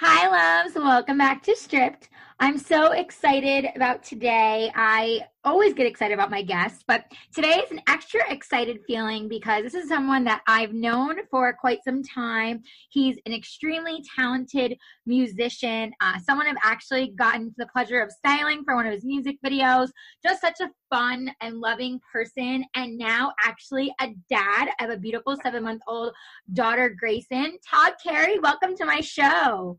Hi, 0.00 0.28
loves. 0.28 0.76
Welcome 0.76 1.18
back 1.18 1.42
to 1.42 1.56
Stripped. 1.56 2.08
I'm 2.38 2.56
so 2.56 2.92
excited 2.92 3.66
about 3.74 4.04
today. 4.04 4.70
I 4.76 5.22
always 5.42 5.74
get 5.74 5.88
excited 5.88 6.14
about 6.14 6.30
my 6.30 6.40
guests, 6.40 6.84
but 6.86 7.06
today 7.34 7.54
is 7.64 7.72
an 7.72 7.80
extra 7.88 8.20
excited 8.32 8.78
feeling 8.86 9.28
because 9.28 9.64
this 9.64 9.74
is 9.74 9.88
someone 9.88 10.22
that 10.22 10.42
I've 10.46 10.72
known 10.72 11.16
for 11.32 11.52
quite 11.52 11.82
some 11.82 12.04
time. 12.04 12.62
He's 12.90 13.18
an 13.26 13.32
extremely 13.32 14.04
talented 14.14 14.76
musician, 15.04 15.90
uh, 16.00 16.20
someone 16.20 16.46
I've 16.46 16.54
actually 16.62 17.14
gotten 17.18 17.52
the 17.58 17.66
pleasure 17.66 18.00
of 18.00 18.12
styling 18.12 18.62
for 18.64 18.76
one 18.76 18.86
of 18.86 18.92
his 18.92 19.04
music 19.04 19.38
videos. 19.44 19.88
Just 20.24 20.40
such 20.40 20.60
a 20.60 20.70
fun 20.94 21.28
and 21.40 21.58
loving 21.58 21.98
person, 22.12 22.64
and 22.76 22.96
now 22.96 23.32
actually 23.44 23.92
a 24.00 24.10
dad 24.30 24.68
of 24.80 24.90
a 24.90 24.96
beautiful 24.96 25.36
seven 25.42 25.64
month 25.64 25.82
old 25.88 26.12
daughter, 26.52 26.88
Grayson. 26.88 27.58
Todd 27.68 27.94
Carey, 28.00 28.38
welcome 28.38 28.76
to 28.76 28.84
my 28.84 29.00
show. 29.00 29.76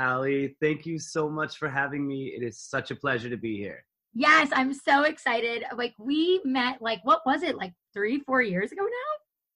Ali, 0.00 0.56
thank 0.60 0.86
you 0.86 0.98
so 0.98 1.28
much 1.28 1.58
for 1.58 1.68
having 1.68 2.06
me. 2.06 2.32
It 2.36 2.42
is 2.42 2.58
such 2.58 2.90
a 2.90 2.96
pleasure 2.96 3.28
to 3.28 3.36
be 3.36 3.56
here. 3.56 3.84
Yes, 4.14 4.48
I'm 4.52 4.72
so 4.72 5.04
excited. 5.04 5.64
Like 5.76 5.94
we 5.98 6.40
met 6.44 6.80
like 6.80 7.00
what 7.04 7.20
was 7.26 7.42
it? 7.42 7.56
Like 7.56 7.72
3 7.94 8.20
4 8.20 8.42
years 8.42 8.72
ago 8.72 8.82
now? 8.82 9.12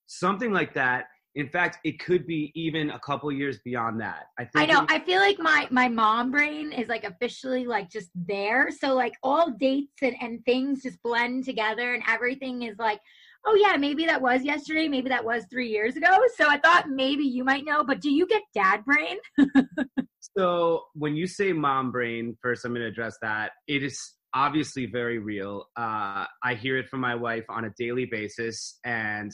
Something 0.07 0.53
like 0.53 0.73
that. 0.75 1.05
In 1.33 1.49
fact, 1.49 1.79
it 1.83 1.99
could 1.99 2.25
be 2.25 2.53
even 2.55 2.91
a 2.91 2.99
couple 2.99 3.29
years 3.29 3.59
beyond 3.65 3.99
that. 3.99 4.27
I 4.39 4.45
think 4.45 4.55
I 4.55 4.65
know. 4.65 4.85
I 4.87 4.99
feel 4.99 5.19
like 5.19 5.37
my 5.39 5.67
my 5.69 5.89
mom 5.89 6.31
brain 6.31 6.71
is 6.71 6.87
like 6.87 7.03
officially 7.03 7.65
like 7.65 7.89
just 7.89 8.09
there. 8.15 8.71
So 8.71 8.93
like 8.93 9.15
all 9.21 9.51
dates 9.51 10.01
and, 10.01 10.15
and 10.21 10.45
things 10.45 10.83
just 10.83 11.01
blend 11.03 11.43
together 11.43 11.93
and 11.93 12.03
everything 12.07 12.61
is 12.61 12.77
like 12.79 13.01
oh 13.45 13.55
yeah, 13.55 13.77
maybe 13.77 14.05
that 14.05 14.21
was 14.21 14.43
yesterday, 14.43 14.87
maybe 14.87 15.09
that 15.09 15.23
was 15.23 15.45
three 15.49 15.69
years 15.69 15.95
ago. 15.95 16.17
So 16.35 16.47
I 16.47 16.57
thought 16.57 16.89
maybe 16.89 17.23
you 17.23 17.43
might 17.43 17.65
know, 17.65 17.83
but 17.83 18.01
do 18.01 18.09
you 18.11 18.27
get 18.27 18.41
dad 18.53 18.83
brain? 18.85 19.17
so 20.37 20.83
when 20.93 21.15
you 21.15 21.27
say 21.27 21.53
mom 21.53 21.91
brain, 21.91 22.37
first 22.41 22.65
I'm 22.65 22.71
going 22.71 22.81
to 22.81 22.87
address 22.87 23.17
that. 23.21 23.51
It 23.67 23.83
is 23.83 23.99
obviously 24.33 24.85
very 24.85 25.19
real. 25.19 25.65
Uh, 25.77 26.25
I 26.43 26.55
hear 26.55 26.77
it 26.77 26.89
from 26.89 26.99
my 26.99 27.15
wife 27.15 27.45
on 27.49 27.65
a 27.65 27.71
daily 27.77 28.05
basis, 28.05 28.79
and 28.83 29.31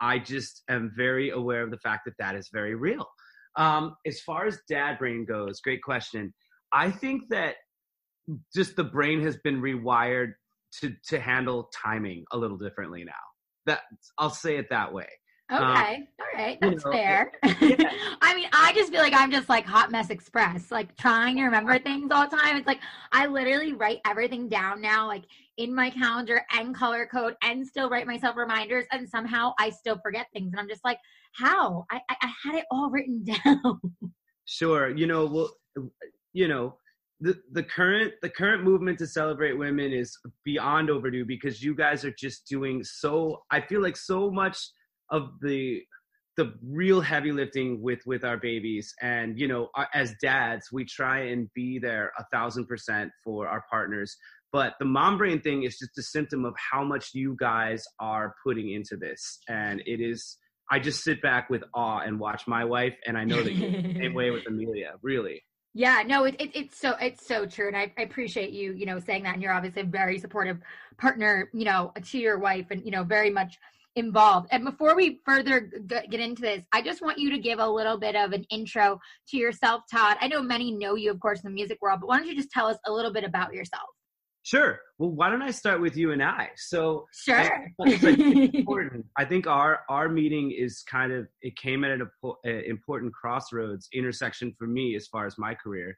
I 0.00 0.18
just 0.18 0.62
am 0.68 0.92
very 0.96 1.30
aware 1.30 1.62
of 1.62 1.70
the 1.70 1.78
fact 1.78 2.02
that 2.06 2.14
that 2.18 2.34
is 2.34 2.50
very 2.52 2.74
real. 2.74 3.06
Um, 3.56 3.96
as 4.06 4.20
far 4.20 4.46
as 4.46 4.58
dad 4.68 4.98
brain 4.98 5.24
goes, 5.24 5.60
great 5.60 5.82
question. 5.82 6.32
I 6.72 6.90
think 6.90 7.24
that 7.30 7.56
just 8.54 8.76
the 8.76 8.84
brain 8.84 9.22
has 9.22 9.36
been 9.38 9.60
rewired 9.60 10.32
to 10.80 10.94
to 11.08 11.20
handle 11.20 11.70
timing 11.74 12.24
a 12.32 12.38
little 12.38 12.56
differently 12.56 13.04
now. 13.04 13.12
That 13.66 13.82
I'll 14.18 14.30
say 14.30 14.56
it 14.56 14.68
that 14.70 14.92
way. 14.92 15.08
Okay, 15.52 15.62
um, 15.62 16.08
all 16.18 16.26
right, 16.34 16.58
that's 16.62 16.84
you 16.84 16.90
know, 16.90 16.96
fair. 16.96 17.32
Yeah. 17.60 17.92
I 18.22 18.34
mean, 18.34 18.48
I 18.54 18.72
just 18.74 18.90
feel 18.90 19.02
like 19.02 19.12
I'm 19.12 19.30
just 19.30 19.50
like 19.50 19.66
hot 19.66 19.90
mess 19.90 20.08
express, 20.08 20.70
like 20.70 20.96
trying 20.96 21.36
to 21.36 21.42
remember 21.44 21.78
things 21.78 22.10
all 22.10 22.26
the 22.26 22.36
time. 22.36 22.56
It's 22.56 22.66
like 22.66 22.80
I 23.12 23.26
literally 23.26 23.74
write 23.74 24.00
everything 24.06 24.48
down 24.48 24.80
now, 24.80 25.06
like 25.06 25.24
in 25.58 25.74
my 25.74 25.90
calendar 25.90 26.42
and 26.56 26.74
color 26.74 27.06
code, 27.06 27.34
and 27.42 27.66
still 27.66 27.90
write 27.90 28.06
myself 28.06 28.36
reminders, 28.36 28.86
and 28.92 29.06
somehow 29.06 29.52
I 29.58 29.70
still 29.70 29.98
forget 30.02 30.26
things, 30.32 30.52
and 30.52 30.60
I'm 30.60 30.68
just 30.68 30.84
like, 30.84 30.98
how? 31.32 31.84
I 31.90 32.00
I, 32.08 32.16
I 32.22 32.32
had 32.44 32.54
it 32.54 32.64
all 32.70 32.88
written 32.88 33.24
down. 33.44 33.80
Sure, 34.46 34.88
you 34.88 35.06
know, 35.06 35.26
well, 35.26 35.50
you 36.32 36.48
know, 36.48 36.76
the, 37.22 37.38
the 37.52 37.62
current 37.62 38.12
the 38.20 38.28
current 38.28 38.64
movement 38.64 38.98
to 38.98 39.06
celebrate 39.06 39.52
women 39.52 39.92
is 39.92 40.18
beyond 40.44 40.90
overdue 40.90 41.24
because 41.24 41.62
you 41.62 41.74
guys 41.74 42.04
are 42.04 42.14
just 42.18 42.46
doing 42.48 42.82
so 42.82 43.42
i 43.50 43.60
feel 43.60 43.80
like 43.80 43.96
so 43.96 44.30
much 44.30 44.58
of 45.10 45.30
the 45.40 45.82
the 46.36 46.54
real 46.66 47.00
heavy 47.00 47.32
lifting 47.32 47.82
with 47.82 48.00
with 48.06 48.24
our 48.24 48.36
babies. 48.36 48.94
And 49.00 49.38
you 49.38 49.48
know 49.48 49.68
as 49.94 50.14
dads 50.20 50.72
we 50.72 50.84
try 50.84 51.20
and 51.26 51.48
be 51.54 51.78
there 51.78 52.12
a 52.18 52.24
thousand 52.32 52.66
percent 52.66 53.10
for 53.24 53.48
our 53.48 53.64
partners. 53.70 54.16
But 54.52 54.74
the 54.78 54.84
mom 54.84 55.18
brain 55.18 55.40
thing 55.40 55.62
is 55.62 55.78
just 55.78 55.96
a 55.98 56.02
symptom 56.02 56.44
of 56.44 56.54
how 56.56 56.84
much 56.84 57.10
you 57.14 57.36
guys 57.38 57.82
are 57.98 58.34
putting 58.44 58.70
into 58.70 58.96
this. 58.96 59.38
And 59.48 59.82
it 59.86 60.00
is 60.00 60.38
i 60.70 60.78
just 60.78 61.02
sit 61.02 61.20
back 61.20 61.50
with 61.50 61.62
awe 61.74 61.98
and 61.98 62.20
watch 62.20 62.46
my 62.46 62.64
wife 62.64 62.94
and 63.04 63.18
i 63.18 63.24
know 63.24 63.42
that 63.42 63.52
you're 63.52 63.82
the 63.82 63.94
same 63.94 64.14
way 64.20 64.30
with 64.30 64.46
amelia 64.46 64.92
really 65.02 65.42
yeah, 65.74 66.02
no, 66.06 66.24
it, 66.24 66.36
it, 66.38 66.50
it's 66.54 66.78
so 66.78 66.94
it's 67.00 67.26
so 67.26 67.46
true, 67.46 67.68
and 67.68 67.76
I, 67.76 67.92
I 67.96 68.02
appreciate 68.02 68.50
you, 68.50 68.72
you 68.74 68.84
know, 68.84 68.98
saying 68.98 69.22
that. 69.22 69.34
And 69.34 69.42
you're 69.42 69.52
obviously 69.52 69.82
a 69.82 69.86
very 69.86 70.18
supportive 70.18 70.58
partner, 70.98 71.48
you 71.54 71.64
know, 71.64 71.92
to 72.10 72.18
your 72.18 72.38
wife, 72.38 72.66
and 72.70 72.84
you 72.84 72.90
know, 72.90 73.04
very 73.04 73.30
much 73.30 73.58
involved. 73.96 74.48
And 74.50 74.64
before 74.64 74.94
we 74.94 75.20
further 75.24 75.70
get 75.86 76.20
into 76.20 76.42
this, 76.42 76.64
I 76.72 76.82
just 76.82 77.02
want 77.02 77.18
you 77.18 77.30
to 77.30 77.38
give 77.38 77.58
a 77.58 77.66
little 77.66 77.98
bit 77.98 78.16
of 78.16 78.32
an 78.32 78.44
intro 78.50 79.00
to 79.28 79.36
yourself, 79.36 79.82
Todd. 79.90 80.18
I 80.20 80.28
know 80.28 80.42
many 80.42 80.72
know 80.72 80.94
you, 80.94 81.10
of 81.10 81.20
course, 81.20 81.40
in 81.42 81.50
the 81.50 81.54
music 81.54 81.78
world, 81.80 82.00
but 82.00 82.06
why 82.08 82.18
don't 82.18 82.28
you 82.28 82.36
just 82.36 82.50
tell 82.50 82.66
us 82.66 82.78
a 82.86 82.92
little 82.92 83.12
bit 83.12 83.24
about 83.24 83.54
yourself? 83.54 83.88
Sure. 84.44 84.80
Well, 84.98 85.10
why 85.10 85.30
don't 85.30 85.42
I 85.42 85.52
start 85.52 85.80
with 85.80 85.96
you 85.96 86.10
and 86.10 86.22
I? 86.22 86.50
So 86.56 87.06
sure. 87.12 87.36
I, 87.36 87.50
it's 87.80 88.02
important. 88.54 89.06
I 89.16 89.24
think 89.24 89.46
our 89.46 89.80
our 89.88 90.08
meeting 90.08 90.50
is 90.50 90.82
kind 90.82 91.12
of 91.12 91.28
it 91.42 91.56
came 91.56 91.84
at 91.84 91.92
an 91.92 92.08
important 92.44 93.12
crossroads 93.14 93.88
intersection 93.92 94.54
for 94.58 94.66
me 94.66 94.96
as 94.96 95.06
far 95.06 95.26
as 95.26 95.38
my 95.38 95.54
career. 95.54 95.96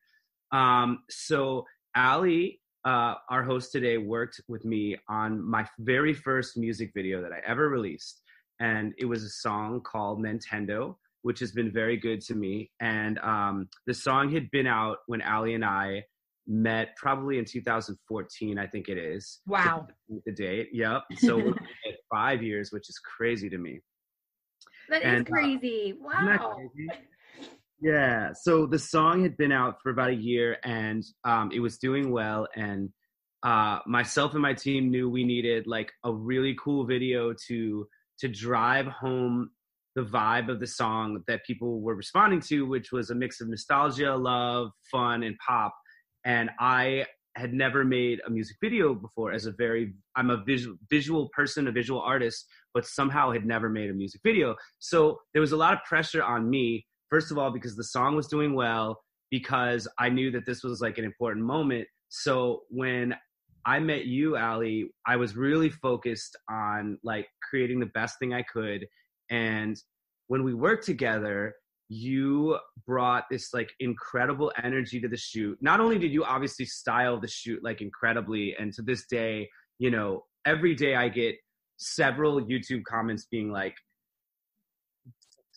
Um, 0.52 1.00
so 1.08 1.64
Ali, 1.96 2.60
uh, 2.84 3.14
our 3.30 3.42
host 3.42 3.72
today, 3.72 3.96
worked 3.96 4.40
with 4.46 4.64
me 4.64 4.96
on 5.08 5.42
my 5.42 5.66
very 5.78 6.12
first 6.12 6.56
music 6.58 6.92
video 6.94 7.22
that 7.22 7.32
I 7.32 7.40
ever 7.46 7.68
released, 7.68 8.20
and 8.60 8.92
it 8.98 9.06
was 9.06 9.24
a 9.24 9.30
song 9.30 9.80
called 9.80 10.22
Nintendo, 10.22 10.96
which 11.22 11.40
has 11.40 11.52
been 11.52 11.72
very 11.72 11.96
good 11.96 12.20
to 12.22 12.34
me. 12.34 12.70
And 12.78 13.18
um, 13.20 13.70
the 13.86 13.94
song 13.94 14.32
had 14.32 14.50
been 14.50 14.66
out 14.66 14.98
when 15.06 15.22
Ali 15.22 15.54
and 15.54 15.64
I 15.64 16.04
met 16.46 16.94
probably 16.96 17.38
in 17.38 17.44
2014 17.44 18.58
i 18.58 18.66
think 18.66 18.88
it 18.88 18.98
is 18.98 19.40
wow. 19.46 19.86
the 20.26 20.32
date. 20.32 20.68
Yep. 20.72 21.02
So 21.18 21.54
five 22.12 22.42
years 22.42 22.70
which 22.70 22.88
is 22.88 22.98
crazy 22.98 23.48
to 23.48 23.58
me. 23.58 23.80
That 24.88 25.02
and, 25.02 25.26
is 25.26 25.32
uh, 25.32 25.34
crazy. 25.34 25.92
uh, 25.92 26.04
wow. 26.04 26.54
crazy? 26.54 26.88
yeah. 27.80 28.32
So 28.34 28.66
the 28.66 28.78
song 28.78 29.22
had 29.22 29.36
been 29.36 29.52
out 29.52 29.76
for 29.82 29.90
about 29.90 30.10
a 30.10 30.14
year 30.14 30.58
and 30.64 31.02
um, 31.24 31.50
it 31.52 31.60
was 31.60 31.78
doing 31.78 32.10
well 32.10 32.46
and 32.54 32.90
uh, 33.42 33.80
myself 33.86 34.32
and 34.32 34.42
my 34.42 34.54
team 34.54 34.90
knew 34.90 35.08
we 35.08 35.24
needed 35.24 35.66
like 35.66 35.92
a 36.04 36.12
really 36.12 36.56
cool 36.62 36.84
video 36.86 37.34
to 37.48 37.86
to 38.20 38.28
drive 38.28 38.86
home 38.86 39.50
the 39.96 40.02
vibe 40.02 40.48
of 40.50 40.60
the 40.60 40.66
song 40.66 41.22
that 41.28 41.44
people 41.44 41.80
were 41.80 41.94
responding 41.94 42.40
to 42.40 42.66
which 42.66 42.90
was 42.90 43.10
a 43.10 43.14
mix 43.14 43.40
of 43.40 43.48
nostalgia 43.48 44.14
love 44.14 44.70
fun 44.90 45.22
and 45.22 45.36
pop 45.46 45.74
and 46.24 46.50
I 46.58 47.06
had 47.36 47.52
never 47.52 47.84
made 47.84 48.20
a 48.26 48.30
music 48.30 48.56
video 48.62 48.94
before 48.94 49.32
as 49.32 49.46
a 49.46 49.52
very 49.52 49.92
I'm 50.16 50.30
a 50.30 50.42
visual 50.44 50.76
visual 50.90 51.30
person, 51.34 51.68
a 51.68 51.72
visual 51.72 52.00
artist, 52.00 52.46
but 52.72 52.86
somehow 52.86 53.32
had 53.32 53.44
never 53.44 53.68
made 53.68 53.90
a 53.90 53.94
music 53.94 54.20
video. 54.24 54.54
So 54.78 55.18
there 55.32 55.40
was 55.40 55.52
a 55.52 55.56
lot 55.56 55.74
of 55.74 55.80
pressure 55.84 56.22
on 56.22 56.48
me, 56.48 56.86
first 57.10 57.30
of 57.30 57.38
all, 57.38 57.50
because 57.50 57.76
the 57.76 57.84
song 57.84 58.14
was 58.14 58.28
doing 58.28 58.54
well, 58.54 59.00
because 59.30 59.88
I 59.98 60.08
knew 60.10 60.30
that 60.30 60.46
this 60.46 60.62
was 60.62 60.80
like 60.80 60.98
an 60.98 61.04
important 61.04 61.44
moment. 61.44 61.86
So 62.08 62.62
when 62.68 63.14
I 63.66 63.80
met 63.80 64.04
you, 64.04 64.36
Ali, 64.36 64.90
I 65.06 65.16
was 65.16 65.36
really 65.36 65.70
focused 65.70 66.36
on 66.48 66.98
like 67.02 67.26
creating 67.48 67.80
the 67.80 67.86
best 67.86 68.18
thing 68.18 68.32
I 68.34 68.42
could. 68.42 68.86
And 69.30 69.76
when 70.28 70.44
we 70.44 70.54
worked 70.54 70.86
together, 70.86 71.54
you 71.88 72.58
brought 72.86 73.24
this 73.30 73.52
like 73.52 73.70
incredible 73.80 74.52
energy 74.62 75.00
to 75.00 75.08
the 75.08 75.16
shoot. 75.16 75.58
Not 75.60 75.80
only 75.80 75.98
did 75.98 76.12
you 76.12 76.24
obviously 76.24 76.64
style 76.64 77.20
the 77.20 77.28
shoot 77.28 77.62
like 77.62 77.80
incredibly, 77.80 78.54
and 78.58 78.72
to 78.74 78.82
this 78.82 79.06
day, 79.06 79.48
you 79.78 79.90
know, 79.90 80.24
every 80.46 80.74
day 80.74 80.94
I 80.94 81.08
get 81.08 81.36
several 81.76 82.40
YouTube 82.42 82.84
comments 82.84 83.26
being 83.30 83.50
like, 83.50 83.74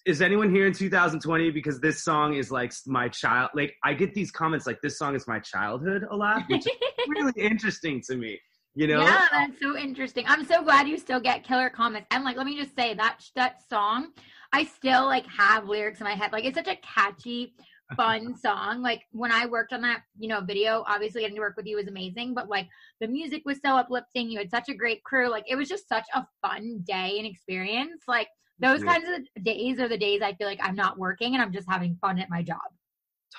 is 0.06 0.22
anyone 0.22 0.54
here 0.54 0.66
in 0.66 0.74
2020 0.74 1.52
because 1.52 1.82
this 1.82 2.04
song 2.04 2.36
is 2.36 2.50
like 2.50 2.72
my 2.86 3.10
child 3.10 3.50
like 3.54 3.76
i 3.84 3.94
get 3.94 4.14
these 4.14 4.32
comments 4.32 4.66
like 4.66 4.80
this 4.82 4.98
song 4.98 5.16
is 5.16 5.28
my 5.28 5.38
childhood 5.40 6.06
a 6.10 6.16
lot 6.16 6.44
which 6.48 6.66
is 6.66 6.74
really 7.10 7.34
interesting 7.38 8.02
to 8.08 8.16
me 8.16 8.40
you 8.78 8.86
know? 8.86 9.02
Yeah 9.02 9.26
that's 9.32 9.60
so 9.60 9.76
interesting. 9.76 10.24
I'm 10.28 10.46
so 10.46 10.64
glad 10.64 10.88
you 10.88 11.00
still 11.00 11.20
get 11.20 11.44
killer 11.44 11.70
comments. 11.70 12.08
And 12.12 12.24
like 12.24 12.38
let 12.38 12.46
me 12.46 12.56
just 12.56 12.76
say 12.76 12.94
that 12.94 13.20
that 13.36 13.68
song 13.68 14.12
I 14.54 14.64
still 14.66 15.06
like 15.06 15.26
have 15.28 15.68
lyrics 15.68 16.00
in 16.00 16.06
my 16.06 16.16
head. 16.16 16.32
Like 16.32 16.46
it's 16.46 16.58
such 16.58 16.68
a 16.68 16.78
catchy, 16.78 17.54
fun 17.96 18.36
song. 18.38 18.82
Like 18.82 19.02
when 19.12 19.32
I 19.32 19.46
worked 19.46 19.74
on 19.74 19.82
that, 19.82 20.02
you 20.18 20.28
know, 20.28 20.42
video, 20.42 20.84
obviously 20.88 21.22
getting 21.22 21.36
to 21.36 21.42
work 21.42 21.56
with 21.58 21.66
you 21.66 21.76
was 21.76 21.88
amazing, 21.88 22.34
but 22.34 22.50
like 22.50 22.68
the 23.00 23.08
music 23.08 23.44
was 23.46 23.60
so 23.64 23.78
uplifting. 23.78 24.30
You 24.30 24.40
had 24.40 24.52
such 24.52 24.70
a 24.70 24.74
great 24.74 25.04
crew. 25.04 25.30
Like 25.30 25.46
it 25.48 25.56
was 25.56 25.70
just 25.70 25.88
such 25.88 26.08
a 26.14 26.26
fun 26.42 26.84
day 26.86 27.16
and 27.18 27.26
experience. 27.26 28.04
Like 28.08 28.28
those 28.60 28.84
yeah. 28.84 28.94
kinds 28.94 29.08
of 29.10 29.44
days 29.44 29.80
are 29.80 29.88
the 29.88 29.98
days 29.98 30.22
I 30.22 30.34
feel 30.34 30.48
like 30.48 30.60
I'm 30.62 30.76
not 30.76 30.98
working 30.98 31.34
and 31.34 31.42
I'm 31.42 31.54
just 31.54 31.70
having 31.70 31.98
fun 32.02 32.20
at 32.20 32.30
my 32.30 32.42
job. 32.42 32.60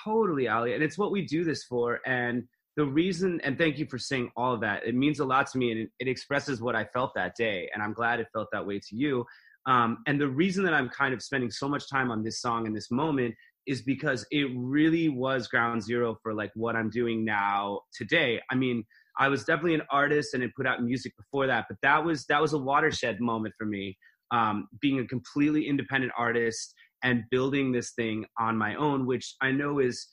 Totally, 0.03 0.47
Ali. 0.47 0.73
And 0.73 0.83
it's 0.83 0.97
what 0.97 1.11
we 1.11 1.25
do 1.25 1.43
this 1.43 1.63
for. 1.63 1.99
And 2.05 2.43
the 2.77 2.85
reason, 2.85 3.41
and 3.43 3.57
thank 3.57 3.77
you 3.77 3.85
for 3.85 3.97
saying 3.97 4.31
all 4.37 4.53
of 4.53 4.61
that. 4.61 4.85
It 4.85 4.95
means 4.95 5.19
a 5.19 5.25
lot 5.25 5.47
to 5.51 5.57
me 5.57 5.71
and 5.71 5.81
it, 5.81 5.89
it 5.99 6.07
expresses 6.07 6.61
what 6.61 6.75
I 6.75 6.85
felt 6.85 7.11
that 7.15 7.35
day. 7.35 7.69
And 7.73 7.83
I'm 7.83 7.93
glad 7.93 8.19
it 8.19 8.27
felt 8.31 8.47
that 8.53 8.65
way 8.65 8.79
to 8.79 8.95
you. 8.95 9.25
Um, 9.69 9.99
and 10.07 10.19
the 10.19 10.27
reason 10.27 10.63
that 10.63 10.73
I'm 10.73 10.89
kind 10.89 11.13
of 11.13 11.21
spending 11.21 11.51
so 11.51 11.69
much 11.69 11.87
time 11.87 12.09
on 12.09 12.23
this 12.23 12.41
song 12.41 12.65
in 12.65 12.73
this 12.73 12.89
moment 12.89 13.35
is 13.67 13.83
because 13.83 14.25
it 14.31 14.47
really 14.55 15.09
was 15.09 15.47
ground 15.47 15.83
zero 15.83 16.17
for 16.23 16.33
like 16.33 16.49
what 16.55 16.75
I'm 16.75 16.89
doing 16.89 17.23
now 17.23 17.81
today. 17.93 18.41
I 18.49 18.55
mean, 18.55 18.83
I 19.19 19.27
was 19.27 19.43
definitely 19.43 19.75
an 19.75 19.83
artist 19.91 20.33
and 20.33 20.41
had 20.41 20.55
put 20.55 20.65
out 20.65 20.81
music 20.81 21.13
before 21.15 21.45
that, 21.45 21.65
but 21.69 21.77
that 21.83 22.03
was 22.03 22.25
that 22.29 22.41
was 22.41 22.53
a 22.53 22.57
watershed 22.57 23.21
moment 23.21 23.53
for 23.59 23.65
me. 23.65 23.95
Um, 24.31 24.67
being 24.81 24.99
a 24.99 25.05
completely 25.05 25.67
independent 25.67 26.13
artist 26.17 26.73
and 27.03 27.23
building 27.29 27.71
this 27.71 27.91
thing 27.91 28.25
on 28.39 28.57
my 28.57 28.73
own, 28.73 29.05
which 29.05 29.35
I 29.39 29.51
know 29.51 29.77
is 29.77 30.07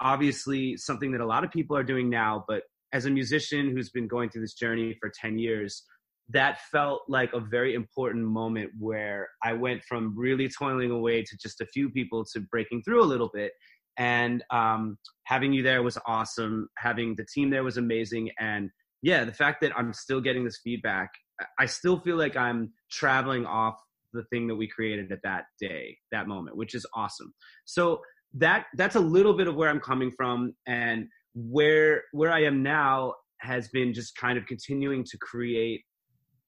obviously 0.00 0.76
something 0.76 1.12
that 1.12 1.22
a 1.22 1.26
lot 1.26 1.44
of 1.44 1.50
people 1.50 1.78
are 1.78 1.82
doing 1.82 2.10
now. 2.10 2.44
But 2.46 2.64
as 2.92 3.06
a 3.06 3.10
musician 3.10 3.70
who's 3.70 3.88
been 3.88 4.06
going 4.06 4.28
through 4.28 4.42
this 4.42 4.54
journey 4.54 4.96
for 5.00 5.10
10 5.10 5.38
years, 5.38 5.82
that 6.30 6.60
felt 6.70 7.02
like 7.08 7.32
a 7.32 7.40
very 7.40 7.74
important 7.74 8.24
moment 8.24 8.70
where 8.78 9.28
I 9.42 9.54
went 9.54 9.82
from 9.84 10.14
really 10.16 10.48
toiling 10.48 10.90
away 10.90 11.22
to 11.22 11.36
just 11.40 11.60
a 11.60 11.66
few 11.66 11.90
people 11.90 12.24
to 12.32 12.40
breaking 12.40 12.82
through 12.82 13.02
a 13.02 13.06
little 13.06 13.30
bit. 13.32 13.52
And 13.96 14.44
um, 14.50 14.98
having 15.24 15.52
you 15.52 15.62
there 15.62 15.82
was 15.82 15.98
awesome. 16.06 16.68
Having 16.76 17.16
the 17.16 17.26
team 17.34 17.50
there 17.50 17.64
was 17.64 17.78
amazing. 17.78 18.30
And 18.38 18.70
yeah, 19.02 19.24
the 19.24 19.32
fact 19.32 19.60
that 19.62 19.72
I'm 19.76 19.92
still 19.92 20.20
getting 20.20 20.44
this 20.44 20.60
feedback, 20.62 21.08
I 21.58 21.66
still 21.66 22.00
feel 22.00 22.16
like 22.16 22.36
I'm 22.36 22.72
traveling 22.90 23.46
off 23.46 23.76
the 24.12 24.24
thing 24.24 24.46
that 24.48 24.56
we 24.56 24.68
created 24.68 25.12
at 25.12 25.22
that 25.22 25.44
day, 25.60 25.96
that 26.12 26.28
moment, 26.28 26.56
which 26.56 26.74
is 26.74 26.86
awesome. 26.94 27.32
So 27.64 28.00
that 28.34 28.66
that's 28.76 28.96
a 28.96 29.00
little 29.00 29.34
bit 29.34 29.48
of 29.48 29.54
where 29.54 29.70
I'm 29.70 29.80
coming 29.80 30.10
from, 30.10 30.52
and 30.66 31.06
where 31.34 32.02
where 32.12 32.32
I 32.32 32.42
am 32.44 32.62
now 32.62 33.14
has 33.40 33.68
been 33.68 33.94
just 33.94 34.16
kind 34.16 34.36
of 34.36 34.46
continuing 34.46 35.04
to 35.04 35.18
create 35.18 35.82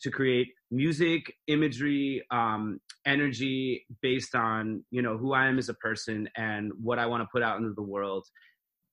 to 0.02 0.11
create 0.11 0.49
music 0.70 1.32
imagery 1.47 2.23
um, 2.31 2.81
energy 3.06 3.85
based 4.02 4.35
on 4.35 4.85
you 4.91 5.02
know 5.02 5.17
who 5.17 5.32
i 5.32 5.47
am 5.47 5.58
as 5.58 5.69
a 5.69 5.75
person 5.75 6.29
and 6.37 6.73
what 6.81 6.99
i 6.99 7.06
want 7.06 7.23
to 7.23 7.29
put 7.32 7.43
out 7.43 7.58
into 7.58 7.73
the 7.75 7.82
world. 7.82 8.26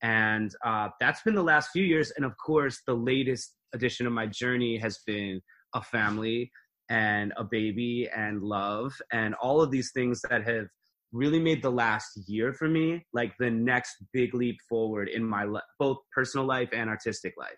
And 0.01 0.51
uh, 0.63 0.89
that's 1.00 1.21
been 1.24 1.36
the 1.36 1.44
last 1.44 1.71
few 1.71 1.83
years. 1.83 2.12
And 2.15 2.25
of 2.25 2.33
course 2.38 2.81
the 2.86 2.94
latest 2.94 3.56
addition 3.74 4.07
of 4.07 4.13
my 4.13 4.27
journey 4.27 4.77
has 4.77 5.00
been 5.06 5.42
a 5.74 5.81
family 5.81 6.51
and 6.89 7.33
a 7.36 7.44
baby 7.44 8.09
and 8.15 8.42
love 8.42 8.94
and 9.12 9.36
all 9.36 9.62
of 9.62 9.71
these 9.71 9.92
things 9.92 10.21
that 10.30 10.48
have 10.48 10.68
really 11.12 11.39
made 11.39 11.62
the 11.62 11.69
last 11.69 12.18
year 12.27 12.54
for 12.54 12.68
me 12.68 13.06
like 13.13 13.33
the 13.39 13.50
next 13.50 13.95
big 14.13 14.33
leap 14.33 14.57
forward 14.69 15.09
in 15.09 15.24
my 15.24 15.45
both 15.80 15.98
personal 16.15 16.45
life 16.45 16.69
and 16.71 16.89
artistic 16.89 17.33
life. 17.38 17.57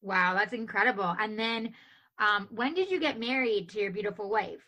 Wow 0.00 0.34
that's 0.34 0.52
incredible. 0.52 1.14
And 1.20 1.38
then 1.38 1.74
um, 2.22 2.48
when 2.50 2.74
did 2.74 2.90
you 2.90 3.00
get 3.00 3.18
married 3.18 3.68
to 3.70 3.80
your 3.80 3.90
beautiful 3.90 4.30
wife? 4.30 4.60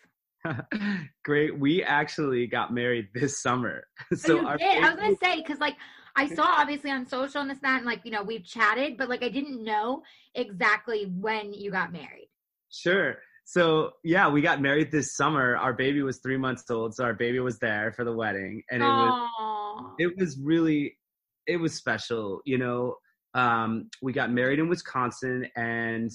Great. 1.24 1.58
We 1.58 1.82
actually 1.82 2.46
got 2.46 2.72
married 2.72 3.08
this 3.14 3.40
summer. 3.40 3.84
so 4.14 4.46
oh, 4.46 4.52
you 4.52 4.58
did. 4.58 4.84
I 4.84 4.90
was 4.90 5.00
gonna 5.00 5.16
say 5.22 5.40
because 5.40 5.58
like 5.58 5.76
I 6.16 6.32
saw 6.34 6.44
obviously 6.44 6.90
on 6.90 7.06
social 7.06 7.40
and 7.40 7.50
this 7.50 7.58
that 7.62 7.78
and 7.78 7.86
like 7.86 8.00
you 8.04 8.10
know 8.10 8.22
we've 8.22 8.44
chatted, 8.44 8.96
but 8.96 9.08
like 9.08 9.22
I 9.22 9.28
didn't 9.28 9.62
know 9.62 10.02
exactly 10.34 11.06
when 11.20 11.52
you 11.52 11.70
got 11.70 11.92
married. 11.92 12.28
Sure. 12.70 13.16
So 13.44 13.92
yeah, 14.02 14.28
we 14.28 14.42
got 14.42 14.60
married 14.60 14.90
this 14.90 15.16
summer. 15.16 15.56
Our 15.56 15.72
baby 15.72 16.02
was 16.02 16.18
three 16.18 16.38
months 16.38 16.64
old, 16.70 16.94
so 16.94 17.04
our 17.04 17.14
baby 17.14 17.40
was 17.40 17.58
there 17.58 17.92
for 17.92 18.04
the 18.04 18.12
wedding, 18.12 18.62
and 18.70 18.82
it 18.82 18.86
Aww. 18.86 19.30
was 19.38 19.94
it 19.98 20.18
was 20.18 20.38
really 20.38 20.98
it 21.46 21.58
was 21.58 21.74
special. 21.74 22.40
You 22.44 22.58
know, 22.58 22.96
um, 23.34 23.90
we 24.02 24.12
got 24.12 24.30
married 24.30 24.58
in 24.58 24.68
Wisconsin, 24.68 25.46
and 25.56 26.10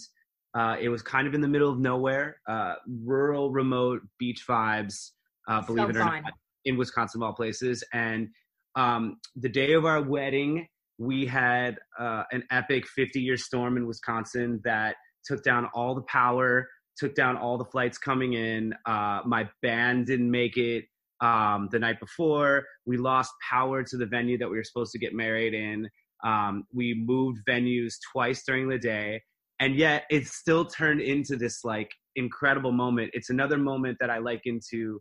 uh, 0.53 0.75
it 0.79 0.89
was 0.89 1.01
kind 1.01 1.27
of 1.27 1.33
in 1.33 1.41
the 1.41 1.47
middle 1.47 1.71
of 1.71 1.79
nowhere, 1.79 2.39
uh, 2.47 2.75
rural, 3.03 3.51
remote 3.51 4.01
beach 4.17 4.45
vibes. 4.47 5.11
Uh, 5.47 5.61
believe 5.61 5.85
so 5.85 5.89
it 5.89 5.97
or 5.97 5.99
fun. 5.99 6.23
not, 6.23 6.33
in 6.65 6.77
Wisconsin, 6.77 7.21
of 7.21 7.27
all 7.27 7.33
places. 7.33 7.83
And 7.93 8.29
um, 8.75 9.17
the 9.35 9.49
day 9.49 9.73
of 9.73 9.85
our 9.85 10.01
wedding, 10.01 10.67
we 10.97 11.25
had 11.25 11.77
uh, 11.97 12.23
an 12.31 12.43
epic 12.51 12.85
50-year 12.97 13.37
storm 13.37 13.77
in 13.77 13.87
Wisconsin 13.87 14.59
that 14.63 14.95
took 15.23 15.43
down 15.43 15.69
all 15.73 15.95
the 15.95 16.03
power, 16.03 16.67
took 16.97 17.15
down 17.15 17.37
all 17.37 17.57
the 17.57 17.65
flights 17.65 17.97
coming 17.97 18.33
in. 18.33 18.73
Uh, 18.85 19.21
my 19.25 19.47
band 19.61 20.07
didn't 20.07 20.29
make 20.29 20.57
it 20.57 20.85
um, 21.21 21.69
the 21.71 21.79
night 21.79 21.99
before. 21.99 22.65
We 22.85 22.97
lost 22.97 23.31
power 23.49 23.83
to 23.83 23.97
the 23.97 24.05
venue 24.05 24.37
that 24.39 24.49
we 24.49 24.57
were 24.57 24.63
supposed 24.63 24.91
to 24.93 24.99
get 24.99 25.13
married 25.13 25.53
in. 25.53 25.89
Um, 26.23 26.65
we 26.73 27.01
moved 27.05 27.39
venues 27.47 27.93
twice 28.11 28.43
during 28.43 28.67
the 28.67 28.77
day 28.77 29.21
and 29.59 29.75
yet 29.75 30.03
it's 30.09 30.33
still 30.33 30.65
turned 30.65 31.01
into 31.01 31.35
this 31.35 31.63
like 31.63 31.91
incredible 32.15 32.71
moment 32.71 33.09
it's 33.13 33.29
another 33.29 33.57
moment 33.57 33.97
that 33.99 34.09
i 34.09 34.17
liken 34.17 34.59
to 34.69 34.99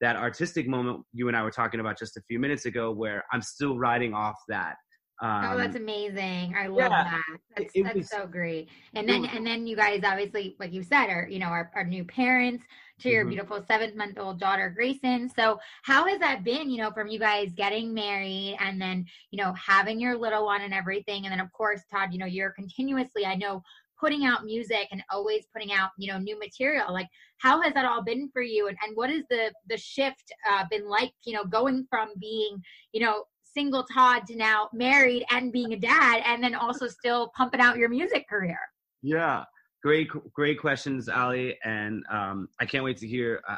that 0.00 0.16
artistic 0.16 0.68
moment 0.68 1.00
you 1.12 1.28
and 1.28 1.36
i 1.36 1.42
were 1.42 1.50
talking 1.50 1.80
about 1.80 1.98
just 1.98 2.16
a 2.16 2.22
few 2.28 2.38
minutes 2.38 2.66
ago 2.66 2.90
where 2.92 3.24
i'm 3.32 3.42
still 3.42 3.78
riding 3.78 4.14
off 4.14 4.36
that 4.48 4.74
um, 5.22 5.44
oh, 5.52 5.56
that's 5.56 5.76
amazing! 5.76 6.52
I 6.58 6.66
love 6.66 6.90
yeah, 6.90 7.04
that. 7.04 7.22
That's 7.56 7.72
that's 7.80 7.94
was, 7.94 8.10
so 8.10 8.26
great. 8.26 8.68
And 8.94 9.08
then 9.08 9.24
and 9.26 9.46
then 9.46 9.68
you 9.68 9.76
guys 9.76 10.00
obviously, 10.04 10.56
like 10.58 10.72
you 10.72 10.82
said, 10.82 11.06
are 11.10 11.28
you 11.30 11.38
know 11.38 11.46
our, 11.46 11.70
our 11.76 11.84
new 11.84 12.04
parents 12.04 12.64
to 13.00 13.08
your 13.08 13.22
mm-hmm. 13.22 13.30
beautiful 13.30 13.64
seventh 13.68 13.94
month 13.94 14.18
old 14.18 14.40
daughter 14.40 14.68
Grayson. 14.74 15.28
So 15.28 15.60
how 15.84 16.08
has 16.08 16.18
that 16.18 16.42
been? 16.42 16.68
You 16.70 16.82
know, 16.82 16.90
from 16.90 17.06
you 17.06 17.20
guys 17.20 17.52
getting 17.54 17.94
married 17.94 18.56
and 18.58 18.82
then 18.82 19.06
you 19.30 19.40
know 19.40 19.52
having 19.52 20.00
your 20.00 20.18
little 20.18 20.44
one 20.44 20.62
and 20.62 20.74
everything, 20.74 21.24
and 21.24 21.32
then 21.32 21.40
of 21.40 21.52
course, 21.52 21.82
Todd, 21.88 22.08
you 22.12 22.18
know, 22.18 22.26
you're 22.26 22.50
continuously. 22.50 23.24
I 23.24 23.36
know 23.36 23.62
putting 24.02 24.24
out 24.24 24.44
music 24.44 24.88
and 24.90 25.02
always 25.10 25.44
putting 25.54 25.72
out 25.72 25.90
you 25.98 26.10
know 26.10 26.18
new 26.18 26.38
material 26.38 26.92
like 26.92 27.08
how 27.42 27.60
has 27.60 27.74
that 27.74 27.84
all 27.84 28.02
been 28.02 28.30
for 28.32 28.40
you? 28.40 28.68
And, 28.68 28.78
and 28.86 28.96
what 28.96 29.10
has 29.10 29.24
the 29.28 29.52
the 29.68 29.76
shift 29.76 30.32
uh, 30.50 30.64
been 30.70 30.88
like 30.88 31.12
you 31.24 31.34
know 31.34 31.44
going 31.44 31.86
from 31.90 32.10
being 32.20 32.62
you 32.92 33.00
know 33.00 33.24
single 33.42 33.84
todd 33.92 34.26
to 34.28 34.36
now 34.36 34.68
married 34.72 35.24
and 35.30 35.52
being 35.52 35.74
a 35.74 35.76
dad 35.76 36.22
and 36.24 36.42
then 36.42 36.54
also 36.54 36.86
still 36.86 37.30
pumping 37.36 37.60
out 37.60 37.76
your 37.76 37.88
music 37.88 38.28
career? 38.28 38.58
Yeah. 39.02 39.44
Great 39.82 40.08
great 40.32 40.60
questions 40.60 41.08
ali 41.08 41.58
and 41.64 42.04
um, 42.08 42.48
i 42.60 42.64
can't 42.64 42.84
wait 42.84 42.96
to 42.98 43.08
hear 43.08 43.42
uh, 43.48 43.56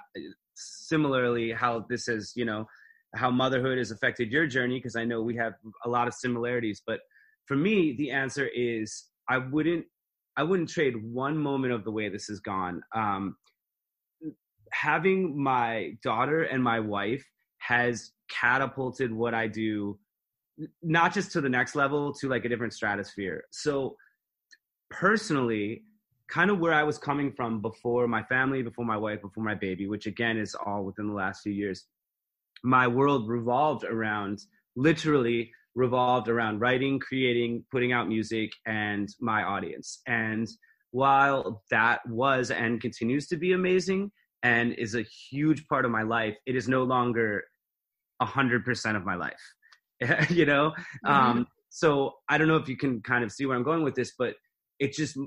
similarly 0.55 1.53
how 1.53 1.85
this 1.91 2.07
has 2.07 2.33
you 2.35 2.47
know 2.47 2.67
how 3.15 3.31
motherhood 3.31 3.77
has 3.77 3.91
affected 3.91 4.33
your 4.33 4.47
journey 4.47 4.79
because 4.79 4.97
i 4.97 5.05
know 5.05 5.21
we 5.21 5.37
have 5.37 5.53
a 5.85 5.89
lot 5.89 6.09
of 6.09 6.15
similarities 6.15 6.81
but 6.87 7.01
for 7.45 7.57
me 7.57 7.95
the 7.99 8.11
answer 8.11 8.49
is 8.55 9.11
i 9.29 9.37
wouldn't 9.37 9.85
I 10.37 10.43
wouldn't 10.43 10.69
trade 10.69 10.95
one 10.97 11.39
moment 11.39 11.73
of 11.73 11.85
the 11.85 11.91
way 11.91 12.09
this 12.09 12.27
has 12.27 12.41
gone. 12.41 12.83
Um, 12.95 13.37
having 14.73 15.41
my 15.41 15.97
daughter 16.03 16.43
and 16.43 16.63
my 16.63 16.81
wife 16.81 17.25
has 17.59 18.13
catapulted 18.29 19.13
what 19.13 19.35
I 19.35 19.47
do, 19.47 19.99
not 20.83 21.15
just 21.15 21.33
to 21.33 21.41
the 21.41 21.49
next 21.49 21.75
level, 21.75 22.13
to 22.15 22.29
like 22.29 22.45
a 22.45 22.49
different 22.49 22.73
stratosphere. 22.73 23.45
So, 23.53 23.97
personally, 24.91 25.85
kind 26.29 26.51
of 26.51 26.59
where 26.59 26.75
I 26.75 26.83
was 26.83 26.99
coming 26.99 27.33
from 27.33 27.61
before 27.61 28.09
my 28.09 28.23
family, 28.25 28.63
before 28.63 28.85
my 28.85 28.97
wife, 28.97 29.21
before 29.21 29.45
my 29.45 29.55
baby, 29.55 29.87
which 29.87 30.07
again 30.07 30.37
is 30.37 30.55
all 30.55 30.85
within 30.85 31.07
the 31.07 31.15
last 31.15 31.43
few 31.43 31.53
years, 31.53 31.87
my 32.63 32.89
world 32.89 33.29
revolved 33.29 33.85
around 33.85 34.41
literally 34.77 35.53
revolved 35.75 36.29
around 36.29 36.61
writing, 36.61 36.99
creating, 36.99 37.65
putting 37.71 37.93
out 37.93 38.09
music, 38.09 38.53
and 38.67 39.09
my 39.21 39.43
audience. 39.43 40.01
And 40.07 40.49
while 40.91 41.63
that 41.71 42.01
was 42.09 42.51
and 42.51 42.81
continues 42.81 43.27
to 43.29 43.37
be 43.37 43.53
amazing 43.53 44.13
and 44.43 44.73
is 44.75 44.95
a 44.95 45.03
huge 45.03 45.67
part 45.67 45.85
of 45.85 45.91
my 45.91 46.03
life, 46.03 46.37
it 46.47 46.55
is 46.55 46.69
no 46.69 46.85
longer 46.85 47.45
a 48.21 48.25
hundred 48.25 48.65
percent 48.65 48.97
of 48.97 49.05
my 49.05 49.17
life. 49.17 49.41
you 50.31 50.47
know, 50.47 50.71
mm-hmm. 51.05 51.11
um, 51.11 51.47
so 51.71 52.15
I 52.29 52.39
don't 52.39 52.49
know 52.49 52.57
if 52.57 52.69
you 52.69 52.77
can 52.77 53.01
kind 53.01 53.25
of 53.25 53.33
see 53.33 53.47
where 53.47 53.57
I'm 53.57 53.65
going 53.65 53.83
with 53.83 53.95
this, 53.95 54.13
but 54.17 54.35
it 54.79 54.93
just 54.93 55.19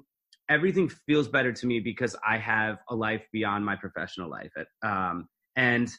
everything 0.49 0.89
feels 1.05 1.27
better 1.27 1.51
to 1.51 1.67
me 1.67 1.79
because 1.79 2.15
I 2.25 2.37
have 2.37 2.77
a 2.89 2.95
life 2.95 3.25
beyond 3.33 3.65
my 3.65 3.75
professional 3.75 4.29
life. 4.29 4.51
Um, 4.83 5.27
and 5.57 5.89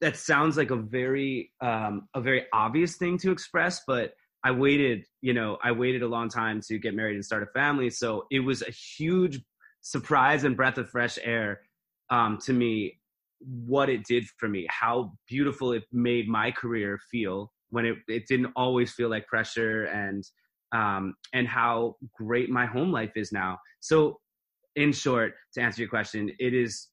that 0.00 0.16
sounds 0.16 0.56
like 0.56 0.70
a 0.70 0.76
very 0.76 1.52
um, 1.60 2.08
a 2.14 2.20
very 2.20 2.46
obvious 2.52 2.96
thing 2.96 3.18
to 3.18 3.30
express, 3.30 3.82
but 3.86 4.14
I 4.44 4.50
waited, 4.50 5.04
you 5.20 5.34
know, 5.34 5.58
I 5.62 5.72
waited 5.72 6.02
a 6.02 6.08
long 6.08 6.28
time 6.28 6.60
to 6.68 6.78
get 6.78 6.94
married 6.94 7.14
and 7.14 7.24
start 7.24 7.42
a 7.42 7.46
family. 7.46 7.90
So 7.90 8.24
it 8.30 8.40
was 8.40 8.62
a 8.62 8.70
huge 8.70 9.40
surprise 9.82 10.44
and 10.44 10.56
breath 10.56 10.78
of 10.78 10.88
fresh 10.90 11.18
air 11.22 11.60
um, 12.10 12.38
to 12.44 12.52
me 12.52 12.98
what 13.40 13.88
it 13.88 14.04
did 14.04 14.24
for 14.38 14.48
me, 14.48 14.66
how 14.70 15.12
beautiful 15.28 15.72
it 15.72 15.84
made 15.92 16.28
my 16.28 16.50
career 16.50 16.98
feel 17.10 17.52
when 17.70 17.86
it, 17.86 17.96
it 18.08 18.26
didn't 18.26 18.52
always 18.54 18.92
feel 18.92 19.08
like 19.08 19.26
pressure 19.26 19.84
and 19.84 20.24
um, 20.72 21.14
and 21.34 21.46
how 21.46 21.96
great 22.14 22.48
my 22.48 22.64
home 22.64 22.90
life 22.90 23.12
is 23.16 23.30
now. 23.30 23.58
So 23.80 24.20
in 24.74 24.92
short, 24.92 25.34
to 25.54 25.60
answer 25.60 25.82
your 25.82 25.88
question, 25.90 26.30
it 26.38 26.54
is 26.54 26.88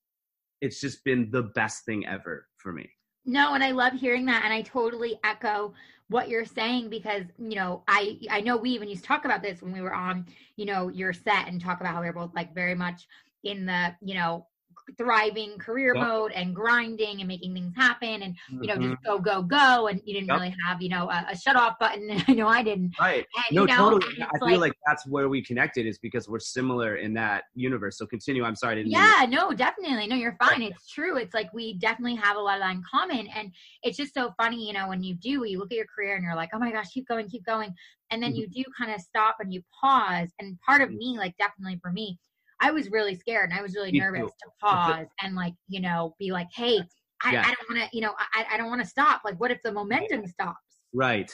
it's 0.61 0.79
just 0.79 1.03
been 1.03 1.29
the 1.31 1.43
best 1.43 1.85
thing 1.85 2.05
ever 2.05 2.47
for 2.57 2.71
me. 2.71 2.89
No, 3.25 3.53
and 3.53 3.63
I 3.63 3.71
love 3.71 3.93
hearing 3.93 4.25
that, 4.25 4.43
and 4.43 4.53
I 4.53 4.61
totally 4.61 5.19
echo 5.23 5.73
what 6.09 6.27
you're 6.27 6.45
saying 6.45 6.89
because 6.89 7.23
you 7.37 7.55
know 7.55 7.83
I 7.87 8.19
I 8.29 8.41
know 8.41 8.57
we 8.57 8.71
even 8.71 8.89
used 8.89 9.03
to 9.03 9.07
talk 9.07 9.25
about 9.25 9.43
this 9.43 9.61
when 9.61 9.71
we 9.71 9.81
were 9.81 9.93
on 9.93 10.25
you 10.55 10.65
know 10.65 10.89
your 10.89 11.13
set 11.13 11.47
and 11.47 11.61
talk 11.61 11.79
about 11.79 11.93
how 11.93 12.01
we 12.01 12.07
are 12.07 12.13
both 12.13 12.33
like 12.33 12.53
very 12.53 12.75
much 12.75 13.07
in 13.43 13.65
the 13.65 13.95
you 14.01 14.15
know 14.15 14.47
thriving 14.98 15.58
career 15.58 15.93
yep. 15.96 16.05
mode 16.05 16.31
and 16.31 16.55
grinding 16.55 17.19
and 17.19 17.27
making 17.27 17.53
things 17.53 17.74
happen 17.75 18.24
and 18.24 18.36
you 18.50 18.67
know 18.67 18.75
mm-hmm. 18.75 18.91
just 18.91 19.03
go 19.03 19.19
go 19.19 19.41
go 19.41 19.88
and 19.88 20.01
you 20.05 20.13
didn't 20.13 20.27
yep. 20.27 20.38
really 20.39 20.55
have 20.65 20.81
you 20.81 20.89
know 20.89 21.10
a, 21.10 21.27
a, 21.31 21.38
shut 21.38 21.55
off 21.55 21.77
button 21.79 22.10
i 22.27 22.34
know 22.34 22.48
i 22.48 22.62
didn't 22.63 22.93
right 23.00 23.25
and, 23.36 23.55
no 23.55 23.62
you 23.62 23.67
know, 23.67 23.77
totally 23.77 24.22
i 24.22 24.38
feel 24.39 24.60
like, 24.60 24.60
like, 24.60 24.74
that's 24.86 25.08
where 25.08 25.29
we 25.29 25.43
connected 25.43 25.86
is 25.86 25.98
because 26.00 26.27
we're 26.27 26.39
similar 26.39 26.98
in 26.98 27.13
that 27.13 27.43
universe 27.55 27.98
so 27.98 28.05
continue 28.05 28.43
i'm 28.43 28.55
sorry 28.55 28.84
yeah 28.86 29.25
no 29.29 29.51
definitely 29.51 30.08
no 30.08 30.15
you're 30.15 30.36
fine 30.39 30.62
right. 30.62 30.72
it's 30.72 30.89
true 30.89 31.17
it's 31.17 31.34
like 31.34 31.51
we 31.53 31.74
definitely 31.75 32.15
have 32.15 32.38
a 32.38 32.39
lot 32.39 32.55
of 32.55 32.62
that 32.62 32.72
in 32.72 32.84
common 32.89 33.27
and 33.36 33.51
it's 33.84 33.98
just 33.98 34.13
so 34.13 34.34
funny 34.38 34.67
you 34.67 34.74
know 34.74 34.88
when 34.88 35.03
you 35.03 35.15
do 35.15 35.43
you 35.46 35.58
look 35.60 35.72
at 35.72 35.77
your 35.77 35.88
career 35.93 36.15
and 36.15 36.24
you're 36.24 36.36
like 36.36 36.50
oh 36.53 36.60
my 36.60 36.72
gosh 36.72 36.89
keep 36.89 37.08
going 37.08 37.27
keep 37.27 37.46
going 37.46 37.74
and 38.12 38.22
then 38.22 38.31
mm-hmm. 38.31 38.39
you 38.39 38.48
do 38.48 38.63
kind 38.77 38.91
of 38.91 39.01
stop 39.01 39.38
and 39.39 39.53
you 39.53 39.62
pause 39.79 40.29
and 40.39 40.60
part 40.62 40.81
of 40.81 40.89
mm-hmm. 40.89 40.98
me 40.98 41.17
like 41.17 41.36
definitely 41.38 41.79
for 41.81 41.91
me 41.91 42.17
I 42.61 42.71
was 42.71 42.89
really 42.91 43.15
scared 43.15 43.49
and 43.49 43.57
I 43.57 43.61
was 43.61 43.75
really 43.75 43.91
Me 43.91 43.99
nervous 43.99 44.21
too. 44.21 44.27
to 44.43 44.51
pause 44.61 45.07
and 45.21 45.35
like, 45.35 45.53
you 45.67 45.81
know, 45.81 46.15
be 46.19 46.31
like, 46.31 46.47
hey, 46.53 46.79
I, 47.23 47.33
yeah. 47.33 47.41
I 47.41 47.53
don't 47.53 47.69
want 47.69 47.89
to, 47.89 47.95
you 47.95 48.01
know, 48.01 48.13
I, 48.33 48.45
I 48.53 48.57
don't 48.57 48.67
want 48.67 48.81
to 48.81 48.87
stop. 48.87 49.21
Like, 49.23 49.39
what 49.39 49.51
if 49.51 49.61
the 49.63 49.71
momentum 49.71 50.25
stops? 50.27 50.57
Right. 50.93 51.31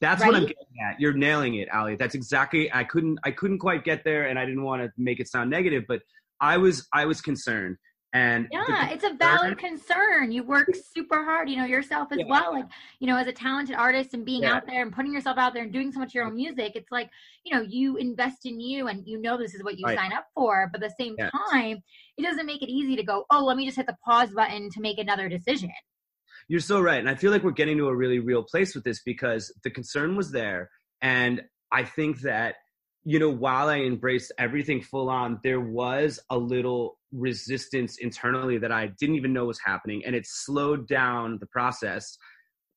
That's 0.00 0.22
right? 0.22 0.28
what 0.28 0.36
I'm 0.36 0.42
getting 0.42 0.56
at. 0.88 0.98
You're 0.98 1.12
nailing 1.12 1.56
it, 1.56 1.68
Ali. 1.72 1.96
That's 1.96 2.14
exactly. 2.14 2.72
I 2.72 2.84
couldn't. 2.84 3.18
I 3.22 3.30
couldn't 3.32 3.58
quite 3.58 3.84
get 3.84 4.02
there, 4.02 4.28
and 4.28 4.38
I 4.38 4.46
didn't 4.46 4.62
want 4.62 4.82
to 4.82 4.90
make 4.96 5.20
it 5.20 5.28
sound 5.28 5.50
negative, 5.50 5.84
but 5.86 6.00
I 6.40 6.56
was. 6.56 6.88
I 6.94 7.04
was 7.04 7.20
concerned 7.20 7.76
and 8.12 8.48
yeah, 8.50 8.90
it's 8.90 9.04
a 9.04 9.14
valid 9.14 9.56
concern. 9.56 10.32
You 10.32 10.42
work 10.42 10.68
super 10.92 11.24
hard, 11.24 11.48
you 11.48 11.56
know, 11.56 11.64
yourself 11.64 12.08
as 12.10 12.18
yeah. 12.18 12.24
well. 12.28 12.52
Like, 12.54 12.64
you 12.98 13.06
know, 13.06 13.16
as 13.16 13.28
a 13.28 13.32
talented 13.32 13.76
artist 13.76 14.14
and 14.14 14.24
being 14.24 14.42
yeah. 14.42 14.54
out 14.54 14.66
there 14.66 14.82
and 14.82 14.92
putting 14.92 15.12
yourself 15.14 15.38
out 15.38 15.54
there 15.54 15.62
and 15.62 15.72
doing 15.72 15.92
so 15.92 16.00
much 16.00 16.08
of 16.08 16.14
your 16.14 16.24
own 16.24 16.34
music, 16.34 16.72
it's 16.74 16.90
like, 16.90 17.08
you 17.44 17.54
know, 17.54 17.62
you 17.62 17.96
invest 17.96 18.46
in 18.46 18.58
you 18.58 18.88
and 18.88 19.06
you 19.06 19.20
know 19.20 19.38
this 19.38 19.54
is 19.54 19.62
what 19.62 19.78
you 19.78 19.86
right. 19.86 19.96
sign 19.96 20.12
up 20.12 20.26
for. 20.34 20.68
But 20.72 20.82
at 20.82 20.90
the 20.90 21.04
same 21.04 21.16
time, 21.16 21.82
it 22.18 22.22
doesn't 22.22 22.46
make 22.46 22.62
it 22.62 22.68
easy 22.68 22.96
to 22.96 23.04
go, 23.04 23.26
oh, 23.30 23.44
let 23.44 23.56
me 23.56 23.64
just 23.64 23.76
hit 23.76 23.86
the 23.86 23.96
pause 24.04 24.30
button 24.30 24.70
to 24.70 24.80
make 24.80 24.98
another 24.98 25.28
decision. 25.28 25.70
You're 26.48 26.58
so 26.58 26.80
right. 26.80 26.98
And 26.98 27.08
I 27.08 27.14
feel 27.14 27.30
like 27.30 27.44
we're 27.44 27.52
getting 27.52 27.78
to 27.78 27.86
a 27.86 27.94
really 27.94 28.18
real 28.18 28.42
place 28.42 28.74
with 28.74 28.82
this 28.82 29.02
because 29.04 29.54
the 29.62 29.70
concern 29.70 30.16
was 30.16 30.32
there. 30.32 30.70
And 31.00 31.42
I 31.70 31.84
think 31.84 32.22
that 32.22 32.56
you 33.04 33.18
know, 33.18 33.30
while 33.30 33.68
I 33.68 33.78
embraced 33.78 34.32
everything 34.38 34.82
full 34.82 35.08
on, 35.08 35.40
there 35.42 35.60
was 35.60 36.20
a 36.28 36.36
little 36.36 36.98
resistance 37.12 37.98
internally 37.98 38.58
that 38.58 38.72
I 38.72 38.88
didn't 38.98 39.16
even 39.16 39.32
know 39.32 39.46
was 39.46 39.60
happening. 39.64 40.02
And 40.06 40.14
it 40.14 40.26
slowed 40.26 40.86
down 40.88 41.38
the 41.40 41.46
process 41.46 42.16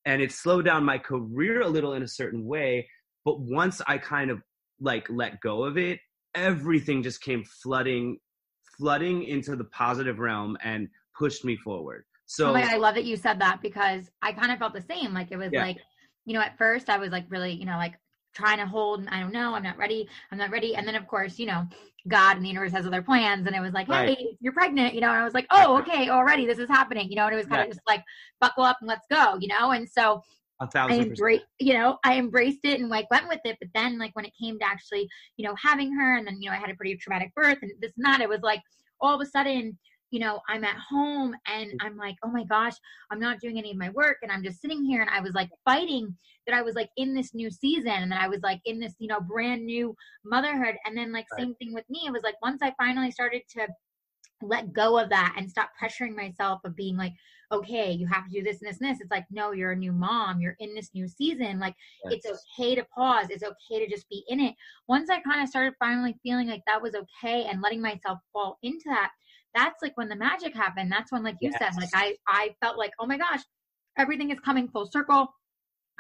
and 0.05 0.21
it 0.21 0.31
slowed 0.31 0.65
down 0.65 0.83
my 0.83 0.97
career 0.97 1.61
a 1.61 1.67
little 1.67 1.93
in 1.93 2.03
a 2.03 2.07
certain 2.07 2.45
way. 2.45 2.87
But 3.25 3.39
once 3.39 3.81
I 3.87 3.97
kind 3.97 4.31
of 4.31 4.41
like 4.79 5.07
let 5.09 5.39
go 5.41 5.63
of 5.63 5.77
it, 5.77 5.99
everything 6.35 7.03
just 7.03 7.21
came 7.21 7.43
flooding, 7.61 8.17
flooding 8.77 9.23
into 9.23 9.55
the 9.55 9.65
positive 9.65 10.19
realm 10.19 10.57
and 10.63 10.87
pushed 11.17 11.45
me 11.45 11.55
forward. 11.57 12.03
So 12.25 12.49
oh 12.49 12.53
God, 12.53 12.63
I 12.63 12.77
love 12.77 12.95
that 12.95 13.05
you 13.05 13.15
said 13.15 13.39
that 13.39 13.61
because 13.61 14.09
I 14.21 14.33
kind 14.33 14.51
of 14.51 14.59
felt 14.59 14.73
the 14.73 14.81
same. 14.81 15.13
Like 15.13 15.31
it 15.31 15.37
was 15.37 15.51
yeah. 15.51 15.63
like, 15.63 15.77
you 16.25 16.33
know, 16.33 16.41
at 16.41 16.57
first 16.57 16.89
I 16.89 16.97
was 16.97 17.11
like 17.11 17.25
really, 17.29 17.53
you 17.53 17.65
know, 17.65 17.77
like 17.77 17.93
trying 18.33 18.57
to 18.57 18.65
hold 18.65 18.99
and 18.99 19.09
I 19.09 19.19
don't 19.19 19.31
know, 19.31 19.53
I'm 19.55 19.63
not 19.63 19.77
ready, 19.77 20.07
I'm 20.31 20.37
not 20.37 20.51
ready. 20.51 20.75
And 20.75 20.87
then 20.87 20.95
of 20.95 21.07
course, 21.07 21.39
you 21.39 21.45
know, 21.45 21.67
God 22.07 22.35
and 22.35 22.45
the 22.45 22.49
universe 22.49 22.71
has 22.71 22.85
other 22.85 23.01
plans. 23.01 23.47
And 23.47 23.55
it 23.55 23.61
was 23.61 23.73
like, 23.73 23.87
hey, 23.87 23.93
right. 23.93 24.17
you're 24.39 24.53
pregnant, 24.53 24.93
you 24.93 25.01
know, 25.01 25.09
and 25.09 25.17
I 25.17 25.23
was 25.23 25.33
like, 25.33 25.47
oh, 25.51 25.77
okay, 25.81 26.09
already 26.09 26.45
this 26.45 26.59
is 26.59 26.69
happening, 26.69 27.09
you 27.09 27.15
know, 27.15 27.25
and 27.25 27.33
it 27.33 27.37
was 27.37 27.45
kind 27.45 27.59
yeah. 27.59 27.65
of 27.65 27.69
just 27.69 27.87
like 27.87 28.03
buckle 28.41 28.63
up 28.63 28.77
and 28.81 28.87
let's 28.87 29.05
go, 29.09 29.37
you 29.39 29.47
know? 29.47 29.71
And 29.71 29.87
so 29.89 30.21
I 30.59 30.99
embraced, 30.99 31.45
you 31.59 31.73
know, 31.73 31.97
I 32.03 32.17
embraced 32.17 32.63
it 32.63 32.79
and 32.79 32.89
like 32.89 33.09
went 33.09 33.27
with 33.27 33.39
it. 33.45 33.57
But 33.59 33.69
then 33.73 33.97
like 33.97 34.15
when 34.15 34.25
it 34.25 34.33
came 34.39 34.59
to 34.59 34.65
actually, 34.65 35.09
you 35.37 35.47
know, 35.47 35.55
having 35.61 35.93
her 35.93 36.17
and 36.17 36.27
then, 36.27 36.41
you 36.41 36.49
know, 36.49 36.55
I 36.55 36.59
had 36.59 36.69
a 36.69 36.75
pretty 36.75 36.95
traumatic 36.95 37.33
birth 37.35 37.57
and 37.61 37.71
this 37.79 37.93
and 37.97 38.05
that, 38.05 38.21
it 38.21 38.29
was 38.29 38.41
like 38.41 38.61
all 39.01 39.15
of 39.15 39.21
a 39.21 39.25
sudden, 39.25 39.77
you 40.13 40.20
know, 40.20 40.41
I'm 40.48 40.63
at 40.63 40.77
home 40.77 41.34
and 41.48 41.72
mm. 41.72 41.75
I'm 41.82 41.98
like, 41.98 42.15
oh 42.24 42.29
my 42.29 42.43
gosh, 42.43 42.75
I'm 43.10 43.20
not 43.20 43.39
doing 43.39 43.58
any 43.58 43.72
of 43.72 43.77
my 43.77 43.89
work. 43.89 44.17
And 44.22 44.32
I'm 44.32 44.43
just 44.43 44.62
sitting 44.62 44.86
here 44.86 45.01
and 45.01 45.10
I 45.10 45.22
was 45.22 45.34
like 45.34 45.50
fighting 45.65 46.15
that 46.46 46.55
I 46.55 46.62
was 46.62 46.75
like 46.75 46.89
in 46.98 47.15
this 47.15 47.34
new 47.34 47.50
season 47.50 47.88
and 47.88 48.12
that 48.12 48.22
I 48.22 48.27
was 48.27 48.41
like 48.43 48.62
in 48.65 48.79
this, 48.79 48.93
you 49.00 49.08
know, 49.08 49.20
brand 49.20 49.65
new 49.65 49.96
motherhood. 50.24 50.75
And 50.86 50.96
then 50.96 51.12
like 51.12 51.25
right. 51.32 51.41
same 51.41 51.55
thing 51.55 51.74
with 51.74 51.89
me. 51.89 52.01
It 52.05 52.12
was 52.12 52.22
like 52.22 52.36
once 52.43 52.62
I 52.62 52.75
finally 52.77 53.10
started 53.10 53.41
to 53.58 53.67
let 54.43 54.72
go 54.72 55.00
of 55.00 55.10
that 55.10 55.34
and 55.36 55.50
stop 55.50 55.72
pressuring 55.82 56.15
myself 56.15 56.62
of 56.63 56.75
being 56.75 56.96
like, 56.96 57.13
okay, 57.51 57.91
you 57.91 58.05
have 58.05 58.25
to 58.25 58.32
do 58.32 58.43
this 58.43 58.62
and 58.62 58.70
this 58.70 58.82
and 58.82 58.91
this. 58.91 59.01
It's 59.01 59.10
like, 59.10 59.25
no, 59.32 59.51
you're 59.51 59.72
a 59.72 59.75
new 59.75 59.93
mom. 59.93 60.41
You're 60.41 60.58
in 60.60 60.75
this 60.75 60.91
new 60.93 61.08
season. 61.08 61.60
Like, 61.60 61.74
yes. 62.03 62.22
it's 62.24 62.43
okay 62.60 62.75
to 62.75 62.86
pause. 62.96 63.27
It's 63.32 63.43
okay 63.43 63.84
to 63.84 63.89
just 63.89 64.08
be 64.10 64.24
in 64.27 64.39
it. 64.39 64.53
Once 64.88 65.10
I 65.10 65.22
kind 65.22 65.41
of 65.41 65.50
started 65.50 65.74
finally 65.79 66.15
feeling 66.22 66.50
like 66.50 66.62
that 66.67 66.82
was 66.82 66.93
okay 66.93 67.46
and 67.46 67.63
letting 67.63 67.82
myself 67.82 68.20
fall 68.32 68.60
into 68.62 68.86
that, 68.86 69.12
that's 69.53 69.81
like 69.81 69.95
when 69.95 70.10
the 70.10 70.15
magic 70.15 70.55
happened. 70.55 70.91
That's 70.91 71.12
when, 71.12 71.24
like 71.24 71.38
you 71.41 71.51
yes. 71.51 71.60
said, 71.60 71.81
like 71.81 71.89
I, 71.93 72.15
I 72.27 72.55
felt 72.62 72.77
like, 72.77 72.91
oh 73.00 73.05
my 73.05 73.17
gosh, 73.17 73.41
everything 73.98 74.31
is 74.31 74.39
coming 74.39 74.67
full 74.67 74.89
circle. 74.89 75.33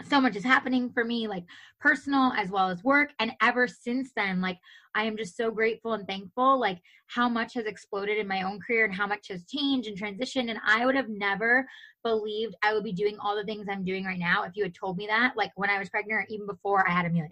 So 0.09 0.19
much 0.19 0.35
is 0.35 0.43
happening 0.43 0.89
for 0.91 1.05
me, 1.05 1.27
like 1.27 1.43
personal 1.79 2.33
as 2.35 2.49
well 2.49 2.69
as 2.69 2.83
work. 2.83 3.11
And 3.19 3.31
ever 3.43 3.67
since 3.67 4.11
then, 4.15 4.41
like 4.41 4.57
I 4.95 5.03
am 5.03 5.15
just 5.15 5.37
so 5.37 5.51
grateful 5.51 5.93
and 5.93 6.07
thankful, 6.07 6.59
like 6.59 6.79
how 7.07 7.29
much 7.29 7.53
has 7.53 7.65
exploded 7.65 8.17
in 8.17 8.27
my 8.27 8.41
own 8.41 8.59
career 8.59 8.85
and 8.85 8.93
how 8.93 9.05
much 9.05 9.27
has 9.29 9.45
changed 9.45 9.87
and 9.87 9.97
transitioned. 9.97 10.49
And 10.49 10.57
I 10.65 10.87
would 10.87 10.95
have 10.95 11.09
never 11.09 11.67
believed 12.03 12.55
I 12.63 12.73
would 12.73 12.83
be 12.83 12.91
doing 12.91 13.17
all 13.19 13.35
the 13.35 13.43
things 13.43 13.67
I'm 13.69 13.85
doing 13.85 14.03
right 14.03 14.17
now 14.17 14.43
if 14.43 14.53
you 14.55 14.63
had 14.63 14.73
told 14.73 14.97
me 14.97 15.05
that, 15.07 15.33
like 15.37 15.51
when 15.55 15.69
I 15.69 15.77
was 15.77 15.89
pregnant, 15.89 16.21
or 16.21 16.25
even 16.27 16.47
before 16.47 16.87
I 16.87 16.91
had 16.91 17.05
Amelia. 17.05 17.29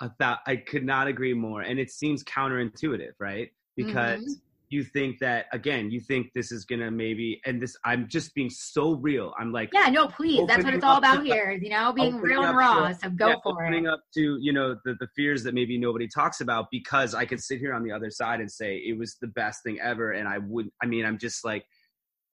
I 0.00 0.08
thought 0.20 0.40
I 0.46 0.56
could 0.56 0.84
not 0.84 1.06
agree 1.06 1.34
more. 1.34 1.62
And 1.62 1.78
it 1.78 1.92
seems 1.92 2.24
counterintuitive, 2.24 3.12
right? 3.20 3.50
Because 3.76 4.20
mm-hmm 4.20 4.32
you 4.70 4.84
think 4.84 5.18
that 5.18 5.46
again 5.52 5.90
you 5.90 6.00
think 6.00 6.32
this 6.34 6.52
is 6.52 6.64
gonna 6.64 6.90
maybe 6.90 7.40
and 7.46 7.60
this 7.60 7.76
i'm 7.84 8.06
just 8.08 8.34
being 8.34 8.50
so 8.50 8.92
real. 8.94 9.32
I'm 9.38 9.52
like 9.52 9.70
yeah 9.72 9.88
no 9.88 10.08
please 10.08 10.46
that's 10.46 10.64
what 10.64 10.74
it's 10.74 10.84
all 10.84 10.98
about 10.98 11.18
to, 11.18 11.22
here 11.22 11.52
you 11.52 11.70
know 11.70 11.92
being 11.96 12.16
real 12.16 12.42
and 12.42 12.56
raw 12.56 12.88
to, 12.88 12.94
so 12.94 13.10
go 13.10 13.28
yeah, 13.28 13.34
for 13.42 13.62
opening 13.62 13.86
it. 13.86 13.90
up 13.90 14.00
to 14.14 14.38
you 14.40 14.52
know 14.52 14.76
the, 14.84 14.94
the 15.00 15.08
fears 15.16 15.42
that 15.44 15.54
maybe 15.54 15.78
nobody 15.78 16.08
talks 16.08 16.40
about 16.40 16.66
because 16.70 17.14
i 17.14 17.24
could 17.24 17.42
sit 17.42 17.58
here 17.58 17.74
on 17.74 17.82
the 17.82 17.92
other 17.92 18.10
side 18.10 18.40
and 18.40 18.50
say 18.50 18.76
it 18.76 18.98
was 18.98 19.16
the 19.20 19.28
best 19.28 19.62
thing 19.62 19.78
ever 19.80 20.12
and 20.12 20.28
i 20.28 20.38
would 20.38 20.68
i 20.82 20.86
mean 20.86 21.04
i'm 21.04 21.18
just 21.18 21.44
like 21.44 21.64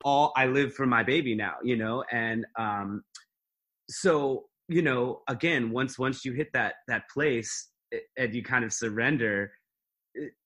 all 0.03 0.33
i 0.35 0.45
live 0.45 0.73
for 0.73 0.85
my 0.85 1.03
baby 1.03 1.35
now 1.35 1.53
you 1.63 1.77
know 1.77 2.03
and 2.11 2.45
um 2.59 3.03
so 3.89 4.45
you 4.67 4.81
know 4.81 5.21
again 5.29 5.71
once 5.71 5.97
once 5.97 6.25
you 6.25 6.33
hit 6.33 6.47
that 6.53 6.75
that 6.87 7.03
place 7.09 7.69
and 8.17 8.33
you 8.33 8.43
kind 8.43 8.65
of 8.65 8.73
surrender 8.73 9.51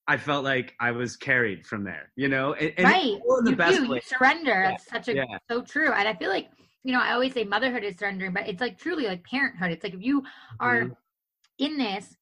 I 0.10 0.18
felt 0.18 0.44
like 0.44 0.74
I 0.80 0.90
was 0.90 1.16
carried 1.16 1.68
from 1.68 1.84
there, 1.84 2.12
you 2.16 2.30
know, 2.30 2.54
and, 2.54 2.74
and 2.78 2.86
right. 2.88 3.04
you 3.06 3.44
do. 3.46 3.94
You 3.94 4.02
surrender. 4.02 4.50
Yeah. 4.50 4.72
That's 4.72 4.90
such 4.90 5.08
a 5.08 5.16
yeah. 5.16 5.38
so 5.48 5.62
true. 5.62 5.92
And 5.92 6.08
I 6.08 6.16
feel 6.16 6.30
like 6.30 6.50
you 6.84 6.94
know 6.94 7.00
I 7.00 7.14
always 7.14 7.32
say 7.34 7.44
motherhood 7.44 7.84
is 7.84 7.96
surrendering, 7.96 8.34
but 8.34 8.48
it's 8.48 8.60
like 8.60 8.80
truly 8.80 9.06
like 9.06 9.24
parenthood. 9.24 9.72
It's 9.72 9.84
like 9.84 9.94
if 9.94 10.02
you 10.02 10.24
are 10.60 10.82
mm-hmm. 10.82 10.94
in 11.60 11.78
this 11.78 12.18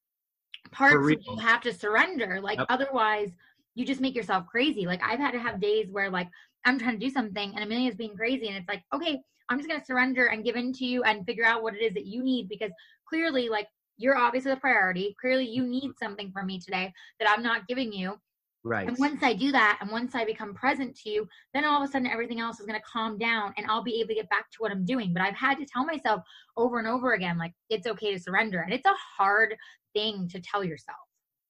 parts 0.71 1.09
you 1.25 1.37
have 1.37 1.61
to 1.61 1.73
surrender. 1.73 2.41
Like 2.41 2.57
yep. 2.57 2.67
otherwise, 2.69 3.31
you 3.73 3.85
just 3.85 4.01
make 4.01 4.15
yourself 4.15 4.47
crazy. 4.47 4.85
Like 4.85 5.01
I've 5.01 5.19
had 5.19 5.31
to 5.31 5.39
have 5.39 5.61
days 5.61 5.87
where 5.89 6.09
like 6.09 6.27
I'm 6.65 6.77
trying 6.77 6.99
to 6.99 7.05
do 7.05 7.09
something 7.09 7.53
and 7.55 7.63
Amelia's 7.63 7.95
being 7.95 8.17
crazy, 8.17 8.49
and 8.49 8.57
it's 8.57 8.67
like 8.67 8.83
okay, 8.93 9.17
I'm 9.47 9.59
just 9.59 9.69
gonna 9.69 9.85
surrender 9.85 10.25
and 10.25 10.43
give 10.43 10.57
in 10.57 10.73
to 10.73 10.85
you 10.85 11.03
and 11.03 11.25
figure 11.25 11.45
out 11.45 11.63
what 11.63 11.73
it 11.73 11.81
is 11.81 11.93
that 11.93 12.05
you 12.05 12.21
need 12.21 12.49
because 12.49 12.71
clearly 13.07 13.47
like 13.47 13.67
you're 13.97 14.17
obviously 14.17 14.51
the 14.51 14.57
priority. 14.57 15.15
Clearly, 15.19 15.45
you 15.45 15.63
mm-hmm. 15.63 15.71
need 15.71 15.91
something 15.99 16.31
from 16.31 16.47
me 16.47 16.59
today 16.59 16.93
that 17.19 17.29
I'm 17.29 17.43
not 17.43 17.67
giving 17.67 17.91
you. 17.91 18.19
Right. 18.63 18.87
And 18.87 18.97
once 18.97 19.23
I 19.23 19.33
do 19.33 19.51
that, 19.53 19.77
and 19.81 19.89
once 19.91 20.13
I 20.13 20.25
become 20.25 20.53
present 20.53 20.97
to 20.97 21.09
you, 21.09 21.27
then 21.53 21.63
all 21.63 21.81
of 21.81 21.87
a 21.87 21.91
sudden 21.91 22.07
everything 22.07 22.39
else 22.41 22.59
is 22.59 22.65
going 22.65 22.79
to 22.79 22.85
calm 22.85 23.17
down 23.17 23.53
and 23.57 23.65
I'll 23.67 23.83
be 23.83 23.99
able 23.99 24.09
to 24.09 24.15
get 24.15 24.29
back 24.29 24.51
to 24.51 24.57
what 24.59 24.71
I'm 24.71 24.83
doing. 24.83 25.13
But 25.13 25.21
I've 25.21 25.35
had 25.35 25.57
to 25.59 25.65
tell 25.65 25.85
myself 25.85 26.21
over 26.57 26.79
and 26.79 26.87
over 26.87 27.13
again, 27.13 27.37
like, 27.37 27.53
it's 27.69 27.87
okay 27.87 28.13
to 28.13 28.19
surrender. 28.19 28.59
And 28.59 28.73
it's 28.73 28.85
a 28.85 28.95
hard 29.17 29.55
thing 29.93 30.27
to 30.29 30.41
tell 30.41 30.63
yourself. 30.63 30.97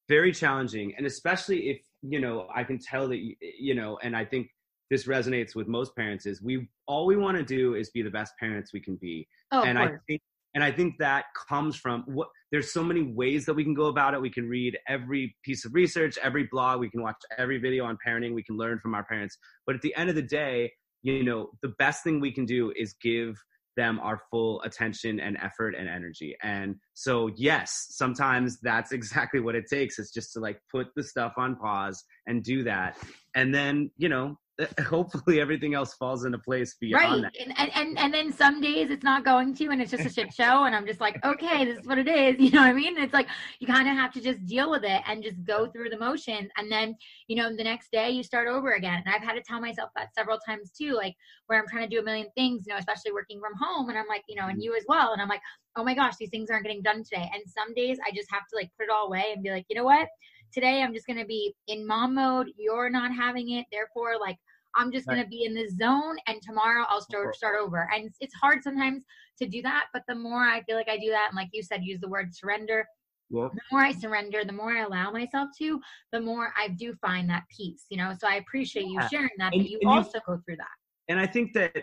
Very 0.07 0.31
challenging. 0.31 0.93
And 0.95 1.07
especially 1.07 1.69
if, 1.69 1.81
you 2.01 2.19
know, 2.19 2.47
I 2.53 2.63
can 2.63 2.77
tell 2.77 3.07
that, 3.09 3.17
you, 3.17 3.35
you 3.41 3.73
know, 3.73 3.97
and 4.03 4.15
I 4.15 4.23
think 4.23 4.49
this 4.91 5.05
resonates 5.05 5.55
with 5.55 5.67
most 5.67 5.95
parents 5.95 6.25
is 6.25 6.41
we 6.41 6.69
all 6.85 7.05
we 7.07 7.17
want 7.17 7.35
to 7.35 7.43
do 7.43 7.73
is 7.73 7.89
be 7.89 8.03
the 8.03 8.11
best 8.11 8.33
parents 8.39 8.71
we 8.73 8.79
can 8.79 8.95
be. 8.95 9.27
Oh, 9.51 9.63
and 9.63 9.77
I 9.77 9.89
think 10.07 10.21
and 10.57 10.63
i 10.63 10.71
think 10.71 10.97
that 10.97 11.25
comes 11.47 11.75
from 11.75 12.03
what 12.07 12.29
there's 12.51 12.71
so 12.71 12.83
many 12.83 13.01
ways 13.03 13.45
that 13.45 13.53
we 13.53 13.63
can 13.63 13.73
go 13.73 13.87
about 13.87 14.13
it. 14.13 14.21
We 14.21 14.29
can 14.29 14.47
read 14.47 14.77
every 14.87 15.35
piece 15.43 15.65
of 15.65 15.73
research 15.73 16.17
every 16.23 16.47
blog. 16.49 16.79
We 16.79 16.89
can 16.89 17.01
watch 17.01 17.17
every 17.37 17.57
video 17.57 17.85
on 17.85 17.97
parenting. 18.05 18.33
We 18.33 18.43
can 18.43 18.57
learn 18.57 18.79
from 18.79 18.95
our 18.95 19.03
parents. 19.03 19.37
But 19.65 19.75
at 19.75 19.81
the 19.81 19.95
end 19.95 20.09
of 20.09 20.15
the 20.15 20.21
day 20.21 20.71
you 21.03 21.23
know 21.23 21.49
the 21.61 21.73
best 21.79 22.03
thing 22.03 22.19
we 22.19 22.31
can 22.31 22.45
do 22.45 22.73
is 22.75 22.95
give 23.01 23.35
them 23.75 23.99
our 23.99 24.19
full 24.31 24.59
attention 24.63 25.19
and 25.19 25.37
effort 25.39 25.75
and 25.75 25.87
energy. 25.87 26.35
And 26.41 26.75
so 26.93 27.29
yes 27.35 27.87
sometimes 27.89 28.59
that's 28.61 28.91
exactly 28.99 29.39
what 29.39 29.55
it 29.55 29.65
takes 29.69 29.99
is 29.99 30.11
just 30.11 30.33
to 30.33 30.39
like 30.39 30.59
put 30.71 30.87
the 30.95 31.03
stuff 31.03 31.33
on 31.37 31.55
pause 31.55 32.03
and 32.25 32.43
do 32.43 32.63
that. 32.63 32.97
And 33.35 33.53
then 33.53 33.91
you 33.97 34.09
know 34.09 34.37
hopefully 34.87 35.39
everything 35.39 35.75
else 35.75 35.93
falls 35.93 36.25
into 36.25 36.39
place 36.39 36.75
beyond 36.79 37.23
right. 37.23 37.33
that. 37.33 37.41
And, 37.41 37.53
and 37.57 37.71
and 37.75 37.99
and 37.99 38.13
then 38.13 38.33
some 38.33 38.59
days 38.59 38.89
it's 38.89 39.03
not 39.03 39.23
going 39.23 39.53
to, 39.55 39.67
and 39.69 39.81
it's 39.81 39.91
just 39.91 40.05
a 40.05 40.09
shit 40.09 40.33
show, 40.33 40.63
and 40.63 40.75
I'm 40.75 40.87
just 40.87 40.99
like, 40.99 41.19
okay, 41.25 41.65
this 41.65 41.79
is 41.79 41.85
what 41.85 41.97
it 41.97 42.07
is. 42.07 42.37
You 42.47 42.51
know 42.51 42.61
what 42.61 42.69
I 42.69 42.73
mean? 42.73 42.97
It's 42.97 43.13
like 43.13 43.27
you 43.59 43.67
kind 43.67 43.89
of 43.89 43.95
have 43.95 44.13
to 44.13 44.21
just 44.21 44.45
deal 44.45 44.71
with 44.71 44.83
it 44.85 45.01
and 45.05 45.21
just 45.21 45.43
go 45.43 45.67
through 45.67 45.89
the 45.89 45.97
motions, 45.97 46.49
and 46.57 46.71
then 46.71 46.95
you 47.27 47.35
know 47.35 47.53
the 47.55 47.63
next 47.63 47.91
day 47.91 48.09
you 48.09 48.23
start 48.23 48.47
over 48.47 48.73
again. 48.73 49.03
And 49.05 49.13
I've 49.13 49.21
had 49.21 49.33
to 49.33 49.41
tell 49.41 49.59
myself 49.59 49.89
that 49.95 50.13
several 50.15 50.39
times 50.39 50.71
too, 50.71 50.93
like 50.93 51.13
where 51.47 51.59
I'm 51.59 51.67
trying 51.67 51.87
to 51.87 51.93
do 51.93 51.99
a 51.99 52.03
million 52.03 52.27
things, 52.35 52.63
you 52.65 52.73
know, 52.73 52.79
especially 52.79 53.11
working 53.11 53.39
from 53.39 53.53
home, 53.59 53.89
and 53.89 53.97
I'm 53.97 54.07
like, 54.07 54.23
you 54.29 54.35
know, 54.35 54.47
and 54.47 54.53
mm-hmm. 54.53 54.61
you 54.61 54.75
as 54.75 54.85
well, 54.87 55.13
and 55.13 55.21
I'm 55.21 55.29
like, 55.29 55.41
oh 55.75 55.83
my 55.83 55.93
gosh, 55.93 56.15
these 56.19 56.29
things 56.29 56.49
aren't 56.49 56.63
getting 56.63 56.81
done 56.81 57.03
today. 57.03 57.29
And 57.33 57.43
some 57.47 57.73
days 57.75 57.99
I 58.05 58.15
just 58.15 58.31
have 58.31 58.47
to 58.49 58.55
like 58.55 58.71
put 58.77 58.85
it 58.85 58.89
all 58.89 59.07
away 59.07 59.25
and 59.33 59.43
be 59.43 59.51
like, 59.51 59.65
you 59.69 59.75
know 59.75 59.83
what? 59.83 60.07
Today 60.53 60.81
I'm 60.81 60.93
just 60.93 61.05
gonna 61.05 61.25
be 61.25 61.53
in 61.67 61.85
mom 61.85 62.15
mode. 62.15 62.47
You're 62.57 62.89
not 62.89 63.13
having 63.13 63.51
it, 63.51 63.65
therefore, 63.71 64.15
like 64.19 64.37
I'm 64.77 64.91
just 64.91 65.07
going 65.07 65.21
to 65.21 65.27
be 65.27 65.43
in 65.43 65.53
this 65.53 65.75
zone 65.75 66.17
and 66.27 66.41
tomorrow 66.41 66.85
I'll 66.87 67.01
start 67.01 67.35
start 67.35 67.55
over. 67.59 67.89
And 67.93 68.09
it's 68.19 68.33
hard 68.35 68.63
sometimes 68.63 69.03
to 69.39 69.47
do 69.47 69.61
that, 69.63 69.85
but 69.93 70.03
the 70.07 70.15
more 70.15 70.43
I 70.43 70.61
feel 70.63 70.77
like 70.77 70.89
I 70.89 70.97
do 70.97 71.09
that 71.09 71.27
and 71.29 71.35
like 71.35 71.49
you 71.51 71.63
said 71.63 71.83
use 71.83 71.99
the 71.99 72.07
word 72.07 72.33
surrender, 72.33 72.85
well, 73.29 73.51
the 73.53 73.61
more 73.71 73.81
I 73.81 73.91
surrender, 73.91 74.45
the 74.45 74.53
more 74.53 74.71
I 74.71 74.83
allow 74.83 75.11
myself 75.11 75.49
to, 75.59 75.81
the 76.13 76.21
more 76.21 76.53
I 76.57 76.69
do 76.69 76.93
find 77.01 77.29
that 77.29 77.43
peace, 77.55 77.85
you 77.89 77.97
know. 77.97 78.13
So 78.17 78.27
I 78.27 78.35
appreciate 78.35 78.85
you 78.85 79.01
sharing 79.11 79.29
that 79.37 79.53
and, 79.53 79.63
that 79.63 79.69
you 79.69 79.79
also 79.85 80.11
you, 80.15 80.21
go 80.25 80.41
through 80.45 80.57
that. 80.57 80.67
And 81.09 81.19
I 81.19 81.27
think 81.27 81.53
that 81.53 81.75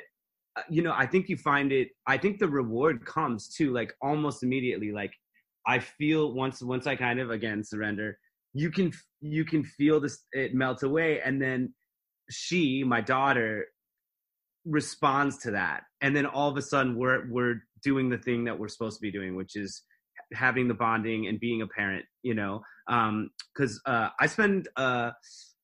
uh, 0.56 0.62
you 0.70 0.82
know, 0.82 0.94
I 0.96 1.06
think 1.06 1.28
you 1.28 1.36
find 1.36 1.72
it 1.72 1.88
I 2.06 2.16
think 2.16 2.38
the 2.38 2.48
reward 2.48 3.04
comes 3.04 3.48
too 3.48 3.72
like 3.72 3.92
almost 4.00 4.42
immediately 4.42 4.92
like 4.92 5.12
I 5.66 5.78
feel 5.80 6.32
once 6.32 6.62
once 6.62 6.86
I 6.86 6.96
kind 6.96 7.20
of 7.20 7.30
again 7.30 7.62
surrender, 7.62 8.18
you 8.54 8.70
can 8.70 8.92
you 9.20 9.44
can 9.44 9.64
feel 9.64 10.00
this 10.00 10.24
it 10.32 10.54
melt 10.54 10.82
away 10.82 11.20
and 11.20 11.42
then 11.42 11.74
she, 12.30 12.84
my 12.84 13.00
daughter, 13.00 13.66
responds 14.64 15.38
to 15.38 15.50
that, 15.52 15.82
and 16.00 16.16
then 16.16 16.26
all 16.26 16.50
of 16.50 16.56
a 16.56 16.62
sudden 16.62 16.96
we're 16.96 17.28
we're 17.30 17.56
doing 17.82 18.08
the 18.08 18.18
thing 18.18 18.44
that 18.44 18.58
we're 18.58 18.68
supposed 18.68 18.96
to 18.96 19.02
be 19.02 19.12
doing, 19.12 19.36
which 19.36 19.56
is 19.56 19.82
having 20.32 20.68
the 20.68 20.74
bonding 20.74 21.26
and 21.26 21.38
being 21.38 21.62
a 21.62 21.66
parent. 21.66 22.04
You 22.22 22.34
know, 22.34 22.62
because 22.86 23.80
um, 23.86 23.94
uh, 23.94 24.08
I 24.20 24.26
spend. 24.26 24.68
Uh, 24.76 25.10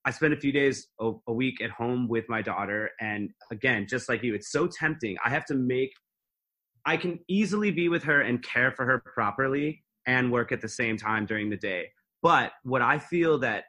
I 0.02 0.12
spend 0.12 0.33
a 0.33 0.40
few 0.40 0.50
days 0.50 0.88
a, 0.99 1.12
a, 1.29 1.33
week 1.33 1.61
at 1.61 1.69
home 1.71 2.09
with 2.09 2.25
my 2.26 2.40
daughter, 2.40 2.88
and 3.02 3.29
again, 3.52 3.87
just 3.87 4.09
like 4.09 4.23
you, 4.23 4.35
it's 4.35 4.50
so 4.50 4.67
tempting. 4.67 5.19
I 5.23 5.29
have 5.29 5.45
to 5.47 5.55
make. 5.55 5.93
I 6.87 6.97
can 6.97 7.19
easily 7.29 7.71
be 7.71 7.90
with 7.90 8.05
her 8.05 8.23
and 8.23 8.43
care 8.43 8.73
for 8.73 8.87
her 8.87 9.02
properly 9.14 9.85
and 10.07 10.33
work 10.33 10.52
at 10.52 10.62
the 10.62 10.69
same 10.69 10.97
time 10.97 11.26
during 11.26 11.50
the 11.50 11.57
day. 11.57 11.88
But 12.23 12.52
what 12.62 12.81
I 12.83 12.99
feel 12.99 13.38
that 13.40 13.64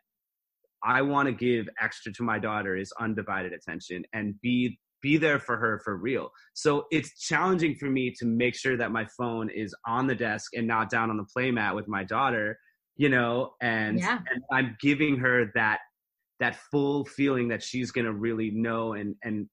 I 0.83 1.01
want 1.01 1.27
to 1.27 1.33
give 1.33 1.67
extra 1.81 2.11
to 2.13 2.23
my 2.23 2.39
daughter 2.39 2.75
is 2.75 2.91
undivided 2.99 3.53
attention 3.53 4.03
and 4.13 4.35
be 4.41 4.79
be 5.01 5.17
there 5.17 5.39
for 5.39 5.57
her 5.57 5.81
for 5.83 5.97
real. 5.97 6.29
So 6.53 6.85
it's 6.91 7.19
challenging 7.19 7.75
for 7.75 7.87
me 7.89 8.13
to 8.19 8.25
make 8.25 8.55
sure 8.55 8.77
that 8.77 8.91
my 8.91 9.07
phone 9.17 9.49
is 9.49 9.73
on 9.87 10.05
the 10.05 10.13
desk 10.13 10.51
and 10.53 10.67
not 10.67 10.91
down 10.91 11.09
on 11.09 11.17
the 11.17 11.25
playmat 11.35 11.73
with 11.73 11.87
my 11.87 12.03
daughter, 12.03 12.55
you 12.97 13.09
know, 13.09 13.53
and, 13.61 13.99
yeah. 13.99 14.19
and 14.31 14.43
I'm 14.51 14.77
giving 14.79 15.17
her 15.17 15.51
that 15.55 15.79
that 16.41 16.55
full 16.71 17.05
feeling 17.05 17.47
that 17.47 17.63
she's 17.63 17.91
going 17.91 18.05
to 18.05 18.13
really 18.13 18.51
know 18.51 18.93
and 18.93 19.15
and 19.23 19.47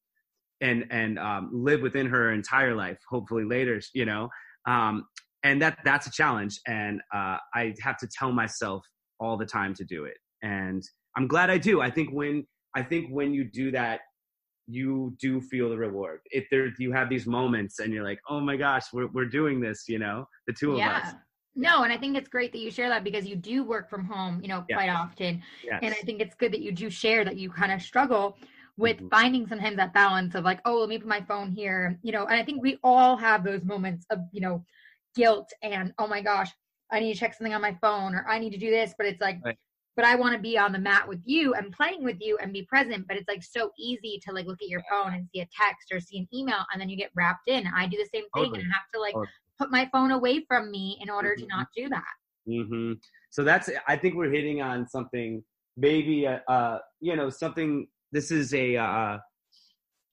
and 0.60 0.84
and 0.90 1.18
um, 1.18 1.50
live 1.52 1.82
within 1.82 2.06
her 2.06 2.32
entire 2.32 2.74
life 2.74 2.98
hopefully 3.08 3.44
later 3.44 3.80
you 3.94 4.04
know 4.04 4.28
um, 4.66 5.04
and 5.44 5.62
that 5.62 5.78
that's 5.84 6.06
a 6.06 6.10
challenge 6.10 6.58
and 6.66 7.00
uh, 7.14 7.36
i 7.54 7.74
have 7.80 7.96
to 7.98 8.08
tell 8.18 8.32
myself 8.32 8.84
all 9.20 9.36
the 9.36 9.46
time 9.46 9.74
to 9.74 9.84
do 9.84 10.04
it 10.04 10.16
and 10.42 10.82
I'm 11.18 11.26
glad 11.26 11.50
I 11.50 11.58
do. 11.58 11.80
I 11.80 11.90
think 11.90 12.10
when 12.12 12.46
I 12.76 12.82
think 12.82 13.10
when 13.10 13.34
you 13.34 13.42
do 13.42 13.72
that, 13.72 14.00
you 14.68 15.16
do 15.20 15.40
feel 15.40 15.68
the 15.68 15.76
reward. 15.76 16.20
If 16.30 16.46
there 16.48 16.70
you 16.78 16.92
have 16.92 17.08
these 17.10 17.26
moments 17.26 17.80
and 17.80 17.92
you're 17.92 18.04
like, 18.04 18.20
oh 18.28 18.38
my 18.40 18.56
gosh, 18.56 18.84
we're 18.92 19.08
we're 19.08 19.24
doing 19.26 19.60
this, 19.60 19.88
you 19.88 19.98
know, 19.98 20.28
the 20.46 20.52
two 20.52 20.76
yeah. 20.76 20.98
of 20.98 21.02
us. 21.02 21.14
No, 21.56 21.82
and 21.82 21.92
I 21.92 21.96
think 21.96 22.16
it's 22.16 22.28
great 22.28 22.52
that 22.52 22.58
you 22.58 22.70
share 22.70 22.88
that 22.88 23.02
because 23.02 23.26
you 23.26 23.34
do 23.34 23.64
work 23.64 23.90
from 23.90 24.04
home, 24.04 24.40
you 24.42 24.46
know, 24.46 24.64
yes. 24.68 24.76
quite 24.76 24.90
often. 24.90 25.42
Yes. 25.64 25.80
And 25.82 25.92
I 25.92 25.98
think 26.06 26.20
it's 26.20 26.36
good 26.36 26.52
that 26.52 26.60
you 26.60 26.70
do 26.70 26.88
share 26.88 27.24
that 27.24 27.36
you 27.36 27.50
kind 27.50 27.72
of 27.72 27.82
struggle 27.82 28.36
with 28.76 28.98
mm-hmm. 28.98 29.08
finding 29.08 29.48
sometimes 29.48 29.76
that 29.78 29.92
balance 29.92 30.36
of 30.36 30.44
like, 30.44 30.60
oh, 30.66 30.78
let 30.78 30.88
me 30.88 30.98
put 30.98 31.08
my 31.08 31.22
phone 31.22 31.50
here, 31.50 31.98
you 32.04 32.12
know, 32.12 32.26
and 32.26 32.40
I 32.40 32.44
think 32.44 32.62
we 32.62 32.78
all 32.84 33.16
have 33.16 33.42
those 33.42 33.64
moments 33.64 34.06
of, 34.10 34.20
you 34.30 34.40
know, 34.40 34.64
guilt 35.16 35.50
and 35.64 35.92
oh 35.98 36.06
my 36.06 36.20
gosh, 36.22 36.50
I 36.92 37.00
need 37.00 37.14
to 37.14 37.18
check 37.18 37.34
something 37.34 37.54
on 37.54 37.60
my 37.60 37.76
phone 37.80 38.14
or 38.14 38.24
I 38.28 38.38
need 38.38 38.50
to 38.50 38.58
do 38.58 38.70
this, 38.70 38.94
but 38.96 39.06
it's 39.06 39.20
like 39.20 39.40
right 39.44 39.56
but 39.98 40.04
I 40.04 40.14
want 40.14 40.32
to 40.32 40.40
be 40.40 40.56
on 40.56 40.70
the 40.70 40.78
mat 40.78 41.08
with 41.08 41.18
you 41.24 41.54
and 41.54 41.72
playing 41.72 42.04
with 42.04 42.18
you 42.20 42.38
and 42.40 42.52
be 42.52 42.62
present. 42.62 43.08
But 43.08 43.16
it's 43.16 43.26
like 43.26 43.42
so 43.42 43.72
easy 43.76 44.20
to 44.24 44.32
like 44.32 44.46
look 44.46 44.62
at 44.62 44.68
your 44.68 44.80
phone 44.88 45.12
and 45.12 45.26
see 45.34 45.40
a 45.40 45.48
text 45.60 45.88
or 45.90 45.98
see 45.98 46.18
an 46.18 46.28
email 46.32 46.64
and 46.72 46.80
then 46.80 46.88
you 46.88 46.96
get 46.96 47.10
wrapped 47.16 47.48
in. 47.48 47.66
I 47.66 47.88
do 47.88 47.96
the 47.96 48.08
same 48.14 48.22
thing 48.32 48.44
totally. 48.44 48.60
and 48.60 48.70
I 48.72 48.76
have 48.76 48.88
to 48.94 49.00
like 49.00 49.14
totally. 49.14 49.28
put 49.58 49.72
my 49.72 49.88
phone 49.90 50.12
away 50.12 50.44
from 50.46 50.70
me 50.70 51.00
in 51.02 51.10
order 51.10 51.30
mm-hmm. 51.30 51.48
to 51.48 51.48
not 51.48 51.66
do 51.76 51.88
that. 51.88 52.04
Mm-hmm. 52.48 52.92
So 53.30 53.42
that's, 53.42 53.68
I 53.88 53.96
think 53.96 54.14
we're 54.14 54.30
hitting 54.30 54.62
on 54.62 54.86
something, 54.88 55.42
maybe, 55.76 56.28
uh, 56.28 56.38
uh 56.46 56.78
you 57.00 57.16
know, 57.16 57.28
something, 57.28 57.88
this 58.12 58.30
is 58.30 58.54
a, 58.54 58.76
uh, 58.76 59.18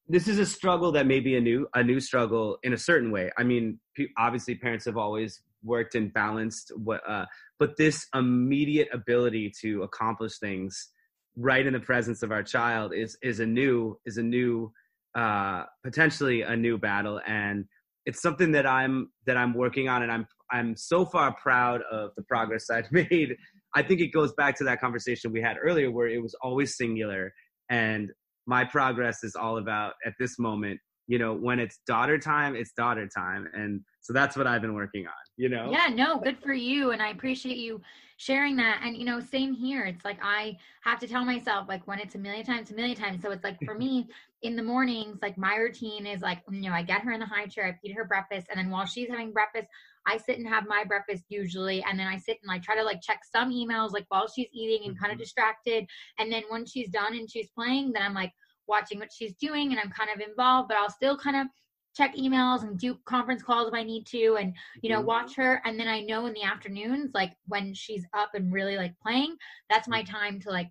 this 0.08 0.28
is 0.28 0.40
a 0.40 0.48
struggle 0.48 0.92
that 0.94 1.06
may 1.06 1.20
be 1.20 1.36
a 1.36 1.42
new 1.42 1.68
a 1.74 1.84
new 1.84 2.00
struggle 2.00 2.60
in 2.62 2.74
a 2.74 2.78
certain 2.78 3.10
way. 3.10 3.32
I 3.40 3.44
mean, 3.44 3.80
obviously, 4.20 4.54
parents 4.54 4.86
have 4.86 4.98
always 4.98 5.42
worked 5.66 5.96
and 5.96 6.14
balanced 6.14 6.72
what 6.76 7.02
uh, 7.10 7.26
but 7.60 7.76
this 7.78 8.08
immediate 8.14 8.88
ability 8.94 9.52
to 9.62 9.84
accomplish 9.84 10.38
things 10.40 10.90
right 11.38 11.66
in 11.66 11.74
the 11.74 11.80
presence 11.80 12.24
of 12.24 12.32
our 12.32 12.44
child 12.44 12.94
is 12.94 13.18
is 13.22 13.40
a 13.40 13.46
new 13.46 13.98
is 14.06 14.18
a 14.18 14.24
new 14.24 14.72
uh, 15.16 15.64
potentially 15.84 16.42
a 16.42 16.56
new 16.56 16.78
battle. 16.78 17.22
And 17.26 17.66
it's 18.06 18.22
something 18.22 18.52
that 18.52 18.68
i'm 18.68 19.10
that 19.26 19.36
i'm 19.36 19.54
working 19.54 19.90
on 19.90 20.04
and 20.04 20.12
i'm 20.12 20.28
i'm 20.52 20.76
so 20.76 21.06
far 21.06 21.36
proud 21.42 21.82
of 21.92 22.12
the 22.16 22.24
progress 22.24 22.70
i've 22.70 22.92
made. 22.92 23.36
I 23.74 23.82
think 23.82 24.00
it 24.00 24.14
goes 24.14 24.34
back 24.34 24.58
to 24.58 24.64
that 24.66 24.80
conversation 24.80 25.32
we 25.32 25.42
had 25.42 25.58
earlier 25.62 25.90
where 25.92 26.08
it 26.08 26.22
was 26.22 26.36
always 26.42 26.78
singular 26.78 27.34
and 27.70 28.12
my 28.46 28.64
progress 28.64 29.24
is 29.24 29.36
all 29.36 29.58
about 29.58 29.94
at 30.06 30.14
this 30.20 30.38
moment 30.38 30.80
you 31.08 31.18
know 31.18 31.34
when 31.34 31.60
it's 31.60 31.80
daughter 31.88 32.20
time 32.20 32.56
it's 32.56 32.74
daughter 32.74 33.08
time. 33.08 33.48
And 33.54 33.82
so 34.02 34.14
that's 34.14 34.38
what 34.38 34.46
i've 34.46 34.62
been 34.62 34.76
working 34.76 35.08
on 35.08 35.25
you 35.38 35.50
know 35.50 35.70
yeah 35.72 35.94
no 35.94 36.18
good 36.20 36.38
for 36.38 36.54
you 36.54 36.92
and 36.92 37.02
i 37.02 37.10
appreciate 37.10 37.58
you 37.58 37.82
sharing 38.18 38.56
that 38.56 38.80
and 38.84 38.96
you 38.96 39.04
know 39.04 39.20
same 39.20 39.54
here 39.54 39.84
it's 39.84 40.06
like 40.06 40.18
i 40.24 40.58
have 40.84 41.00
to 41.00 41.08
tell 41.08 41.26
myself 41.26 41.68
like 41.68 41.86
when 41.88 42.00
it's 42.00 42.16
a 42.16 42.18
million 42.18 42.46
times 42.46 42.72
a 42.72 42.74
million 42.74 42.96
times 42.96 43.22
so 43.22 43.32
it's 43.32 43.44
like 43.44 43.58
for 43.66 43.76
me 43.78 44.08
in 44.42 44.56
the 44.56 44.64
mornings 44.64 45.18
like 45.22 45.38
my 45.38 45.56
routine 45.56 46.06
is 46.06 46.22
like 46.22 46.40
you 46.50 46.62
know 46.62 46.72
i 46.72 46.82
get 46.82 47.02
her 47.02 47.12
in 47.12 47.20
the 47.20 47.26
high 47.26 47.46
chair 47.46 47.66
i 47.66 47.74
feed 47.86 47.94
her 47.94 48.06
breakfast 48.06 48.48
and 48.50 48.58
then 48.58 48.70
while 48.70 48.86
she's 48.86 49.10
having 49.10 49.34
breakfast 49.34 49.68
i 50.08 50.18
sit 50.18 50.38
and 50.38 50.48
have 50.48 50.66
my 50.68 50.84
breakfast 50.86 51.26
usually 51.28 51.84
and 51.84 52.00
then 52.00 52.08
i 52.08 52.18
sit 52.18 52.38
and 52.42 52.48
like 52.48 52.64
try 52.64 52.76
to 52.76 52.84
like 52.84 53.02
check 53.02 53.20
some 53.30 53.52
emails 53.52 53.92
like 53.92 54.06
while 54.08 54.28
she's 54.28 54.48
eating 54.54 54.88
and 54.88 54.98
kind 54.98 55.12
of 55.12 55.18
mm-hmm. 55.18 55.24
distracted 55.24 55.86
and 56.20 56.32
then 56.32 56.44
when 56.48 56.66
she's 56.66 56.90
done 56.90 57.14
and 57.14 57.30
she's 57.30 57.50
playing 57.58 57.92
then 57.92 58.04
i'm 58.04 58.14
like 58.14 58.32
watching 58.68 59.00
what 59.00 59.12
she's 59.12 59.36
doing 59.36 59.72
and 59.72 59.80
I'm 59.80 59.92
kind 59.92 60.10
of 60.14 60.28
involved, 60.28 60.70
but 60.70 60.78
I'll 60.78 60.90
still 60.90 61.18
kind 61.18 61.36
of 61.36 61.48
check 61.96 62.16
emails 62.16 62.64
and 62.64 62.78
do 62.78 62.98
conference 63.06 63.42
calls 63.42 63.68
if 63.68 63.74
I 63.74 63.84
need 63.84 64.06
to 64.08 64.38
and 64.40 64.54
you 64.82 64.90
know 64.90 64.98
mm-hmm. 64.98 65.08
watch 65.08 65.36
her 65.36 65.62
and 65.66 65.80
then 65.80 65.88
I 65.88 66.02
know 66.02 66.26
in 66.26 66.34
the 66.34 66.44
afternoons 66.44 67.12
like 67.14 67.34
when 67.48 67.74
she's 67.74 68.06
up 68.14 68.32
and 68.34 68.52
really 68.52 68.76
like 68.76 68.94
playing 69.00 69.36
that's 69.70 69.88
my 69.88 70.04
time 70.04 70.40
to 70.42 70.50
like 70.50 70.70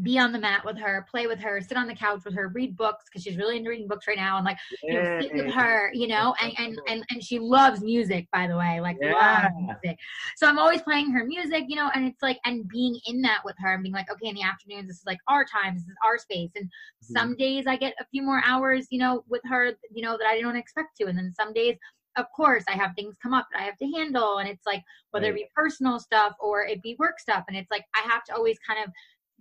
be 0.00 0.18
on 0.18 0.32
the 0.32 0.38
mat 0.38 0.64
with 0.64 0.78
her, 0.78 1.06
play 1.10 1.26
with 1.26 1.38
her, 1.38 1.60
sit 1.60 1.76
on 1.76 1.86
the 1.86 1.94
couch 1.94 2.22
with 2.24 2.34
her, 2.34 2.48
read 2.48 2.76
books 2.76 3.04
because 3.04 3.22
she's 3.22 3.36
really 3.36 3.58
into 3.58 3.68
reading 3.68 3.86
books 3.86 4.06
right 4.08 4.16
now, 4.16 4.36
and 4.36 4.44
like 4.44 4.56
you 4.82 4.94
know, 4.94 5.20
sit 5.20 5.34
with 5.34 5.52
her, 5.52 5.90
you 5.92 6.06
know, 6.06 6.34
and 6.40 6.52
and 6.58 6.78
and 6.88 7.04
and 7.10 7.22
she 7.22 7.38
loves 7.38 7.82
music, 7.82 8.26
by 8.32 8.46
the 8.46 8.56
way, 8.56 8.80
like 8.80 8.96
yeah. 9.00 9.12
loves 9.12 9.54
music. 9.82 9.98
So 10.36 10.46
I'm 10.46 10.58
always 10.58 10.80
playing 10.80 11.10
her 11.12 11.24
music, 11.24 11.64
you 11.68 11.76
know, 11.76 11.90
and 11.94 12.06
it's 12.06 12.22
like 12.22 12.38
and 12.46 12.66
being 12.68 12.98
in 13.06 13.20
that 13.22 13.40
with 13.44 13.56
her 13.58 13.74
and 13.74 13.82
being 13.82 13.94
like, 13.94 14.10
okay, 14.10 14.28
in 14.28 14.34
the 14.34 14.42
afternoons, 14.42 14.88
this 14.88 14.98
is 14.98 15.06
like 15.06 15.18
our 15.28 15.44
time, 15.44 15.74
this 15.74 15.82
is 15.82 15.94
our 16.04 16.16
space, 16.16 16.50
and 16.56 16.64
mm-hmm. 16.64 17.12
some 17.12 17.36
days 17.36 17.66
I 17.66 17.76
get 17.76 17.94
a 18.00 18.06
few 18.06 18.22
more 18.22 18.42
hours, 18.46 18.86
you 18.90 18.98
know, 18.98 19.24
with 19.28 19.42
her, 19.44 19.72
you 19.94 20.02
know, 20.02 20.16
that 20.16 20.26
I 20.26 20.40
don't 20.40 20.56
expect 20.56 20.96
to, 20.98 21.06
and 21.06 21.18
then 21.18 21.34
some 21.36 21.52
days 21.52 21.76
of 22.16 22.26
course 22.34 22.64
i 22.68 22.72
have 22.72 22.94
things 22.94 23.16
come 23.22 23.32
up 23.32 23.46
that 23.50 23.60
i 23.60 23.64
have 23.64 23.78
to 23.78 23.90
handle 23.90 24.38
and 24.38 24.48
it's 24.48 24.66
like 24.66 24.82
whether 25.10 25.30
it 25.30 25.34
be 25.34 25.46
personal 25.54 25.98
stuff 25.98 26.34
or 26.40 26.62
it 26.62 26.82
be 26.82 26.96
work 26.98 27.18
stuff 27.18 27.44
and 27.48 27.56
it's 27.56 27.70
like 27.70 27.84
i 27.94 28.06
have 28.06 28.22
to 28.24 28.34
always 28.34 28.58
kind 28.66 28.78
of 28.84 28.92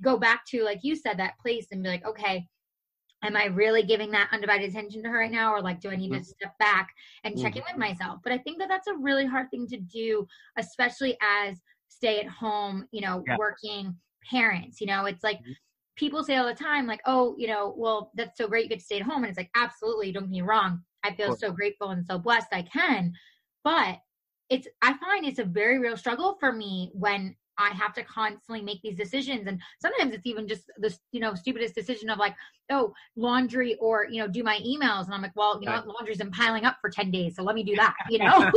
go 0.01 0.17
back 0.17 0.45
to 0.45 0.63
like 0.63 0.79
you 0.83 0.95
said 0.95 1.17
that 1.17 1.37
place 1.41 1.67
and 1.71 1.83
be 1.83 1.89
like 1.89 2.05
okay 2.05 2.45
am 3.23 3.35
i 3.35 3.45
really 3.45 3.83
giving 3.83 4.11
that 4.11 4.29
undivided 4.31 4.69
attention 4.69 5.03
to 5.03 5.09
her 5.09 5.19
right 5.19 5.31
now 5.31 5.53
or 5.53 5.61
like 5.61 5.79
do 5.79 5.89
i 5.89 5.95
need 5.95 6.11
mm-hmm. 6.11 6.19
to 6.19 6.25
step 6.25 6.57
back 6.59 6.89
and 7.23 7.39
check 7.39 7.53
mm-hmm. 7.53 7.67
in 7.69 7.79
with 7.79 7.89
myself 7.89 8.19
but 8.23 8.33
i 8.33 8.37
think 8.37 8.57
that 8.57 8.69
that's 8.69 8.87
a 8.87 8.97
really 8.97 9.25
hard 9.25 9.49
thing 9.51 9.67
to 9.67 9.77
do 9.77 10.25
especially 10.57 11.17
as 11.21 11.59
stay 11.87 12.19
at 12.19 12.27
home 12.27 12.87
you 12.91 13.01
know 13.01 13.23
yeah. 13.27 13.35
working 13.37 13.95
parents 14.29 14.81
you 14.81 14.87
know 14.87 15.05
it's 15.05 15.23
like 15.23 15.37
mm-hmm. 15.37 15.51
people 15.95 16.23
say 16.23 16.35
all 16.35 16.47
the 16.47 16.53
time 16.53 16.87
like 16.87 17.01
oh 17.05 17.35
you 17.37 17.47
know 17.47 17.73
well 17.77 18.11
that's 18.15 18.37
so 18.37 18.47
great 18.47 18.63
you 18.63 18.69
get 18.69 18.79
to 18.79 18.85
stay 18.85 18.97
at 18.97 19.03
home 19.03 19.23
and 19.23 19.29
it's 19.29 19.37
like 19.37 19.51
absolutely 19.55 20.11
don't 20.11 20.23
get 20.23 20.31
me 20.31 20.41
wrong 20.41 20.81
i 21.03 21.13
feel 21.13 21.35
so 21.35 21.51
grateful 21.51 21.89
and 21.89 22.05
so 22.05 22.17
blessed 22.17 22.47
i 22.51 22.61
can 22.61 23.11
but 23.63 23.97
it's 24.49 24.67
i 24.81 24.93
find 24.97 25.25
it's 25.25 25.39
a 25.39 25.43
very 25.43 25.79
real 25.79 25.97
struggle 25.97 26.37
for 26.39 26.51
me 26.51 26.91
when 26.93 27.35
I 27.57 27.69
have 27.69 27.93
to 27.93 28.03
constantly 28.03 28.61
make 28.61 28.81
these 28.81 28.97
decisions. 28.97 29.47
And 29.47 29.59
sometimes 29.81 30.13
it's 30.13 30.25
even 30.25 30.47
just 30.47 30.63
the, 30.77 30.95
you 31.11 31.19
know, 31.19 31.33
stupidest 31.35 31.75
decision 31.75 32.09
of 32.09 32.17
like, 32.17 32.35
oh, 32.71 32.93
laundry 33.15 33.75
or, 33.79 34.07
you 34.09 34.21
know, 34.21 34.27
do 34.27 34.43
my 34.43 34.59
emails. 34.59 35.05
And 35.05 35.13
I'm 35.13 35.21
like, 35.21 35.35
well, 35.35 35.59
you 35.59 35.67
know 35.67 35.73
what? 35.73 35.87
Laundry's 35.87 36.17
been 36.17 36.31
piling 36.31 36.65
up 36.65 36.77
for 36.81 36.89
10 36.89 37.11
days. 37.11 37.35
So 37.35 37.43
let 37.43 37.55
me 37.55 37.63
do 37.63 37.75
that, 37.75 37.95
you 38.09 38.19
know? 38.23 38.51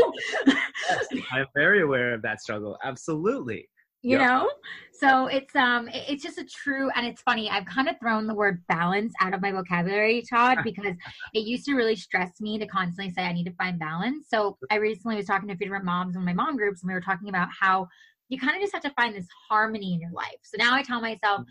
yes, 0.47 1.07
I'm 1.33 1.47
very 1.55 1.83
aware 1.83 2.15
of 2.15 2.23
that 2.23 2.41
struggle. 2.41 2.79
Absolutely 2.85 3.69
you 4.05 4.19
yep. 4.19 4.21
know 4.21 4.51
so 4.93 5.27
it's 5.27 5.57
um 5.57 5.89
it's 5.91 6.23
just 6.23 6.37
a 6.37 6.45
true 6.45 6.91
and 6.95 7.07
it's 7.07 7.23
funny 7.23 7.49
i've 7.49 7.65
kind 7.65 7.89
of 7.89 7.99
thrown 7.99 8.27
the 8.27 8.35
word 8.35 8.63
balance 8.69 9.15
out 9.21 9.33
of 9.33 9.41
my 9.41 9.51
vocabulary 9.51 10.23
todd 10.29 10.59
because 10.65 10.95
it 11.33 11.41
used 11.41 11.65
to 11.65 11.75
really 11.75 11.97
stress 11.97 12.39
me 12.39 12.59
to 12.59 12.67
constantly 12.67 13.11
say 13.11 13.23
i 13.23 13.33
need 13.33 13.47
to 13.47 13.55
find 13.55 13.79
balance 13.79 14.27
so 14.29 14.59
i 14.71 14.77
recently 14.77 15.17
was 15.17 15.25
talking 15.25 15.49
to 15.49 15.55
a 15.55 15.57
few 15.57 15.67
different 15.67 15.87
moms 15.87 16.17
in 16.17 16.25
my 16.25 16.35
mom 16.35 16.55
groups 16.55 16.83
and 16.83 16.89
we 16.89 16.95
were 16.95 17.01
talking 17.01 17.31
about 17.31 17.49
how 17.59 17.89
you 18.29 18.39
kind 18.39 18.57
of 18.57 18.61
just 18.61 18.75
have 18.75 18.83
to 18.83 18.91
find 18.91 19.15
this 19.15 19.27
harmony 19.49 19.95
in 19.95 20.01
your 20.01 20.13
life 20.13 20.39
so 20.43 20.57
now 20.59 20.75
i 20.75 20.83
tell 20.83 21.01
myself 21.01 21.43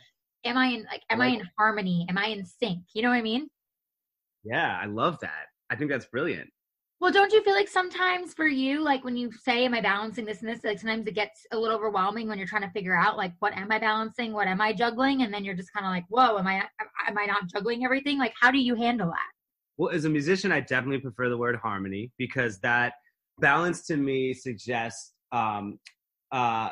am 0.46 0.58
i 0.58 0.68
in 0.68 0.84
like 0.92 1.02
am 1.10 1.22
i 1.22 1.28
in 1.28 1.42
harmony 1.58 2.06
am 2.10 2.18
i 2.18 2.28
in 2.28 2.46
sync 2.46 2.80
you 2.94 3.02
know 3.02 3.10
what 3.10 3.16
i 3.16 3.22
mean 3.22 3.48
yeah 4.44 4.78
i 4.82 4.86
love 4.86 5.20
that 5.22 5.48
i 5.70 5.76
think 5.76 5.90
that's 5.90 6.06
brilliant 6.06 6.50
well, 7.04 7.12
don't 7.12 7.34
you 7.34 7.44
feel 7.44 7.54
like 7.54 7.68
sometimes 7.68 8.34
for 8.34 8.48
you, 8.48 8.82
like 8.82 9.04
when 9.04 9.18
you 9.18 9.30
say, 9.30 9.66
Am 9.66 9.74
I 9.74 9.82
balancing 9.82 10.24
this 10.24 10.40
and 10.40 10.50
this? 10.50 10.64
Like 10.64 10.80
sometimes 10.80 11.06
it 11.06 11.16
gets 11.16 11.46
a 11.52 11.58
little 11.58 11.76
overwhelming 11.76 12.30
when 12.30 12.38
you're 12.38 12.48
trying 12.48 12.62
to 12.62 12.72
figure 12.72 12.96
out 12.96 13.18
like 13.18 13.34
what 13.40 13.52
am 13.58 13.70
I 13.74 13.78
balancing? 13.78 14.32
What 14.32 14.48
am 14.48 14.62
I 14.62 14.72
juggling? 14.72 15.24
And 15.24 15.34
then 15.34 15.44
you're 15.44 15.54
just 15.54 15.74
kind 15.74 15.86
of 15.86 15.90
like, 15.92 16.06
Whoa, 16.08 16.38
am 16.38 16.48
I 16.48 16.64
am 17.06 17.18
I 17.18 17.26
not 17.26 17.50
juggling 17.54 17.84
everything? 17.84 18.20
Like 18.20 18.32
how 18.40 18.52
do 18.52 18.58
you 18.58 18.76
handle 18.76 19.08
that? 19.08 19.32
Well, 19.76 19.94
as 19.94 20.06
a 20.06 20.10
musician, 20.10 20.54
I 20.54 20.62
definitely 20.62 21.00
prefer 21.00 21.28
the 21.28 21.38
word 21.38 21.58
harmony 21.58 22.10
because 22.18 22.60
that 22.60 22.94
balance 23.40 23.86
to 23.88 23.98
me 23.98 24.34
suggests 24.34 25.12
um 25.34 25.80
uh 26.34 26.70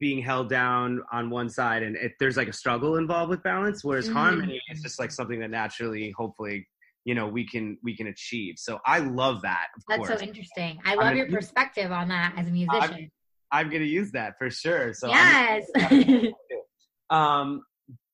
being 0.00 0.22
held 0.22 0.48
down 0.48 1.00
on 1.12 1.30
one 1.30 1.48
side 1.48 1.82
and 1.82 1.96
it, 1.96 2.12
there's 2.18 2.36
like 2.36 2.48
a 2.48 2.52
struggle 2.52 2.96
involved 2.96 3.30
with 3.30 3.42
balance 3.42 3.84
whereas 3.84 4.08
mm. 4.08 4.12
harmony 4.12 4.60
is 4.70 4.80
just 4.80 4.98
like 4.98 5.10
something 5.10 5.38
that 5.38 5.50
naturally 5.50 6.12
hopefully 6.16 6.66
you 7.04 7.14
know 7.14 7.28
we 7.28 7.46
can 7.46 7.76
we 7.82 7.96
can 7.96 8.08
achieve. 8.08 8.54
So 8.58 8.80
i 8.86 8.98
love 8.98 9.42
that 9.42 9.66
that's 9.88 10.06
course. 10.06 10.20
so 10.20 10.26
interesting. 10.26 10.80
I 10.84 10.94
love 10.94 11.06
I'm 11.06 11.16
your 11.16 11.28
perspective 11.28 11.92
on 11.92 12.08
that 12.08 12.34
as 12.36 12.46
a 12.48 12.50
musician. 12.50 13.10
I'm, 13.52 13.66
I'm 13.66 13.70
gonna 13.70 13.84
use 13.84 14.10
that 14.12 14.34
for 14.38 14.50
sure. 14.50 14.92
So 14.94 15.08
yes. 15.08 15.64
Um 17.10 17.62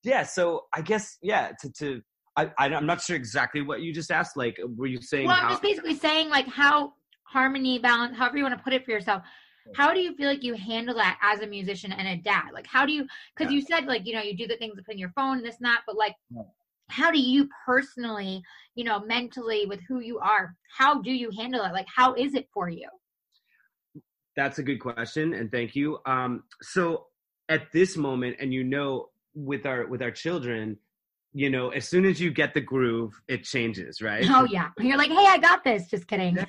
yeah 0.05 0.23
so 0.23 0.65
i 0.75 0.81
guess 0.81 1.19
yeah 1.23 1.53
to 1.61 1.71
to 1.73 2.01
I, 2.37 2.51
i'm 2.59 2.87
not 2.87 3.01
sure 3.01 3.17
exactly 3.17 3.63
what 3.63 3.81
you 3.81 3.93
just 3.93 4.11
asked 4.11 4.37
like 4.37 4.57
were 4.77 4.87
you 4.87 5.03
saying 5.03 5.27
well 5.27 5.37
i'm 5.37 5.43
how, 5.43 5.51
just 5.51 5.63
basically 5.63 5.97
saying 5.97 6.31
like 6.31 6.47
how 6.47 6.93
harmony 7.25 7.79
balance 7.79 8.17
however 8.17 8.37
you 8.37 8.45
want 8.45 8.57
to 8.57 8.63
put 8.63 8.73
it 8.73 8.85
for 8.85 8.93
yourself 8.93 9.23
how 9.75 9.93
do 9.93 10.01
you 10.01 10.15
feel 10.15 10.29
like 10.29 10.43
you 10.43 10.55
handle 10.55 10.95
that 10.95 11.19
as 11.23 11.41
a 11.41 11.47
musician 11.47 11.93
and 11.93 12.09
a 12.09 12.17
dad? 12.17 12.51
Like 12.53 12.67
how 12.67 12.87
do 12.87 12.93
you 12.93 13.07
because 13.37 13.53
you 13.53 13.61
said 13.61 13.87
like 13.87 14.07
you 14.07 14.15
know 14.15 14.23
you 14.23 14.37
do 14.37 14.47
the 14.47 14.57
things 14.57 14.79
in 14.89 14.99
your 14.99 15.11
phone 15.11 15.43
this 15.43 15.57
and 15.57 15.67
that 15.67 15.83
but 15.87 15.97
like 15.97 16.15
how 16.91 17.11
do 17.11 17.21
you 17.21 17.49
personally 17.67 18.43
you 18.75 18.85
know 18.85 19.01
mentally 19.01 19.67
with 19.67 19.81
who 19.87 20.01
you 20.01 20.19
are 20.19 20.55
how 20.75 21.03
do 21.03 21.13
you 21.13 21.31
handle 21.31 21.63
it 21.65 21.73
like 21.73 21.87
how 21.95 22.15
is 22.15 22.35
it 22.35 22.49
for 22.53 22.69
you? 22.69 22.89
That's 24.37 24.59
a 24.59 24.63
good 24.63 24.79
question 24.79 25.35
and 25.35 25.51
thank 25.51 25.75
you. 25.75 25.99
Um 26.07 26.45
so 26.63 27.07
at 27.49 27.73
this 27.73 27.97
moment 27.97 28.37
and 28.41 28.53
you 28.53 28.65
know 28.65 29.09
with 29.35 29.67
our 29.67 29.87
with 29.87 30.03
our 30.03 30.11
children 30.11 30.79
you 31.35 31.51
know 31.51 31.69
as 31.71 31.87
soon 31.87 32.07
as 32.07 32.21
you 32.21 32.31
get 32.31 32.55
the 32.55 32.61
groove 32.61 33.13
it 33.29 33.45
changes 33.45 34.01
right 34.01 34.25
oh 34.31 34.47
yeah 34.51 34.69
you're 34.79 34.97
like 34.97 35.11
hey 35.11 35.27
i 35.29 35.37
got 35.37 35.63
this 35.63 35.87
just 35.87 36.07
kidding 36.07 36.35
no, 36.35 36.45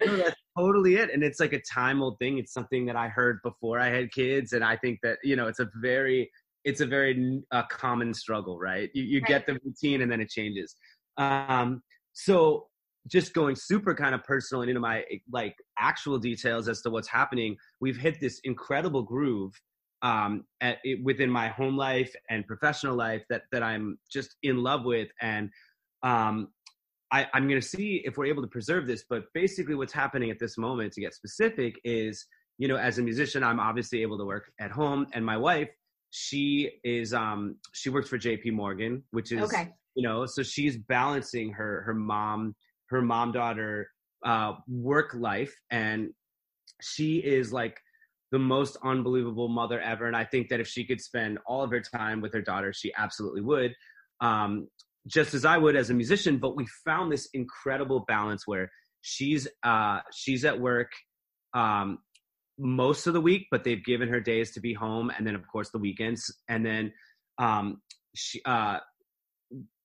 that's 0.00 0.36
totally 0.58 0.96
it 0.96 1.10
and 1.12 1.22
it's 1.22 1.38
like 1.38 1.52
a 1.52 1.60
time 1.60 2.02
old 2.02 2.18
thing 2.18 2.38
it's 2.38 2.52
something 2.52 2.86
that 2.86 2.96
i 2.96 3.06
heard 3.06 3.38
before 3.44 3.78
i 3.78 3.88
had 3.88 4.10
kids 4.10 4.52
and 4.52 4.64
i 4.64 4.76
think 4.76 4.98
that 5.04 5.18
you 5.22 5.36
know 5.36 5.46
it's 5.46 5.60
a 5.60 5.68
very 5.80 6.28
it's 6.64 6.80
a 6.80 6.86
very 6.86 7.42
uh, 7.52 7.62
common 7.70 8.12
struggle, 8.14 8.58
right? 8.58 8.90
You, 8.94 9.04
you 9.04 9.20
right. 9.20 9.28
get 9.28 9.46
the 9.46 9.58
routine 9.64 10.02
and 10.02 10.10
then 10.10 10.20
it 10.20 10.30
changes. 10.30 10.74
Um, 11.18 11.82
so 12.12 12.66
just 13.06 13.34
going 13.34 13.54
super 13.54 13.94
kind 13.94 14.14
of 14.14 14.24
personal 14.24 14.62
and 14.62 14.70
into 14.70 14.80
my 14.80 15.04
like 15.30 15.54
actual 15.78 16.18
details 16.18 16.68
as 16.68 16.80
to 16.82 16.90
what's 16.90 17.08
happening, 17.08 17.56
we've 17.80 17.98
hit 17.98 18.18
this 18.18 18.40
incredible 18.44 19.02
groove 19.02 19.52
um, 20.04 20.44
at, 20.60 20.78
within 21.02 21.30
my 21.30 21.48
home 21.48 21.76
life 21.76 22.14
and 22.30 22.46
professional 22.46 22.94
life 22.94 23.22
that 23.30 23.42
that 23.50 23.62
I'm 23.62 23.98
just 24.12 24.36
in 24.42 24.58
love 24.62 24.84
with, 24.84 25.08
and 25.20 25.50
um, 26.04 26.48
I, 27.10 27.26
I'm 27.32 27.48
going 27.48 27.60
to 27.60 27.66
see 27.66 28.02
if 28.04 28.16
we're 28.16 28.26
able 28.26 28.42
to 28.42 28.48
preserve 28.48 28.86
this. 28.86 29.04
But 29.08 29.24
basically, 29.32 29.74
what's 29.74 29.94
happening 29.94 30.30
at 30.30 30.38
this 30.38 30.56
moment, 30.58 30.92
to 30.92 31.00
get 31.00 31.14
specific, 31.14 31.80
is 31.84 32.26
you 32.58 32.68
know, 32.68 32.76
as 32.76 32.98
a 32.98 33.02
musician, 33.02 33.42
I'm 33.42 33.58
obviously 33.58 34.02
able 34.02 34.18
to 34.18 34.24
work 34.24 34.52
at 34.60 34.70
home, 34.70 35.06
and 35.12 35.24
my 35.24 35.36
wife 35.36 35.70
she 36.16 36.70
is 36.84 37.12
um 37.12 37.56
she 37.72 37.90
works 37.90 38.08
for 38.08 38.18
JP 38.18 38.52
Morgan, 38.52 39.02
which 39.10 39.32
is 39.32 39.42
okay. 39.42 39.72
you 39.96 40.06
know, 40.06 40.26
so 40.26 40.44
she's 40.44 40.76
balancing 40.76 41.52
her 41.52 41.82
her 41.82 41.94
mom 41.94 42.54
her 42.90 43.02
mom 43.02 43.32
daughter 43.32 43.90
uh 44.24 44.52
work 44.68 45.12
life 45.14 45.52
and 45.72 46.10
she 46.80 47.16
is 47.16 47.52
like 47.52 47.80
the 48.34 48.38
most 48.56 48.76
unbelievable 48.82 49.48
mother 49.48 49.80
ever 49.80 50.06
and 50.06 50.16
I 50.22 50.24
think 50.24 50.48
that 50.48 50.60
if 50.64 50.68
she 50.74 50.82
could 50.88 51.00
spend 51.00 51.38
all 51.46 51.62
of 51.62 51.70
her 51.74 51.80
time 51.80 52.18
with 52.20 52.32
her 52.36 52.44
daughter, 52.50 52.72
she 52.72 52.92
absolutely 53.04 53.44
would. 53.52 53.72
Um 54.20 54.50
just 55.06 55.34
as 55.34 55.44
I 55.44 55.56
would 55.58 55.76
as 55.76 55.90
a 55.90 55.94
musician, 56.02 56.38
but 56.44 56.56
we 56.56 56.66
found 56.88 57.12
this 57.12 57.28
incredible 57.34 58.00
balance 58.14 58.42
where 58.46 58.66
she's 59.12 59.42
uh 59.72 59.98
she's 60.20 60.44
at 60.44 60.58
work 60.70 60.90
um 61.62 61.98
most 62.58 63.06
of 63.06 63.14
the 63.14 63.20
week, 63.20 63.46
but 63.50 63.64
they've 63.64 63.84
given 63.84 64.08
her 64.08 64.20
days 64.20 64.52
to 64.52 64.60
be 64.60 64.72
home, 64.74 65.10
and 65.16 65.26
then 65.26 65.34
of 65.34 65.46
course 65.48 65.70
the 65.70 65.78
weekends. 65.78 66.32
And 66.48 66.64
then 66.64 66.92
um, 67.38 67.80
she, 68.14 68.40
uh, 68.44 68.78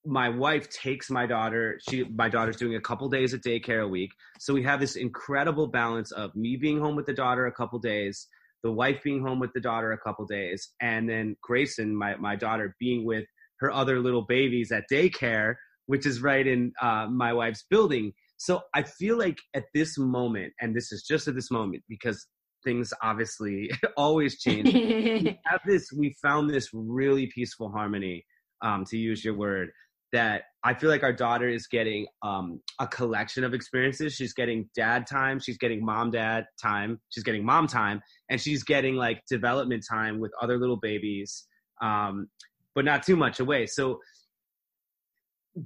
my 0.06 0.30
wife 0.30 0.70
takes 0.70 1.10
my 1.10 1.26
daughter. 1.26 1.80
She, 1.88 2.04
my 2.04 2.30
daughter's 2.30 2.58
doing 2.58 2.76
a 2.76 2.82
couple 2.82 3.10
days 3.10 3.34
at 3.34 3.42
daycare 3.42 3.84
a 3.84 3.88
week, 3.88 4.12
so 4.40 4.54
we 4.54 4.64
have 4.64 4.80
this 4.80 4.96
incredible 4.96 5.68
balance 5.68 6.12
of 6.12 6.36
me 6.36 6.58
being 6.58 6.80
home 6.80 6.96
with 6.96 7.06
the 7.06 7.14
daughter 7.14 7.48
a 7.48 7.52
couple 7.52 7.80
days, 7.80 8.28
the 8.64 8.72
wife 8.72 9.02
being 9.04 9.22
home 9.22 9.40
with 9.40 9.52
the 9.54 9.62
daughter 9.62 9.92
a 9.92 9.98
couple 9.98 10.26
days, 10.26 10.74
and 10.82 11.10
then 11.10 11.36
Grayson, 11.42 11.96
my 11.96 12.16
my 12.18 12.36
daughter, 12.36 12.76
being 12.80 13.06
with 13.06 13.26
her 13.60 13.72
other 13.72 14.00
little 14.00 14.24
babies 14.24 14.72
at 14.72 14.86
daycare, 14.92 15.56
which 15.86 16.06
is 16.06 16.22
right 16.22 16.46
in 16.46 16.72
uh, 16.82 17.08
my 17.10 17.34
wife's 17.34 17.66
building. 17.70 18.14
So 18.38 18.62
I 18.74 18.84
feel 18.84 19.18
like 19.18 19.38
at 19.54 19.66
this 19.74 19.98
moment, 19.98 20.54
and 20.62 20.76
this 20.76 20.92
is 20.92 21.04
just 21.04 21.28
at 21.28 21.36
this 21.36 21.52
moment 21.52 21.84
because 21.90 22.26
things 22.64 22.94
obviously 23.02 23.70
always 23.98 24.40
change. 24.40 24.74
we 24.74 25.40
have 25.46 25.62
this, 25.66 25.92
we 25.92 26.16
found 26.22 26.50
this 26.50 26.70
really 26.74 27.28
peaceful 27.34 27.70
harmony, 27.70 28.26
um, 28.62 28.86
to 28.86 28.98
use 28.98 29.24
your 29.24 29.36
word, 29.36 29.72
that 30.12 30.44
I 30.64 30.74
feel 30.74 30.90
like 30.90 31.04
our 31.04 31.14
daughter 31.14 31.48
is 31.48 31.68
getting 31.68 32.08
um, 32.22 32.62
a 32.80 32.88
collection 32.88 33.44
of 33.44 33.54
experiences. 33.54 34.14
She's 34.14 34.34
getting 34.34 34.70
dad 34.76 35.08
time, 35.08 35.40
she's 35.40 35.58
getting 35.58 35.86
mom 35.86 36.12
dad 36.12 36.46
time, 36.62 37.00
she's 37.10 37.24
getting 37.24 37.46
mom 37.46 37.68
time, 37.68 38.02
and 38.30 38.42
she's 38.42 38.64
getting 38.64 38.96
like 38.96 39.22
development 39.30 39.86
time 39.90 40.20
with 40.20 40.32
other 40.42 40.58
little 40.58 40.78
babies, 40.78 41.46
um, 41.82 42.28
but 42.76 42.86
not 42.86 43.04
too 43.04 43.16
much 43.16 43.40
away. 43.40 43.68
So 43.68 44.00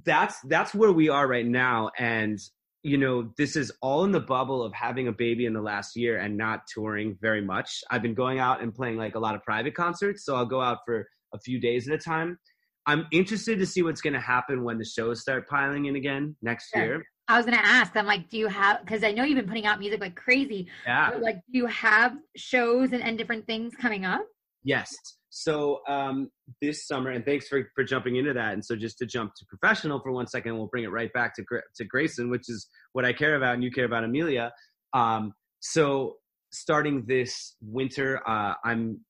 that's 0.04 0.36
that's 0.48 0.74
where 0.74 0.92
we 0.92 1.08
are 1.08 1.26
right 1.26 1.46
now, 1.46 1.90
and 1.98 2.38
you 2.84 2.98
know, 2.98 3.32
this 3.38 3.56
is 3.56 3.72
all 3.80 4.04
in 4.04 4.12
the 4.12 4.20
bubble 4.20 4.62
of 4.62 4.72
having 4.74 5.08
a 5.08 5.12
baby 5.12 5.46
in 5.46 5.54
the 5.54 5.62
last 5.62 5.96
year 5.96 6.18
and 6.18 6.36
not 6.36 6.60
touring 6.72 7.16
very 7.22 7.40
much. 7.40 7.82
I've 7.90 8.02
been 8.02 8.14
going 8.14 8.38
out 8.38 8.62
and 8.62 8.74
playing 8.74 8.98
like 8.98 9.14
a 9.14 9.18
lot 9.18 9.34
of 9.34 9.42
private 9.42 9.74
concerts, 9.74 10.24
so 10.24 10.36
I'll 10.36 10.44
go 10.44 10.60
out 10.60 10.78
for 10.84 11.08
a 11.32 11.38
few 11.40 11.58
days 11.58 11.88
at 11.88 11.94
a 11.94 11.98
time. 11.98 12.38
I'm 12.86 13.06
interested 13.12 13.58
to 13.58 13.66
see 13.66 13.82
what's 13.82 14.00
going 14.00 14.14
to 14.14 14.20
happen 14.20 14.64
when 14.64 14.78
the 14.78 14.84
shows 14.84 15.20
start 15.20 15.48
piling 15.48 15.86
in 15.86 15.96
again 15.96 16.36
next 16.42 16.70
yeah. 16.74 16.84
year. 16.84 17.04
I 17.28 17.38
was 17.38 17.46
going 17.46 17.56
to 17.56 17.64
ask, 17.64 17.96
I'm 17.96 18.06
like, 18.06 18.28
do 18.28 18.36
you 18.36 18.48
have, 18.48 18.80
because 18.84 19.02
I 19.02 19.12
know 19.12 19.24
you've 19.24 19.38
been 19.38 19.48
putting 19.48 19.64
out 19.64 19.78
music 19.78 20.00
like 20.00 20.14
crazy. 20.14 20.68
Yeah. 20.86 21.10
like, 21.20 21.36
do 21.36 21.58
you 21.58 21.66
have 21.66 22.12
shows 22.36 22.92
and, 22.92 23.02
and 23.02 23.16
different 23.16 23.46
things 23.46 23.74
coming 23.80 24.04
up? 24.04 24.26
Yes. 24.62 24.94
So 25.30 25.80
um, 25.88 26.30
this 26.60 26.86
summer, 26.86 27.10
and 27.10 27.24
thanks 27.24 27.48
for, 27.48 27.70
for 27.74 27.82
jumping 27.82 28.16
into 28.16 28.34
that. 28.34 28.52
And 28.52 28.64
so 28.64 28.76
just 28.76 28.98
to 28.98 29.06
jump 29.06 29.34
to 29.36 29.44
professional 29.46 30.00
for 30.00 30.12
one 30.12 30.26
second, 30.26 30.56
we'll 30.56 30.68
bring 30.68 30.84
it 30.84 30.92
right 30.92 31.12
back 31.12 31.34
to 31.36 31.44
to 31.76 31.84
Grayson, 31.84 32.30
which 32.30 32.48
is 32.48 32.68
what 32.92 33.04
I 33.04 33.12
care 33.12 33.36
about, 33.36 33.54
and 33.54 33.64
you 33.64 33.70
care 33.70 33.84
about 33.84 34.04
Amelia. 34.04 34.52
Um, 34.92 35.32
so 35.60 36.16
starting 36.52 37.04
this 37.06 37.56
winter, 37.60 38.20
uh, 38.28 38.54
I'm 38.64 39.00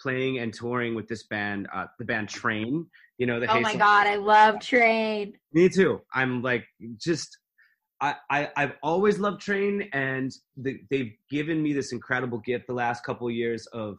playing 0.00 0.38
and 0.38 0.52
touring 0.52 0.96
with 0.96 1.06
this 1.06 1.26
band, 1.28 1.68
uh, 1.72 1.86
the 1.98 2.04
band 2.04 2.28
Train. 2.28 2.86
You 3.18 3.26
know, 3.26 3.40
the 3.40 3.52
oh 3.52 3.60
my 3.60 3.76
god, 3.76 4.06
I 4.06 4.16
love 4.16 4.60
Train. 4.60 5.34
Me 5.52 5.68
too. 5.68 6.00
I'm 6.12 6.42
like 6.42 6.64
just 6.96 7.36
I, 8.02 8.16
I 8.28 8.48
have 8.56 8.72
always 8.82 9.20
loved 9.20 9.40
Train, 9.40 9.88
and 9.92 10.32
the, 10.56 10.80
they've 10.90 11.12
given 11.30 11.62
me 11.62 11.72
this 11.72 11.92
incredible 11.92 12.38
gift 12.38 12.66
the 12.66 12.74
last 12.74 13.04
couple 13.04 13.28
of 13.28 13.34
years 13.34 13.66
of 13.72 13.96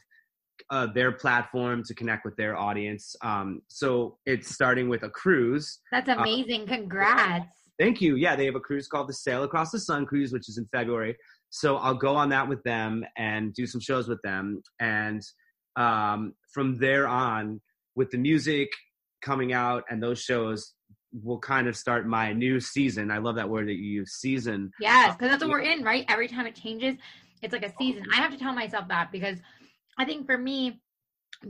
uh, 0.69 0.87
their 0.87 1.13
platform 1.13 1.83
to 1.85 1.95
connect 1.95 2.25
with 2.25 2.35
their 2.35 2.57
audience. 2.57 3.15
Um, 3.21 3.61
so 3.69 4.17
it's 4.25 4.53
starting 4.53 4.89
with 4.89 5.03
a 5.03 5.09
cruise. 5.09 5.79
That's 5.91 6.09
uh, 6.09 6.15
amazing. 6.17 6.63
Uh, 6.63 6.75
Congrats. 6.75 7.55
Thank 7.79 8.01
you. 8.01 8.15
Yeah, 8.17 8.35
they 8.35 8.45
have 8.45 8.55
a 8.55 8.59
cruise 8.59 8.87
called 8.87 9.07
the 9.07 9.13
Sail 9.13 9.43
Across 9.43 9.71
the 9.71 9.79
Sun 9.79 10.05
Cruise, 10.05 10.33
which 10.33 10.49
is 10.49 10.57
in 10.57 10.67
February. 10.71 11.15
So 11.49 11.77
I'll 11.77 11.95
go 11.95 12.15
on 12.15 12.29
that 12.29 12.47
with 12.47 12.61
them 12.63 13.05
and 13.17 13.53
do 13.53 13.65
some 13.65 13.79
shows 13.79 14.07
with 14.07 14.21
them. 14.21 14.61
And 14.79 15.21
um, 15.77 16.33
from 16.53 16.77
there 16.77 17.07
on, 17.07 17.61
with 17.95 18.11
the 18.11 18.17
music 18.17 18.69
coming 19.23 19.53
out 19.53 19.83
and 19.89 20.01
those 20.01 20.19
shows, 20.19 20.73
will 21.21 21.39
kind 21.39 21.67
of 21.67 21.77
start 21.77 22.07
my 22.07 22.33
new 22.33 22.59
season. 22.59 23.11
I 23.11 23.19
love 23.19 23.35
that 23.35 23.49
word 23.49 23.67
that 23.67 23.75
you 23.75 23.99
use, 23.99 24.13
season. 24.13 24.71
Yes, 24.79 25.11
um, 25.11 25.17
because 25.17 25.29
that's 25.31 25.43
what 25.43 25.51
we're 25.51 25.59
in, 25.59 25.83
right? 25.83 26.05
Every 26.09 26.27
time 26.27 26.47
it 26.47 26.55
changes, 26.55 26.95
it's 27.41 27.53
like 27.53 27.65
a 27.65 27.73
season. 27.77 28.03
I 28.11 28.15
have 28.15 28.31
to 28.31 28.37
tell 28.37 28.53
myself 28.53 28.87
that 28.87 29.11
because 29.11 29.37
I 29.97 30.05
think 30.05 30.25
for 30.25 30.37
me, 30.37 30.81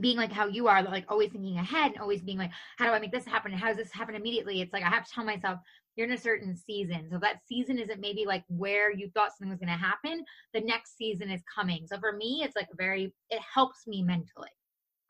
being 0.00 0.16
like 0.16 0.32
how 0.32 0.46
you 0.46 0.66
are, 0.66 0.82
like 0.82 1.04
always 1.08 1.30
thinking 1.30 1.56
ahead 1.56 1.92
and 1.92 2.00
always 2.00 2.20
being 2.20 2.38
like, 2.38 2.50
how 2.78 2.86
do 2.86 2.90
I 2.90 2.98
make 2.98 3.12
this 3.12 3.24
happen? 3.24 3.52
And 3.52 3.60
how 3.60 3.68
does 3.68 3.76
this 3.76 3.92
happen 3.92 4.14
immediately? 4.14 4.60
It's 4.60 4.72
like 4.72 4.82
I 4.82 4.88
have 4.88 5.06
to 5.06 5.10
tell 5.12 5.24
myself, 5.24 5.60
you're 5.96 6.06
in 6.06 6.12
a 6.12 6.18
certain 6.18 6.56
season. 6.56 7.08
So 7.10 7.18
that 7.18 7.38
season 7.46 7.78
isn't 7.78 8.00
maybe 8.00 8.24
like 8.26 8.42
where 8.48 8.92
you 8.92 9.08
thought 9.10 9.30
something 9.30 9.50
was 9.50 9.60
going 9.60 9.68
to 9.68 9.84
happen. 9.84 10.24
The 10.52 10.62
next 10.62 10.96
season 10.96 11.30
is 11.30 11.42
coming. 11.54 11.86
So 11.86 11.98
for 12.00 12.12
me, 12.12 12.42
it's 12.44 12.56
like 12.56 12.68
very, 12.76 13.14
it 13.30 13.40
helps 13.54 13.86
me 13.86 14.02
mentally. 14.02 14.50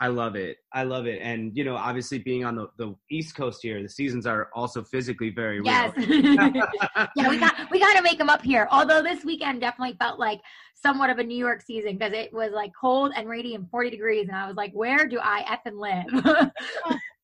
I 0.04 0.08
love 0.08 0.36
it. 0.36 0.58
I 0.70 0.82
love 0.82 1.06
it. 1.06 1.18
And, 1.22 1.56
you 1.56 1.64
know, 1.64 1.76
obviously 1.76 2.18
being 2.18 2.44
on 2.44 2.56
the, 2.56 2.68
the 2.76 2.94
East 3.10 3.34
Coast 3.34 3.60
here, 3.62 3.82
the 3.82 3.88
seasons 3.88 4.26
are 4.26 4.50
also 4.54 4.84
physically 4.84 5.30
very 5.30 5.62
yes. 5.64 5.94
yeah, 5.96 7.28
we 7.30 7.38
got 7.38 7.54
we 7.70 7.78
got 7.80 7.96
to 7.96 8.02
make 8.02 8.18
them 8.18 8.28
up 8.28 8.42
here. 8.42 8.68
Although 8.70 9.02
this 9.02 9.24
weekend 9.24 9.62
definitely 9.62 9.96
felt 9.98 10.18
like 10.18 10.42
somewhat 10.74 11.08
of 11.08 11.20
a 11.20 11.24
New 11.24 11.38
York 11.38 11.62
season 11.62 11.96
because 11.96 12.12
it 12.12 12.34
was 12.34 12.52
like 12.52 12.70
cold 12.78 13.12
and 13.16 13.30
rainy 13.30 13.54
and 13.54 13.66
40 13.70 13.88
degrees. 13.88 14.28
And 14.28 14.36
I 14.36 14.46
was 14.46 14.56
like, 14.56 14.72
where 14.72 15.08
do 15.08 15.18
I 15.22 15.58
effing 15.66 15.78
live? 15.80 16.04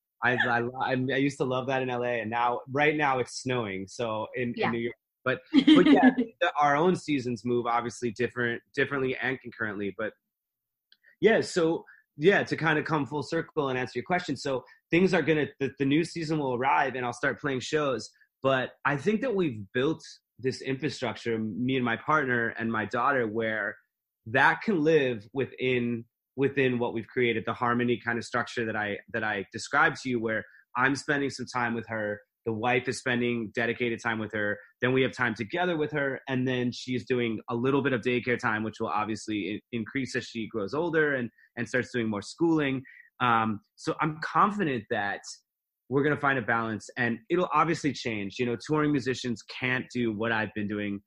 I, 0.25 0.39
I, 0.49 0.63
I, 0.93 0.95
used 0.95 1.37
to 1.37 1.45
love 1.45 1.67
that 1.67 1.83
in 1.83 1.89
LA, 1.89 2.21
and 2.23 2.31
now 2.31 2.61
right 2.73 2.97
now 2.97 3.19
it's 3.19 3.43
snowing. 3.43 3.87
So 3.89 4.27
in, 4.37 4.55
yeah. 4.57 4.67
in 4.67 4.73
New 4.73 4.79
York, 4.79 4.97
but 5.23 5.41
but 5.53 5.87
yeah, 5.87 6.09
the, 6.41 6.51
our 6.59 6.77
own 6.77 6.97
seasons 6.97 7.45
move 7.45 7.67
obviously 7.67 8.11
different 8.13 8.63
differently 8.75 9.19
and 9.21 9.39
concurrently. 9.39 9.95
But 9.99 10.15
yeah, 11.21 11.43
so 11.43 11.85
yeah, 12.21 12.43
to 12.43 12.55
kind 12.55 12.79
of 12.79 12.85
come 12.85 13.07
full 13.07 13.23
circle 13.23 13.71
and 13.71 13.79
answer 13.79 13.93
your 13.99 14.05
question. 14.05 14.37
So 14.37 14.63
things 14.91 15.15
are 15.15 15.23
gonna 15.23 15.47
the, 15.59 15.71
the 15.79 15.87
new 15.87 16.05
season 16.05 16.39
will 16.39 16.55
arrive, 16.55 16.95
and 16.95 17.05
I'll 17.05 17.15
start 17.15 17.41
playing 17.41 17.61
shows. 17.61 18.11
But 18.43 18.73
I 18.85 18.97
think 18.97 19.23
that 19.23 19.35
we've 19.35 19.65
built 19.73 20.03
this 20.39 20.61
infrastructure, 20.61 21.39
me 21.39 21.77
and 21.77 21.85
my 21.85 21.97
partner 21.97 22.55
and 22.59 22.71
my 22.71 22.85
daughter, 22.85 23.27
where 23.27 23.75
that 24.27 24.61
can 24.63 24.85
live 24.85 25.27
within 25.33 26.05
within 26.37 26.79
what 26.79 26.93
we've 26.93 27.07
created, 27.07 27.45
the 27.47 27.55
harmony 27.55 27.99
kind 28.05 28.19
of 28.19 28.25
structure 28.25 28.67
that 28.67 28.77
I 28.77 28.99
that 29.15 29.25
I 29.25 29.47
described 29.51 29.97
to 30.03 30.11
you, 30.11 30.21
where 30.21 30.45
I'm 30.77 30.97
spending 30.97 31.31
some 31.31 31.47
time 31.47 31.73
with 31.73 31.87
her, 31.89 32.21
the 32.47 32.53
wife 32.53 32.89
is 32.89 32.99
spending 32.99 33.51
dedicated 33.55 34.01
time 34.03 34.19
with 34.19 34.33
her, 34.33 34.59
then 34.81 34.93
we 34.93 35.03
have 35.03 35.13
time 35.13 35.35
together 35.35 35.77
with 35.77 35.93
her, 35.93 36.21
and 36.29 36.47
then 36.47 36.73
she's 36.73 37.05
doing 37.05 37.39
a 37.51 37.55
little 37.55 37.83
bit 37.83 37.93
of 37.93 38.01
daycare 38.01 38.39
time, 38.39 38.63
which 38.63 38.81
will 38.81 38.89
obviously 38.89 39.63
increase 39.73 40.17
as 40.17 40.25
she 40.25 40.49
grows 40.49 40.75
older 40.75 41.15
and 41.15 41.31
and 41.57 41.69
starts 41.69 41.91
doing 41.93 42.09
more 42.09 42.23
schooling. 42.23 42.83
Um, 43.21 43.61
so 43.77 43.95
I'm 44.01 44.19
confident 44.23 44.85
that 44.91 45.21
we're 45.91 46.05
going 46.05 46.15
to 46.15 46.21
find 46.21 46.39
a 46.39 46.43
balance 46.43 46.89
and 46.97 47.19
it'll 47.29 47.49
obviously 47.53 47.93
change 47.93 48.37
you 48.39 48.47
know 48.47 48.57
touring 48.67 48.93
musicians 48.93 49.43
can't 49.43 49.85
do 49.93 50.13
what 50.13 50.33
i've 50.33 50.55
been 50.55 50.69
doing 50.69 51.01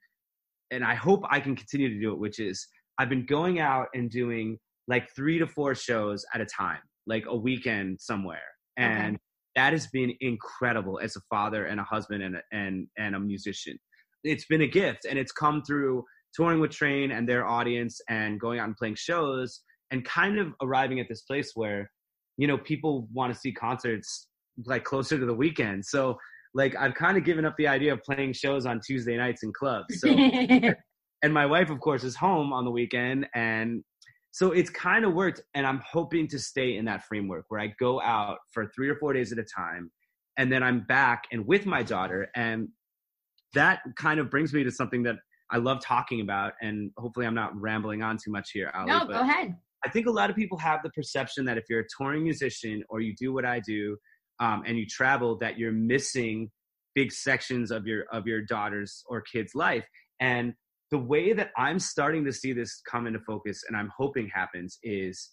and 0.70 0.84
i 0.84 0.94
hope 0.94 1.24
i 1.32 1.40
can 1.40 1.56
continue 1.56 1.90
to 1.90 2.00
do 2.00 2.12
it 2.12 2.20
which 2.20 2.40
is 2.40 2.68
i've 3.00 3.10
been 3.10 3.26
going 3.26 3.60
out 3.60 3.88
and 3.96 4.12
doing 4.12 4.58
like 4.88 5.08
three 5.16 5.40
to 5.40 5.48
four 5.48 5.74
shows 5.74 6.24
at 6.34 6.42
a 6.42 6.46
time 6.46 6.80
like 7.08 7.24
a 7.28 7.36
weekend 7.36 8.00
somewhere 8.00 8.44
and 8.78 9.16
okay. 9.16 9.24
That 9.56 9.74
has 9.74 9.88
been 9.88 10.14
incredible 10.22 11.00
as 11.00 11.16
a 11.16 11.22
father 11.30 11.66
and 11.66 11.80
a 11.80 11.84
husband 11.84 12.24
and 12.24 12.36
a, 12.36 12.42
and 12.52 12.88
and 12.98 13.16
a 13.16 13.20
musician 13.20 13.78
it's 14.24 14.46
been 14.46 14.62
a 14.62 14.68
gift 14.68 15.06
and 15.10 15.20
it's 15.20 15.32
come 15.32 15.62
through 15.64 16.04
touring 16.34 16.60
with 16.60 16.72
train 16.72 17.12
and 17.12 17.28
their 17.28 17.46
audience 17.46 18.00
and 18.10 18.40
going 18.40 18.60
out 18.60 18.68
and 18.68 18.78
playing 18.78 18.96
shows 18.96 19.62
and 19.92 20.04
kind 20.06 20.40
of 20.40 20.54
arriving 20.62 21.00
at 21.00 21.08
this 21.08 21.22
place 21.22 21.52
where 21.56 21.90
you 22.38 22.48
know 22.48 22.58
people 22.58 23.08
want 23.14 23.34
to 23.34 23.40
see 23.40 23.52
concerts 23.52 24.28
like 24.66 24.84
closer 24.84 25.18
to 25.18 25.26
the 25.26 25.34
weekend. 25.34 25.86
So 25.86 26.18
like 26.54 26.76
I've 26.76 26.94
kind 26.94 27.18
of 27.18 27.24
given 27.24 27.46
up 27.46 27.56
the 27.58 27.68
idea 27.68 27.94
of 27.94 28.02
playing 28.04 28.34
shows 28.34 28.66
on 28.66 28.80
Tuesday 28.86 29.18
nights 29.18 29.44
in 29.44 29.52
clubs. 29.54 30.00
So 30.00 30.10
and 31.24 31.34
my 31.34 31.46
wife 31.46 31.70
of 31.70 31.80
course 31.80 32.04
is 32.04 32.16
home 32.16 32.54
on 32.54 32.66
the 32.66 32.72
weekend 32.72 33.28
and 33.36 33.84
so 34.34 34.52
it's 34.52 34.72
kind 34.72 35.06
of 35.06 35.14
worked 35.14 35.42
and 35.54 35.66
I'm 35.66 35.80
hoping 35.86 36.28
to 36.30 36.40
stay 36.40 36.76
in 36.76 36.86
that 36.86 37.06
framework 37.06 37.46
where 37.50 37.62
I 37.62 37.68
go 37.80 38.02
out 38.02 38.40
for 38.52 38.66
3 38.66 38.90
or 38.90 38.96
4 38.96 39.14
days 39.14 39.32
at 39.32 39.38
a 39.38 39.44
time 39.44 39.92
and 40.38 40.52
then 40.52 40.64
I'm 40.64 40.82
back 40.82 41.26
and 41.32 41.46
with 41.46 41.68
my 41.68 41.84
daughter 41.84 42.30
and 42.36 42.68
that 43.54 43.82
kind 43.96 44.20
of 44.20 44.32
brings 44.32 44.52
me 44.52 44.64
to 44.64 44.72
something 44.72 45.04
that 45.04 45.18
I 45.52 45.58
love 45.58 45.82
talking 45.86 46.22
about 46.22 46.54
and 46.64 46.90
hopefully 46.98 47.28
I'm 47.28 47.36
not 47.36 47.56
rambling 47.56 48.02
on 48.02 48.18
too 48.18 48.32
much 48.32 48.50
here 48.52 48.72
Ali, 48.74 48.88
No, 48.88 49.06
go 49.06 49.20
ahead. 49.20 49.56
I 49.86 49.90
think 49.90 50.08
a 50.08 50.12
lot 50.12 50.32
of 50.32 50.36
people 50.36 50.58
have 50.58 50.82
the 50.82 50.90
perception 50.90 51.46
that 51.46 51.60
if 51.60 51.66
you're 51.70 51.82
a 51.82 51.88
touring 51.96 52.24
musician 52.24 52.84
or 52.90 53.02
you 53.02 53.14
do 53.16 53.34
what 53.34 53.46
I 53.46 53.60
do 53.60 53.98
um, 54.40 54.64
and 54.66 54.80
you 54.80 54.88
travel 54.88 55.38
that 55.40 55.60
you're 55.60 55.72
missing 55.72 56.50
big 56.96 57.12
sections 57.12 57.70
of 57.70 57.86
your 57.86 58.06
of 58.12 58.26
your 58.26 58.42
daughter's 58.42 59.04
or 59.08 59.22
kid's 59.22 59.54
life 59.54 59.86
and 60.20 60.56
the 60.94 61.00
way 61.00 61.34
that 61.34 61.50
i'm 61.58 61.80
starting 61.80 62.24
to 62.24 62.32
see 62.32 62.54
this 62.54 62.80
come 62.90 63.08
into 63.08 63.20
focus 63.22 63.64
and 63.68 63.76
i'm 63.76 63.90
hoping 63.98 64.30
happens 64.32 64.78
is 64.84 65.32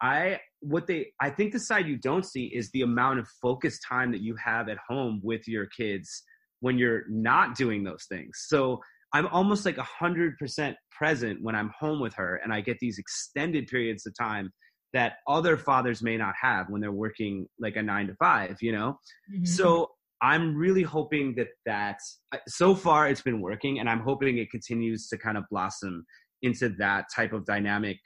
i 0.00 0.40
what 0.60 0.86
they 0.86 1.08
i 1.20 1.28
think 1.28 1.52
the 1.52 1.60
side 1.60 1.86
you 1.86 1.98
don't 1.98 2.24
see 2.24 2.46
is 2.46 2.70
the 2.70 2.80
amount 2.80 3.18
of 3.18 3.28
focused 3.42 3.84
time 3.86 4.10
that 4.10 4.22
you 4.22 4.34
have 4.42 4.70
at 4.70 4.78
home 4.88 5.20
with 5.22 5.46
your 5.46 5.66
kids 5.66 6.22
when 6.60 6.78
you're 6.78 7.02
not 7.10 7.54
doing 7.54 7.84
those 7.84 8.06
things 8.08 8.46
so 8.46 8.80
i'm 9.12 9.26
almost 9.26 9.66
like 9.66 9.76
a 9.76 9.82
hundred 9.82 10.38
percent 10.38 10.74
present 10.90 11.38
when 11.42 11.54
i'm 11.54 11.70
home 11.78 12.00
with 12.00 12.14
her 12.14 12.40
and 12.42 12.50
i 12.50 12.62
get 12.62 12.78
these 12.78 12.98
extended 12.98 13.66
periods 13.66 14.06
of 14.06 14.14
time 14.18 14.50
that 14.94 15.16
other 15.28 15.58
fathers 15.58 16.02
may 16.02 16.16
not 16.16 16.34
have 16.40 16.70
when 16.70 16.80
they're 16.80 16.92
working 16.92 17.46
like 17.58 17.76
a 17.76 17.82
nine 17.82 18.06
to 18.06 18.14
five 18.14 18.56
you 18.62 18.72
know 18.72 18.98
mm-hmm. 19.30 19.44
so 19.44 19.90
i'm 20.24 20.56
really 20.56 20.82
hoping 20.82 21.34
that 21.36 21.48
that 21.66 21.98
uh, 22.32 22.38
so 22.48 22.74
far 22.74 23.08
it's 23.08 23.20
been 23.20 23.40
working 23.40 23.78
and 23.78 23.88
i'm 23.88 24.00
hoping 24.00 24.38
it 24.38 24.50
continues 24.50 25.06
to 25.08 25.18
kind 25.18 25.36
of 25.36 25.44
blossom 25.50 26.04
into 26.42 26.68
that 26.68 27.06
type 27.14 27.32
of 27.32 27.46
dynamic. 27.46 27.98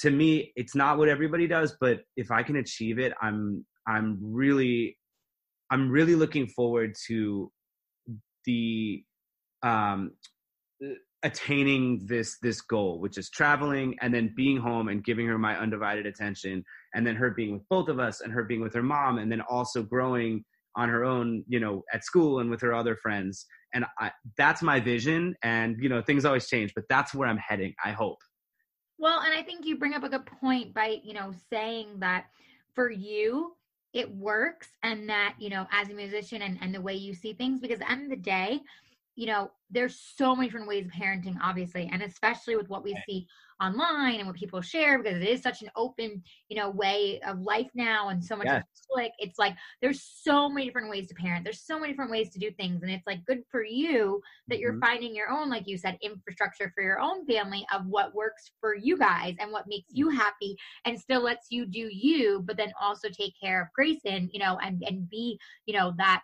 To 0.00 0.10
me 0.10 0.52
it's 0.56 0.74
not 0.74 0.98
what 0.98 1.08
everybody 1.08 1.46
does 1.46 1.74
but 1.80 2.00
if 2.16 2.30
i 2.30 2.42
can 2.42 2.56
achieve 2.56 2.98
it 2.98 3.14
i'm 3.22 3.64
i'm 3.88 4.18
really 4.20 4.98
i'm 5.70 5.90
really 5.90 6.14
looking 6.14 6.46
forward 6.48 6.94
to 7.06 7.50
the 8.44 9.02
um 9.62 10.10
attaining 11.22 12.04
this 12.04 12.36
this 12.42 12.60
goal 12.60 13.00
which 13.00 13.16
is 13.16 13.30
traveling 13.30 13.96
and 14.02 14.12
then 14.12 14.34
being 14.36 14.58
home 14.58 14.88
and 14.88 15.02
giving 15.02 15.26
her 15.26 15.38
my 15.38 15.58
undivided 15.58 16.04
attention 16.04 16.62
and 16.94 17.06
then 17.06 17.16
her 17.16 17.30
being 17.30 17.54
with 17.54 17.66
both 17.70 17.88
of 17.88 17.98
us 17.98 18.20
and 18.20 18.30
her 18.34 18.44
being 18.44 18.60
with 18.60 18.74
her 18.74 18.82
mom 18.82 19.16
and 19.16 19.32
then 19.32 19.40
also 19.48 19.82
growing 19.82 20.44
on 20.76 20.88
her 20.88 21.04
own 21.04 21.44
you 21.48 21.60
know 21.60 21.82
at 21.92 22.04
school 22.04 22.40
and 22.40 22.50
with 22.50 22.60
her 22.60 22.74
other 22.74 22.96
friends. 22.96 23.46
And 23.74 23.84
I, 23.98 24.10
that's 24.38 24.62
my 24.62 24.80
vision 24.80 25.34
and 25.42 25.76
you 25.80 25.88
know 25.88 26.00
things 26.00 26.24
always 26.24 26.48
change 26.48 26.72
but 26.74 26.84
that's 26.88 27.12
where 27.12 27.28
i'm 27.28 27.38
heading 27.38 27.74
i 27.84 27.90
hope. 27.90 28.18
Well 28.98 29.20
and 29.20 29.34
i 29.34 29.42
think 29.42 29.66
you 29.66 29.76
bring 29.76 29.94
up 29.94 30.04
a 30.04 30.08
good 30.08 30.26
point 30.26 30.72
by 30.72 30.98
you 31.02 31.14
know 31.14 31.32
saying 31.50 31.98
that 31.98 32.26
for 32.74 32.90
you 32.90 33.56
it 33.92 34.10
works 34.14 34.68
and 34.82 35.08
that 35.08 35.34
you 35.38 35.50
know 35.50 35.66
as 35.72 35.88
a 35.90 35.94
musician 35.94 36.42
and, 36.42 36.58
and 36.60 36.74
the 36.74 36.80
way 36.80 36.94
you 36.94 37.14
see 37.14 37.32
things 37.32 37.60
because 37.60 37.80
at 37.80 37.88
the 37.88 37.92
end 37.92 38.04
of 38.04 38.10
the 38.10 38.16
day 38.16 38.60
you 39.16 39.26
know, 39.26 39.50
there's 39.70 39.98
so 40.16 40.36
many 40.36 40.46
different 40.46 40.68
ways 40.68 40.84
of 40.84 40.92
parenting, 40.92 41.36
obviously, 41.42 41.88
and 41.90 42.02
especially 42.02 42.54
with 42.54 42.68
what 42.68 42.84
we 42.84 42.94
see 43.08 43.26
online 43.60 44.16
and 44.16 44.26
what 44.26 44.36
people 44.36 44.60
share, 44.60 45.02
because 45.02 45.20
it 45.20 45.28
is 45.28 45.42
such 45.42 45.62
an 45.62 45.70
open, 45.76 46.22
you 46.48 46.56
know, 46.56 46.70
way 46.70 47.20
of 47.26 47.40
life 47.40 47.70
now 47.74 48.08
and 48.08 48.22
so 48.22 48.36
much 48.36 48.46
yes. 48.46 48.62
public. 48.90 49.12
It's 49.18 49.38
like 49.38 49.54
there's 49.80 50.02
so 50.02 50.48
many 50.48 50.66
different 50.66 50.90
ways 50.90 51.08
to 51.08 51.14
parent. 51.14 51.44
There's 51.44 51.62
so 51.62 51.78
many 51.78 51.92
different 51.92 52.10
ways 52.10 52.30
to 52.30 52.38
do 52.38 52.50
things, 52.52 52.82
and 52.82 52.90
it's 52.90 53.06
like 53.06 53.24
good 53.24 53.42
for 53.50 53.64
you 53.64 54.20
that 54.48 54.58
you're 54.58 54.72
mm-hmm. 54.72 54.84
finding 54.84 55.14
your 55.14 55.30
own, 55.30 55.48
like 55.48 55.66
you 55.66 55.78
said, 55.78 55.98
infrastructure 56.02 56.70
for 56.74 56.82
your 56.82 57.00
own 57.00 57.24
family 57.26 57.66
of 57.74 57.86
what 57.86 58.14
works 58.14 58.50
for 58.60 58.74
you 58.74 58.96
guys 58.96 59.34
and 59.40 59.50
what 59.50 59.66
makes 59.66 59.88
you 59.90 60.08
mm-hmm. 60.08 60.16
happy, 60.16 60.56
and 60.84 60.98
still 60.98 61.22
lets 61.22 61.46
you 61.50 61.66
do 61.66 61.88
you, 61.90 62.42
but 62.46 62.56
then 62.56 62.72
also 62.80 63.08
take 63.08 63.32
care 63.42 63.62
of 63.62 63.68
Grayson, 63.74 64.28
you 64.32 64.38
know, 64.38 64.58
and 64.62 64.82
and 64.86 65.08
be, 65.08 65.38
you 65.66 65.76
know, 65.76 65.94
that 65.96 66.22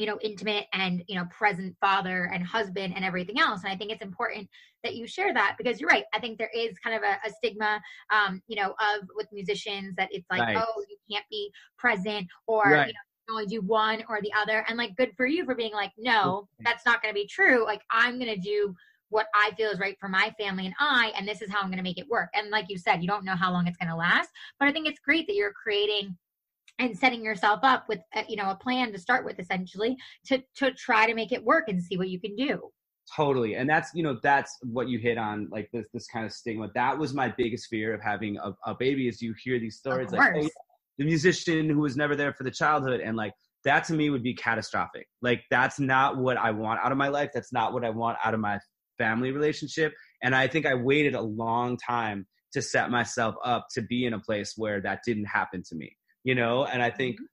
you 0.00 0.06
know 0.06 0.18
intimate 0.22 0.66
and 0.72 1.04
you 1.06 1.14
know 1.14 1.26
present 1.26 1.76
father 1.80 2.30
and 2.32 2.44
husband 2.44 2.94
and 2.96 3.04
everything 3.04 3.38
else. 3.38 3.62
And 3.62 3.72
i 3.72 3.76
think 3.76 3.92
it's 3.92 4.02
important 4.02 4.48
that 4.82 4.96
you 4.96 5.06
share 5.06 5.34
that 5.34 5.56
because 5.58 5.78
you're 5.78 5.90
right. 5.90 6.04
I 6.14 6.20
think 6.20 6.38
there 6.38 6.50
is 6.54 6.78
kind 6.78 6.96
of 6.96 7.02
a, 7.02 7.28
a 7.28 7.30
stigma 7.30 7.80
um 8.10 8.42
you 8.48 8.56
know 8.56 8.70
of 8.70 9.08
with 9.14 9.26
musicians 9.32 9.94
that 9.96 10.08
it's 10.10 10.26
like 10.30 10.40
right. 10.40 10.56
oh 10.56 10.84
you 10.88 10.96
can't 11.10 11.26
be 11.30 11.52
present 11.78 12.26
or 12.46 12.62
right. 12.62 12.88
you 12.88 12.92
know 12.94 12.98
only 13.30 13.46
do 13.46 13.60
one 13.60 14.02
or 14.08 14.20
the 14.22 14.32
other. 14.32 14.64
And 14.68 14.76
like 14.76 14.96
good 14.96 15.12
for 15.16 15.24
you 15.24 15.44
for 15.44 15.54
being 15.54 15.72
like 15.72 15.92
no 15.98 16.48
that's 16.60 16.84
not 16.84 17.00
going 17.02 17.14
to 17.14 17.20
be 17.20 17.26
true. 17.26 17.64
Like 17.64 17.82
i'm 17.90 18.18
going 18.18 18.34
to 18.34 18.40
do 18.40 18.74
what 19.10 19.26
i 19.34 19.50
feel 19.56 19.70
is 19.70 19.80
right 19.80 19.96
for 19.98 20.08
my 20.08 20.32
family 20.38 20.66
and 20.66 20.74
i 20.78 21.12
and 21.16 21.26
this 21.26 21.42
is 21.42 21.50
how 21.50 21.60
i'm 21.60 21.66
going 21.66 21.76
to 21.76 21.82
make 21.82 21.98
it 21.98 22.08
work. 22.08 22.30
And 22.34 22.50
like 22.50 22.66
you 22.68 22.78
said 22.78 23.02
you 23.02 23.08
don't 23.08 23.24
know 23.24 23.36
how 23.36 23.52
long 23.52 23.66
it's 23.66 23.76
going 23.76 23.90
to 23.90 23.96
last 23.96 24.30
but 24.58 24.68
i 24.68 24.72
think 24.72 24.86
it's 24.86 25.00
great 25.00 25.26
that 25.26 25.34
you're 25.34 25.52
creating 25.52 26.16
and 26.80 26.98
setting 26.98 27.22
yourself 27.22 27.60
up 27.62 27.84
with 27.88 28.00
a, 28.14 28.24
you 28.28 28.36
know 28.36 28.50
a 28.50 28.56
plan 28.56 28.92
to 28.92 28.98
start 28.98 29.24
with 29.24 29.38
essentially 29.38 29.96
to 30.26 30.42
to 30.56 30.72
try 30.72 31.06
to 31.06 31.14
make 31.14 31.30
it 31.30 31.44
work 31.44 31.68
and 31.68 31.82
see 31.82 31.96
what 31.96 32.08
you 32.08 32.18
can 32.18 32.34
do. 32.34 32.60
Totally 33.14 33.54
and 33.54 33.68
that's 33.68 33.90
you 33.94 34.02
know 34.02 34.18
that's 34.22 34.56
what 34.62 34.88
you 34.88 34.98
hit 34.98 35.18
on 35.18 35.48
like 35.50 35.68
this 35.72 35.86
this 35.92 36.06
kind 36.08 36.26
of 36.26 36.32
stigma. 36.32 36.68
That 36.74 36.98
was 36.98 37.14
my 37.14 37.32
biggest 37.36 37.68
fear 37.68 37.94
of 37.94 38.02
having 38.02 38.38
a, 38.38 38.52
a 38.66 38.74
baby 38.74 39.06
is 39.06 39.22
you 39.22 39.34
hear 39.44 39.60
these 39.60 39.76
stories 39.76 40.10
like 40.10 40.32
oh, 40.34 40.40
yeah, 40.40 40.48
the 40.98 41.04
musician 41.04 41.68
who 41.68 41.80
was 41.80 41.96
never 41.96 42.16
there 42.16 42.32
for 42.32 42.44
the 42.44 42.50
childhood 42.50 43.00
and 43.00 43.16
like 43.16 43.32
that 43.64 43.84
to 43.84 43.92
me 43.92 44.08
would 44.08 44.22
be 44.22 44.34
catastrophic. 44.34 45.06
Like 45.20 45.42
that's 45.50 45.78
not 45.78 46.16
what 46.16 46.38
i 46.38 46.50
want 46.50 46.80
out 46.82 46.92
of 46.92 46.98
my 46.98 47.08
life. 47.08 47.30
That's 47.34 47.52
not 47.52 47.72
what 47.72 47.84
i 47.84 47.90
want 47.90 48.18
out 48.24 48.34
of 48.34 48.40
my 48.40 48.58
family 49.00 49.32
relationship 49.32 49.94
and 50.22 50.34
i 50.34 50.46
think 50.46 50.66
i 50.66 50.74
waited 50.74 51.14
a 51.14 51.22
long 51.22 51.78
time 51.78 52.26
to 52.52 52.60
set 52.60 52.90
myself 52.90 53.34
up 53.42 53.66
to 53.72 53.80
be 53.80 54.04
in 54.04 54.12
a 54.12 54.18
place 54.18 54.52
where 54.58 54.78
that 54.82 55.00
didn't 55.06 55.24
happen 55.24 55.62
to 55.66 55.74
me 55.74 55.96
you 56.24 56.34
know 56.34 56.64
and 56.64 56.82
i 56.82 56.90
think 56.90 57.16
mm-hmm. 57.16 57.24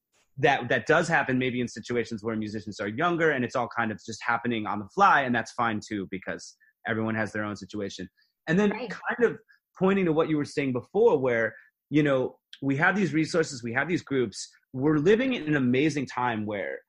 that 0.44 0.70
that 0.70 0.86
does 0.86 1.08
happen 1.08 1.38
maybe 1.38 1.62
in 1.62 1.68
situations 1.68 2.24
where 2.24 2.36
musicians 2.36 2.80
are 2.80 2.88
younger 2.88 3.32
and 3.32 3.44
it's 3.44 3.56
all 3.56 3.70
kind 3.76 3.92
of 3.92 4.00
just 4.06 4.20
happening 4.26 4.66
on 4.66 4.80
the 4.80 4.88
fly 4.94 5.22
and 5.22 5.34
that's 5.36 5.52
fine 5.54 5.80
too 5.86 6.08
because 6.12 6.56
everyone 6.88 7.16
has 7.16 7.32
their 7.32 7.44
own 7.44 7.56
situation. 7.56 8.10
And 8.48 8.58
then 8.58 8.72
right. 8.72 8.90
kind 8.90 9.32
of 9.32 9.38
pointing 9.78 10.06
to 10.06 10.14
what 10.14 10.30
you 10.30 10.38
were 10.38 10.46
saying 10.46 10.74
before 10.74 11.20
where 11.20 11.54
you 11.90 12.02
know 12.02 12.38
we 12.62 12.76
have 12.76 12.96
these 12.96 13.14
resources 13.14 13.64
we 13.64 13.72
have 13.74 13.88
these 13.88 14.02
groups 14.02 14.50
we're 14.74 14.98
living 14.98 15.34
in 15.34 15.44
an 15.44 15.56
amazing 15.56 16.06
time 16.06 16.46
where 16.46 16.80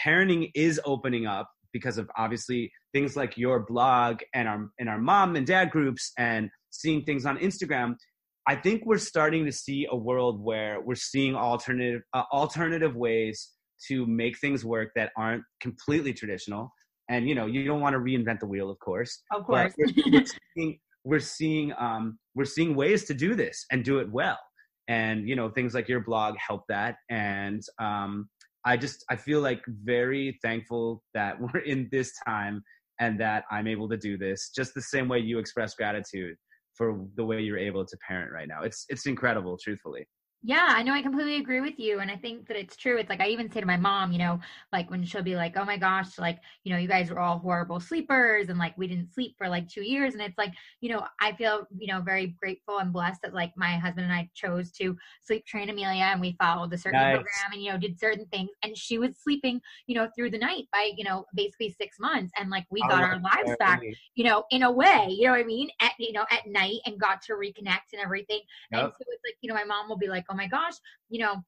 parenting 0.00 0.50
is 0.54 0.80
opening 0.84 1.26
up 1.26 1.50
because 1.72 1.98
of 1.98 2.08
obviously 2.16 2.70
things 2.92 3.16
like 3.16 3.36
your 3.36 3.60
blog 3.60 4.20
and 4.34 4.46
our 4.46 4.70
and 4.78 4.88
our 4.88 4.98
mom 4.98 5.34
and 5.34 5.46
dad 5.46 5.70
groups 5.70 6.12
and 6.18 6.48
seeing 6.70 7.02
things 7.02 7.26
on 7.26 7.36
Instagram 7.38 7.94
I 8.48 8.56
think 8.56 8.86
we're 8.86 8.96
starting 8.96 9.44
to 9.44 9.52
see 9.52 9.86
a 9.90 9.94
world 9.94 10.42
where 10.42 10.80
we're 10.80 10.94
seeing 10.94 11.36
alternative 11.36 12.00
uh, 12.14 12.22
alternative 12.32 12.96
ways 12.96 13.50
to 13.88 14.06
make 14.06 14.38
things 14.38 14.64
work 14.64 14.88
that 14.96 15.10
aren't 15.18 15.44
completely 15.60 16.14
traditional. 16.14 16.72
And 17.10 17.28
you 17.28 17.34
know, 17.34 17.44
you 17.44 17.66
don't 17.66 17.82
want 17.82 17.92
to 17.92 18.00
reinvent 18.00 18.40
the 18.40 18.46
wheel, 18.46 18.70
of 18.70 18.78
course. 18.78 19.22
Of 19.32 19.44
course. 19.44 19.74
We're, 19.76 19.92
we're, 20.10 20.24
seeing, 20.56 20.78
we're 21.04 21.20
seeing 21.20 21.74
um, 21.78 22.18
we're 22.34 22.46
seeing 22.46 22.74
ways 22.74 23.04
to 23.04 23.14
do 23.14 23.34
this 23.34 23.66
and 23.70 23.84
do 23.84 23.98
it 23.98 24.10
well. 24.10 24.38
And 24.88 25.28
you 25.28 25.36
know, 25.36 25.50
things 25.50 25.74
like 25.74 25.86
your 25.86 26.00
blog 26.00 26.36
help 26.38 26.62
that. 26.70 26.96
And 27.10 27.62
um, 27.78 28.30
I 28.64 28.78
just 28.78 29.04
I 29.10 29.16
feel 29.16 29.42
like 29.42 29.60
very 29.66 30.38
thankful 30.42 31.02
that 31.12 31.36
we're 31.40 31.60
in 31.60 31.90
this 31.92 32.12
time 32.26 32.62
and 32.98 33.20
that 33.20 33.44
I'm 33.50 33.66
able 33.66 33.90
to 33.90 33.98
do 33.98 34.16
this 34.16 34.50
just 34.56 34.72
the 34.72 34.80
same 34.80 35.06
way 35.06 35.18
you 35.18 35.38
express 35.38 35.74
gratitude 35.74 36.36
for 36.78 37.04
the 37.16 37.24
way 37.24 37.40
you're 37.40 37.58
able 37.58 37.84
to 37.84 37.96
parent 38.06 38.32
right 38.32 38.48
now. 38.48 38.62
It's 38.62 38.86
it's 38.88 39.06
incredible, 39.06 39.58
truthfully. 39.62 40.06
Yeah, 40.44 40.66
I 40.68 40.84
know. 40.84 40.92
I 40.92 41.02
completely 41.02 41.36
agree 41.36 41.60
with 41.60 41.80
you. 41.80 41.98
And 41.98 42.12
I 42.12 42.16
think 42.16 42.46
that 42.46 42.56
it's 42.56 42.76
true. 42.76 42.96
It's 42.96 43.10
like, 43.10 43.20
I 43.20 43.26
even 43.26 43.50
say 43.50 43.58
to 43.58 43.66
my 43.66 43.76
mom, 43.76 44.12
you 44.12 44.18
know, 44.18 44.38
like 44.72 44.88
when 44.88 45.04
she'll 45.04 45.22
be 45.22 45.34
like, 45.34 45.56
oh 45.56 45.64
my 45.64 45.76
gosh, 45.76 46.16
like, 46.16 46.38
you 46.62 46.72
know, 46.72 46.78
you 46.78 46.86
guys 46.86 47.10
were 47.10 47.18
all 47.18 47.40
horrible 47.40 47.80
sleepers 47.80 48.48
and 48.48 48.56
like 48.56 48.78
we 48.78 48.86
didn't 48.86 49.12
sleep 49.12 49.34
for 49.36 49.48
like 49.48 49.68
two 49.68 49.82
years. 49.82 50.14
And 50.14 50.22
it's 50.22 50.38
like, 50.38 50.54
you 50.80 50.90
know, 50.90 51.04
I 51.20 51.32
feel, 51.32 51.66
you 51.76 51.92
know, 51.92 52.00
very 52.00 52.36
grateful 52.40 52.78
and 52.78 52.92
blessed 52.92 53.22
that 53.22 53.34
like 53.34 53.52
my 53.56 53.78
husband 53.78 54.04
and 54.04 54.14
I 54.14 54.30
chose 54.32 54.70
to 54.72 54.96
sleep 55.22 55.44
train 55.44 55.70
Amelia 55.70 56.04
and 56.04 56.20
we 56.20 56.36
followed 56.40 56.70
the 56.70 56.78
certain 56.78 57.00
nice. 57.00 57.14
program 57.14 57.52
and, 57.52 57.62
you 57.62 57.72
know, 57.72 57.78
did 57.78 57.98
certain 57.98 58.26
things. 58.26 58.50
And 58.62 58.78
she 58.78 58.96
was 58.98 59.18
sleeping, 59.20 59.60
you 59.88 59.96
know, 59.96 60.08
through 60.14 60.30
the 60.30 60.38
night 60.38 60.66
by, 60.72 60.92
you 60.96 61.02
know, 61.02 61.26
basically 61.34 61.70
six 61.70 61.98
months. 61.98 62.32
And 62.38 62.48
like 62.48 62.64
we 62.70 62.80
got 62.82 63.02
our 63.02 63.18
lives 63.18 63.56
back, 63.58 63.82
you 64.14 64.22
know, 64.22 64.44
in 64.52 64.62
a 64.62 64.70
way, 64.70 65.08
you 65.08 65.26
know 65.26 65.32
what 65.32 65.40
I 65.40 65.44
mean? 65.44 65.68
At, 65.80 65.94
you 65.98 66.12
know, 66.12 66.26
at 66.30 66.46
night 66.46 66.78
and 66.86 66.98
got 66.98 67.22
to 67.22 67.32
reconnect 67.32 67.90
and 67.92 68.00
everything. 68.00 68.40
Yep. 68.70 68.80
And 68.80 68.92
so 68.92 69.04
it's 69.08 69.22
like, 69.26 69.36
you 69.40 69.48
know, 69.48 69.56
my 69.56 69.64
mom 69.64 69.88
will 69.88 69.98
be 69.98 70.06
like, 70.06 70.26
oh 70.28 70.34
my 70.34 70.46
gosh, 70.46 70.74
you 71.08 71.20
know, 71.20 71.42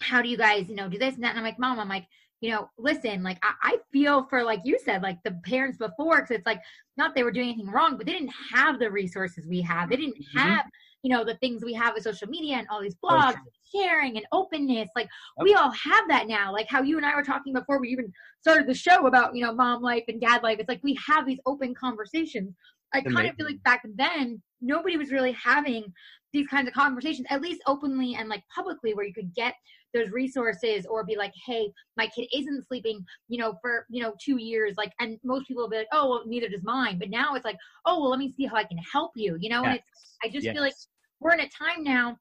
how 0.00 0.22
do 0.22 0.28
you 0.28 0.36
guys, 0.36 0.68
you 0.68 0.74
know, 0.76 0.88
do 0.88 0.98
this 0.98 1.14
and 1.14 1.24
that? 1.24 1.30
And 1.30 1.38
I'm 1.38 1.44
like, 1.44 1.58
mom, 1.58 1.78
I'm 1.78 1.88
like, 1.88 2.06
you 2.40 2.50
know, 2.50 2.70
listen, 2.78 3.22
like 3.22 3.38
I, 3.42 3.52
I 3.62 3.76
feel 3.92 4.26
for 4.28 4.44
like 4.44 4.60
you 4.64 4.78
said, 4.78 5.02
like 5.02 5.18
the 5.24 5.32
parents 5.44 5.78
before, 5.78 6.20
because 6.20 6.30
it's 6.36 6.46
like 6.46 6.60
not 6.96 7.14
they 7.14 7.24
were 7.24 7.32
doing 7.32 7.48
anything 7.48 7.70
wrong, 7.70 7.96
but 7.96 8.06
they 8.06 8.12
didn't 8.12 8.34
have 8.54 8.78
the 8.78 8.90
resources 8.90 9.46
we 9.46 9.60
have. 9.62 9.90
They 9.90 9.96
didn't 9.96 10.18
mm-hmm. 10.18 10.38
have, 10.38 10.66
you 11.02 11.10
know, 11.10 11.24
the 11.24 11.36
things 11.36 11.64
we 11.64 11.74
have 11.74 11.94
with 11.94 12.04
social 12.04 12.28
media 12.28 12.56
and 12.56 12.66
all 12.70 12.80
these 12.80 12.96
blogs, 13.02 13.30
okay. 13.30 13.38
and 13.38 13.82
sharing 13.82 14.16
and 14.16 14.26
openness. 14.30 14.88
Like 14.94 15.08
okay. 15.40 15.50
we 15.50 15.54
all 15.54 15.72
have 15.72 16.08
that 16.08 16.28
now. 16.28 16.52
Like 16.52 16.68
how 16.68 16.82
you 16.82 16.96
and 16.96 17.04
I 17.04 17.16
were 17.16 17.24
talking 17.24 17.52
before 17.52 17.80
we 17.80 17.88
even 17.88 18.12
started 18.40 18.68
the 18.68 18.74
show 18.74 19.06
about, 19.06 19.34
you 19.34 19.44
know, 19.44 19.52
mom 19.52 19.82
life 19.82 20.04
and 20.06 20.20
dad 20.20 20.44
life. 20.44 20.58
It's 20.60 20.68
like 20.68 20.82
we 20.84 20.96
have 21.06 21.26
these 21.26 21.40
open 21.44 21.74
conversations. 21.74 22.54
I 22.94 23.02
kind 23.02 23.28
of 23.28 23.34
feel 23.36 23.46
like 23.46 23.62
back 23.64 23.82
then 23.96 24.40
nobody 24.62 24.96
was 24.96 25.12
really 25.12 25.32
having 25.32 25.92
these 26.32 26.46
kinds 26.48 26.68
of 26.68 26.74
conversations, 26.74 27.26
at 27.30 27.40
least 27.40 27.62
openly 27.66 28.16
and 28.16 28.28
like 28.28 28.42
publicly, 28.54 28.94
where 28.94 29.06
you 29.06 29.14
could 29.14 29.34
get 29.34 29.54
those 29.94 30.10
resources 30.10 30.86
or 30.86 31.04
be 31.04 31.16
like, 31.16 31.32
hey, 31.46 31.70
my 31.96 32.06
kid 32.08 32.28
isn't 32.36 32.66
sleeping, 32.68 33.04
you 33.28 33.38
know, 33.38 33.54
for, 33.62 33.86
you 33.88 34.02
know, 34.02 34.14
two 34.22 34.36
years. 34.36 34.76
Like, 34.76 34.92
and 35.00 35.18
most 35.24 35.48
people 35.48 35.62
will 35.62 35.70
be 35.70 35.78
like, 35.78 35.88
oh, 35.92 36.10
well, 36.10 36.22
neither 36.26 36.48
does 36.48 36.62
mine. 36.62 36.98
But 36.98 37.10
now 37.10 37.34
it's 37.34 37.44
like, 37.44 37.56
oh, 37.86 38.00
well, 38.00 38.10
let 38.10 38.18
me 38.18 38.32
see 38.36 38.46
how 38.46 38.56
I 38.56 38.64
can 38.64 38.78
help 38.78 39.12
you, 39.16 39.36
you 39.40 39.48
know? 39.48 39.62
Yes. 39.62 39.66
And 39.66 39.74
it's, 39.76 40.16
I 40.22 40.28
just 40.28 40.44
yes. 40.44 40.54
feel 40.54 40.62
like 40.62 40.74
we're 41.20 41.32
in 41.32 41.40
a 41.40 41.48
time 41.48 41.82
now 41.82 42.18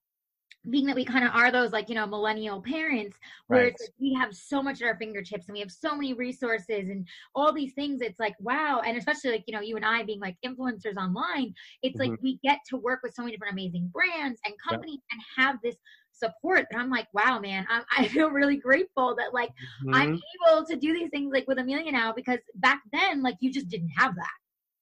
being 0.70 0.86
that 0.86 0.96
we 0.96 1.06
kind 1.06 1.26
of 1.26 1.32
are 1.34 1.52
those 1.52 1.72
like 1.72 1.90
you 1.90 1.96
know 1.96 2.06
millennial 2.06 2.62
parents 2.62 3.18
where 3.48 3.64
right. 3.64 3.76
like 3.80 3.90
we 4.00 4.14
have 4.14 4.36
so 4.36 4.62
much 4.62 4.82
at 4.82 4.88
our 4.88 4.98
fingertips 4.98 5.48
and 5.48 5.54
we 5.54 5.60
have 5.60 5.72
so 5.72 5.96
many 5.96 6.14
resources 6.14 6.90
and 6.90 7.08
all 7.36 7.54
these 7.54 7.74
things 7.74 8.02
it's 8.02 8.20
like 8.20 8.36
wow 8.40 8.82
and 8.86 8.98
especially 8.98 9.32
like 9.32 9.44
you 9.48 9.54
know 9.54 9.62
you 9.62 9.76
and 9.76 9.86
i 9.86 10.04
being 10.04 10.20
like 10.20 10.36
influencers 10.46 10.98
online 10.98 11.54
it's 11.82 11.98
mm-hmm. 11.98 12.12
like 12.12 12.22
we 12.22 12.40
get 12.44 12.60
to 12.68 12.78
work 12.78 13.00
with 13.04 13.14
so 13.14 13.22
many 13.22 13.32
different 13.32 13.54
amazing 13.54 13.90
brands 13.94 14.40
and 14.46 14.54
companies 14.68 15.00
yep. 15.12 15.20
and 15.38 15.46
have 15.46 15.58
this 15.64 15.76
support 16.12 16.66
that 16.72 16.80
i'm 16.80 16.90
like 16.90 17.08
wow 17.14 17.40
man 17.40 17.66
I'm, 17.70 17.84
i 17.98 18.08
feel 18.08 18.30
really 18.30 18.58
grateful 18.58 19.16
that 19.16 19.34
like 19.34 19.50
mm-hmm. 19.50 19.94
i'm 19.94 20.20
able 20.50 20.66
to 20.66 20.76
do 20.76 20.94
these 20.94 21.10
things 21.10 21.32
like 21.34 21.48
with 21.48 21.60
amelia 21.60 21.92
now 21.92 22.14
because 22.14 22.40
back 22.56 22.82
then 22.92 23.24
like 23.24 23.36
you 23.40 23.52
just 23.52 23.70
didn't 23.70 23.92
have 23.96 24.16
that 24.16 24.30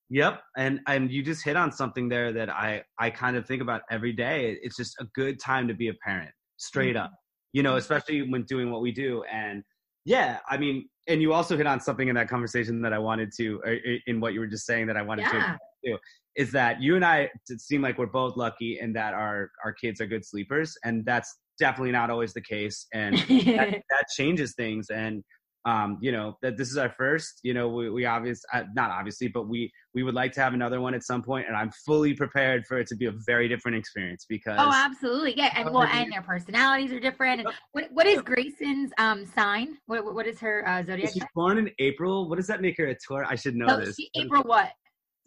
Yep, 0.08 0.40
and 0.56 0.80
and 0.86 1.10
you 1.10 1.22
just 1.22 1.44
hit 1.44 1.56
on 1.56 1.72
something 1.72 2.08
there 2.08 2.32
that 2.32 2.48
I 2.48 2.82
I 2.98 3.10
kind 3.10 3.36
of 3.36 3.46
think 3.46 3.60
about 3.60 3.82
every 3.90 4.12
day. 4.12 4.56
It's 4.62 4.76
just 4.76 4.94
a 5.00 5.04
good 5.14 5.40
time 5.40 5.66
to 5.68 5.74
be 5.74 5.88
a 5.88 5.94
parent, 6.04 6.30
straight 6.58 6.94
mm-hmm. 6.94 7.04
up. 7.06 7.12
You 7.52 7.62
know, 7.62 7.76
especially 7.76 8.22
when 8.28 8.44
doing 8.44 8.70
what 8.70 8.82
we 8.82 8.92
do. 8.92 9.24
And 9.32 9.62
yeah, 10.04 10.38
I 10.48 10.58
mean, 10.58 10.88
and 11.08 11.20
you 11.22 11.32
also 11.32 11.56
hit 11.56 11.66
on 11.66 11.80
something 11.80 12.08
in 12.08 12.14
that 12.14 12.28
conversation 12.28 12.82
that 12.82 12.92
I 12.92 12.98
wanted 12.98 13.32
to, 13.38 13.60
in 14.06 14.20
what 14.20 14.34
you 14.34 14.40
were 14.40 14.46
just 14.46 14.66
saying 14.66 14.86
that 14.88 14.96
I 14.96 15.02
wanted 15.02 15.22
yeah. 15.22 15.56
to 15.84 15.92
do, 15.92 15.98
is 16.36 16.52
that 16.52 16.80
you 16.80 16.94
and 16.94 17.04
I 17.04 17.30
seem 17.56 17.82
like 17.82 17.98
we're 17.98 18.06
both 18.06 18.36
lucky 18.36 18.78
in 18.80 18.92
that 18.92 19.14
our 19.14 19.50
our 19.64 19.72
kids 19.72 20.00
are 20.00 20.06
good 20.06 20.24
sleepers, 20.24 20.76
and 20.84 21.04
that's 21.04 21.36
definitely 21.58 21.92
not 21.92 22.10
always 22.10 22.32
the 22.32 22.42
case, 22.42 22.86
and 22.94 23.18
that, 23.18 23.26
that 23.90 24.04
changes 24.14 24.54
things. 24.54 24.88
And 24.90 25.24
um, 25.66 25.98
you 26.00 26.12
know 26.12 26.38
that 26.42 26.56
this 26.56 26.70
is 26.70 26.76
our 26.76 26.90
first 26.90 27.40
you 27.42 27.52
know 27.52 27.68
we, 27.68 27.90
we 27.90 28.06
obviously 28.06 28.46
uh, 28.54 28.62
not 28.74 28.90
obviously 28.90 29.26
but 29.26 29.48
we 29.48 29.70
we 29.94 30.04
would 30.04 30.14
like 30.14 30.32
to 30.32 30.40
have 30.40 30.54
another 30.54 30.80
one 30.80 30.94
at 30.94 31.02
some 31.02 31.22
point 31.22 31.46
and 31.48 31.56
i'm 31.56 31.70
fully 31.84 32.14
prepared 32.14 32.64
for 32.66 32.78
it 32.78 32.86
to 32.86 32.94
be 32.94 33.06
a 33.06 33.12
very 33.26 33.48
different 33.48 33.76
experience 33.76 34.24
because 34.28 34.56
oh 34.58 34.72
absolutely. 34.72 35.36
Yeah 35.36 35.52
and 35.56 35.74
well 35.74 35.82
and 35.82 36.12
their 36.12 36.22
personalities 36.22 36.92
are 36.92 37.00
different 37.00 37.40
and 37.40 37.48
what, 37.72 37.90
what 37.90 38.06
is 38.06 38.22
grayson's 38.22 38.92
um 38.98 39.26
sign? 39.26 39.76
What, 39.86 40.14
what 40.14 40.26
is 40.26 40.38
her 40.38 40.66
uh, 40.66 40.84
zodiac 40.84 41.12
she's 41.12 41.24
born 41.34 41.58
in 41.58 41.70
april? 41.80 42.28
What 42.28 42.36
does 42.36 42.46
that 42.46 42.62
make 42.62 42.78
her 42.78 42.86
a 42.86 42.96
tour 43.06 43.26
i 43.28 43.34
should 43.34 43.56
know 43.56 43.80
this. 43.80 43.96
she, 43.96 44.08
april 44.14 44.44
what? 44.44 44.70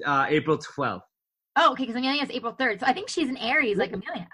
Uh 0.06 0.26
april 0.30 0.58
12th 0.58 1.02
oh 1.58 1.72
okay 1.72 1.84
because 1.84 1.98
amelia 1.98 2.24
is 2.24 2.32
april 2.32 2.54
3rd 2.54 2.80
so 2.80 2.86
i 2.86 2.94
think 2.94 3.10
she's 3.10 3.28
an 3.28 3.38
aries 3.38 3.78
like 3.78 3.92
amelia 3.92 4.28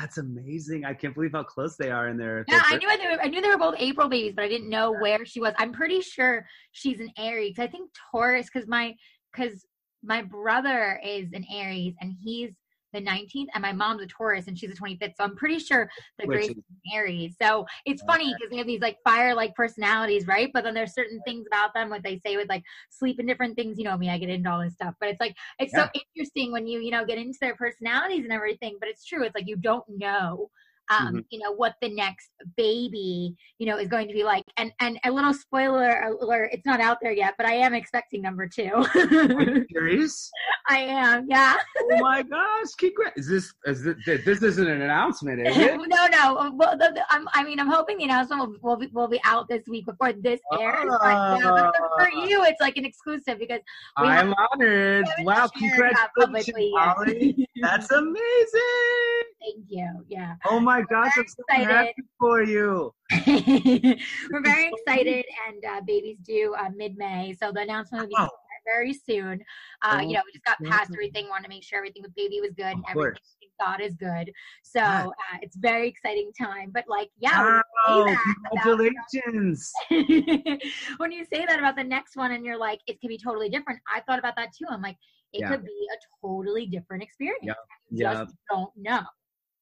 that's 0.00 0.18
amazing. 0.18 0.84
I 0.84 0.94
can't 0.94 1.14
believe 1.14 1.32
how 1.32 1.42
close 1.42 1.76
they 1.76 1.90
are 1.90 2.08
in 2.08 2.16
their. 2.16 2.44
Yeah, 2.48 2.62
I 2.64 2.76
knew 2.76 2.88
they 2.96 3.06
were, 3.08 3.20
I 3.22 3.28
knew 3.28 3.40
they 3.40 3.48
were 3.48 3.58
both 3.58 3.74
April 3.78 4.08
babies, 4.08 4.34
but 4.34 4.44
I 4.44 4.48
didn't 4.48 4.70
know 4.70 4.92
where 4.92 5.24
she 5.26 5.40
was. 5.40 5.54
I'm 5.58 5.72
pretty 5.72 6.00
sure 6.00 6.46
she's 6.72 7.00
an 7.00 7.10
Aries. 7.18 7.58
I 7.58 7.66
think 7.66 7.90
Taurus 8.10 8.48
because 8.52 8.68
my 8.68 8.94
because 9.32 9.66
my 10.02 10.22
brother 10.22 11.00
is 11.04 11.32
an 11.32 11.44
Aries 11.52 11.94
and 12.00 12.14
he's 12.22 12.50
the 12.92 13.00
19th, 13.00 13.46
and 13.54 13.62
my 13.62 13.72
mom's 13.72 14.02
a 14.02 14.06
Taurus 14.06 14.46
and 14.46 14.58
she's 14.58 14.70
a 14.70 14.74
25th. 14.74 15.14
So 15.16 15.24
I'm 15.24 15.36
pretty 15.36 15.58
sure 15.58 15.90
the 16.18 16.26
Grace 16.26 16.50
is 16.50 16.56
Aries. 16.94 17.34
So 17.40 17.66
it's 17.84 18.02
funny 18.02 18.34
because 18.34 18.50
they 18.50 18.56
have 18.56 18.66
these 18.66 18.80
like 18.80 18.98
fire 19.04 19.34
like 19.34 19.54
personalities, 19.54 20.26
right? 20.26 20.50
But 20.52 20.64
then 20.64 20.74
there's 20.74 20.94
certain 20.94 21.20
things 21.26 21.46
about 21.46 21.74
them, 21.74 21.90
what 21.90 22.02
they 22.02 22.18
say 22.24 22.36
with 22.36 22.48
like 22.48 22.62
sleep 22.90 23.18
and 23.18 23.28
different 23.28 23.56
things. 23.56 23.78
You 23.78 23.84
know 23.84 23.96
me, 23.96 24.10
I 24.10 24.18
get 24.18 24.30
into 24.30 24.50
all 24.50 24.60
this 24.60 24.74
stuff. 24.74 24.94
But 25.00 25.10
it's 25.10 25.20
like 25.20 25.36
it's 25.58 25.72
yeah. 25.74 25.84
so 25.84 26.00
interesting 26.16 26.52
when 26.52 26.66
you, 26.66 26.80
you 26.80 26.90
know, 26.90 27.04
get 27.04 27.18
into 27.18 27.38
their 27.40 27.56
personalities 27.56 28.24
and 28.24 28.32
everything. 28.32 28.76
But 28.80 28.88
it's 28.88 29.04
true. 29.04 29.24
It's 29.24 29.34
like 29.34 29.48
you 29.48 29.56
don't 29.56 29.84
know 29.88 30.50
um, 30.90 31.06
mm-hmm. 31.06 31.18
you 31.30 31.38
know, 31.40 31.52
what 31.52 31.74
the 31.82 31.88
next 31.88 32.30
baby, 32.56 33.36
you 33.58 33.66
know, 33.66 33.78
is 33.78 33.88
going 33.88 34.08
to 34.08 34.14
be 34.14 34.24
like. 34.24 34.44
And 34.56 34.72
and 34.80 34.98
a 35.04 35.10
little 35.10 35.34
spoiler 35.34 36.16
alert, 36.20 36.50
it's 36.52 36.66
not 36.66 36.80
out 36.80 36.98
there 37.02 37.12
yet, 37.12 37.34
but 37.36 37.46
I 37.46 37.54
am 37.54 37.74
expecting 37.74 38.22
number 38.22 38.48
two. 38.48 38.70
Are 38.74 39.42
you 39.42 39.66
serious? 39.72 40.30
I 40.68 40.78
am, 40.78 41.26
yeah. 41.28 41.56
oh 41.80 41.98
my 42.00 42.22
gosh! 42.22 42.74
Congrats! 42.78 43.18
Is 43.18 43.28
this 43.28 43.54
is 43.66 43.84
this, 43.84 44.24
this 44.24 44.42
isn't 44.42 44.66
an 44.68 44.82
announcement, 44.82 45.46
is 45.46 45.56
it? 45.56 45.76
no, 45.88 46.06
no. 46.06 46.52
Well, 46.54 46.76
the, 46.76 46.92
the, 46.94 47.04
i 47.10 47.44
mean, 47.44 47.60
I'm 47.60 47.68
hoping 47.68 47.98
the 47.98 48.04
announcement 48.04 48.40
will, 48.40 48.56
will, 48.62 48.76
be, 48.76 48.86
will 48.88 49.08
be 49.08 49.20
out 49.24 49.48
this 49.48 49.62
week 49.68 49.86
before 49.86 50.12
this 50.12 50.40
airs. 50.58 50.88
Uh, 50.90 50.98
but, 51.00 51.38
yeah, 51.38 51.50
but 51.52 51.74
for 51.76 52.10
ah. 52.14 52.26
you, 52.26 52.44
it's 52.44 52.60
like 52.60 52.76
an 52.76 52.84
exclusive 52.84 53.38
because 53.38 53.60
I'm 53.96 54.34
honored. 54.34 55.06
Wow! 55.20 55.48
Congratulations, 55.56 56.56
Ali. 56.76 57.48
That's 57.60 57.90
amazing. 57.90 59.27
Thank 59.40 59.66
you. 59.68 60.04
Yeah. 60.08 60.34
Oh 60.46 60.58
my 60.60 60.82
gosh, 60.82 61.12
I'm 61.16 61.26
so 61.28 61.42
excited. 61.48 61.68
happy 61.68 61.92
for 62.18 62.42
you. 62.42 62.92
We're 63.26 64.42
very 64.42 64.70
excited, 64.72 65.24
and 65.48 65.64
uh, 65.64 65.80
baby's 65.86 66.18
due 66.18 66.54
uh, 66.58 66.68
mid 66.74 66.96
May, 66.96 67.34
so 67.40 67.52
the 67.52 67.60
announcement 67.60 68.02
will 68.02 68.08
be. 68.08 68.14
Oh. 68.18 68.28
very 68.66 68.92
soon. 68.92 69.40
Uh, 69.82 69.98
Oh, 69.98 70.00
you 70.00 70.12
know, 70.14 70.22
we 70.26 70.32
just 70.32 70.44
got 70.44 70.58
past 70.64 70.90
everything, 70.92 71.28
wanted 71.30 71.44
to 71.44 71.48
make 71.48 71.62
sure 71.64 71.78
everything 71.78 72.02
with 72.02 72.14
baby 72.16 72.40
was 72.42 72.50
good, 72.54 72.66
and 72.66 72.80
Of 72.84 72.90
everything 72.90 73.12
course. 73.12 73.36
thank 73.40 73.52
God 73.60 73.80
is 73.80 73.94
good. 73.94 74.30
So 74.62 74.80
uh, 74.82 75.12
it's 75.40 75.56
very 75.56 75.88
exciting 75.88 76.32
time. 76.38 76.70
But 76.74 76.84
like, 76.88 77.08
yeah, 77.18 77.38
Wow, 77.86 78.04
that 78.04 78.16
about- 78.52 78.62
congratulations. 78.62 79.72
when 80.98 81.12
you 81.12 81.24
say 81.32 81.46
that 81.46 81.58
about 81.58 81.76
the 81.76 81.84
next 81.84 82.16
one 82.16 82.32
and 82.32 82.44
you're 82.44 82.58
like, 82.58 82.80
it 82.86 83.00
could 83.00 83.08
be 83.08 83.16
totally 83.18 83.48
different. 83.48 83.80
I 83.92 84.00
thought 84.00 84.18
about 84.18 84.34
that 84.36 84.48
too. 84.56 84.66
I'm 84.68 84.82
like, 84.82 84.96
it 85.32 85.40
Yeah. 85.40 85.48
could 85.50 85.64
be 85.64 85.88
a 85.94 86.26
totally 86.26 86.66
different 86.66 87.02
experience. 87.02 87.46
You 87.90 88.04
just 88.04 88.34
don't 88.50 88.70
know. 88.76 89.00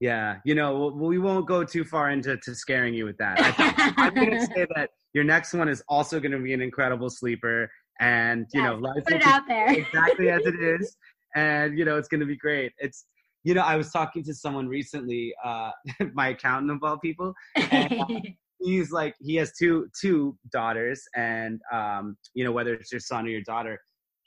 Yeah, 0.01 0.37
you 0.45 0.55
know, 0.55 0.93
we 0.95 1.19
won't 1.19 1.47
go 1.47 1.65
too 1.65 1.85
far 1.85 2.11
into 2.11 2.37
to 2.37 2.55
scaring 2.55 2.93
you 2.95 3.07
with 3.07 3.17
that. 3.19 3.39
I, 3.41 3.95
I'm 3.97 4.15
going 4.15 4.31
to 4.31 4.47
say 4.47 4.67
that 4.77 4.91
your 5.15 5.25
next 5.25 5.55
one 5.55 5.69
is 5.69 5.83
also 5.89 6.21
going 6.21 6.33
to 6.33 6.39
be 6.39 6.53
an 6.53 6.61
incredible 6.61 7.09
sleeper, 7.09 7.71
and 8.01 8.47
you 8.53 8.63
know, 8.63 8.75
life 8.75 9.05
Put 9.05 9.15
it 9.15 9.27
out 9.27 9.43
there. 9.49 9.73
exactly 9.73 10.29
as 10.29 10.43
it 10.45 10.55
is, 10.61 10.97
and 11.35 11.79
you 11.79 11.85
know, 11.85 11.97
it's 11.97 12.09
going 12.09 12.21
to 12.21 12.27
be 12.27 12.37
great. 12.37 12.73
It's 12.79 13.07
you 13.43 13.55
know, 13.55 13.63
I 13.63 13.77
was 13.77 13.91
talking 13.91 14.25
to 14.25 14.35
someone 14.35 14.69
recently, 14.69 15.33
uh, 15.45 15.71
my 16.15 16.31
accountant 16.31 16.73
of 16.73 16.79
all 16.83 16.99
people. 16.99 17.33
And, 17.55 18.35
He's 18.59 18.91
like, 18.91 19.15
he 19.21 19.37
has 19.37 19.53
two 19.53 19.87
two 20.01 20.37
daughters, 20.51 21.03
and 21.15 21.61
um, 21.73 22.17
you 22.35 22.43
know, 22.43 22.53
whether 22.53 22.75
it's 22.75 22.91
your 22.91 23.01
son 23.01 23.27
or 23.27 23.29
your 23.29 23.43
daughter, 23.43 23.79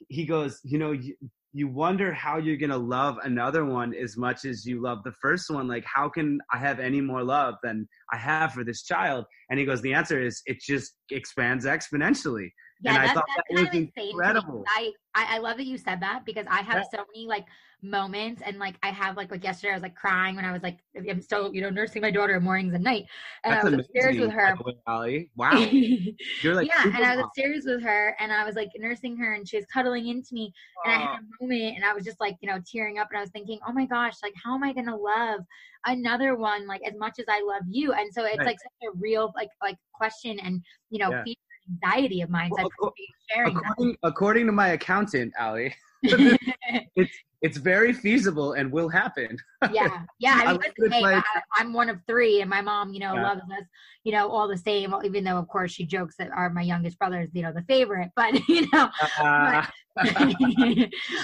he 0.08 0.24
goes, 0.24 0.60
you 0.64 0.78
know, 0.78 0.96
you, 1.52 1.68
wonder 1.68 2.14
how 2.14 2.38
you're 2.38 2.58
gonna 2.58 2.78
love 2.78 3.18
another 3.24 3.66
one 3.66 3.94
as 3.94 4.18
much 4.18 4.46
as 4.46 4.66
you 4.66 4.82
love 4.82 5.04
the 5.04 5.14
first 5.22 5.50
one. 5.50 5.68
Like, 5.68 5.86
how 5.86 6.10
can 6.10 6.40
I 6.54 6.58
have 6.58 6.80
any 6.80 7.02
more 7.02 7.24
love 7.24 7.56
than 7.64 7.88
I 8.12 8.18
have 8.18 8.54
for 8.54 8.64
this 8.64 8.84
child? 8.84 9.26
And 9.50 9.60
he 9.60 9.66
goes, 9.66 9.82
the 9.82 9.94
answer 9.94 10.22
is 10.22 10.42
it 10.46 10.60
just 10.62 10.94
expands 11.12 11.66
exponentially. 11.66 12.50
Yeah, 12.82 12.96
And 12.96 13.04
I 13.04 13.08
that's, 13.08 13.14
thought 13.14 13.26
that's 13.28 13.44
that 13.48 13.56
kind 13.56 13.68
was 13.68 13.70
of 13.70 13.74
insane. 13.74 14.14
incredible. 14.14 14.66
I, 14.68 14.94
I 15.16 15.36
I 15.36 15.38
love 15.40 15.58
that 15.58 15.66
you 15.66 15.78
said 15.78 16.00
that 16.02 16.24
because 16.26 16.46
I 16.50 16.62
have 16.62 16.78
Yeah. 16.78 16.84
so 16.86 17.06
many 17.14 17.28
like 17.28 17.48
moments 17.82 18.42
and 18.46 18.60
like 18.60 18.78
I 18.84 18.90
have 18.92 19.18
like 19.18 19.32
like 19.32 19.44
yesterday 19.44 19.72
I 19.72 19.76
was 19.76 19.84
like 19.84 19.96
crying 19.96 20.36
when 20.36 20.46
I 20.46 20.52
was 20.52 20.62
like 20.62 20.80
I'm 21.10 21.22
still 21.22 21.54
you 21.54 21.62
know 21.62 21.70
nursing 21.70 22.02
my 22.02 22.12
daughter 22.12 22.40
mornings 22.40 22.74
and 22.74 22.84
night 22.84 23.06
and 23.44 23.54
That's 23.54 23.64
I 23.64 23.64
was 23.64 23.74
upstairs 23.74 24.18
with 24.20 24.32
her. 24.32 24.54
way. 24.66 25.30
Wow, 25.36 25.72
you're 26.42 26.56
like 26.56 26.70
yeah, 26.70 26.88
and 26.94 27.06
I 27.06 27.16
was 27.16 27.24
upstairs 27.26 27.64
with 27.66 27.82
her 27.84 28.16
and 28.20 28.32
I 28.34 28.46
was 28.46 28.56
like 28.56 28.70
nursing 28.78 29.16
her 29.18 29.34
and 29.34 29.48
she 29.48 29.58
was 29.58 29.66
cuddling 29.74 30.08
into 30.08 30.34
me 30.34 30.52
and 30.84 30.94
I 30.94 30.98
had 30.98 31.08
a 31.20 31.44
moment 31.46 31.76
and 31.78 31.86
I 31.86 31.94
was 31.94 32.04
just 32.04 32.20
like, 32.20 32.36
you 32.42 32.50
know, 32.50 32.60
tearing 32.72 33.00
up 33.00 33.08
and 33.12 33.18
I 33.18 33.22
was 33.22 33.32
thinking, 33.32 33.60
oh 33.68 33.72
my 33.74 33.86
gosh, 33.86 34.16
like 34.24 34.34
how 34.44 34.56
am 34.56 34.64
I 34.64 34.74
gonna 34.74 34.96
love 34.96 35.42
another 35.86 36.36
one 36.36 36.68
like 36.68 36.82
as 36.86 36.96
much 36.98 37.18
as 37.20 37.26
I 37.30 37.42
love 37.42 37.64
you? 37.68 37.94
And 37.94 38.14
so 38.14 38.26
it's 38.26 38.38
Right. 38.40 38.46
like 38.46 38.60
such 38.60 38.90
a 38.90 38.98
real 38.98 39.32
like 39.36 39.50
like 39.62 39.78
question 39.94 40.40
and 40.40 40.64
you 40.90 41.00
know 41.00 41.10
Yeah. 41.10 41.24
Anxiety 41.70 42.22
of 42.22 42.30
mine. 42.30 42.52
So 42.56 42.64
I 42.64 42.70
Well, 42.80 42.94
sharing 43.32 43.56
that. 43.56 43.64
according, 43.78 43.98
according 44.04 44.46
to 44.48 44.52
my 44.52 44.70
accountant, 44.70 45.34
Ali, 45.40 45.74
it's 46.96 47.18
it's 47.42 47.58
very 47.58 47.94
feasible 47.94 48.54
and 48.54 48.72
will 48.72 48.90
happen. 48.90 49.38
yeah, 49.74 50.02
yeah. 50.20 50.36
I 50.36 50.40
I 50.40 50.44
mean, 50.46 50.54
love 50.54 50.62
listen, 50.78 50.92
hey, 50.92 51.04
I, 51.16 51.42
I'm 51.56 51.74
one 51.74 51.90
of 51.90 52.00
three, 52.08 52.42
and 52.42 52.50
my 52.50 52.62
mom, 52.62 52.94
you 52.94 53.00
know, 53.00 53.16
Yeah. 53.16 53.24
loves 53.24 53.42
us, 53.42 53.64
you 54.04 54.12
know, 54.12 54.30
all 54.30 54.48
the 54.48 54.58
same. 54.58 54.94
Even 55.04 55.24
though, 55.24 55.38
of 55.38 55.48
course, 55.48 55.72
she 55.72 55.86
jokes 55.86 56.16
that 56.18 56.32
are 56.32 56.50
my 56.50 56.62
youngest 56.62 57.00
brothers, 57.00 57.30
you 57.34 57.44
know, 57.44 57.54
the 57.54 57.64
favorite. 57.64 58.10
But 58.16 58.34
you 58.50 58.68
know, 58.74 58.90
Uh, 59.02 59.64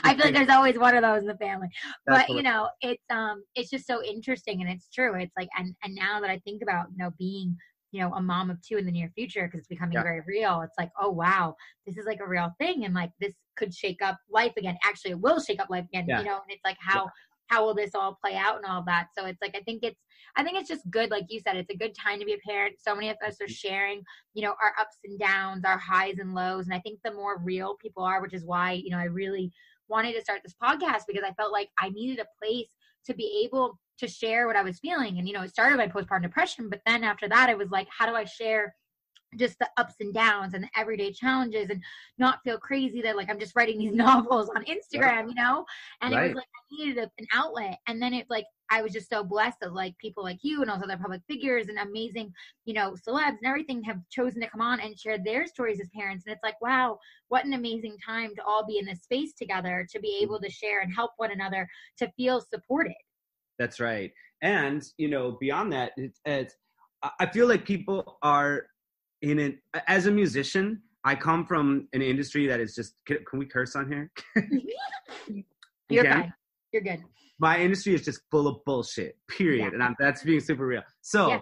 I 0.03 0.15
feel 0.15 0.25
like 0.25 0.33
there's 0.33 0.49
always 0.49 0.77
one 0.77 0.95
of 0.95 1.01
those 1.03 1.21
in 1.21 1.27
the 1.27 1.37
family. 1.37 1.67
That's 2.05 2.27
but 2.27 2.35
you 2.35 2.43
know, 2.43 2.69
it's 2.81 3.03
um, 3.09 3.43
it's 3.55 3.69
just 3.69 3.87
so 3.87 4.03
interesting, 4.03 4.61
and 4.61 4.69
it's 4.69 4.89
true. 4.89 5.15
It's 5.15 5.33
like, 5.37 5.49
and 5.57 5.75
and 5.83 5.95
now 5.95 6.19
that 6.21 6.29
I 6.29 6.39
think 6.39 6.61
about, 6.61 6.87
you 6.91 6.97
know, 6.97 7.11
being 7.17 7.57
you 7.95 8.01
know 8.01 8.13
a 8.15 8.21
mom 8.21 8.49
of 8.49 8.61
two 8.61 8.77
in 8.77 8.85
the 8.85 8.91
near 8.91 9.09
future 9.15 9.45
because 9.45 9.59
it's 9.59 9.67
becoming 9.67 9.93
Yeah. 9.93 10.03
very 10.03 10.21
real 10.27 10.61
it's 10.61 10.75
like 10.77 10.91
oh 10.99 11.09
wow 11.09 11.55
this 11.85 11.97
is 11.97 12.05
like 12.05 12.19
a 12.19 12.27
real 12.27 12.51
thing 12.59 12.83
and 12.85 12.93
like 12.93 13.11
this 13.21 13.33
could 13.55 13.73
shake 13.73 14.01
up 14.01 14.17
life 14.29 14.51
again 14.57 14.77
actually 14.83 15.11
it 15.11 15.19
will 15.21 15.39
shake 15.39 15.61
up 15.61 15.69
life 15.69 15.85
again 15.85 16.05
Yeah. 16.07 16.19
you 16.19 16.25
know 16.25 16.35
and 16.35 16.49
it's 16.49 16.65
like 16.65 16.77
how 16.79 17.09
how 17.47 17.63
will 17.63 17.75
this 17.75 17.93
all 17.95 18.17
play 18.23 18.35
out 18.35 18.57
and 18.57 18.65
all 18.65 18.83
that 18.85 19.07
so 19.17 19.25
it's 19.25 19.41
like 19.41 19.55
i 19.55 19.61
think 19.61 19.79
it's 19.83 20.01
i 20.35 20.43
think 20.43 20.57
it's 20.57 20.67
just 20.67 20.89
good 20.89 21.09
like 21.09 21.25
you 21.29 21.39
said 21.39 21.55
it's 21.55 21.73
a 21.73 21.77
good 21.77 21.93
time 21.95 22.19
to 22.19 22.25
be 22.25 22.33
a 22.33 22.37
parent 22.49 22.75
so 22.79 22.93
many 22.93 23.09
of 23.09 23.17
us 23.25 23.35
Mm-hmm. 23.35 23.45
are 23.45 23.47
sharing 23.47 24.01
you 24.33 24.43
know 24.43 24.55
our 24.61 24.73
ups 24.79 24.97
and 25.05 25.17
downs 25.19 25.63
our 25.63 25.77
highs 25.77 26.15
and 26.19 26.33
lows 26.33 26.65
and 26.65 26.73
i 26.73 26.79
think 26.79 26.99
the 27.03 27.13
more 27.13 27.39
real 27.43 27.75
people 27.81 28.03
are 28.03 28.21
which 28.21 28.33
is 28.33 28.43
why 28.43 28.73
you 28.73 28.89
know 28.89 28.97
i 28.97 29.05
really 29.05 29.51
wanted 29.87 30.13
to 30.13 30.21
start 30.21 30.41
this 30.43 30.55
podcast 30.61 31.03
because 31.07 31.23
i 31.23 31.31
felt 31.33 31.51
like 31.53 31.69
i 31.79 31.89
needed 31.89 32.19
a 32.19 32.27
place 32.43 32.67
to 33.05 33.13
be 33.13 33.43
able 33.45 33.79
to 33.97 34.07
share 34.07 34.47
what 34.47 34.55
i 34.55 34.63
was 34.63 34.79
feeling 34.79 35.17
and 35.17 35.27
you 35.27 35.33
know 35.33 35.43
it 35.43 35.49
started 35.49 35.77
by 35.77 35.87
postpartum 35.87 36.23
depression 36.23 36.69
but 36.69 36.81
then 36.85 37.03
after 37.03 37.27
that 37.27 37.49
it 37.49 37.57
was 37.57 37.69
like 37.69 37.87
how 37.97 38.05
do 38.05 38.15
i 38.15 38.25
share 38.25 38.75
just 39.37 39.59
the 39.59 39.67
ups 39.77 39.95
and 39.99 40.13
downs 40.13 40.53
and 40.53 40.63
the 40.63 40.69
everyday 40.77 41.11
challenges 41.11 41.69
and 41.69 41.81
not 42.17 42.39
feel 42.43 42.57
crazy 42.57 43.01
that 43.01 43.15
like 43.15 43.29
I'm 43.29 43.39
just 43.39 43.55
writing 43.55 43.77
these 43.79 43.93
novels 43.95 44.49
on 44.55 44.63
Instagram, 44.65 45.29
you 45.29 45.35
know? 45.35 45.65
And 46.01 46.13
it 46.13 46.21
was 46.21 46.35
like 46.35 46.45
I 46.45 46.75
needed 46.75 46.97
a, 46.97 47.11
an 47.19 47.27
outlet. 47.33 47.79
And 47.87 48.01
then 48.01 48.13
it 48.13 48.27
like 48.29 48.45
I 48.71 48.81
was 48.81 48.93
just 48.93 49.09
so 49.09 49.23
blessed 49.23 49.59
that 49.61 49.73
like 49.73 49.97
people 49.97 50.23
like 50.23 50.39
you 50.41 50.61
and 50.61 50.69
all 50.69 50.77
those 50.77 50.85
other 50.85 51.01
public 51.01 51.21
figures 51.27 51.67
and 51.67 51.77
amazing, 51.77 52.33
you 52.65 52.73
know, 52.73 52.95
celebs 53.07 53.37
and 53.37 53.45
everything 53.45 53.83
have 53.83 53.99
chosen 54.09 54.41
to 54.41 54.49
come 54.49 54.61
on 54.61 54.79
and 54.79 54.99
share 54.99 55.17
their 55.17 55.45
stories 55.45 55.79
as 55.79 55.89
parents. 55.95 56.25
And 56.25 56.33
it's 56.33 56.43
like, 56.43 56.59
wow, 56.61 56.97
what 57.27 57.45
an 57.45 57.53
amazing 57.53 57.97
time 58.05 58.35
to 58.35 58.43
all 58.43 58.65
be 58.65 58.79
in 58.79 58.85
this 58.85 59.03
space 59.03 59.33
together 59.33 59.87
to 59.91 59.99
be 59.99 60.19
able 60.21 60.39
to 60.39 60.49
share 60.49 60.81
and 60.81 60.93
help 60.93 61.11
one 61.17 61.31
another 61.31 61.67
to 61.97 62.11
feel 62.17 62.41
supported. 62.41 62.95
That's 63.59 63.79
right. 63.79 64.11
And 64.41 64.83
you 64.97 65.09
know, 65.09 65.37
beyond 65.39 65.71
that, 65.73 65.91
it's, 65.97 66.19
it's 66.25 66.55
I- 67.19 67.27
feel 67.27 67.47
like 67.47 67.65
people 67.65 68.17
are 68.21 68.67
in 69.21 69.39
it. 69.39 69.59
As 69.87 70.07
a 70.07 70.11
musician, 70.11 70.81
I 71.03 71.15
come 71.15 71.45
from 71.45 71.87
an 71.93 72.01
industry 72.01 72.47
that 72.47 72.59
is 72.59 72.75
just. 72.75 72.95
Can, 73.05 73.19
can 73.29 73.39
we 73.39 73.45
curse 73.45 73.75
on 73.75 73.87
here? 73.87 74.11
You 75.87 76.01
You're 76.01 76.11
fine. 76.11 76.33
You're 76.71 76.81
good. 76.81 77.03
My 77.39 77.59
industry 77.59 77.93
is 77.93 78.03
just 78.05 78.21
full 78.31 78.47
of 78.47 78.57
bullshit. 78.65 79.17
Period. 79.27 79.65
Yeah. 79.65 79.69
And 79.73 79.83
I'm, 79.83 79.95
that's 79.99 80.23
being 80.23 80.39
super 80.39 80.65
real. 80.65 80.83
So, 81.01 81.29
Yeah. 81.29 81.39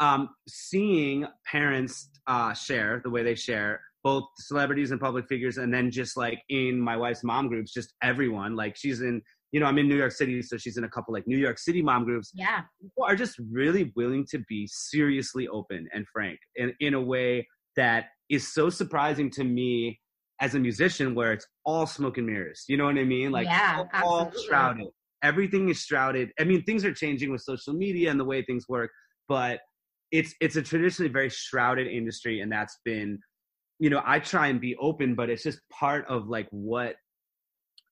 um, 0.00 0.30
seeing 0.48 1.26
parents 1.50 2.08
uh, 2.26 2.52
share 2.54 3.00
the 3.04 3.10
way 3.10 3.22
they 3.22 3.34
share, 3.34 3.80
both 4.02 4.24
celebrities 4.38 4.90
and 4.92 5.00
public 5.00 5.26
figures, 5.28 5.58
and 5.58 5.72
then 5.72 5.90
just 5.90 6.16
like 6.16 6.38
in 6.48 6.80
my 6.80 6.96
wife's 6.96 7.22
mom 7.24 7.48
groups, 7.48 7.72
just 7.72 7.92
everyone. 8.02 8.56
Like 8.56 8.76
she's 8.76 9.00
in, 9.00 9.20
you 9.52 9.60
know, 9.60 9.66
I'm 9.66 9.78
in 9.78 9.88
New 9.88 9.96
York 9.96 10.12
City, 10.12 10.40
so 10.42 10.56
she's 10.56 10.76
in 10.76 10.84
a 10.84 10.88
couple 10.88 11.12
like 11.14 11.26
New 11.26 11.38
York 11.38 11.58
City 11.58 11.82
mom 11.82 12.04
groups. 12.04 12.30
Yeah. 12.34 12.62
people 12.80 13.04
are 13.04 13.16
just 13.16 13.36
really 13.52 13.92
willing 13.96 14.26
to 14.30 14.38
be 14.48 14.66
seriously 14.70 15.48
open 15.48 15.86
and 15.92 16.04
frank 16.12 16.38
in, 16.56 16.72
in 16.80 16.94
a 16.94 17.00
way 17.00 17.46
that 17.76 18.06
is 18.28 18.52
so 18.52 18.70
surprising 18.70 19.30
to 19.30 19.44
me 19.44 20.00
as 20.40 20.54
a 20.54 20.58
musician 20.58 21.14
where 21.14 21.32
it's 21.32 21.46
all 21.64 21.86
smoke 21.86 22.18
and 22.18 22.26
mirrors 22.26 22.64
you 22.68 22.76
know 22.76 22.84
what 22.84 22.98
i 22.98 23.04
mean 23.04 23.30
like 23.30 23.46
Yeah, 23.46 23.84
all, 24.02 24.24
all 24.24 24.32
shrouded 24.46 24.86
everything 25.26 25.68
is 25.68 25.78
shrouded. 25.78 26.30
I 26.40 26.44
mean 26.44 26.62
things 26.64 26.84
are 26.84 26.94
changing 26.94 27.30
with 27.32 27.42
social 27.42 27.74
media 27.74 28.10
and 28.10 28.18
the 28.18 28.24
way 28.24 28.42
things 28.42 28.66
work 28.68 28.90
but 29.28 29.60
it's 30.12 30.34
it's 30.40 30.56
a 30.56 30.62
traditionally 30.62 31.10
very 31.10 31.28
shrouded 31.28 31.86
industry 31.86 32.40
and 32.40 32.50
that's 32.50 32.78
been 32.84 33.18
you 33.78 33.90
know 33.90 34.02
i 34.06 34.18
try 34.18 34.46
and 34.48 34.60
be 34.60 34.76
open 34.76 35.14
but 35.14 35.28
it's 35.28 35.42
just 35.42 35.58
part 35.70 36.06
of 36.08 36.28
like 36.28 36.46
what 36.50 36.94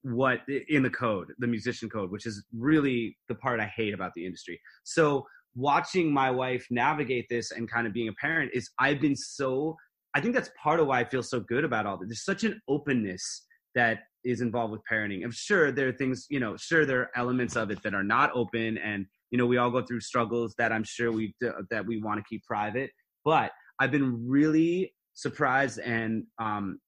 what 0.03 0.41
in 0.69 0.83
the 0.83 0.91
code 0.91 1.33
the 1.39 1.47
musician 1.47 1.89
code 1.89 2.11
which 2.11 2.27
is 2.27 2.45
really 2.57 3.17
the 3.29 3.35
part 3.35 3.59
i 3.61 3.67
hate 3.67 3.95
about 3.95 4.13
the 4.15 4.25
industry. 4.25 4.61
So 4.85 5.25
watching 5.57 6.13
my 6.13 6.31
wife 6.31 6.67
navigate 6.71 7.27
this 7.31 7.53
and 7.53 7.71
kind 7.71 7.87
of 7.87 7.93
being 7.93 8.09
a 8.09 8.13
parent 8.15 8.51
is 8.53 8.69
i've 8.79 9.01
been 9.01 9.17
so 9.17 9.77
i 10.15 10.21
think 10.21 10.35
that's 10.35 10.51
part 10.63 10.81
of 10.81 10.87
why 10.89 11.01
i 11.01 11.05
feel 11.05 11.23
so 11.23 11.41
good 11.41 11.65
about 11.65 11.87
all 11.87 11.97
this. 11.97 12.09
There's 12.09 12.25
such 12.25 12.45
an 12.45 12.61
openness 12.69 13.47
that 13.75 14.01
is 14.25 14.41
involved 14.41 14.73
with 14.73 14.81
parenting. 14.91 15.23
I'm 15.25 15.33
sure 15.33 15.71
there 15.71 15.89
are 15.89 15.93
things 15.93 16.27
you 16.31 16.41
know 16.41 16.57
sure 16.57 16.87
there 16.87 17.01
are 17.01 17.11
elements 17.17 17.57
of 17.57 17.71
it 17.71 17.83
that 17.83 17.95
are 17.95 18.05
not 18.05 18.31
open 18.35 18.79
and 18.79 19.07
you 19.31 19.39
know 19.39 19.47
we 19.47 19.59
all 19.59 19.71
go 19.71 19.83
through 19.83 20.01
struggles 20.01 20.55
that 20.59 20.73
i'm 20.73 20.85
sure 20.85 21.13
we 21.13 21.35
that 21.71 21.85
we 21.87 22.01
want 22.01 22.19
to 22.19 22.25
keep 22.29 22.45
private. 22.45 22.91
But 23.25 23.53
i've 23.81 23.91
been 23.91 24.27
really 24.29 24.95
surprised 25.15 25.79
and 25.79 26.25
um 26.39 26.79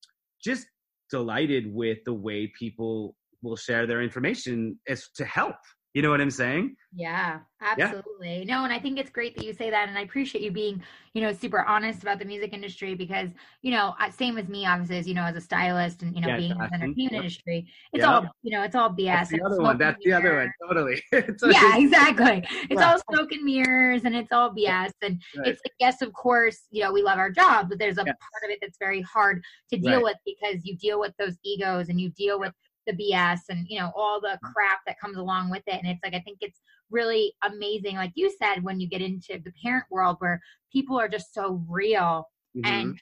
just 0.43 0.67
delighted 1.11 1.73
with 1.73 1.99
the 2.05 2.15
way 2.15 2.53
people 2.59 3.15
will 3.43 3.57
share 3.57 3.87
their 3.87 4.03
information 4.03 4.79
as 4.89 5.09
to 5.17 5.25
help 5.25 5.57
you 5.97 6.03
know 6.03 6.11
what 6.11 6.21
i'm 6.21 6.31
saying 6.31 6.77
Yeah, 6.95 7.41
absolutely. 7.61 8.45
No, 8.47 8.65
and 8.65 8.73
I 8.73 8.79
think 8.79 8.99
it's 8.99 9.11
great 9.11 9.35
that 9.37 9.45
you 9.45 9.53
say 9.53 9.69
that, 9.71 9.89
and 9.89 9.99
I 9.99 10.03
appreciate 10.03 10.43
you 10.43 10.51
being, 10.51 10.83
you 11.15 11.21
know, 11.21 11.33
super 11.33 11.63
honest 11.65 12.03
about 12.03 12.19
the 12.19 12.25
music 12.25 12.55
industry 12.55 12.95
because, 12.95 13.29
you 13.63 13.71
know, 13.71 13.95
same 14.13 14.39
as 14.39 14.49
me, 14.49 14.65
obviously, 14.67 14.99
as 14.99 15.07
you 15.09 15.13
know, 15.15 15.25
as 15.25 15.37
a 15.37 15.41
stylist 15.41 16.03
and 16.03 16.15
you 16.15 16.23
know, 16.23 16.29
Yeah, 16.29 16.37
being 16.39 16.53
in 16.53 16.59
the 16.59 16.65
entertainment 16.75 17.13
Yep. 17.13 17.23
industry, 17.25 17.59
it's 17.93 18.03
Yeah. 18.05 18.15
all, 18.15 18.23
you 18.43 18.51
know, 18.55 18.63
it's 18.63 18.75
all 18.75 18.91
BS. 18.91 19.13
that's 19.13 19.31
the 19.31 19.43
other 19.47 19.61
one 19.63 19.79
that's 19.79 20.03
the 20.05 20.13
other 20.13 20.37
one 20.37 20.53
totally 20.67 21.03
Yeah, 21.53 21.77
exactly. 21.79 22.45
It's 22.71 22.81
Yeah. 22.81 22.93
all 22.93 22.99
smoke 23.11 23.33
and 23.33 23.45
mirrors, 23.45 24.05
and 24.05 24.15
it's 24.17 24.33
all 24.33 24.51
BS. 24.51 24.93
And 25.03 25.21
Right. 25.39 25.49
it's 25.49 25.61
like, 25.65 25.75
yes, 25.79 26.03
of 26.03 26.13
course, 26.13 26.61
you 26.71 26.83
know, 26.83 26.93
we 26.93 27.03
love 27.03 27.19
our 27.19 27.31
job, 27.31 27.69
but 27.69 27.79
there's 27.79 27.99
a 27.99 28.05
Yes. 28.05 28.17
part 28.33 28.43
of 28.45 28.51
it 28.51 28.59
that's 28.63 28.79
very 28.79 29.03
hard 29.03 29.43
to 29.71 29.77
deal 29.77 30.03
Right. 30.03 30.05
with 30.05 30.17
because 30.25 30.65
you 30.65 30.77
deal 30.77 30.99
with 31.01 31.15
those 31.19 31.37
egos 31.45 31.89
and 31.89 32.01
you 32.01 32.11
deal 32.11 32.39
with 32.41 32.53
the 32.87 32.93
BS 32.93 33.41
and 33.49 33.67
you 33.69 33.79
know 33.79 33.93
all 33.97 34.21
the 34.21 34.29
Mm-hmm. 34.29 34.53
crap 34.53 34.81
that 34.87 35.01
comes 35.01 35.17
along 35.17 35.51
with 35.51 35.63
it. 35.67 35.75
And 35.83 35.87
it's 35.87 36.01
like 36.05 36.15
I 36.15 36.21
think 36.21 36.39
it's 36.41 36.61
really 36.91 37.33
amazing, 37.43 37.97
like 37.97 38.13
you 38.15 38.31
said, 38.43 38.63
when 38.63 38.81
you 38.81 38.89
get 38.89 39.03
into 39.03 39.41
the 39.45 39.53
parent 39.63 39.85
world 39.91 40.17
where 40.21 40.41
people 40.73 40.99
are 40.99 41.09
just 41.09 41.33
so 41.35 41.63
real. 41.69 42.27
mm-hmm. 42.57 42.67
and 42.67 42.99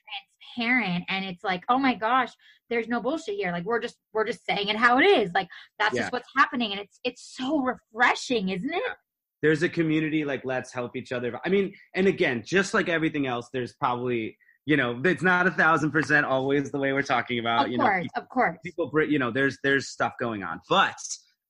transparent 0.57 1.05
and 1.09 1.24
it's 1.24 1.45
like 1.45 1.62
oh 1.68 1.78
my 1.78 1.95
gosh 1.95 2.32
there's 2.70 2.89
no 2.89 3.01
bullshit 3.01 3.37
here 3.37 3.53
like 3.53 3.64
we're 3.64 3.80
just 3.80 3.97
we're 4.12 4.24
just 4.24 4.45
saying 4.45 4.68
it 4.68 4.76
how 4.76 4.99
it 4.99 5.05
is 5.05 5.30
like 5.35 5.49
that's 5.78 5.95
yeah. 5.95 6.03
just 6.03 6.12
what's 6.12 6.28
happening 6.37 6.72
and 6.72 6.80
it's 6.80 7.01
it's 7.05 7.35
so 7.37 7.61
refreshing 7.61 8.49
isn't 8.51 8.72
it 8.72 8.82
yeah. 8.87 8.95
there's 9.43 9.62
a 9.62 9.68
community 9.68 10.24
like 10.24 10.45
let's 10.45 10.72
help 10.72 10.97
each 10.97 11.12
other 11.12 11.39
i 11.45 11.49
mean 11.49 11.72
and 11.95 12.07
again 12.07 12.43
just 12.45 12.74
like 12.74 12.89
everything 12.89 13.26
else 13.26 13.49
there's 13.53 13.74
probably 13.74 14.37
you 14.66 14.76
know 14.76 15.00
it's 15.04 15.22
not 15.22 15.46
a 15.46 15.50
thousand 15.50 15.90
percent 15.90 16.24
always 16.24 16.70
the 16.70 16.78
way 16.78 16.92
we're 16.92 17.02
talking 17.02 17.38
about 17.38 17.66
of 17.66 17.72
you 17.72 17.78
course, 17.78 18.04
know 18.04 18.22
of 18.22 18.28
course. 18.28 18.58
people 18.64 18.90
you 19.08 19.18
know 19.18 19.30
there's 19.30 19.58
there's 19.62 19.88
stuff 19.88 20.12
going 20.18 20.42
on. 20.42 20.60
But 20.68 20.96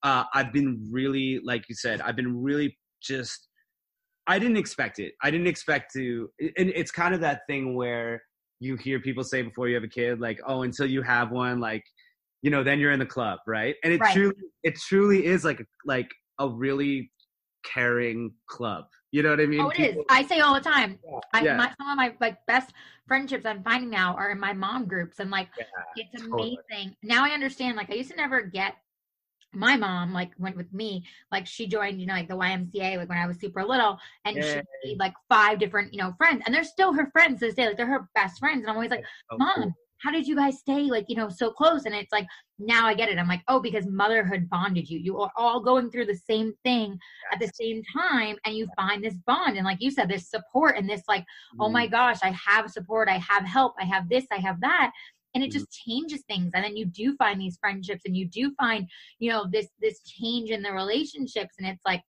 uh 0.02 0.24
i've 0.34 0.52
been 0.52 0.86
really 0.90 1.40
like 1.44 1.68
you 1.68 1.74
said 1.74 2.00
i've 2.02 2.16
been 2.16 2.42
really 2.42 2.76
just 3.02 3.48
i 4.26 4.38
didn't 4.38 4.56
expect 4.56 4.98
it. 4.98 5.14
I 5.22 5.30
didn't 5.30 5.46
expect 5.46 5.92
to 5.94 6.28
and 6.40 6.72
it's 6.74 6.90
kind 6.90 7.14
of 7.14 7.20
that 7.20 7.42
thing 7.48 7.74
where 7.74 8.22
you 8.60 8.76
hear 8.76 9.00
people 9.00 9.24
say 9.24 9.42
before 9.42 9.68
you 9.68 9.74
have 9.74 9.84
a 9.84 9.88
kid 9.88 10.20
like 10.20 10.40
oh 10.46 10.62
until 10.62 10.86
you 10.86 11.02
have 11.02 11.30
one 11.30 11.60
like 11.60 11.84
you 12.42 12.50
know 12.50 12.62
then 12.62 12.78
you're 12.78 12.92
in 12.92 12.98
the 12.98 13.06
club 13.06 13.38
right? 13.46 13.76
And 13.84 13.92
it 13.92 14.00
right. 14.00 14.14
truly 14.14 14.36
it 14.62 14.76
truly 14.76 15.24
is 15.24 15.44
like 15.44 15.64
like 15.86 16.10
a 16.38 16.48
really 16.48 17.10
caring 17.64 18.32
club 18.46 18.86
you 19.14 19.22
know 19.22 19.30
what 19.30 19.40
I 19.40 19.46
mean? 19.46 19.60
Oh, 19.60 19.68
it 19.68 19.76
People, 19.76 20.00
is. 20.00 20.06
I 20.10 20.24
say 20.24 20.40
all 20.40 20.54
the 20.54 20.60
time. 20.60 20.98
Yeah. 21.04 21.20
I, 21.32 21.42
yeah. 21.42 21.56
My, 21.56 21.72
some 21.78 21.88
of 21.88 21.96
my 21.96 22.14
like 22.20 22.44
best 22.46 22.72
friendships 23.06 23.46
I'm 23.46 23.62
finding 23.62 23.88
now 23.88 24.16
are 24.16 24.32
in 24.32 24.40
my 24.40 24.52
mom 24.52 24.86
groups, 24.86 25.20
and 25.20 25.30
like 25.30 25.50
yeah, 25.56 25.66
it's 25.94 26.20
amazing. 26.20 26.58
Totally. 26.68 26.96
Now 27.04 27.24
I 27.24 27.28
understand. 27.28 27.76
Like 27.76 27.92
I 27.92 27.94
used 27.94 28.10
to 28.10 28.16
never 28.16 28.42
get 28.42 28.74
my 29.52 29.76
mom 29.76 30.12
like 30.12 30.32
went 30.36 30.56
with 30.56 30.72
me 30.72 31.04
like 31.30 31.46
she 31.46 31.68
joined 31.68 32.00
you 32.00 32.08
know 32.08 32.14
like 32.14 32.26
the 32.26 32.34
ymca 32.34 32.96
like 32.96 33.08
when 33.08 33.16
i 33.16 33.24
was 33.24 33.38
super 33.38 33.64
little 33.64 33.96
and 34.24 34.34
she 34.42 34.60
made 34.82 34.98
like 34.98 35.14
five 35.28 35.60
different 35.60 35.94
you 35.94 36.02
know 36.02 36.12
friends 36.18 36.42
and 36.44 36.52
they're 36.52 36.64
still 36.64 36.92
her 36.92 37.08
friends 37.12 37.38
to 37.38 37.46
this 37.46 37.54
day 37.54 37.68
like 37.68 37.76
they're 37.76 37.86
her 37.86 38.08
best 38.16 38.40
friends 38.40 38.62
and 38.62 38.68
i'm 38.68 38.74
always 38.74 38.90
like 38.90 39.04
mom 39.38 39.54
cool 39.54 39.74
how 39.98 40.10
did 40.10 40.26
you 40.26 40.36
guys 40.36 40.58
stay 40.58 40.82
like 40.82 41.06
you 41.08 41.16
know 41.16 41.28
so 41.28 41.50
close? 41.50 41.84
And 41.84 41.94
it's 41.94 42.12
like 42.12 42.26
now 42.58 42.86
i 42.86 42.94
get 42.94 43.08
it. 43.08 43.18
I'm 43.18 43.28
like 43.28 43.42
oh 43.48 43.60
because 43.60 43.86
motherhood 43.86 44.48
bonded 44.48 44.88
you. 44.88 44.98
You 44.98 45.18
are 45.20 45.30
all 45.36 45.60
going 45.60 45.90
through 45.90 46.06
the 46.06 46.20
same 46.30 46.52
thing 46.64 46.98
at 47.32 47.40
the 47.40 47.50
same 47.54 47.82
time 47.96 48.36
and 48.44 48.54
you 48.54 48.68
find 48.76 49.02
this 49.02 49.18
bond. 49.26 49.56
And 49.56 49.64
like 49.64 49.78
you 49.80 49.90
said 49.90 50.08
this 50.08 50.28
support 50.28 50.76
and 50.76 50.88
this 50.88 51.02
like 51.08 51.22
mm. 51.22 51.58
oh 51.60 51.68
my 51.68 51.86
mm-hmm. 51.86 51.92
gosh 51.92 52.18
i 52.22 52.30
have 52.30 52.70
support 52.70 53.08
i 53.08 53.18
have 53.18 53.44
help 53.44 53.74
i 53.80 53.84
have 53.84 54.08
this 54.08 54.26
i 54.32 54.36
have 54.36 54.60
that. 54.60 54.92
And 55.34 55.42
it 55.42 55.48
mm-hmm. 55.48 55.58
just 55.58 55.72
changes 55.72 56.22
things. 56.28 56.52
And 56.54 56.62
then 56.64 56.76
you 56.76 56.86
do 56.86 57.16
find 57.16 57.40
these 57.40 57.58
friendships 57.60 58.02
and 58.04 58.16
you 58.16 58.28
do 58.28 58.52
find 58.58 58.88
you 59.18 59.30
know 59.30 59.46
this 59.50 59.68
this 59.80 60.00
change 60.02 60.50
in 60.50 60.62
the 60.62 60.72
relationships. 60.72 61.54
And 61.58 61.66
it's 61.66 61.84
like 61.84 62.02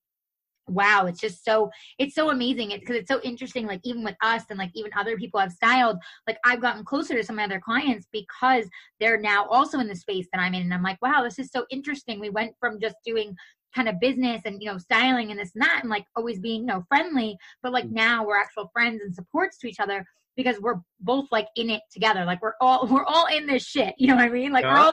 wow 0.69 1.07
it's 1.07 1.21
just 1.21 1.45
so 1.45 1.71
it's 1.99 2.15
so 2.15 2.31
amazing. 2.31 2.71
It's 2.71 2.81
because 2.81 2.97
it's 2.97 3.09
so 3.09 3.21
interesting 3.23 3.67
like 3.67 3.81
even 3.85 4.03
with 4.03 4.17
us 4.23 4.43
and 4.51 4.59
like 4.59 4.71
even 4.75 4.91
other 4.97 5.17
people 5.17 5.39
i've 5.39 5.53
styled 5.53 5.99
like 6.27 6.39
i've 6.45 6.61
gotten 6.61 6.85
closer 6.85 7.15
to 7.15 7.23
some 7.23 7.35
of 7.35 7.39
my 7.39 7.45
other 7.45 7.61
clients 7.61 8.07
because 8.13 8.67
they're 8.99 9.21
now 9.21 9.47
also 9.47 9.79
in 9.79 9.89
the 9.89 9.95
space 9.95 10.27
that 10.33 10.41
i'm 10.41 10.55
in 10.55 10.63
and 10.63 10.75
i'm 10.75 10.83
like 10.83 11.01
wow 11.01 11.23
this 11.23 11.39
is 11.39 11.51
so 11.51 11.67
interesting. 11.71 12.21
We 12.21 12.31
went 12.31 12.55
from 12.59 12.81
just 12.81 12.97
doing 13.05 13.35
kind 13.75 13.89
of 13.89 14.01
business 14.01 14.43
and 14.45 14.63
you 14.63 14.71
know 14.71 14.79
styling 14.79 15.31
and 15.31 15.39
this 15.39 15.53
and 15.55 15.63
that 15.63 15.81
and 15.83 15.91
like 15.91 16.07
always 16.17 16.39
being 16.39 16.63
you 16.63 16.67
know 16.67 16.83
friendly 16.89 17.37
but 17.63 17.73
like 17.73 17.85
mm. 17.85 17.93
now 17.93 18.25
we're 18.25 18.39
actual 18.39 18.71
friends 18.73 19.03
and 19.03 19.15
supports 19.15 19.59
to 19.59 19.69
each 19.69 19.81
other 19.81 20.05
because 20.37 20.61
we're 20.61 20.81
both 21.01 21.27
like 21.33 21.49
in 21.57 21.71
it 21.71 21.81
together. 21.91 22.25
Like 22.25 22.43
we're 22.43 22.55
all 22.61 22.87
we're 22.91 23.05
all 23.05 23.27
in 23.27 23.47
this 23.47 23.65
shit 23.65 23.95
you 23.99 24.09
know 24.09 24.17
what 24.17 24.25
i 24.25 24.29
mean? 24.29 24.53
Like 24.53 24.65
yeah. 24.65 24.73
we're 24.73 24.81
all 24.81 24.93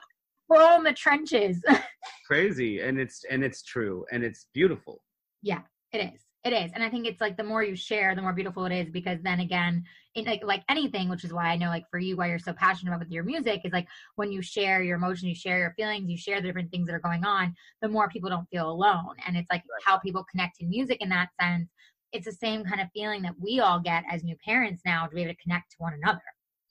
we're 0.49 0.61
all 0.61 0.78
in 0.78 0.84
the 0.84 0.93
trenches. 0.93 1.61
Crazy 2.28 2.82
and 2.82 2.99
it's 2.99 3.24
and 3.30 3.43
it's 3.43 3.63
true 3.63 4.05
and 4.11 4.24
it's 4.24 4.47
beautiful 4.53 5.01
yeah, 5.44 5.62
it 5.91 6.00
is. 6.00 6.22
It 6.44 6.52
is. 6.52 6.72
And 6.74 6.84
I 6.84 6.89
think 6.89 7.06
it's 7.08 7.22
like 7.22 7.38
the 7.38 7.44
more 7.44 7.64
you 7.64 7.76
share, 7.76 8.16
the 8.16 8.22
more 8.22 8.34
beautiful 8.34 8.66
it 8.66 8.74
is 8.74 8.89
because 8.89 9.20
then 9.22 9.39
again, 9.39 9.84
in 10.16 10.26
like, 10.26 10.44
like 10.44 10.64
anything, 10.68 11.08
which 11.08 11.24
is 11.24 11.32
why 11.32 11.46
I 11.46 11.56
know 11.56 11.68
like 11.68 11.86
for 11.89 12.00
you, 12.00 12.18
why 12.18 12.28
you're 12.28 12.39
so 12.39 12.52
passionate 12.52 12.91
about 12.91 13.00
with 13.00 13.12
your 13.12 13.24
music 13.24 13.62
is 13.64 13.72
like 13.72 13.88
when 14.16 14.30
you 14.30 14.41
share 14.41 14.84
your 14.84 14.98
emotions, 14.98 15.24
you 15.24 15.36
share 15.36 15.58
your 15.58 15.74
feelings, 15.78 16.10
you 16.10 16.18
share 16.18 16.41
the 16.41 16.48
different 16.48 16.70
things 16.70 16.88
that 16.88 16.96
are 16.96 17.00
going 17.00 17.24
on, 17.24 17.56
the 17.82 17.88
more 17.88 18.10
people 18.10 18.30
don't 18.30 18.50
feel 18.50 18.70
alone. 18.70 19.16
And 19.26 19.38
it's 19.38 19.50
like 19.50 19.62
right. 19.62 19.84
how 19.86 20.00
people 20.00 20.26
connect 20.30 20.58
to 20.58 20.66
music 20.66 20.98
in 21.00 21.10
that 21.10 21.30
sense. 21.39 21.70
It's 22.12 22.26
the 22.26 22.34
same 22.34 22.66
kind 22.66 22.82
of 22.82 22.89
feeling 22.94 23.22
that 23.22 23.36
we 23.39 23.62
all 23.62 23.80
get 23.80 24.04
as 24.12 24.24
new 24.24 24.36
parents 24.46 24.82
now 24.86 25.08
to 25.08 25.16
be 25.16 25.24
able 25.24 25.34
to 25.34 25.41
connect 25.41 25.72
to 25.72 25.78
one 25.80 25.94
another. 25.94 26.22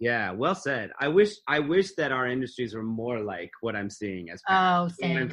Yeah, 0.02 0.32
well 0.32 0.56
said. 0.56 0.90
I 0.98 1.06
wish 1.06 1.34
I 1.46 1.60
wish 1.60 1.94
that 1.94 2.10
our 2.10 2.26
industries 2.26 2.74
were 2.74 2.82
more 2.82 3.20
like 3.20 3.52
what 3.60 3.76
I'm 3.76 3.88
seeing 3.88 4.30
as 4.30 4.42
parents. 4.48 4.96
Oh, 5.00 5.06
same. 5.06 5.32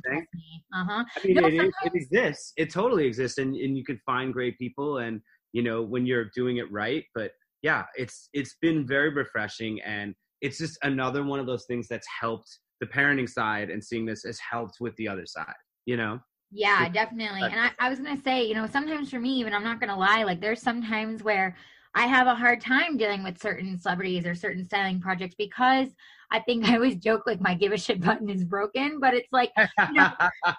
Uh 0.76 0.86
huh. 0.88 1.04
I 1.18 1.28
mean, 1.28 1.44
it, 1.44 1.74
it, 1.86 1.92
exists. 1.96 2.54
It 2.56 2.72
totally 2.72 3.08
exists, 3.08 3.40
and 3.40 3.56
and 3.56 3.76
you 3.76 3.84
can 3.84 4.00
find 4.06 4.32
great 4.32 4.60
people, 4.60 5.00
and 5.00 5.22
you 5.54 5.64
know 5.64 5.82
when 5.82 6.06
you're 6.06 6.30
doing 6.36 6.58
it 6.58 6.72
right. 6.72 7.04
But 7.16 7.32
yeah, 7.64 7.86
it's 7.96 8.30
it's 8.34 8.58
been 8.62 8.86
very 8.86 9.10
refreshing, 9.10 9.82
and 9.82 10.14
it's 10.42 10.60
just 10.60 10.78
another 10.84 11.24
one 11.24 11.40
of 11.40 11.48
those 11.48 11.66
things 11.66 11.88
that's 11.88 12.08
helped 12.22 12.60
the 12.80 12.86
parenting 12.86 13.28
side, 13.28 13.72
and 13.72 13.84
seeing 13.84 14.06
this 14.06 14.22
has 14.24 14.40
helped 14.52 14.76
with 14.80 14.96
the 14.98 15.08
other 15.08 15.26
side. 15.26 15.48
You 15.88 15.98
know. 15.98 16.20
Yeah, 16.52 16.88
definitely. 16.90 17.42
And 17.42 17.60
I, 17.60 17.72
I 17.80 17.90
was 17.90 17.98
gonna 17.98 18.22
say, 18.22 18.46
you 18.46 18.54
know, 18.54 18.68
sometimes 18.68 19.10
for 19.10 19.20
me, 19.20 19.32
even 19.40 19.52
I'm 19.52 19.64
not 19.64 19.80
gonna 19.80 19.98
lie, 19.98 20.26
like 20.26 20.42
there's 20.42 20.62
sometimes 20.62 21.24
where 21.24 21.56
I 21.96 22.08
have 22.08 22.28
a 22.28 22.36
hard 22.36 22.62
time 22.62 22.98
dealing 22.98 23.24
with 23.24 23.42
certain 23.42 23.78
celebrities 23.78 24.26
or 24.26 24.36
certain 24.36 24.64
styling 24.64 25.00
projects 25.00 25.36
because 25.38 25.90
I 26.32 26.40
think 26.40 26.66
I 26.70 26.76
always 26.76 26.96
joke 26.96 27.24
like 27.26 27.42
my 27.42 27.54
give 27.54 27.72
a 27.72 27.78
shit 27.78 28.02
button 28.02 28.30
is 28.30 28.44
broken, 28.44 29.00
but 29.00 29.14
it's 29.14 29.32
like, 29.32 29.52
you 29.58 29.94
know. 29.94 30.12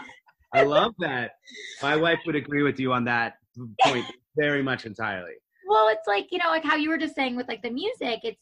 I 0.54 0.64
love 0.64 0.94
that. 1.00 1.34
My 1.82 1.96
wife 1.96 2.20
would 2.26 2.36
agree 2.36 2.64
with 2.64 2.80
you 2.80 2.92
on 2.92 3.04
that 3.06 3.36
point 3.84 4.06
very 4.36 4.64
much 4.64 4.86
entirely. 4.86 5.34
Well, 5.68 5.90
it's 5.90 6.08
like, 6.08 6.28
you 6.32 6.40
know, 6.40 6.50
like 6.50 6.64
how 6.64 6.76
you 6.76 6.90
were 6.90 6.98
just 6.98 7.14
saying 7.14 7.36
with 7.36 7.48
like 7.48 7.62
the 7.62 7.70
music, 7.70 8.22
it's 8.24 8.42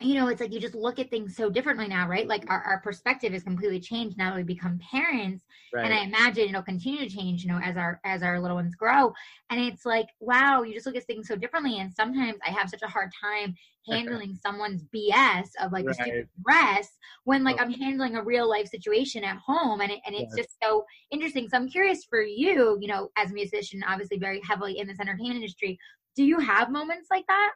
you 0.00 0.14
know, 0.14 0.28
it's 0.28 0.40
like 0.40 0.52
you 0.52 0.60
just 0.60 0.76
look 0.76 1.00
at 1.00 1.10
things 1.10 1.36
so 1.36 1.50
differently 1.50 1.88
now, 1.88 2.06
right? 2.06 2.28
Like 2.28 2.44
our, 2.48 2.62
our 2.62 2.80
perspective 2.80 3.34
is 3.34 3.42
completely 3.42 3.80
changed 3.80 4.16
now 4.16 4.30
that 4.30 4.36
we 4.36 4.44
become 4.44 4.78
parents. 4.78 5.44
Right. 5.74 5.84
And 5.84 5.92
I 5.92 6.04
imagine 6.04 6.48
it'll 6.48 6.62
continue 6.62 7.00
to 7.00 7.12
change, 7.12 7.42
you 7.42 7.50
know, 7.50 7.58
as 7.58 7.76
our 7.76 8.00
as 8.04 8.22
our 8.22 8.38
little 8.40 8.56
ones 8.56 8.76
grow. 8.76 9.12
And 9.50 9.60
it's 9.60 9.84
like, 9.84 10.06
wow, 10.20 10.62
you 10.62 10.72
just 10.72 10.86
look 10.86 10.94
at 10.94 11.04
things 11.04 11.26
so 11.26 11.34
differently. 11.34 11.80
And 11.80 11.92
sometimes 11.92 12.38
I 12.46 12.50
have 12.50 12.70
such 12.70 12.82
a 12.82 12.86
hard 12.86 13.10
time 13.20 13.56
handling 13.88 14.38
someone's 14.40 14.84
BS 14.94 15.48
of 15.60 15.72
like 15.72 15.86
right. 15.86 16.26
dress 16.44 16.88
when 17.24 17.42
like 17.42 17.56
oh. 17.58 17.64
I'm 17.64 17.72
handling 17.72 18.14
a 18.14 18.22
real 18.22 18.48
life 18.48 18.68
situation 18.68 19.24
at 19.24 19.38
home. 19.38 19.80
And 19.80 19.90
it, 19.90 19.98
and 20.06 20.14
it's 20.14 20.32
yes. 20.36 20.46
just 20.46 20.56
so 20.62 20.84
interesting. 21.10 21.48
So 21.48 21.56
I'm 21.56 21.68
curious 21.68 22.04
for 22.04 22.22
you, 22.22 22.78
you 22.80 22.86
know, 22.86 23.10
as 23.16 23.32
a 23.32 23.34
musician, 23.34 23.82
obviously 23.88 24.18
very 24.18 24.40
heavily 24.46 24.78
in 24.78 24.86
this 24.86 25.00
entertainment 25.00 25.36
industry, 25.36 25.76
do 26.14 26.22
you 26.22 26.38
have 26.38 26.70
moments 26.70 27.08
like 27.10 27.26
that? 27.26 27.52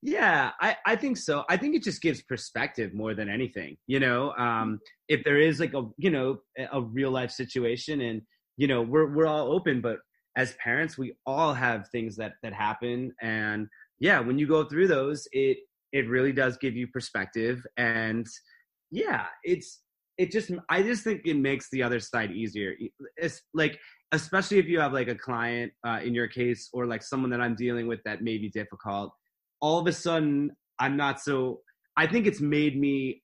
Yeah, 0.00 0.52
I, 0.60 0.76
I 0.86 0.96
think 0.96 1.16
so. 1.16 1.44
I 1.48 1.56
think 1.56 1.74
it 1.74 1.82
just 1.82 2.00
gives 2.00 2.22
perspective 2.22 2.94
more 2.94 3.14
than 3.14 3.28
anything. 3.28 3.76
You 3.88 3.98
know, 3.98 4.32
um, 4.34 4.78
if 5.08 5.24
there 5.24 5.38
is 5.38 5.58
like 5.58 5.74
a 5.74 5.84
you 5.96 6.10
know 6.10 6.38
a 6.72 6.80
real 6.80 7.10
life 7.10 7.32
situation, 7.32 8.00
and 8.02 8.22
you 8.56 8.68
know 8.68 8.80
we're 8.82 9.12
we're 9.12 9.26
all 9.26 9.50
open, 9.52 9.80
but 9.80 9.98
as 10.36 10.54
parents, 10.62 10.96
we 10.96 11.14
all 11.26 11.52
have 11.52 11.88
things 11.88 12.14
that 12.16 12.34
that 12.44 12.52
happen, 12.52 13.12
and 13.22 13.66
yeah, 13.98 14.20
when 14.20 14.38
you 14.38 14.46
go 14.46 14.64
through 14.64 14.86
those, 14.86 15.26
it 15.32 15.58
it 15.92 16.08
really 16.08 16.32
does 16.32 16.56
give 16.58 16.76
you 16.76 16.86
perspective, 16.86 17.66
and 17.76 18.26
yeah, 18.92 19.26
it's 19.42 19.80
it 20.16 20.30
just 20.30 20.52
I 20.68 20.82
just 20.84 21.02
think 21.02 21.22
it 21.24 21.34
makes 21.36 21.70
the 21.70 21.82
other 21.82 21.98
side 21.98 22.30
easier. 22.30 22.74
It's 23.16 23.42
like 23.52 23.78
especially 24.12 24.58
if 24.58 24.66
you 24.66 24.78
have 24.78 24.92
like 24.92 25.08
a 25.08 25.14
client 25.14 25.72
uh, 25.84 25.98
in 26.04 26.14
your 26.14 26.28
case, 26.28 26.68
or 26.72 26.86
like 26.86 27.02
someone 27.02 27.30
that 27.30 27.40
I'm 27.40 27.56
dealing 27.56 27.88
with 27.88 28.00
that 28.04 28.22
may 28.22 28.38
be 28.38 28.48
difficult 28.48 29.12
all 29.60 29.78
of 29.78 29.86
a 29.86 29.92
sudden 29.92 30.52
I'm 30.78 30.96
not 30.96 31.20
so 31.20 31.60
I 31.96 32.06
think 32.06 32.26
it's 32.26 32.40
made 32.40 32.78
me 32.78 33.22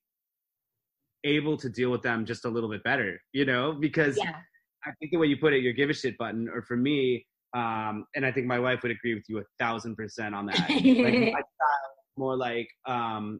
able 1.23 1.57
to 1.57 1.69
deal 1.69 1.89
with 1.89 2.01
them 2.01 2.25
just 2.25 2.45
a 2.45 2.49
little 2.49 2.69
bit 2.69 2.83
better, 2.83 3.19
you 3.33 3.45
know, 3.45 3.73
because 3.73 4.17
yeah. 4.17 4.35
I 4.85 4.91
think 4.99 5.11
the 5.11 5.17
way 5.17 5.27
you 5.27 5.37
put 5.37 5.53
it, 5.53 5.61
your 5.61 5.73
give 5.73 5.89
a 5.89 5.93
shit 5.93 6.17
button, 6.17 6.47
or 6.53 6.61
for 6.61 6.77
me, 6.77 7.25
um, 7.55 8.05
and 8.15 8.25
I 8.25 8.31
think 8.31 8.47
my 8.47 8.59
wife 8.59 8.83
would 8.83 8.91
agree 8.91 9.15
with 9.15 9.23
you 9.27 9.39
a 9.39 9.43
thousand 9.59 9.95
percent 9.95 10.35
on 10.35 10.45
that. 10.47 10.69
like 10.69 11.33
more 12.17 12.37
like 12.37 12.67
um, 12.85 13.39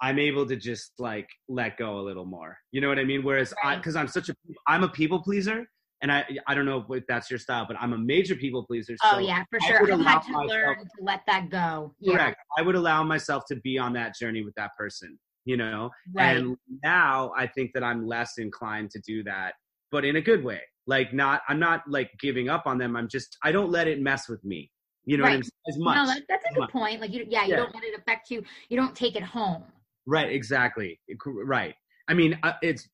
I'm 0.00 0.18
able 0.18 0.46
to 0.46 0.56
just 0.56 0.92
like 0.98 1.28
let 1.48 1.76
go 1.76 1.98
a 1.98 2.02
little 2.02 2.24
more. 2.24 2.56
You 2.72 2.80
know 2.80 2.88
what 2.88 2.98
I 2.98 3.04
mean? 3.04 3.22
Whereas 3.22 3.52
right. 3.62 3.74
I, 3.74 3.76
because 3.76 3.96
I'm 3.96 4.08
such 4.08 4.28
a, 4.28 4.34
I'm 4.66 4.84
a 4.84 4.88
people 4.88 5.22
pleaser, 5.22 5.66
and 6.04 6.12
I 6.12 6.24
I 6.46 6.54
don't 6.54 6.66
know 6.66 6.84
if 6.90 7.04
that's 7.08 7.30
your 7.30 7.38
style, 7.38 7.64
but 7.66 7.76
I'm 7.80 7.94
a 7.94 7.98
major 7.98 8.36
people 8.36 8.64
pleaser. 8.64 8.94
Oh, 9.02 9.12
so 9.12 9.16
oh 9.16 9.18
yeah, 9.20 9.42
for 9.50 9.58
sure. 9.60 9.76
I 9.76 9.78
had 9.80 10.20
to 10.20 10.32
myself, 10.32 10.46
learn 10.46 10.76
to 10.78 11.02
let 11.02 11.22
that 11.26 11.48
go. 11.50 11.94
Correct. 12.06 12.36
I 12.58 12.62
would 12.62 12.74
allow 12.74 13.02
myself 13.02 13.44
to 13.48 13.56
be 13.56 13.78
on 13.78 13.94
that 13.94 14.14
journey 14.14 14.44
with 14.44 14.54
that 14.56 14.70
person. 14.78 15.18
You 15.46 15.56
know, 15.56 15.90
right. 16.14 16.36
and 16.36 16.56
now 16.82 17.32
I 17.36 17.46
think 17.46 17.72
that 17.74 17.82
I'm 17.82 18.06
less 18.06 18.34
inclined 18.38 18.90
to 18.92 19.00
do 19.06 19.24
that, 19.24 19.54
but 19.90 20.04
in 20.04 20.16
a 20.16 20.20
good 20.20 20.44
way. 20.44 20.60
Like 20.86 21.14
not, 21.14 21.40
I'm 21.48 21.58
not 21.58 21.80
like 21.88 22.10
giving 22.20 22.50
up 22.50 22.64
on 22.66 22.76
them. 22.76 22.94
I'm 22.94 23.08
just, 23.08 23.38
I 23.42 23.52
don't 23.52 23.70
let 23.70 23.88
it 23.88 24.02
mess 24.02 24.28
with 24.28 24.44
me. 24.44 24.70
You 25.06 25.16
know 25.16 25.24
right. 25.24 25.38
As 25.38 25.78
much. 25.78 25.96
No, 25.96 26.14
that's 26.28 26.44
a 26.50 26.54
good 26.54 26.68
point. 26.68 27.00
Like 27.00 27.10
you, 27.10 27.24
yeah, 27.28 27.44
you 27.44 27.50
yeah. 27.50 27.56
don't 27.56 27.74
let 27.74 27.84
it 27.84 27.98
affect 27.98 28.30
you. 28.30 28.42
You 28.68 28.76
don't 28.76 28.94
take 28.94 29.16
it 29.16 29.22
home. 29.22 29.64
Right. 30.06 30.30
Exactly. 30.30 31.00
Right. 31.26 31.74
I 32.08 32.12
mean, 32.14 32.38
uh, 32.42 32.52
it's 32.60 32.88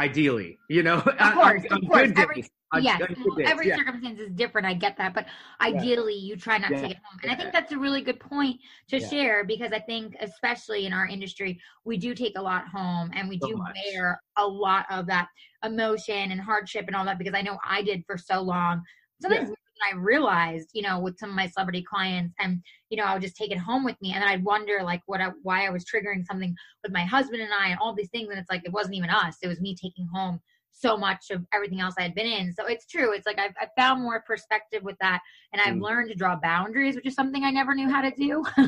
ideally, 0.00 0.58
you 0.68 0.82
know. 0.82 0.96
Of 1.20 1.34
course, 1.34 1.62
of 1.70 1.80
course. 1.86 2.10
Every, 2.16 2.44
on- 2.72 2.82
yes, 2.82 3.00
on 3.00 3.08
good 3.08 3.16
well, 3.26 3.36
days, 3.36 3.46
every 3.48 3.68
yeah. 3.68 3.76
circumstance 3.76 4.18
is 4.20 4.30
different. 4.32 4.66
I 4.66 4.74
get 4.74 4.96
that, 4.96 5.12
but 5.14 5.26
ideally, 5.60 6.14
you 6.14 6.36
try 6.36 6.58
not 6.58 6.68
to 6.68 6.74
Yeah. 6.74 6.80
take 6.82 6.90
it 6.92 6.96
home. 7.04 7.20
And 7.22 7.30
I 7.30 7.34
think 7.36 7.52
that's 7.52 7.72
a 7.72 7.78
really 7.78 8.00
good 8.02 8.18
point 8.20 8.60
to 8.88 8.98
Yeah. 8.98 9.08
share 9.08 9.44
because 9.44 9.72
I 9.72 9.80
think, 9.80 10.16
especially 10.20 10.86
in 10.86 10.92
our 10.92 11.06
industry, 11.06 11.60
we 11.84 11.96
do 11.98 12.14
take 12.14 12.36
a 12.36 12.42
lot 12.42 12.68
home 12.68 13.10
and 13.14 13.28
we 13.28 13.38
So 13.38 13.48
do 13.48 13.56
much. 13.56 13.76
bear 13.92 14.20
a 14.36 14.46
lot 14.46 14.86
of 14.90 15.06
that 15.06 15.28
emotion 15.64 16.30
and 16.32 16.40
hardship 16.40 16.86
and 16.86 16.96
all 16.96 17.04
that 17.04 17.18
because 17.18 17.34
I 17.34 17.42
know 17.42 17.58
I 17.64 17.82
did 17.82 18.04
for 18.06 18.16
so 18.16 18.40
long. 18.40 18.82
Sometimes 19.20 19.50
I 19.90 19.96
realized, 19.96 20.70
you 20.72 20.82
know, 20.82 20.98
with 20.98 21.18
some 21.18 21.30
of 21.30 21.36
my 21.36 21.46
celebrity 21.46 21.82
clients, 21.82 22.34
and 22.38 22.62
you 22.88 22.96
know, 22.96 23.04
I 23.04 23.14
would 23.14 23.22
just 23.22 23.36
take 23.36 23.50
it 23.50 23.58
home 23.58 23.84
with 23.84 23.96
me, 24.00 24.12
and 24.12 24.22
then 24.22 24.28
I'd 24.28 24.44
wonder 24.44 24.80
like 24.82 25.02
what 25.06 25.20
I, 25.20 25.30
why 25.42 25.66
I 25.66 25.70
was 25.70 25.84
triggering 25.84 26.24
something 26.24 26.54
with 26.82 26.92
my 26.92 27.04
husband 27.04 27.42
and 27.42 27.52
I, 27.52 27.68
and 27.68 27.78
all 27.80 27.94
these 27.94 28.10
things, 28.10 28.28
and 28.30 28.38
it's 28.38 28.50
like 28.50 28.62
it 28.64 28.72
wasn't 28.72 28.96
even 28.96 29.10
us; 29.10 29.36
it 29.42 29.48
was 29.48 29.60
me 29.60 29.74
taking 29.74 30.06
home 30.12 30.40
so 30.72 30.96
much 30.96 31.30
of 31.30 31.44
everything 31.52 31.80
else 31.80 31.94
I 31.98 32.02
had 32.02 32.14
been 32.14 32.26
in. 32.26 32.52
So 32.52 32.66
it's 32.66 32.86
true. 32.86 33.12
It's 33.12 33.26
like 33.26 33.38
I've, 33.38 33.52
I've 33.60 33.68
found 33.76 34.02
more 34.02 34.22
perspective 34.26 34.82
with 34.82 34.96
that, 35.00 35.20
and 35.52 35.60
I've 35.60 35.74
Mm. 35.74 35.82
learned 35.82 36.10
to 36.10 36.16
draw 36.16 36.36
boundaries, 36.36 36.94
which 36.96 37.06
is 37.06 37.14
something 37.14 37.44
I 37.44 37.50
never 37.50 37.74
knew 37.74 37.88
how 37.88 38.02
to 38.02 38.10
do. 38.10 38.44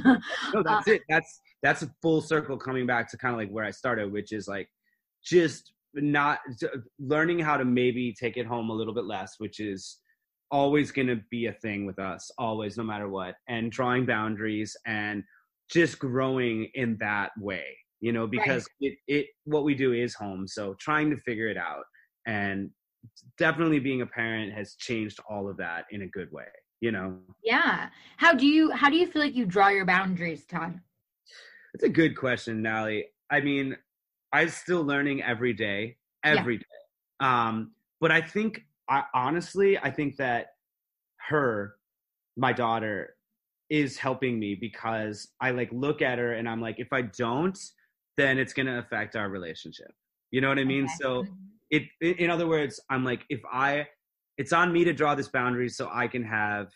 no, 0.54 0.62
that's 0.64 0.88
it. 0.88 1.02
That's 1.08 1.40
that's 1.62 1.82
a 1.82 1.90
full 2.02 2.20
circle 2.20 2.56
coming 2.56 2.86
back 2.86 3.10
to 3.10 3.16
kind 3.16 3.34
of 3.34 3.38
like 3.38 3.50
where 3.50 3.64
I 3.64 3.70
started, 3.70 4.12
which 4.12 4.32
is 4.32 4.48
like 4.48 4.68
just 5.24 5.72
not 5.94 6.40
learning 6.98 7.38
how 7.38 7.56
to 7.56 7.64
maybe 7.64 8.14
take 8.18 8.36
it 8.36 8.46
home 8.46 8.70
a 8.70 8.72
little 8.72 8.94
bit 8.94 9.04
less, 9.04 9.34
which 9.38 9.60
is 9.60 9.98
always 10.52 10.92
going 10.92 11.08
to 11.08 11.20
be 11.30 11.46
a 11.46 11.52
thing 11.54 11.86
with 11.86 11.98
us, 11.98 12.30
always, 12.38 12.76
no 12.76 12.84
matter 12.84 13.08
what, 13.08 13.34
and 13.48 13.72
drawing 13.72 14.06
boundaries 14.06 14.76
and 14.86 15.24
just 15.70 15.98
growing 15.98 16.68
in 16.74 16.96
that 17.00 17.30
way, 17.40 17.64
you 18.00 18.12
know, 18.12 18.26
because 18.26 18.68
it 18.80 18.94
it 19.08 19.26
what 19.44 19.64
we 19.64 19.74
do 19.74 19.92
is 19.92 20.14
home, 20.14 20.46
so 20.46 20.74
trying 20.78 21.10
to 21.10 21.16
figure 21.22 21.48
it 21.48 21.56
out 21.56 21.84
and 22.26 22.70
definitely 23.38 23.80
being 23.80 24.02
a 24.02 24.06
parent 24.06 24.52
has 24.52 24.76
changed 24.76 25.18
all 25.28 25.48
of 25.50 25.56
that 25.56 25.86
in 25.90 26.02
a 26.02 26.06
good 26.08 26.30
way, 26.30 26.44
you 26.80 26.92
know. 26.92 27.18
yeah. 27.42 27.88
How 28.18 28.32
do 28.34 28.46
you 28.46 28.70
how 28.70 28.88
do 28.90 28.96
you 28.96 29.06
feel 29.06 29.22
like 29.22 29.34
you 29.34 29.46
draw 29.46 29.68
your 29.70 29.86
boundaries, 29.86 30.44
Todd? 30.44 30.78
It's 31.74 31.82
a 31.84 31.88
good 31.88 32.16
question, 32.16 32.64
Ali. 32.66 33.06
I 33.30 33.40
mean, 33.40 33.76
I'm 34.32 34.50
still 34.50 34.84
learning 34.84 35.22
every 35.22 35.54
day, 35.54 35.96
Yeah. 36.24 36.32
every 36.38 36.58
day. 36.58 36.64
Um, 37.20 37.72
but 38.00 38.10
I 38.12 38.20
think, 38.20 38.60
I, 38.92 39.04
honestly, 39.14 39.78
I 39.78 39.90
think 39.90 40.16
that 40.16 40.48
her, 41.28 41.76
my 42.36 42.52
daughter, 42.52 43.16
is 43.70 43.96
helping 43.96 44.38
me 44.38 44.54
because 44.54 45.28
I 45.40 45.52
like 45.52 45.70
look 45.72 46.02
at 46.02 46.18
her 46.18 46.34
and 46.34 46.46
I'm 46.46 46.60
like, 46.60 46.78
if 46.78 46.92
I 46.92 47.00
don't, 47.02 47.58
then 48.18 48.36
it's 48.38 48.52
gonna 48.52 48.78
affect 48.78 49.16
our 49.16 49.30
relationship. 49.30 49.90
You 50.30 50.42
know 50.42 50.48
what 50.48 50.58
I 50.58 50.64
mean? 50.64 50.84
Okay. 50.84 50.94
So 51.00 51.22
Mhm. 51.22 51.34
it, 51.70 51.84
in 52.02 52.28
other 52.28 52.46
words, 52.46 52.78
I'm 52.90 53.02
like, 53.02 53.24
if 53.30 53.40
I, 53.50 53.88
it's 54.36 54.52
on 54.52 54.74
me 54.74 54.84
to 54.84 54.92
draw 54.92 55.14
this 55.14 55.28
boundary 55.28 55.70
so 55.70 55.88
I 55.90 56.06
can 56.06 56.22
have 56.24 56.70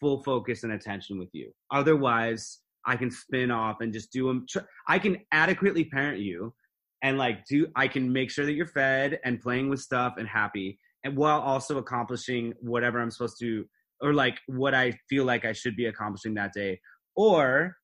full 0.00 0.24
focus 0.24 0.64
and 0.64 0.72
attention 0.72 1.16
with 1.16 1.30
you. 1.32 1.52
Otherwise, 1.70 2.58
I 2.84 2.96
can 2.96 3.12
spin 3.12 3.52
off 3.52 3.80
and 3.80 3.92
just 3.92 4.10
do 4.10 4.26
them. 4.26 4.46
I 4.88 4.98
can 4.98 5.18
adequately 5.30 5.84
parent 5.84 6.18
you 6.18 6.52
and 7.02 7.18
like 7.18 7.44
do, 7.44 7.68
I 7.76 7.86
can 7.86 8.12
make 8.12 8.32
sure 8.32 8.46
that 8.46 8.54
you're 8.54 8.66
fed 8.66 9.20
and 9.24 9.40
playing 9.40 9.68
with 9.70 9.78
stuff 9.78 10.14
and 10.18 10.26
happy 10.26 10.80
and 11.04 11.16
while 11.16 11.40
also 11.40 11.78
accomplishing 11.78 12.54
whatever 12.60 13.00
I'm 13.00 13.10
supposed 13.10 13.38
to, 13.40 13.64
or 14.00 14.12
like 14.14 14.38
what 14.46 14.74
I 14.74 14.98
feel 15.08 15.24
like 15.24 15.44
I 15.44 15.52
should 15.52 15.76
be 15.76 15.86
accomplishing 15.86 16.34
that 16.34 16.52
day. 16.52 16.80
Or 17.16 17.76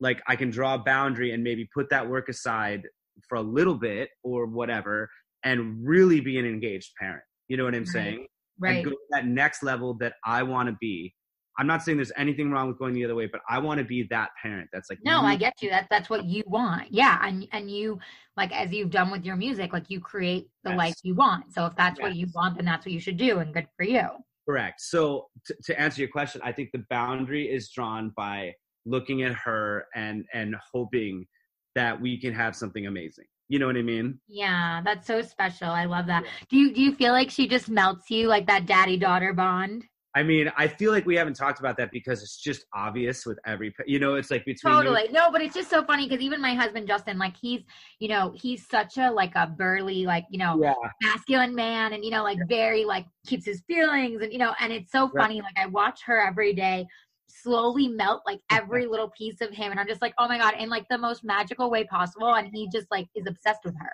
like 0.00 0.22
I 0.26 0.36
can 0.36 0.50
draw 0.50 0.74
a 0.74 0.78
boundary 0.78 1.32
and 1.32 1.42
maybe 1.42 1.68
put 1.74 1.90
that 1.90 2.08
work 2.08 2.28
aside 2.28 2.82
for 3.28 3.36
a 3.36 3.42
little 3.42 3.74
bit 3.74 4.10
or 4.22 4.46
whatever 4.46 5.08
and 5.42 5.76
really 5.86 6.20
be 6.20 6.38
an 6.38 6.44
engaged 6.46 6.92
parent. 6.98 7.22
You 7.48 7.56
know 7.56 7.64
what 7.64 7.74
I'm 7.74 7.80
Right. 7.82 7.88
saying? 7.88 8.26
Right. 8.58 8.76
And 8.76 8.84
go 8.84 8.90
to 8.90 8.96
that 9.10 9.26
next 9.26 9.62
level 9.62 9.94
that 9.98 10.14
I 10.24 10.42
want 10.42 10.68
to 10.68 10.76
be. 10.80 11.14
I'm 11.58 11.66
not 11.66 11.82
saying 11.82 11.96
there's 11.98 12.12
anything 12.16 12.50
wrong 12.50 12.68
with 12.68 12.78
going 12.78 12.92
the 12.94 13.04
other 13.04 13.14
way, 13.14 13.26
but 13.26 13.40
I 13.48 13.58
want 13.58 13.78
to 13.78 13.84
be 13.84 14.06
that 14.10 14.30
parent 14.42 14.68
that's 14.72 14.90
like, 14.90 14.98
No, 15.04 15.20
you- 15.22 15.26
I 15.28 15.36
get 15.36 15.54
you. 15.62 15.70
That's 15.70 15.86
that's 15.88 16.10
what 16.10 16.24
you 16.24 16.42
want. 16.46 16.92
Yeah, 16.92 17.18
and 17.26 17.46
and 17.52 17.70
you 17.70 17.98
like 18.36 18.52
as 18.52 18.72
you've 18.72 18.90
done 18.90 19.10
with 19.10 19.24
your 19.24 19.36
music, 19.36 19.72
like 19.72 19.88
you 19.88 20.00
create 20.00 20.48
the 20.64 20.70
Yes. 20.70 20.78
life 20.78 20.94
you 21.02 21.14
want. 21.14 21.52
So 21.54 21.66
if 21.66 21.74
that's 21.76 21.98
what 22.00 22.14
you 22.14 22.26
want, 22.34 22.56
then 22.56 22.66
that's 22.66 22.84
what 22.84 22.92
you 22.92 23.00
should 23.00 23.16
do, 23.16 23.38
and 23.38 23.54
good 23.54 23.68
for 23.76 23.84
you. 23.84 24.06
Correct. 24.48 24.80
So 24.80 25.28
t- 25.46 25.54
to 25.64 25.80
answer 25.80 26.00
your 26.02 26.10
question, 26.10 26.40
I 26.44 26.52
think 26.52 26.70
the 26.72 26.84
boundary 26.90 27.46
is 27.50 27.70
drawn 27.70 28.10
by 28.16 28.54
looking 28.84 29.22
at 29.22 29.32
her 29.34 29.86
and 29.94 30.24
and 30.34 30.54
hoping 30.72 31.26
that 31.74 32.00
we 32.00 32.18
can 32.20 32.32
have 32.34 32.54
something 32.54 32.86
amazing. 32.86 33.24
You 33.48 33.58
know 33.60 33.66
what 33.66 33.76
I 33.76 33.82
mean? 33.82 34.18
Yeah, 34.28 34.82
that's 34.84 35.06
so 35.06 35.22
special. 35.22 35.68
I 35.68 35.84
love 35.84 36.06
that. 36.06 36.24
Yeah. 36.24 36.30
Do 36.50 36.56
you 36.58 36.74
do 36.74 36.80
you 36.82 36.94
feel 36.94 37.12
like 37.12 37.30
she 37.30 37.48
just 37.48 37.68
melts 37.68 38.10
you 38.10 38.28
like 38.28 38.46
that 38.46 38.66
daddy 38.66 38.96
daughter 38.96 39.32
bond? 39.32 39.84
I 40.16 40.22
mean, 40.22 40.50
I 40.56 40.66
feel 40.66 40.92
like 40.92 41.04
we 41.04 41.14
haven't 41.14 41.34
talked 41.34 41.60
about 41.60 41.76
that 41.76 41.90
because 41.92 42.22
it's 42.22 42.38
just 42.38 42.64
obvious 42.74 43.26
with 43.26 43.38
every, 43.46 43.74
you 43.86 43.98
know, 43.98 44.14
it's 44.14 44.30
like 44.30 44.46
between 44.46 44.72
you- 44.72 44.78
Totally. 44.78 45.08
No, 45.12 45.30
but 45.30 45.42
it's 45.42 45.54
just 45.54 45.68
so 45.68 45.84
funny 45.84 46.08
because 46.08 46.22
even 46.24 46.40
my 46.40 46.54
husband 46.54 46.88
Justin, 46.88 47.18
like 47.18 47.36
he's, 47.36 47.60
you 48.00 48.08
know, 48.08 48.32
he's 48.34 48.66
such 48.66 48.96
a 48.96 49.10
like 49.10 49.34
a 49.34 49.46
burly, 49.46 50.06
like 50.06 50.24
you 50.30 50.38
know, 50.38 50.58
yeah, 50.62 50.72
masculine 51.02 51.54
man, 51.54 51.92
and 51.92 52.02
you 52.02 52.10
know, 52.10 52.22
like 52.22 52.38
very 52.48 52.86
like 52.86 53.04
keeps 53.26 53.44
his 53.44 53.60
feelings, 53.68 54.22
and 54.22 54.32
you 54.32 54.38
know, 54.38 54.54
and 54.58 54.72
it's 54.72 54.90
so 54.90 55.10
Right. 55.12 55.22
funny. 55.24 55.42
Like 55.42 55.58
I 55.58 55.66
watch 55.66 56.00
her 56.06 56.18
every 56.26 56.54
day 56.54 56.86
slowly 57.28 57.86
melt 57.88 58.22
like 58.24 58.40
every 58.50 58.86
little 58.86 59.10
piece 59.10 59.42
of 59.42 59.50
him, 59.50 59.70
and 59.70 59.78
I'm 59.78 59.86
just 59.86 60.00
like, 60.00 60.14
oh 60.18 60.26
my 60.28 60.38
god, 60.38 60.54
in 60.58 60.70
like 60.70 60.86
the 60.88 60.96
most 60.96 61.24
magical 61.24 61.70
way 61.70 61.84
possible, 61.84 62.34
and 62.34 62.48
he 62.50 62.68
just 62.72 62.86
like 62.90 63.06
is 63.14 63.26
obsessed 63.26 63.60
with 63.66 63.74
her. 63.78 63.92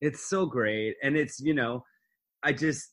it's 0.00 0.28
so 0.28 0.46
great, 0.46 0.96
and 1.04 1.16
it's 1.16 1.38
you 1.38 1.54
know, 1.54 1.84
I 2.42 2.52
just, 2.52 2.90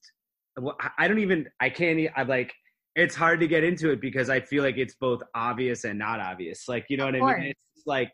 I- 0.59 0.91
I 0.99 1.07
don't 1.07 1.19
even, 1.19 1.47
I 1.59 1.69
can't, 1.71 1.99
I'm 2.15 2.27
like, 2.27 2.53
it's 2.97 3.15
hard 3.15 3.39
to 3.41 3.47
get 3.47 3.63
into 3.63 3.91
it 3.91 4.01
because 4.01 4.27
I 4.29 4.41
feel 4.41 4.63
like 4.63 4.77
it's 4.77 4.95
both 4.95 5.21
obvious 5.35 5.83
and 5.83 5.99
not 5.99 6.19
obvious. 6.19 6.67
Like, 6.67 6.87
you 6.89 6.97
know 6.97 7.07
Of 7.07 7.13
what 7.13 7.35
I 7.35 7.39
mean? 7.39 7.53
It's 7.75 7.85
like 7.85 8.11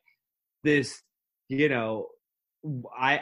this, 0.63 1.01
you 1.49 1.69
know, 1.69 2.07
I. 2.95 3.21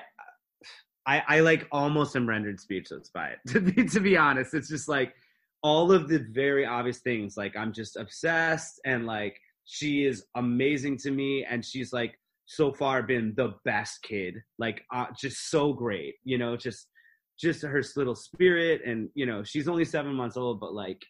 I, 1.08 1.24
I 1.28 1.40
like 1.40 1.68
almost 1.72 2.16
am 2.16 2.30
rendered 2.30 2.60
speechless 2.60 3.10
by 3.12 3.30
it 3.30 3.40
to 3.48 3.60
be 3.60 3.86
to 3.86 4.00
be 4.00 4.16
honest 4.16 4.54
it's 4.54 4.70
just 4.70 4.88
like 4.88 5.16
all 5.64 5.92
of 5.92 6.08
the 6.08 6.24
very 6.32 6.64
obvious 6.64 7.00
things 7.00 7.36
like 7.36 7.58
i'm 7.58 7.74
just 7.74 7.98
obsessed 7.98 8.80
and 8.86 9.08
like 9.08 9.36
she 9.66 10.06
is 10.06 10.24
amazing 10.36 10.98
to 10.98 11.10
me 11.10 11.44
and 11.50 11.66
she's 11.66 11.92
like 11.92 12.14
so 12.46 12.72
far 12.72 13.02
been 13.02 13.34
the 13.36 13.56
best 13.66 14.04
kid 14.04 14.36
like 14.60 14.84
uh, 14.94 15.08
just 15.20 15.50
so 15.50 15.74
great 15.74 16.14
you 16.24 16.38
know 16.38 16.56
just 16.56 16.86
just 17.40 17.64
her 17.64 17.82
little 17.96 18.16
spirit 18.16 18.82
and 18.86 19.10
you 19.16 19.26
know 19.26 19.44
she's 19.44 19.68
only 19.68 19.86
seven 19.86 20.14
months 20.14 20.38
old 20.38 20.60
but 20.60 20.72
like 20.72 21.02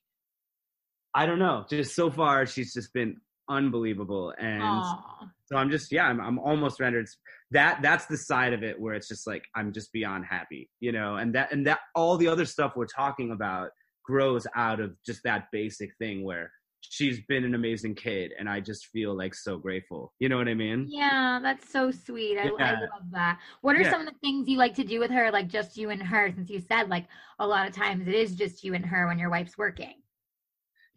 i 1.16 1.26
don't 1.26 1.40
know 1.40 1.66
just 1.70 1.96
so 1.96 2.10
far 2.10 2.46
she's 2.46 2.74
just 2.74 2.94
been 2.94 3.16
unbelievable 3.50 4.34
and 4.40 4.84
Aw. 4.84 5.28
so 5.46 5.58
i'm 5.58 5.70
just 5.70 5.92
yeah 5.92 6.06
i'm, 6.06 6.20
I'm 6.22 6.40
almost 6.40 6.80
rendered 6.80 7.08
that 7.52 7.80
that's 7.82 8.06
the 8.06 8.18
side 8.18 8.54
of 8.54 8.64
it 8.64 8.80
where 8.80 8.94
it's 8.94 9.08
just 9.08 9.28
like 9.28 9.44
i'm 9.56 9.74
just 9.74 9.92
beyond 9.92 10.26
happy 10.30 10.70
you 10.80 10.92
know 10.92 11.16
and 11.18 11.36
that 11.36 11.52
and 11.52 11.66
that 11.68 11.80
all 11.96 12.18
the 12.18 12.28
other 12.28 12.46
stuff 12.46 12.74
we're 12.76 12.86
talking 12.86 13.32
about 13.32 13.70
grows 14.06 14.48
out 14.56 14.80
of 14.80 14.96
just 15.06 15.22
that 15.24 15.46
basic 15.52 15.90
thing 16.00 16.24
where 16.24 16.52
she's 16.82 17.20
been 17.28 17.44
an 17.44 17.54
amazing 17.54 17.94
kid 17.94 18.32
and 18.40 18.50
i 18.50 18.60
just 18.60 18.88
feel 18.88 19.16
like 19.16 19.36
so 19.36 19.58
grateful 19.58 20.14
you 20.20 20.28
know 20.30 20.38
what 20.38 20.48
i 20.48 20.54
mean 20.54 20.88
Yeah, 20.90 21.40
that's 21.42 21.70
so 21.70 21.92
sweet. 21.92 22.38
I, 22.40 22.48
I 22.60 22.72
love 22.72 23.12
that. 23.12 23.38
What 23.62 23.76
are 23.76 23.82
Yeah. 23.82 23.92
some 23.92 24.02
of 24.02 24.08
the 24.08 24.20
things 24.20 24.48
you 24.50 24.58
like 24.58 24.74
to 24.76 24.84
do 24.84 25.00
with 25.00 25.12
her, 25.12 25.30
like 25.32 25.48
just 25.48 25.78
you 25.78 25.92
and 25.92 26.02
her? 26.02 26.32
Since 26.34 26.50
you 26.50 26.60
said 26.60 26.90
like 26.90 27.06
a 27.40 27.46
lot 27.46 27.68
of 27.68 27.74
times 27.74 28.08
it 28.08 28.16
is 28.16 28.36
just 28.36 28.64
you 28.64 28.74
and 28.74 28.86
her 28.86 29.08
when 29.08 29.20
your 29.20 29.30
wife's 29.30 29.58
working. 29.58 29.94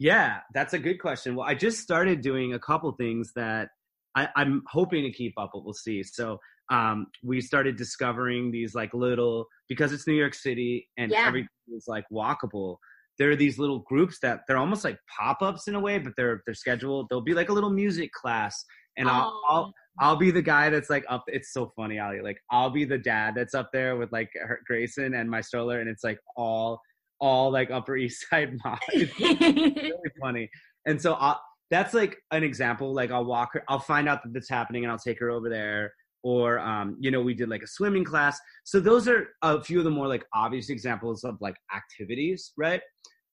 Yeah, 0.04 0.40
that's 0.52 0.74
a 0.74 0.78
good 0.78 1.00
question. 1.00 1.34
Well, 1.34 1.46
I 1.48 1.54
just 1.54 1.78
started 1.78 2.20
doing 2.20 2.52
a 2.52 2.58
couple 2.58 2.92
things 2.92 3.32
that 3.36 3.70
I, 4.14 4.28
I'm 4.36 4.62
hoping 4.68 5.02
to 5.04 5.10
keep 5.10 5.32
up, 5.38 5.52
but 5.54 5.64
we'll 5.64 5.72
see. 5.72 6.02
So 6.02 6.38
um, 6.70 7.06
we 7.22 7.40
started 7.40 7.76
discovering 7.76 8.50
these 8.50 8.74
like 8.74 8.92
little 8.92 9.46
because 9.66 9.94
it's 9.94 10.06
New 10.06 10.12
York 10.12 10.34
City 10.34 10.86
and 10.98 11.10
Yeah. 11.10 11.26
everything 11.26 11.48
is 11.74 11.86
like 11.88 12.04
walkable. 12.12 12.76
There 13.18 13.30
are 13.30 13.36
these 13.36 13.58
little 13.58 13.78
groups 13.78 14.18
that 14.20 14.40
they're 14.46 14.58
almost 14.58 14.84
like 14.84 14.98
pop-ups 15.18 15.68
in 15.68 15.74
a 15.74 15.80
way, 15.80 15.96
but 15.98 16.12
they're 16.18 16.42
they're 16.44 16.54
scheduled. 16.54 17.06
There'll 17.08 17.24
be 17.24 17.32
like 17.32 17.48
a 17.48 17.54
little 17.54 17.70
music 17.70 18.12
class, 18.12 18.62
and 18.98 19.08
I'll, 19.08 19.40
I'll 19.48 19.72
I'll 20.00 20.16
be 20.16 20.30
the 20.32 20.42
guy 20.42 20.68
that's 20.68 20.90
like 20.90 21.06
up. 21.08 21.24
It's 21.28 21.50
so 21.52 21.72
funny, 21.76 21.98
Ali. 21.98 22.20
Like 22.20 22.36
I'll 22.50 22.70
be 22.70 22.84
the 22.84 22.98
dad 22.98 23.34
that's 23.36 23.54
up 23.54 23.70
there 23.72 23.96
with 23.96 24.12
like 24.12 24.28
her, 24.34 24.60
Grayson 24.66 25.14
and 25.14 25.30
my 25.30 25.40
stroller, 25.40 25.80
and 25.80 25.88
it's 25.88 26.04
like 26.04 26.18
all 26.36 26.80
all 27.20 27.50
like 27.50 27.70
Upper 27.70 27.96
East 27.96 28.26
Side 28.30 28.56
mom. 28.64 28.78
It's 28.92 29.18
really 29.18 29.92
funny. 30.20 30.50
And 30.86 31.00
so 31.00 31.14
i 31.14 31.36
that's 31.70 31.94
like 31.94 32.16
an 32.30 32.44
example. 32.44 32.94
Like 32.94 33.10
I'll 33.10 33.24
walk 33.24 33.50
her, 33.54 33.64
I'll 33.68 33.80
find 33.80 34.08
out 34.08 34.22
that 34.22 34.32
that's 34.32 34.50
happening, 34.50 34.84
and 34.84 34.92
I'll 34.92 34.98
take 34.98 35.18
her 35.20 35.30
over 35.30 35.48
there. 35.48 35.92
Or 36.22 36.58
um, 36.58 36.96
you 37.00 37.10
know, 37.10 37.20
we 37.20 37.34
did 37.34 37.48
like 37.48 37.62
a 37.62 37.66
swimming 37.66 38.04
class. 38.04 38.38
So 38.64 38.80
those 38.80 39.08
are 39.08 39.28
a 39.42 39.62
few 39.62 39.78
of 39.78 39.84
the 39.84 39.90
more 39.90 40.06
like 40.06 40.24
obvious 40.34 40.70
examples 40.70 41.24
of 41.24 41.36
like 41.40 41.56
activities, 41.74 42.52
right? 42.56 42.80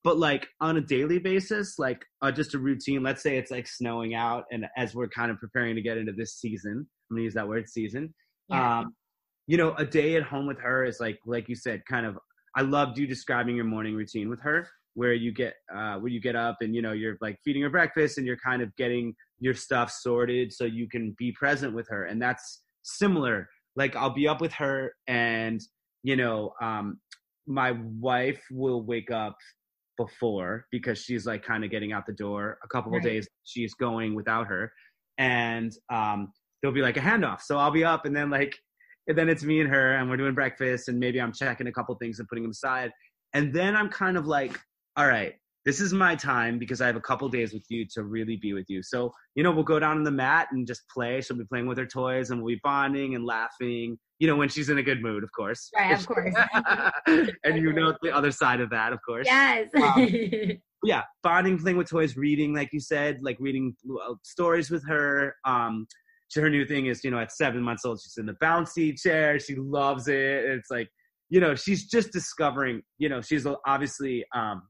But 0.03 0.17
like 0.17 0.47
on 0.59 0.77
a 0.77 0.81
daily 0.81 1.19
basis, 1.19 1.77
like 1.77 2.03
uh, 2.21 2.31
just 2.31 2.55
a 2.55 2.59
routine. 2.59 3.03
Let's 3.03 3.21
say 3.21 3.37
it's 3.37 3.51
like 3.51 3.67
snowing 3.67 4.15
out, 4.15 4.45
and 4.51 4.65
as 4.77 4.95
we're 4.95 5.09
kind 5.09 5.29
of 5.29 5.37
preparing 5.37 5.75
to 5.75 5.81
get 5.81 5.97
into 5.97 6.13
this 6.13 6.35
season, 6.39 6.87
I'm 7.09 7.17
gonna 7.17 7.23
use 7.23 7.33
that 7.35 7.47
word 7.47 7.69
season. 7.69 8.13
Yeah. 8.49 8.79
Um, 8.79 8.95
you 9.47 9.57
know, 9.57 9.73
a 9.75 9.85
day 9.85 10.15
at 10.15 10.23
home 10.23 10.47
with 10.47 10.59
her 10.59 10.85
is 10.85 10.99
like, 10.99 11.19
like 11.25 11.49
you 11.49 11.55
said, 11.55 11.81
kind 11.85 12.05
of. 12.05 12.17
I 12.55 12.61
loved 12.61 12.97
you 12.97 13.07
describing 13.07 13.55
your 13.55 13.65
morning 13.65 13.95
routine 13.95 14.29
with 14.29 14.41
her, 14.41 14.67
where 14.93 15.13
you 15.13 15.31
get, 15.31 15.53
uh, 15.73 15.95
where 15.97 16.11
you 16.11 16.19
get 16.19 16.35
up 16.35 16.57
and 16.61 16.75
you 16.75 16.81
know 16.81 16.91
you're 16.91 17.17
like 17.21 17.37
feeding 17.43 17.61
her 17.63 17.69
breakfast 17.69 18.17
and 18.17 18.27
you're 18.27 18.37
kind 18.45 18.61
of 18.61 18.75
getting 18.75 19.13
your 19.39 19.53
stuff 19.53 19.89
sorted 19.91 20.51
so 20.51 20.65
you 20.65 20.87
can 20.89 21.15
be 21.17 21.31
present 21.31 21.73
with 21.73 21.87
her, 21.89 22.05
and 22.05 22.21
that's 22.21 22.63
similar. 22.83 23.47
Like 23.75 23.95
I'll 23.95 24.13
be 24.13 24.27
up 24.27 24.41
with 24.41 24.51
her, 24.53 24.93
and 25.07 25.61
you 26.03 26.15
know, 26.15 26.51
um, 26.61 26.99
my 27.47 27.71
wife 27.99 28.41
will 28.51 28.83
wake 28.83 29.11
up 29.11 29.35
before 29.97 30.65
because 30.71 30.97
she's 30.99 31.25
like 31.25 31.43
kind 31.43 31.63
of 31.63 31.69
getting 31.71 31.91
out 31.93 32.05
the 32.05 32.13
door. 32.13 32.57
A 32.63 32.67
couple 32.67 32.91
Right. 32.91 32.97
of 32.97 33.03
days 33.03 33.27
she's 33.43 33.73
going 33.75 34.13
without 34.15 34.47
her, 34.47 34.71
and 35.17 35.71
um, 35.91 36.31
there'll 36.61 36.73
be 36.75 36.81
like 36.81 36.97
a 36.97 37.01
handoff. 37.01 37.41
So 37.41 37.57
I'll 37.57 37.71
be 37.71 37.83
up, 37.83 38.05
and 38.05 38.15
then 38.15 38.29
like, 38.29 38.57
and 39.11 39.17
then 39.17 39.29
it's 39.29 39.43
me 39.43 39.59
and 39.59 39.69
her, 39.69 39.97
and 39.97 40.09
we're 40.09 40.17
doing 40.17 40.33
breakfast, 40.33 40.87
and 40.87 40.97
maybe 40.99 41.19
I'm 41.19 41.33
checking 41.33 41.67
a 41.67 41.71
couple 41.71 41.93
things 41.95 42.19
and 42.19 42.27
putting 42.27 42.43
them 42.43 42.51
aside, 42.51 42.91
and 43.33 43.53
then 43.53 43.75
I'm 43.75 43.89
kind 43.89 44.17
of 44.17 44.25
like, 44.25 44.59
all 44.97 45.07
right. 45.07 45.33
This 45.63 45.79
is 45.79 45.93
my 45.93 46.15
time 46.15 46.57
because 46.57 46.81
I 46.81 46.87
have 46.87 46.95
a 46.95 47.01
couple 47.01 47.29
days 47.29 47.53
with 47.53 47.63
you 47.69 47.85
to 47.93 48.01
really 48.01 48.35
be 48.35 48.53
with 48.53 48.65
you. 48.67 48.81
So, 48.81 49.11
you 49.35 49.43
know, 49.43 49.51
we'll 49.51 49.63
go 49.63 49.77
down 49.77 49.97
on 49.97 50.03
the 50.03 50.09
mat 50.09 50.47
and 50.51 50.65
just 50.65 50.81
play. 50.91 51.21
She'll 51.21 51.37
be 51.37 51.45
playing 51.45 51.67
with 51.67 51.77
her 51.77 51.85
toys 51.85 52.31
and 52.31 52.41
we'll 52.41 52.55
be 52.55 52.61
bonding 52.63 53.13
and 53.13 53.23
laughing, 53.23 53.99
you 54.17 54.25
know, 54.25 54.35
when 54.35 54.49
she's 54.49 54.69
in 54.69 54.79
a 54.79 54.81
good 54.81 55.03
mood, 55.03 55.23
of 55.23 55.29
course. 55.37 55.69
Right, 55.77 55.91
of 55.91 56.07
course. 56.07 56.33
and 57.05 57.57
you 57.57 57.73
know 57.73 57.95
the 58.01 58.11
other 58.11 58.31
side 58.31 58.59
of 58.59 58.71
that, 58.71 58.91
of 58.91 58.97
course. 59.05 59.27
yes. 59.27 59.69
Um, 59.75 60.57
Yeah, 60.83 61.03
bonding, 61.21 61.59
playing 61.59 61.77
with 61.77 61.89
toys, 61.89 62.17
reading, 62.17 62.55
like 62.55 62.69
you 62.73 62.79
said, 62.79 63.19
like 63.21 63.37
reading 63.39 63.75
uh, 64.03 64.15
stories 64.23 64.71
with 64.71 64.83
her. 64.87 65.35
Um, 65.45 65.85
her 66.35 66.49
new 66.49 66.65
thing 66.65 66.85
is, 66.85 67.03
you 67.03 67.11
know, 67.11 67.19
at 67.19 67.31
seven 67.31 67.61
months 67.61 67.83
old, 67.85 67.99
she's 68.01 68.17
in 68.17 68.25
the 68.25 68.33
bouncy 68.41 68.97
chair. 68.99 69.39
She 69.39 69.55
loves 69.55 70.07
it. 70.07 70.15
It's 70.15 70.69
like, 70.71 70.89
you 71.29 71.39
know, 71.39 71.55
she's 71.55 71.87
just 71.89 72.11
discovering. 72.11 72.81
You 72.97 73.09
know, 73.09 73.21
she's 73.21 73.45
obviously. 73.65 74.25
Um, 74.35 74.63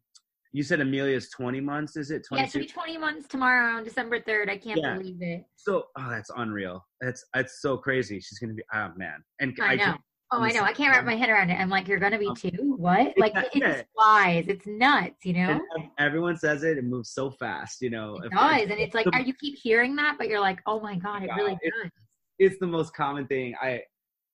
you 0.54 0.64
said 0.64 0.82
Amelia's 0.82 1.30
twenty 1.30 1.62
months. 1.62 1.96
Is 1.96 2.12
it 2.12 2.26
yeah, 2.32 2.38
twenty 2.46 2.50
she'll 2.50 2.62
be 2.64 2.68
20 2.68 2.98
months 2.98 3.28
tomorrow 3.28 3.78
on 3.78 3.84
December 3.86 4.20
3rd. 4.20 4.50
I 4.50 4.58
can't 4.58 4.80
Yeah. 4.82 4.98
believe 4.98 5.22
it. 5.22 5.46
So, 5.56 5.86
oh, 5.98 6.10
that's 6.10 6.30
unreal. 6.36 6.86
That's 7.00 7.24
that's 7.34 7.62
so 7.62 7.78
crazy. 7.78 8.20
She's 8.20 8.38
gonna 8.40 8.54
be. 8.54 8.64
Oh 8.74 8.92
man, 8.98 9.24
and 9.40 9.58
I 9.62 9.76
know. 9.76 9.84
can't- 9.86 10.02
Oh, 10.34 10.42
I 10.42 10.52
know. 10.52 10.62
I 10.64 10.72
can't 10.72 10.96
wrap 10.96 11.04
my 11.04 11.16
head 11.16 11.30
around 11.30 11.50
it. 11.50 11.60
I'm 11.60 11.70
like, 11.70 11.88
you're 11.88 12.00
gonna 12.00 12.18
be 12.18 12.28
Um, 12.28 12.36
two? 12.36 12.76
What? 12.78 13.14
Like 13.18 13.34
it, 13.54 13.88
flies. 13.94 14.46
It's 14.48 14.66
nuts, 14.66 15.26
you 15.26 15.34
know? 15.34 15.60
and 15.76 15.90
everyone 16.00 16.38
says 16.38 16.64
it. 16.64 16.78
It 16.78 16.86
moves 16.86 17.10
so 17.12 17.32
fast. 17.32 17.82
You 17.82 17.90
know. 17.90 18.16
It 18.24 18.32
does, 18.32 18.62
and 18.70 18.80
it's 18.80 18.96
like 18.96 19.06
the- 19.06 19.12
are 19.14 19.22
you 19.22 19.34
keep 19.34 19.58
hearing 19.58 19.96
that, 19.98 20.16
but 20.18 20.28
you're 20.30 20.40
like, 20.40 20.60
oh 20.66 20.80
my 20.80 20.96
god, 20.96 21.24
it 21.24 21.30
really 21.36 21.58
it- 21.62 21.74
does. 21.84 21.92
it's 22.40 22.60
the 22.60 22.68
most 22.68 22.94
common 22.96 23.28
thing 23.28 23.54
i 23.62 23.82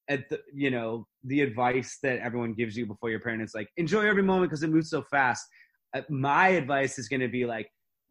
at 0.09 0.29
the 0.29 0.39
you 0.53 0.69
know 0.71 1.05
the 1.25 1.41
advice 1.41 1.97
that 2.01 2.19
everyone 2.19 2.53
gives 2.53 2.77
you 2.77 2.85
before 2.85 3.09
your 3.09 3.19
parent 3.19 3.41
is 3.41 3.53
like 3.53 3.67
enjoy 3.75 4.07
every 4.07 4.23
moment 4.23 4.49
because 4.49 4.63
it 4.63 4.69
moves 4.69 4.89
so 4.89 5.01
fast 5.01 5.45
uh, 5.95 6.01
my 6.09 6.49
advice 6.49 6.97
is 6.97 7.09
going 7.09 7.19
to 7.19 7.27
be 7.27 7.45
like 7.45 7.69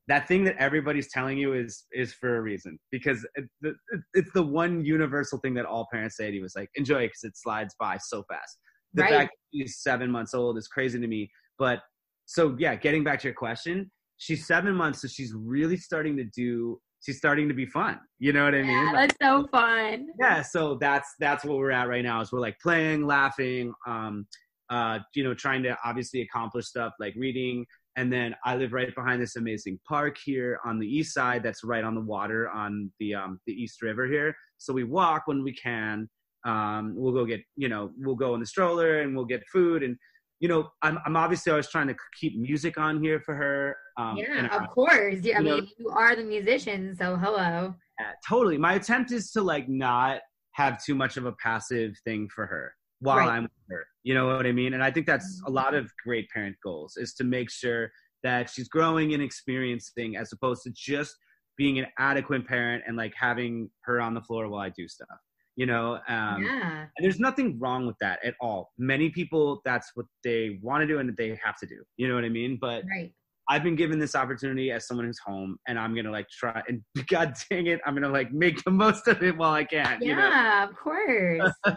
that 0.09 0.29
thing 0.29 0.45
that 0.45 0.57
everybody's 0.59 1.11
telling 1.11 1.37
you 1.39 1.53
is 1.55 1.85
is 1.93 2.13
for 2.13 2.37
a 2.37 2.41
reason 2.41 2.79
because 2.91 3.27
it, 3.35 3.75
it's 4.15 4.33
the 4.33 4.43
one 4.43 4.85
universal 4.85 5.39
thing 5.39 5.55
that 5.55 5.65
all 5.67 5.87
parents 5.93 6.17
say 6.17 6.31
to 6.31 6.37
you 6.37 6.45
is 6.45 6.55
like 6.57 6.69
enjoy 6.77 7.03
it 7.03 7.09
because 7.09 7.25
it 7.25 7.37
slides 7.37 7.75
by 7.79 7.97
so 7.99 8.23
fast 8.31 8.59
the 8.95 9.03
Right. 9.03 9.11
fact 9.13 9.31
that 9.33 9.59
she's 9.59 9.79
seven 9.83 10.11
months 10.11 10.33
old 10.35 10.57
is 10.59 10.69
crazy 10.69 10.99
to 11.01 11.07
me 11.07 11.31
but 11.59 11.81
so 12.25 12.57
yeah 12.59 12.75
getting 12.75 13.05
back 13.05 13.21
to 13.21 13.29
your 13.29 13.35
question 13.35 13.91
she's 14.19 14.47
seven 14.47 14.75
months 14.75 15.03
so 15.03 15.09
she's 15.09 15.35
really 15.35 15.77
starting 15.77 16.17
to 16.17 16.25
do 16.25 16.81
she's 17.05 17.19
starting 17.19 17.49
to 17.49 17.55
be 17.55 17.67
fun 17.67 17.99
you 18.19 18.33
know 18.33 18.45
what 18.45 18.55
i 18.55 18.63
mean 18.63 18.69
Yeah, 18.69 18.93
Like, 18.93 19.09
that's 19.09 19.17
so 19.21 19.47
fun. 19.49 20.07
yeah 20.19 20.43
so 20.43 20.77
that's 20.81 21.15
that's 21.21 21.45
what 21.45 21.59
we're 21.59 21.71
at 21.73 21.89
right 21.89 22.03
now 22.05 22.21
is 22.21 22.33
we're 22.33 22.41
like 22.41 22.59
playing 22.61 23.07
laughing 23.07 23.73
um 23.87 24.27
uh 24.71 24.99
you 25.15 25.23
know 25.25 25.35
trying 25.35 25.63
to 25.63 25.77
obviously 25.85 26.23
accomplish 26.23 26.67
stuff 26.67 26.93
like 26.99 27.15
reading 27.17 27.67
and 27.97 28.13
then 28.13 28.35
i 28.45 28.55
live 28.57 28.73
right 28.73 28.95
behind 28.95 29.21
this 29.21 29.37
amazing 29.37 29.79
park 29.89 30.17
here 30.25 30.59
on 30.65 30.79
the 30.79 30.87
east 30.87 31.13
side 31.15 31.43
that's 31.43 31.65
right 31.65 31.85
on 31.85 31.95
the 31.95 32.01
water 32.01 32.49
on 32.51 32.91
the 33.01 33.15
um 33.15 33.41
the 33.47 33.53
east 33.53 33.83
river 33.83 34.07
here 34.07 34.35
so 34.59 34.73
we 34.73 34.85
walk 34.85 35.23
when 35.27 35.43
we 35.43 35.55
can 35.55 36.09
um 36.47 36.95
we'll 36.97 37.13
go 37.13 37.25
get 37.25 37.41
you 37.57 37.69
know 37.69 37.91
we'll 37.99 38.15
go 38.17 38.35
in 38.35 38.41
the 38.41 38.47
stroller 38.47 39.01
and 39.01 39.15
we'll 39.17 39.25
get 39.25 39.43
food 39.53 39.83
and 39.83 39.97
you 40.41 40.49
know 40.49 40.69
i'm, 40.83 40.99
I'm 41.07 41.17
obviously 41.17 41.51
always 41.51 41.69
trying 41.69 41.89
to 41.89 41.97
keep 42.21 42.39
music 42.39 42.79
on 42.79 43.03
here 43.03 43.21
for 43.21 43.35
her 43.35 43.77
um 43.99 44.17
yeah, 44.19 44.49
I- 44.51 44.57
of 44.65 44.71
course. 44.71 45.17
Yeah, 45.23 45.39
I 45.39 45.41
you 45.41 45.49
know- 45.49 45.57
mean, 45.57 45.69
you 45.79 45.89
are 45.89 46.15
the 46.15 46.23
musician, 46.25 46.95
so 46.95 47.17
hello. 47.17 47.75
Yeah, 47.99 48.13
totally. 48.29 48.59
My 48.59 48.75
attempt 48.75 49.11
is 49.11 49.31
to 49.33 49.41
like 49.41 49.67
not 49.71 50.21
have 50.53 50.83
too 50.85 50.95
much 50.95 51.17
of 51.17 51.25
a 51.25 51.33
passive 51.43 51.93
thing 52.05 52.29
for 52.35 52.45
her 52.47 52.75
while 53.01 53.19
Right. 53.19 53.29
I'm 53.29 53.43
with 53.45 53.51
her. 53.71 53.87
You 54.03 54.15
know 54.15 54.27
what 54.27 54.47
I 54.47 54.53
mean? 54.53 54.75
And 54.75 54.83
I 54.83 54.91
think 54.91 55.07
that's 55.07 55.43
a 55.47 55.51
lot 55.51 55.75
of 55.75 55.91
great 56.05 56.29
parent 56.31 56.57
goals 56.63 56.97
is 56.97 57.15
to 57.15 57.25
make 57.25 57.51
sure 57.51 57.91
that 58.23 58.51
she's 58.51 58.69
growing 58.69 59.15
and 59.15 59.23
experiencing 59.23 60.17
as 60.17 60.33
opposed 60.33 60.63
to 60.65 60.71
just 60.75 61.17
being 61.57 61.79
an 61.79 61.87
adequate 61.99 62.47
parent 62.47 62.85
and 62.87 62.97
like 62.97 63.15
having 63.19 63.71
her 63.85 64.01
on 64.01 64.15
the 64.15 64.21
floor 64.21 64.49
while 64.49 64.61
I 64.61 64.71
do 64.71 64.89
stuff. 64.89 65.09
You 65.57 65.65
know, 65.65 65.95
um, 66.09 66.43
yeah. 66.45 66.81
and 66.83 67.03
there's 67.05 67.19
nothing 67.19 67.59
wrong 67.59 67.87
with 67.87 67.97
that 68.03 68.19
at 68.23 68.35
all. 68.43 68.73
Many 68.77 69.09
people, 69.09 69.63
that's 69.65 69.91
what 69.95 70.05
they 70.23 70.59
want 70.63 70.83
to 70.83 70.87
do 70.87 70.99
and 70.99 71.17
they 71.17 71.39
have 71.43 71.57
to 71.61 71.67
do. 71.67 71.83
You 71.97 72.09
know 72.09 72.15
what 72.15 72.25
I 72.25 72.29
mean? 72.29 72.59
But 72.61 72.85
Right. 72.91 73.13
I've 73.49 73.63
been 73.63 73.77
given 73.77 73.99
this 73.99 74.15
opportunity 74.15 74.73
as 74.73 74.87
someone 74.87 75.07
who's 75.07 75.21
home, 75.25 75.57
and 75.69 75.79
I'm 75.79 75.95
gonna 75.95 76.11
like 76.11 76.29
try 76.29 76.63
and 76.69 76.83
God 77.09 77.35
dang 77.51 77.67
it, 77.67 77.81
I'm 77.87 77.95
gonna 77.95 78.09
like 78.09 78.33
make 78.33 78.63
the 78.65 78.71
most 78.71 79.07
of 79.09 79.23
it 79.23 79.37
while 79.37 79.53
I 79.53 79.65
can. 79.65 80.01
You 80.03 80.15
know? 80.17 80.29
Yeah, 80.29 80.65
of 80.69 80.77
course. 80.77 81.53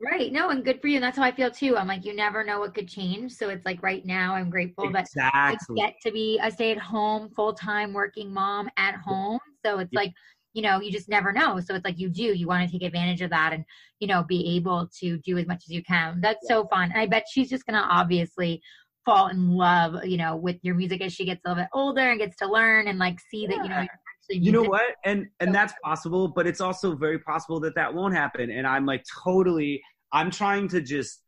right. 0.00 0.32
No, 0.32 0.50
and 0.50 0.64
good 0.64 0.80
for 0.80 0.88
you. 0.88 0.96
And 0.96 1.04
that's 1.04 1.16
how 1.16 1.24
I 1.24 1.32
feel 1.32 1.50
too. 1.50 1.76
I'm 1.76 1.88
like, 1.88 2.04
you 2.04 2.14
never 2.14 2.44
know 2.44 2.60
what 2.60 2.74
could 2.74 2.88
change. 2.88 3.32
So 3.32 3.48
it's 3.48 3.64
like 3.64 3.82
right 3.82 4.04
now, 4.04 4.34
I'm 4.34 4.50
grateful 4.50 4.90
that 4.92 5.06
I 5.14 5.52
Exactly. 5.52 5.76
get 5.76 5.94
to 6.04 6.12
be 6.12 6.40
a 6.42 6.50
stay 6.50 6.72
at 6.72 6.78
home, 6.78 7.30
full 7.34 7.54
time 7.54 7.92
working 7.92 8.32
mom 8.32 8.68
at 8.76 8.94
home. 8.96 9.40
So 9.64 9.78
it's 9.78 9.92
Yeah. 9.92 10.00
like, 10.00 10.12
you 10.54 10.62
know, 10.62 10.80
you 10.80 10.90
just 10.90 11.08
never 11.08 11.32
know. 11.32 11.60
So 11.60 11.74
it's 11.74 11.84
like 11.84 11.98
you 11.98 12.08
do, 12.08 12.22
you 12.22 12.46
want 12.48 12.68
to 12.68 12.72
take 12.72 12.86
advantage 12.86 13.22
of 13.22 13.30
that 13.30 13.52
and, 13.52 13.64
you 14.00 14.08
know, 14.08 14.24
be 14.24 14.56
able 14.56 14.88
to 15.00 15.18
do 15.18 15.38
as 15.38 15.46
much 15.46 15.62
as 15.64 15.70
you 15.70 15.82
can. 15.82 16.20
That's 16.20 16.48
so 16.48 16.66
fun. 16.66 16.90
And 16.90 17.00
I 17.00 17.06
bet 17.06 17.26
she's 17.30 17.50
just 17.50 17.64
to 17.66 17.74
obviously 17.74 18.60
fall 19.08 19.28
in 19.28 19.50
love, 19.52 20.04
you 20.04 20.16
know, 20.16 20.36
with 20.36 20.56
your 20.62 20.74
music 20.74 21.00
as 21.00 21.12
she 21.12 21.24
gets 21.24 21.40
a 21.44 21.48
little 21.48 21.62
bit 21.62 21.70
older 21.72 22.10
and 22.10 22.20
gets 22.20 22.36
to 22.36 22.46
learn 22.46 22.88
and 22.88 22.98
like 22.98 23.18
see 23.30 23.46
that, 23.46 23.56
you 23.56 23.68
know, 23.68 23.80
you're 23.80 23.82
actually 23.82 24.38
You 24.38 24.52
know 24.52 24.62
what? 24.62 24.96
And 25.04 25.28
and 25.40 25.54
that's 25.54 25.72
possible, 25.82 26.28
but 26.28 26.46
it's 26.46 26.60
also 26.60 26.94
very 26.94 27.18
possible 27.18 27.60
that 27.60 27.74
that 27.76 27.94
won't 27.94 28.14
happen. 28.14 28.50
And 28.50 28.66
I'm 28.66 28.84
like 28.86 29.04
totally. 29.24 29.82
I'm 30.12 30.30
trying 30.30 30.68
to 30.68 30.80
just. 30.80 31.22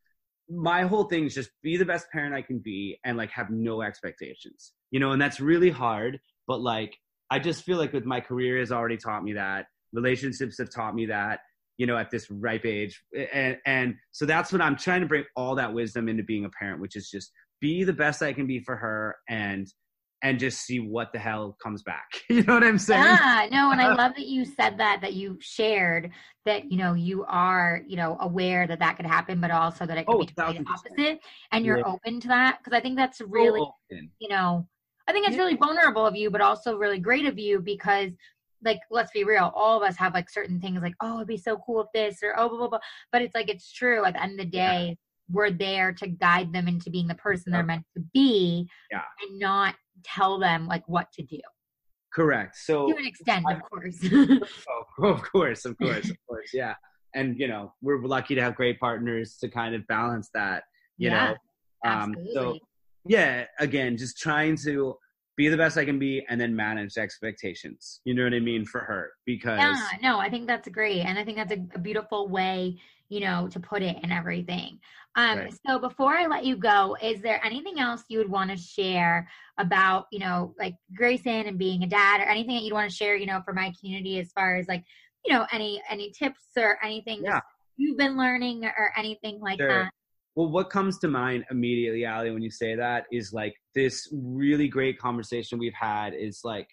My 0.53 0.81
whole 0.83 1.05
thing 1.05 1.23
is 1.23 1.33
just 1.33 1.49
be 1.63 1.77
the 1.77 1.85
best 1.85 2.07
parent 2.11 2.35
I 2.35 2.41
can 2.41 2.59
be, 2.59 2.99
and 3.05 3.17
like 3.17 3.31
have 3.31 3.49
no 3.49 3.81
expectations. 3.81 4.73
You 4.91 4.99
know, 4.99 5.11
and 5.13 5.21
that's 5.21 5.39
really 5.39 5.69
hard. 5.69 6.19
But 6.45 6.59
like, 6.59 6.97
I 7.29 7.39
just 7.39 7.63
feel 7.63 7.77
like 7.77 7.93
with 7.93 8.03
my 8.03 8.19
career 8.19 8.59
has 8.59 8.69
already 8.69 8.97
taught 8.97 9.23
me 9.23 9.33
that. 9.33 9.67
Relationships 9.93 10.57
have 10.57 10.69
taught 10.69 10.93
me 10.93 11.05
that. 11.05 11.39
You 11.77 11.87
know, 11.87 11.97
at 11.97 12.11
this 12.11 12.29
ripe 12.29 12.65
age, 12.65 13.01
and 13.33 13.57
and 13.65 13.95
so 14.11 14.25
that's 14.25 14.51
what 14.51 14.61
I'm 14.61 14.75
trying 14.75 15.01
to 15.01 15.07
bring 15.07 15.23
all 15.37 15.55
that 15.55 15.73
wisdom 15.73 16.09
into 16.09 16.21
being 16.21 16.43
a 16.43 16.49
parent, 16.49 16.81
which 16.81 16.97
is 16.97 17.09
just 17.09 17.31
be 17.61 17.83
the 17.83 17.93
best 17.93 18.21
I 18.21 18.33
can 18.33 18.47
be 18.47 18.59
for 18.59 18.75
her, 18.75 19.15
and 19.29 19.67
and 20.23 20.39
just 20.39 20.61
see 20.61 20.79
what 20.79 21.11
the 21.13 21.19
hell 21.19 21.57
comes 21.61 21.83
back. 21.83 22.05
You 22.29 22.43
know 22.43 22.53
what 22.55 22.63
I'm 22.63 22.77
saying? 22.77 23.17
Yeah, 23.17 23.47
no, 23.51 23.71
and 23.71 23.81
I 23.81 23.87
love 23.93 24.13
that 24.15 24.27
you 24.27 24.45
said 24.45 24.77
that, 24.77 25.01
that 25.01 25.13
you 25.13 25.37
shared 25.39 26.11
that, 26.45 26.71
you 26.71 26.77
know, 26.77 26.93
you 26.93 27.23
are, 27.27 27.81
you 27.87 27.95
know, 27.95 28.17
aware 28.19 28.67
that 28.67 28.79
that 28.79 28.97
could 28.97 29.05
happen, 29.05 29.39
but 29.41 29.51
also 29.51 29.85
that 29.85 29.97
it 29.97 30.07
could 30.07 30.13
Oh, 30.13 30.19
be 30.19 30.29
the 30.35 30.63
opposite. 30.67 31.19
And 31.51 31.65
you're 31.65 31.77
Yeah. 31.77 31.83
open 31.85 32.19
to 32.21 32.27
that. 32.29 32.63
Cause 32.63 32.73
I 32.73 32.79
think 32.81 32.97
that's 32.97 33.21
really, 33.21 33.61
open. 33.61 34.11
you 34.19 34.29
know, 34.29 34.67
I 35.07 35.11
think 35.13 35.27
it's 35.27 35.35
Yeah. 35.35 35.43
really 35.43 35.55
vulnerable 35.55 36.05
of 36.05 36.15
you, 36.15 36.29
but 36.31 36.41
also 36.41 36.77
really 36.77 36.99
great 36.99 37.25
of 37.25 37.37
you 37.39 37.59
because, 37.59 38.11
like, 38.63 38.79
let's 38.89 39.11
be 39.11 39.23
real, 39.23 39.51
all 39.55 39.77
of 39.81 39.87
us 39.87 39.95
have 39.97 40.13
like 40.13 40.29
certain 40.29 40.59
things 40.59 40.81
like, 40.81 40.95
oh, 41.01 41.17
it'd 41.17 41.27
be 41.27 41.37
so 41.37 41.57
cool 41.65 41.81
if 41.81 41.87
this 41.93 42.21
or 42.23 42.33
oh, 42.37 42.49
blah, 42.49 42.57
blah, 42.57 42.67
blah. 42.69 42.79
But 43.11 43.21
it's 43.21 43.35
like, 43.35 43.49
it's 43.49 43.71
true. 43.71 44.05
At 44.05 44.13
the 44.13 44.23
end 44.23 44.39
of 44.39 44.51
the 44.51 44.57
Yeah. 44.57 44.93
We're 45.31 45.51
there 45.51 45.91
to 45.93 46.07
guide 46.07 46.51
them 46.53 46.67
into 46.67 46.89
being 46.89 47.07
the 47.07 47.15
person 47.15 47.51
they're 47.51 47.63
meant 47.63 47.85
to 47.95 48.03
be 48.13 48.67
Yeah. 48.91 49.01
and 49.21 49.39
not 49.39 49.75
tell 50.03 50.39
them 50.39 50.67
like 50.67 50.87
what 50.87 51.11
to 51.13 51.23
do 51.23 51.39
Correct. 52.13 52.57
So, 52.57 52.87
to 52.91 52.97
an 52.97 53.05
extent, 53.05 53.45
I- 53.47 53.53
of 53.53 53.61
course. 53.61 53.97
oh, 54.99 55.07
of 55.07 55.21
course, 55.31 55.63
of 55.63 55.77
course, 55.77 56.09
of 56.09 56.17
course, 56.27 56.49
yeah. 56.53 56.75
And 57.15 57.39
you 57.39 57.47
know, 57.47 57.73
we're 57.81 58.01
lucky 58.03 58.35
to 58.35 58.41
have 58.41 58.55
great 58.55 58.81
partners 58.81 59.37
to 59.39 59.47
kind 59.47 59.75
of 59.75 59.87
balance 59.87 60.29
that. 60.33 60.63
You 60.97 61.09
Yeah, 61.09 61.35
know, 61.85 61.89
um, 61.89 62.15
so 62.33 62.57
yeah, 63.05 63.45
again, 63.59 63.95
just 63.95 64.17
trying 64.17 64.57
to 64.57 64.97
be 65.37 65.47
the 65.47 65.57
best 65.57 65.77
I 65.77 65.85
can 65.85 65.99
be, 65.99 66.25
and 66.29 66.39
then 66.39 66.55
manage 66.55 66.97
expectations. 66.97 68.01
You 68.05 68.13
know 68.13 68.23
what 68.23 68.33
I 68.33 68.39
mean 68.39 68.65
for 68.65 68.81
her 68.81 69.11
because 69.25 69.59
yeah, 69.59 69.87
no, 70.01 70.19
I 70.19 70.29
think 70.29 70.47
that's 70.47 70.67
great. 70.69 71.01
And 71.01 71.17
I 71.17 71.23
think 71.23 71.37
that's 71.37 71.51
a, 71.53 71.65
a 71.75 71.79
beautiful 71.79 72.27
way, 72.27 72.77
you 73.09 73.21
know, 73.21 73.47
to 73.49 73.59
put 73.59 73.81
it 73.81 73.97
and 74.03 74.11
everything. 74.11 74.79
Um, 75.15 75.39
Right. 75.39 75.53
so 75.67 75.77
before 75.77 76.13
I 76.13 76.25
let 76.27 76.45
you 76.45 76.55
go, 76.55 76.95
is 77.01 77.21
there 77.21 77.45
anything 77.45 77.79
else 77.79 78.03
you 78.07 78.17
would 78.19 78.29
want 78.29 78.49
to 78.49 78.55
share 78.57 79.27
about, 79.57 80.05
you 80.11 80.19
know, 80.19 80.55
like 80.57 80.75
Grayson 80.95 81.47
and 81.47 81.57
being 81.57 81.83
a 81.83 81.87
dad 81.87 82.21
or 82.21 82.25
anything 82.25 82.55
that 82.55 82.63
you'd 82.63 82.73
want 82.73 82.89
to 82.89 82.95
share, 82.95 83.15
you 83.15 83.25
know, 83.25 83.41
for 83.43 83.53
my 83.53 83.73
community 83.79 84.19
as 84.19 84.31
far 84.31 84.55
as 84.55 84.67
like, 84.67 84.83
you 85.25 85.33
know, 85.33 85.45
any 85.51 85.81
any 85.89 86.11
tips 86.11 86.43
or 86.57 86.77
anything 86.83 87.21
Yeah. 87.23 87.41
you've 87.77 87.97
been 87.97 88.17
learning 88.17 88.65
or 88.65 88.91
anything 88.97 89.39
like 89.41 89.59
Sure. 89.59 89.83
that? 89.83 89.91
Well, 90.35 90.49
what 90.49 90.69
comes 90.69 90.97
to 90.99 91.07
mind 91.07 91.45
immediately, 91.51 92.05
Ali, 92.05 92.31
when 92.31 92.41
you 92.41 92.51
say 92.51 92.75
that 92.75 93.05
is 93.11 93.33
like 93.33 93.53
this 93.75 94.07
really 94.13 94.67
great 94.67 94.97
conversation 94.97 95.59
we've 95.59 95.73
had 95.73 96.13
is 96.13 96.41
like 96.43 96.67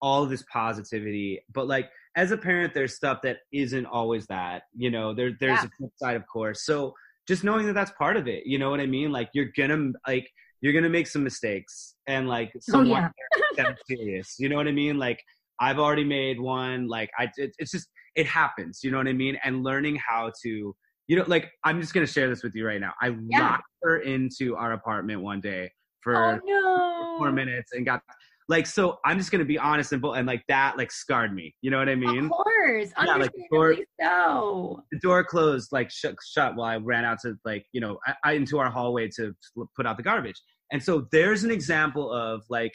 all 0.00 0.22
of 0.22 0.30
this 0.30 0.44
positivity. 0.52 1.40
But 1.52 1.66
like 1.66 1.90
as 2.16 2.30
a 2.30 2.36
parent, 2.36 2.72
there's 2.72 2.94
stuff 2.94 3.18
that 3.22 3.38
isn't 3.52 3.86
always 3.86 4.26
that. 4.28 4.62
You 4.76 4.90
know, 4.90 5.12
there 5.14 5.32
there's 5.40 5.60
Yeah. 5.60 5.66
a 5.66 5.70
flip 5.76 5.90
side, 5.96 6.16
of 6.16 6.26
course. 6.26 6.64
So 6.64 6.94
just 7.26 7.44
knowing 7.44 7.66
that 7.66 7.74
that's 7.74 7.92
part 7.92 8.16
of 8.16 8.28
it. 8.28 8.46
You 8.46 8.58
know 8.58 8.70
what 8.70 8.80
I 8.80 8.86
mean? 8.86 9.10
Like 9.12 9.30
you're 9.34 9.50
gonna 9.56 9.90
like 10.06 10.28
you're 10.60 10.72
gonna 10.72 10.88
make 10.88 11.06
some 11.06 11.24
mistakes, 11.24 11.96
and 12.06 12.28
like 12.28 12.50
Oh, 12.54 12.60
someone 12.60 13.10
serious. 13.88 14.36
You 14.38 14.48
know 14.48 14.56
what 14.56 14.68
I 14.68 14.72
mean? 14.72 14.98
Like 14.98 15.20
I've 15.60 15.78
already 15.78 16.04
made 16.04 16.40
one. 16.40 16.86
Like 16.88 17.10
I, 17.18 17.28
it, 17.36 17.54
it's 17.58 17.72
just 17.72 17.88
it 18.14 18.26
happens. 18.26 18.80
You 18.82 18.90
know 18.90 18.98
what 18.98 19.08
I 19.08 19.12
mean? 19.12 19.36
And 19.44 19.62
learning 19.62 19.96
how 19.96 20.32
to, 20.42 20.74
you 21.10 21.16
know, 21.16 21.24
like 21.26 21.50
I'm 21.64 21.80
just 21.80 21.92
gonna 21.92 22.06
share 22.06 22.28
this 22.28 22.44
with 22.44 22.54
you 22.54 22.64
right 22.64 22.80
now. 22.80 22.92
I 23.02 23.08
Yeah. 23.26 23.40
locked 23.50 23.64
her 23.82 23.98
into 23.98 24.54
our 24.54 24.74
apartment 24.74 25.22
one 25.22 25.40
day 25.40 25.68
for 26.02 26.14
Oh 26.14 26.38
no. 26.44 27.16
four 27.18 27.32
minutes 27.32 27.72
and 27.72 27.84
got 27.84 28.00
like 28.48 28.64
so. 28.64 29.00
I'm 29.04 29.18
just 29.18 29.32
gonna 29.32 29.44
be 29.44 29.58
honest 29.58 29.92
and 29.92 30.04
and 30.04 30.24
like 30.28 30.44
that 30.46 30.78
like 30.78 30.92
scarred 30.92 31.34
me. 31.34 31.52
You 31.62 31.72
know 31.72 31.78
what 31.78 31.88
I 31.88 31.96
mean? 31.96 32.26
Of 32.26 32.30
course. 32.30 32.92
Yeah, 32.96 33.16
like, 33.16 33.32
Understandably 33.50 33.86
so. 34.00 34.84
the 34.92 35.00
door 35.00 35.24
closed 35.24 35.72
like 35.72 35.90
shut, 35.90 36.14
shut 36.32 36.54
while 36.54 36.68
I 36.70 36.76
ran 36.76 37.04
out 37.04 37.18
to 37.22 37.34
like 37.44 37.66
you 37.72 37.80
know 37.80 37.98
I, 38.06 38.14
I, 38.26 38.32
into 38.34 38.60
our 38.60 38.70
hallway 38.70 39.08
to 39.16 39.34
put 39.74 39.86
out 39.86 39.96
the 39.96 40.04
garbage. 40.04 40.40
And 40.70 40.80
so 40.80 41.08
there's 41.10 41.42
an 41.42 41.50
example 41.50 42.12
of 42.12 42.44
like 42.48 42.72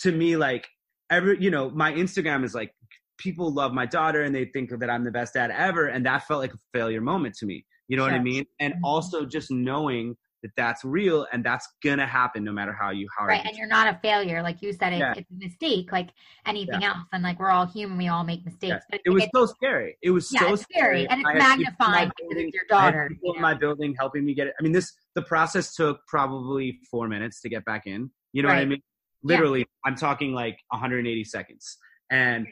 to 0.00 0.10
me 0.10 0.36
like 0.36 0.66
every 1.12 1.40
you 1.40 1.52
know 1.52 1.70
my 1.70 1.92
Instagram 1.92 2.42
is 2.44 2.56
like 2.56 2.72
people 3.18 3.52
love 3.52 3.72
my 3.72 3.86
daughter 3.86 4.22
and 4.22 4.34
they 4.34 4.46
think 4.46 4.70
that 4.78 4.90
I'm 4.90 5.04
the 5.04 5.10
best 5.10 5.34
dad 5.34 5.50
ever 5.50 5.86
and 5.88 6.04
that 6.06 6.26
felt 6.26 6.40
like 6.40 6.54
a 6.54 6.58
failure 6.72 7.00
moment 7.00 7.34
to 7.36 7.46
me. 7.46 7.64
You 7.88 7.96
know 7.96 8.04
what 8.04 8.14
I 8.14 8.18
mean? 8.20 8.46
And 8.58 8.74
Mhm. 8.74 8.80
also 8.84 9.26
just 9.26 9.50
knowing 9.50 10.16
that 10.42 10.50
that's 10.56 10.84
real 10.84 11.24
and 11.32 11.44
that's 11.44 11.68
gonna 11.84 12.06
happen 12.06 12.42
no 12.42 12.50
matter 12.50 12.72
how 12.72 12.90
you 12.90 13.06
hard 13.16 13.28
Right, 13.28 13.46
and 13.46 13.56
you're 13.56 13.68
not 13.68 13.86
a 13.86 13.96
failure, 14.02 14.42
like 14.42 14.60
you 14.60 14.72
said. 14.72 14.92
It's, 14.92 14.98
Yeah. 15.00 15.14
it's 15.16 15.30
a 15.30 15.34
mistake, 15.34 15.92
like 15.92 16.08
anything 16.46 16.82
else. 16.82 16.98
And 17.12 17.22
like 17.22 17.38
we're 17.38 17.50
all 17.50 17.66
human, 17.66 17.96
we 17.96 18.08
all 18.08 18.24
make 18.24 18.44
mistakes. 18.44 18.70
Yeah. 18.72 18.80
But 18.90 19.00
It 19.04 19.10
was 19.10 19.24
so 19.32 19.46
scary. 19.46 19.98
It 20.02 20.10
was 20.10 20.32
Yeah, 20.32 20.40
so 20.40 20.56
scary, 20.56 21.06
and 21.08 21.20
it's 21.20 21.28
I 21.30 21.32
had 21.34 21.38
people 21.38 21.38
in 21.38 21.38
my 21.38 21.48
magnifying 21.78 22.08
because 22.08 22.28
building- 22.28 22.48
it's 22.48 22.54
your 22.56 22.64
daughter, 22.68 23.08
people 23.08 23.28
you 23.30 23.34
in 23.36 23.42
my 23.42 23.54
building 23.54 23.94
helping 23.96 24.24
me 24.24 24.34
get 24.34 24.48
it. 24.48 24.54
I 24.58 24.62
mean, 24.64 24.72
this 24.72 24.92
the 25.14 25.22
process 25.22 25.76
took 25.76 26.04
probably 26.08 26.80
four 26.90 27.06
minutes 27.06 27.40
to 27.42 27.48
get 27.48 27.64
back 27.64 27.86
in. 27.86 28.10
You 28.32 28.42
know 28.42 28.48
what 28.48 28.58
I 28.58 28.64
mean? 28.64 28.82
Literally, 29.22 29.64
I'm 29.84 29.94
talking 29.94 30.32
like 30.32 30.58
180 30.70 31.22
seconds. 31.22 31.76
And 32.10 32.48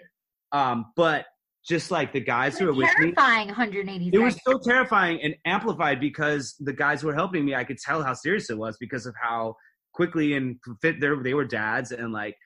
um, 0.52 0.86
but 0.96 1.26
just 1.66 1.90
like 1.90 2.12
the 2.12 2.20
guys 2.20 2.58
who 2.58 2.66
were 2.66 2.72
with 2.72 2.88
me, 2.98 3.12
terrifying 3.12 3.48
180 3.48 4.10
it 4.12 4.18
was 4.18 4.38
so 4.44 4.58
terrifying 4.64 5.20
and 5.22 5.34
amplified 5.44 6.00
because 6.00 6.54
the 6.60 6.72
guys 6.72 7.02
who 7.02 7.08
were 7.08 7.14
helping 7.14 7.44
me, 7.44 7.54
I 7.54 7.64
could 7.64 7.78
tell 7.78 8.02
how 8.02 8.14
serious 8.14 8.50
it 8.50 8.58
was 8.58 8.76
because 8.78 9.06
of 9.06 9.14
how 9.20 9.54
quickly 9.92 10.34
and 10.34 10.56
fit 10.80 11.00
they 11.00 11.08
they 11.22 11.34
were 11.34 11.44
dads 11.44 11.92
and 11.92 12.12
like 12.12 12.36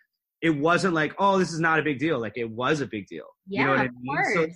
it 0.40 0.50
wasn't 0.50 0.94
like 0.94 1.14
oh 1.18 1.38
this 1.38 1.52
is 1.52 1.60
not 1.60 1.78
a 1.78 1.82
big 1.82 1.98
deal 1.98 2.18
like 2.18 2.32
it 2.36 2.50
was 2.50 2.80
a 2.80 2.86
big 2.86 3.06
deal 3.06 3.26
yeah, 3.46 3.60
you 3.60 3.66
know 3.66 3.72
what 3.72 3.80
I 3.80 3.88
mean? 4.00 4.34
So, 4.34 4.46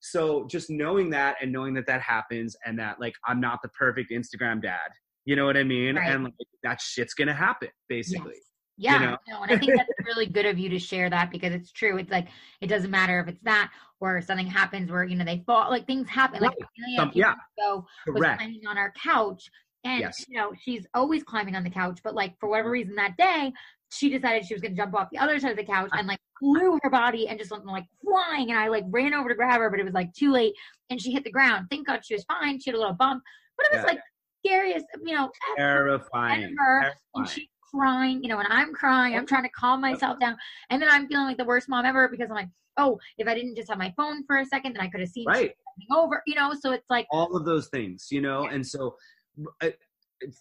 so 0.00 0.46
just 0.50 0.70
knowing 0.70 1.10
that 1.10 1.36
and 1.40 1.52
knowing 1.52 1.74
that 1.74 1.86
that 1.86 2.02
happens 2.02 2.56
and 2.64 2.78
that 2.78 3.00
like 3.00 3.14
I'm 3.26 3.40
not 3.40 3.60
the 3.62 3.68
perfect 3.70 4.10
Instagram 4.10 4.62
dad, 4.62 4.90
you 5.24 5.36
know 5.36 5.46
what 5.46 5.56
I 5.56 5.64
mean? 5.64 5.96
Right. 5.96 6.10
And 6.10 6.24
like 6.24 6.34
that 6.62 6.80
shit's 6.80 7.14
gonna 7.14 7.34
happen 7.34 7.68
basically. 7.88 8.34
Yeah, 8.76 8.98
know? 8.98 9.16
no, 9.28 9.42
and 9.42 9.52
I 9.52 9.58
think 9.58 9.76
that's 9.76 9.90
really 10.04 10.26
good 10.26 10.46
of 10.46 10.58
you 10.58 10.68
to 10.70 10.78
share 10.78 11.08
that 11.10 11.30
because 11.30 11.54
it's 11.54 11.70
true. 11.70 11.96
It's 11.96 12.10
like 12.10 12.28
it 12.60 12.66
doesn't 12.66 12.90
matter 12.90 13.20
if 13.20 13.28
it's 13.28 13.42
that 13.42 13.70
or 14.00 14.20
something 14.20 14.46
happens 14.46 14.90
where 14.90 15.04
you 15.04 15.16
know 15.16 15.24
they 15.24 15.42
fall, 15.46 15.70
like 15.70 15.86
things 15.86 16.08
happen. 16.08 16.40
Like 16.40 16.50
Right. 16.50 16.68
Amelia 16.78 16.96
Some- 16.98 17.12
yeah. 17.14 17.34
ago 17.58 17.86
was 18.08 18.20
climbing 18.20 18.66
on 18.68 18.76
our 18.76 18.92
couch, 18.92 19.48
and 19.84 20.00
Yes. 20.00 20.24
you 20.28 20.36
know 20.36 20.52
she's 20.60 20.86
always 20.94 21.22
climbing 21.22 21.54
on 21.54 21.62
the 21.62 21.70
couch, 21.70 22.00
but 22.02 22.14
like 22.14 22.38
for 22.40 22.48
whatever 22.48 22.68
mm-hmm. 22.68 22.72
reason 22.72 22.94
that 22.96 23.16
day 23.16 23.52
she 23.92 24.10
decided 24.10 24.44
she 24.44 24.54
was 24.54 24.60
going 24.60 24.74
to 24.74 24.82
jump 24.82 24.92
off 24.94 25.08
the 25.12 25.18
other 25.18 25.38
side 25.38 25.52
of 25.52 25.56
the 25.56 25.64
couch 25.64 25.86
uh-huh. 25.86 25.98
and 26.00 26.08
like 26.08 26.18
flew 26.40 26.78
her 26.82 26.90
body 26.90 27.28
and 27.28 27.38
just 27.38 27.50
went 27.50 27.64
like 27.64 27.86
flying, 28.04 28.50
and 28.50 28.58
I 28.58 28.68
like 28.68 28.84
ran 28.88 29.14
over 29.14 29.28
to 29.28 29.34
grab 29.34 29.60
her, 29.60 29.70
but 29.70 29.78
it 29.78 29.84
was 29.84 29.94
like 29.94 30.12
too 30.14 30.32
late, 30.32 30.54
and 30.90 31.00
she 31.00 31.12
hit 31.12 31.24
the 31.24 31.30
ground. 31.30 31.68
Thank 31.70 31.86
God 31.86 32.04
she 32.04 32.14
was 32.14 32.24
fine. 32.24 32.60
She 32.60 32.70
had 32.70 32.76
a 32.76 32.78
little 32.78 32.94
bump, 32.94 33.22
but 33.56 33.66
it 33.66 33.76
was 33.76 33.84
Yeah. 33.84 33.92
like 33.92 34.00
scariest, 34.44 34.86
you 35.04 35.14
know, 35.14 35.30
Terrifying. 35.56 36.44
and 36.44 36.56
her 36.58 36.78
and 36.78 36.94
Terrifying. 37.26 37.48
Crying, 37.72 38.22
you 38.22 38.28
know, 38.28 38.38
and 38.38 38.48
I'm 38.50 38.72
crying. 38.72 39.16
I'm 39.16 39.26
trying 39.26 39.44
to 39.44 39.50
calm 39.50 39.80
myself 39.80 40.18
down. 40.18 40.36
And 40.70 40.80
then 40.80 40.88
I'm 40.90 41.06
feeling 41.08 41.26
like 41.26 41.36
the 41.36 41.44
worst 41.44 41.68
mom 41.68 41.84
ever 41.84 42.08
because 42.08 42.30
I'm 42.30 42.36
like, 42.36 42.48
oh, 42.76 42.98
if 43.18 43.28
I 43.28 43.34
didn't 43.34 43.56
just 43.56 43.68
have 43.68 43.78
my 43.78 43.92
phone 43.96 44.24
for 44.26 44.38
a 44.38 44.44
second, 44.46 44.74
then 44.74 44.82
I 44.82 44.88
could 44.88 45.00
have 45.00 45.08
seen 45.08 45.26
Right. 45.26 45.52
over, 45.92 46.22
you 46.26 46.34
know. 46.34 46.54
So 46.58 46.72
it's 46.72 46.88
like, 46.90 47.06
All 47.10 47.36
of 47.36 47.44
those 47.44 47.68
things, 47.68 48.08
you 48.10 48.20
know, 48.20 48.46
and 48.46 48.66
so 48.66 48.96
uh, 49.60 49.70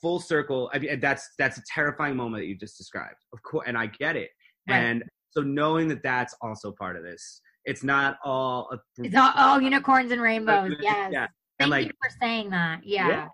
full 0.02 0.20
circle. 0.20 0.70
I 0.74 0.80
mean, 0.80 1.00
that's 1.00 1.30
that's 1.38 1.58
a 1.58 1.64
terrifying 1.74 2.16
moment 2.16 2.42
that 2.44 2.48
you 2.48 2.58
just 2.58 2.78
described, 2.78 3.18
of 3.34 3.42
course, 3.44 3.66
and 3.68 3.78
I 3.78 3.88
get 3.88 4.16
it. 4.16 4.30
Right. 4.70 4.78
And 4.78 5.04
so 5.32 5.42
knowing 5.42 5.88
that 5.90 6.04
that's 6.04 6.36
also 6.42 6.72
part 6.72 6.96
of 6.96 7.04
this, 7.04 7.42
it's 7.66 7.84
not 7.84 8.18
all. 8.24 8.70
A, 8.72 8.78
it's 9.04 9.16
all, 9.16 9.32
oh, 9.36 9.60
unicorns 9.60 10.12
and 10.12 10.22
rainbows. 10.22 10.74
Yes. 10.82 11.12
Yeah. 11.12 11.20
Thank 11.20 11.32
And 11.60 11.72
like 11.72 11.86
you 11.88 11.92
for 12.04 12.16
saying 12.22 12.50
that. 12.50 12.82
Yeah. 12.84 13.08
Yeah. 13.08 13.28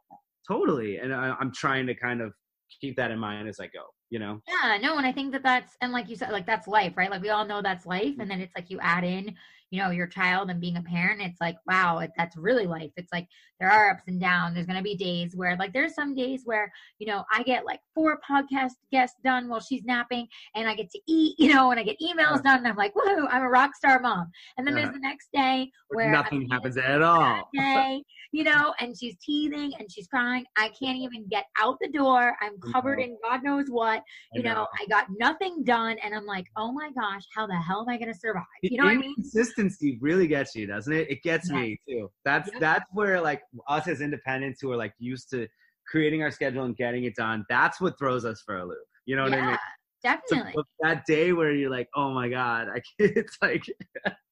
totally, 0.47 0.97
and 0.97 1.13
I, 1.13 1.35
I'm 1.39 1.53
trying 1.53 1.87
to 1.87 1.95
kind 1.95 2.21
of 2.21 2.33
keep 2.81 2.95
that 2.97 3.11
in 3.11 3.19
mind 3.19 3.47
as 3.47 3.59
I 3.59 3.67
go. 3.67 3.83
You 4.09 4.17
know. 4.19 4.41
Yeah, 4.47 4.77
no, 4.81 4.97
and 4.97 5.05
I 5.05 5.11
think 5.11 5.31
that 5.33 5.43
that's 5.43 5.75
and 5.81 5.91
like 5.91 6.09
you 6.09 6.15
said, 6.15 6.31
like 6.31 6.45
that's 6.47 6.67
life, 6.67 6.93
right? 6.97 7.11
Like 7.11 7.21
we 7.21 7.29
all 7.29 7.45
know 7.45 7.61
that's 7.61 7.85
life, 7.85 8.05
Mm-hmm. 8.05 8.21
and 8.21 8.31
then 8.31 8.41
it's 8.41 8.55
like 8.55 8.69
you 8.71 8.79
add 8.81 9.03
in, 9.03 9.35
you 9.69 9.79
know, 9.79 9.91
your 9.91 10.07
child 10.07 10.49
and 10.49 10.59
being 10.59 10.77
a 10.77 10.81
parent. 10.81 11.21
It's 11.21 11.39
like 11.39 11.57
wow, 11.67 11.99
it, 11.99 12.09
that's 12.17 12.35
really 12.35 12.65
life. 12.65 12.91
It's 12.97 13.13
like 13.13 13.27
there 13.59 13.69
are 13.69 13.91
ups 13.91 14.03
and 14.07 14.19
downs. 14.19 14.55
There's 14.55 14.65
gonna 14.65 14.81
be 14.81 14.95
days 14.95 15.35
where 15.35 15.55
like 15.57 15.73
there's 15.73 15.93
some 15.93 16.15
days 16.15 16.41
where 16.45 16.71
you 16.97 17.05
know 17.05 17.23
I 17.31 17.43
get 17.43 17.65
like 17.65 17.81
four 17.93 18.19
podcast 18.27 18.71
guests 18.91 19.17
done 19.23 19.47
while 19.47 19.59
she's 19.59 19.83
napping, 19.83 20.27
and 20.55 20.67
I 20.67 20.73
get 20.73 20.89
to 20.91 20.99
eat, 21.07 21.35
you 21.39 21.53
know, 21.53 21.69
and 21.69 21.79
I 21.79 21.83
get 21.83 21.97
emails 21.99 22.41
done, 22.43 22.57
and 22.59 22.67
I'm 22.67 22.75
like, 22.77 22.93
woohoo, 22.95 23.27
I'm 23.29 23.43
a 23.43 23.49
rock 23.49 23.75
star 23.75 23.99
mom. 23.99 24.31
And 24.57 24.65
then 24.65 24.75
Yeah. 24.75 24.83
there's 24.83 24.95
the 24.95 25.01
next 25.01 25.29
day 25.31 25.69
where 25.89 26.11
nothing 26.11 26.47
happens 26.49 26.77
at 26.77 27.03
all. 27.03 27.49
day, 27.53 28.03
you 28.31 28.43
know, 28.43 28.73
and 28.79 28.95
she's 28.97 29.15
teething 29.23 29.73
and 29.79 29.91
she's 29.91 30.07
crying. 30.07 30.45
I 30.57 30.69
can't 30.79 30.97
even 30.97 31.27
get 31.29 31.45
out 31.59 31.77
the 31.81 31.89
door. 31.89 32.35
I'm 32.41 32.59
covered 32.71 32.99
mm-hmm. 32.99 33.11
in 33.11 33.17
God 33.23 33.43
knows 33.43 33.65
what. 33.69 34.03
You 34.33 34.41
I 34.41 34.53
know, 34.53 34.67
I 34.79 34.85
got 34.87 35.07
nothing 35.17 35.63
done, 35.63 35.97
and 36.03 36.13
I'm 36.13 36.25
like, 36.25 36.45
oh 36.57 36.71
my 36.71 36.91
gosh, 36.99 37.23
how 37.35 37.47
the 37.47 37.55
hell 37.55 37.81
am 37.81 37.89
I 37.89 37.97
going 37.97 38.11
to 38.13 38.19
survive? 38.19 38.43
You 38.61 38.77
know 38.77 38.85
what 38.85 38.93
I 38.93 38.97
mean? 38.97 39.15
Consistency 39.15 39.97
really 40.01 40.27
gets 40.27 40.55
you, 40.55 40.67
doesn't 40.67 40.93
it? 40.93 41.09
It 41.09 41.23
gets 41.23 41.49
Yeah. 41.49 41.59
me 41.59 41.79
too. 41.87 42.11
That's 42.23 42.49
Yeah. 42.51 42.59
that's 42.59 42.85
where 42.91 43.19
like 43.21 43.41
us 43.67 43.87
as 43.87 44.01
independents 44.01 44.61
who 44.61 44.71
are 44.71 44.77
like 44.77 44.93
used 44.99 45.29
to 45.31 45.47
creating 45.87 46.21
our 46.21 46.31
schedule 46.31 46.65
and 46.65 46.75
getting 46.75 47.05
it 47.05 47.15
done. 47.15 47.45
That's 47.49 47.81
what 47.81 47.97
throws 47.97 48.25
us 48.25 48.41
for 48.45 48.57
a 48.57 48.65
loop. 48.65 48.77
You 49.05 49.15
know 49.15 49.23
what 49.23 49.33
I 49.33 49.37
yeah, 49.37 49.47
mean? 49.47 49.57
So 50.03 50.09
definitely. 50.35 50.63
that 50.81 51.05
day 51.05 51.33
where 51.33 51.51
you're 51.51 51.71
like, 51.71 51.89
oh 51.95 52.13
my 52.13 52.29
god, 52.29 52.67
I 52.69 52.75
can't, 52.75 52.83
it's 53.17 53.37
like 53.41 53.63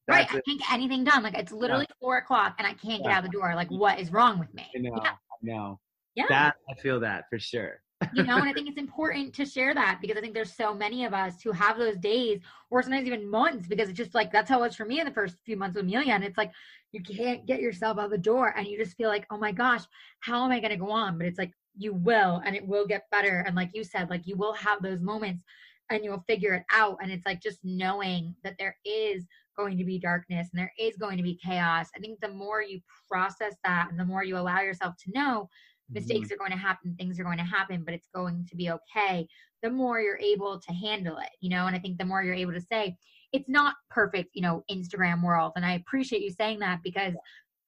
Right, 0.08 0.22
that's 0.28 0.36
I 0.36 0.38
it. 0.38 0.46
can't 0.46 0.60
get 0.60 0.72
anything 0.74 1.04
done. 1.04 1.24
Like 1.24 1.38
it's 1.38 1.52
literally 1.52 1.88
four 2.00 2.18
o'clock, 2.18 2.56
and 2.60 2.68
I 2.68 2.74
can't 2.74 3.04
get 3.04 3.12
out 3.12 3.24
the 3.24 3.30
door. 3.30 3.54
Like, 3.56 3.70
what 3.70 4.00
is 4.00 4.12
wrong 4.12 4.40
with 4.40 4.54
me? 4.54 4.66
I 4.76 4.80
know, 4.80 4.92
Yeah, 5.04 5.10
I 5.12 5.16
know. 5.42 5.80
yeah. 6.16 6.26
That 6.30 6.56
I 6.70 6.74
feel 6.76 7.00
that 7.02 7.26
for 7.30 7.40
sure. 7.40 7.82
you 8.14 8.24
know, 8.24 8.38
and 8.38 8.48
I 8.48 8.54
think 8.54 8.70
it's 8.70 8.78
important 8.78 9.34
to 9.36 9.46
share 9.46 9.74
that 9.74 10.00
because 10.02 10.18
I 10.18 10.22
think 10.22 10.34
there's 10.34 10.54
so 10.56 10.74
many 10.74 11.04
of 11.06 11.14
us 11.14 11.42
who 11.42 11.52
have 11.52 11.78
those 11.78 11.98
days, 11.98 12.40
or 12.70 12.82
sometimes 12.84 13.08
even 13.08 13.30
months, 13.30 13.68
because 13.68 13.90
it's 13.90 13.98
just 13.98 14.16
like 14.16 14.32
that's 14.32 14.50
how 14.50 14.60
it 14.60 14.68
was 14.68 14.76
for 14.76 14.86
me 14.86 15.00
in 15.00 15.06
the 15.06 15.14
first 15.14 15.36
few 15.46 15.58
months 15.58 15.76
with 15.76 15.84
Amelia, 15.86 16.14
and 16.14 16.24
it's 16.24 16.38
like 16.38 16.52
you 16.94 17.02
can't 17.02 17.46
get 17.46 17.60
yourself 17.60 17.98
out 18.00 18.10
the 18.10 18.18
door, 18.18 18.54
and 18.56 18.66
you 18.68 18.78
just 18.78 18.96
feel 18.98 19.10
like, 19.10 19.26
oh 19.30 19.38
my 19.38 19.52
gosh, 19.52 19.84
how 20.22 20.46
am 20.46 20.52
I 20.52 20.60
going 20.60 20.72
to 20.72 20.78
go 20.78 20.90
on? 20.92 21.18
But 21.18 21.28
it's 21.28 21.38
like 21.40 21.52
you 21.78 21.94
will, 21.94 22.42
and 22.46 22.56
it 22.56 22.66
will 22.66 22.88
get 22.88 23.10
better, 23.12 23.44
and 23.46 23.56
like 23.56 23.72
you 23.74 23.84
said, 23.84 24.10
like 24.10 24.26
you 24.26 24.36
will 24.38 24.54
have 24.54 24.82
those 24.82 25.02
moments, 25.02 25.44
and 25.90 26.04
you'll 26.04 26.24
figure 26.28 26.54
it 26.54 26.64
out, 26.72 26.98
and 27.02 27.12
it's 27.12 27.26
like 27.26 27.42
just 27.42 27.60
knowing 27.64 28.36
that 28.44 28.56
there 28.58 28.78
is 28.86 29.26
going 29.58 29.78
to 29.78 29.84
be 29.84 30.00
darkness 30.00 30.50
and 30.52 30.60
there 30.60 30.74
is 30.80 30.96
going 30.98 31.18
to 31.18 31.24
be 31.24 31.40
chaos. 31.44 31.88
I 31.96 32.00
think 32.00 32.20
the 32.20 32.30
more 32.30 32.62
you 32.62 32.80
process 33.10 33.56
that, 33.64 33.88
and 33.90 34.00
the 34.00 34.06
more 34.06 34.24
you 34.24 34.38
allow 34.38 34.62
yourself 34.62 34.96
to 35.06 35.12
know 35.12 35.50
mistakes 35.90 36.28
mm-hmm. 36.28 36.34
are 36.34 36.38
going 36.38 36.52
to 36.52 36.58
happen 36.58 36.96
things 36.98 37.20
are 37.20 37.24
going 37.24 37.38
to 37.38 37.44
happen 37.44 37.84
but 37.84 37.94
it's 37.94 38.10
going 38.14 38.46
to 38.50 38.56
be 38.56 38.70
okay 38.72 39.28
the 39.64 39.70
more 39.70 40.00
you're 40.00 40.20
able 40.20 40.60
to 40.60 40.74
handle 40.74 41.18
it 41.18 41.30
you 41.40 41.50
know 41.50 41.68
and 41.68 41.76
i 41.76 41.80
think 41.80 41.98
the 41.98 42.06
more 42.06 42.24
you're 42.24 42.34
able 42.34 42.54
to 42.54 42.62
say 42.62 42.96
it's 43.34 43.50
not 43.50 43.76
perfect 43.90 44.30
you 44.34 44.42
know 44.42 44.64
instagram 44.70 45.24
world 45.24 45.54
and 45.56 45.66
i 45.66 45.74
appreciate 45.74 46.22
you 46.22 46.32
saying 46.32 46.60
that 46.60 46.80
because 46.84 47.14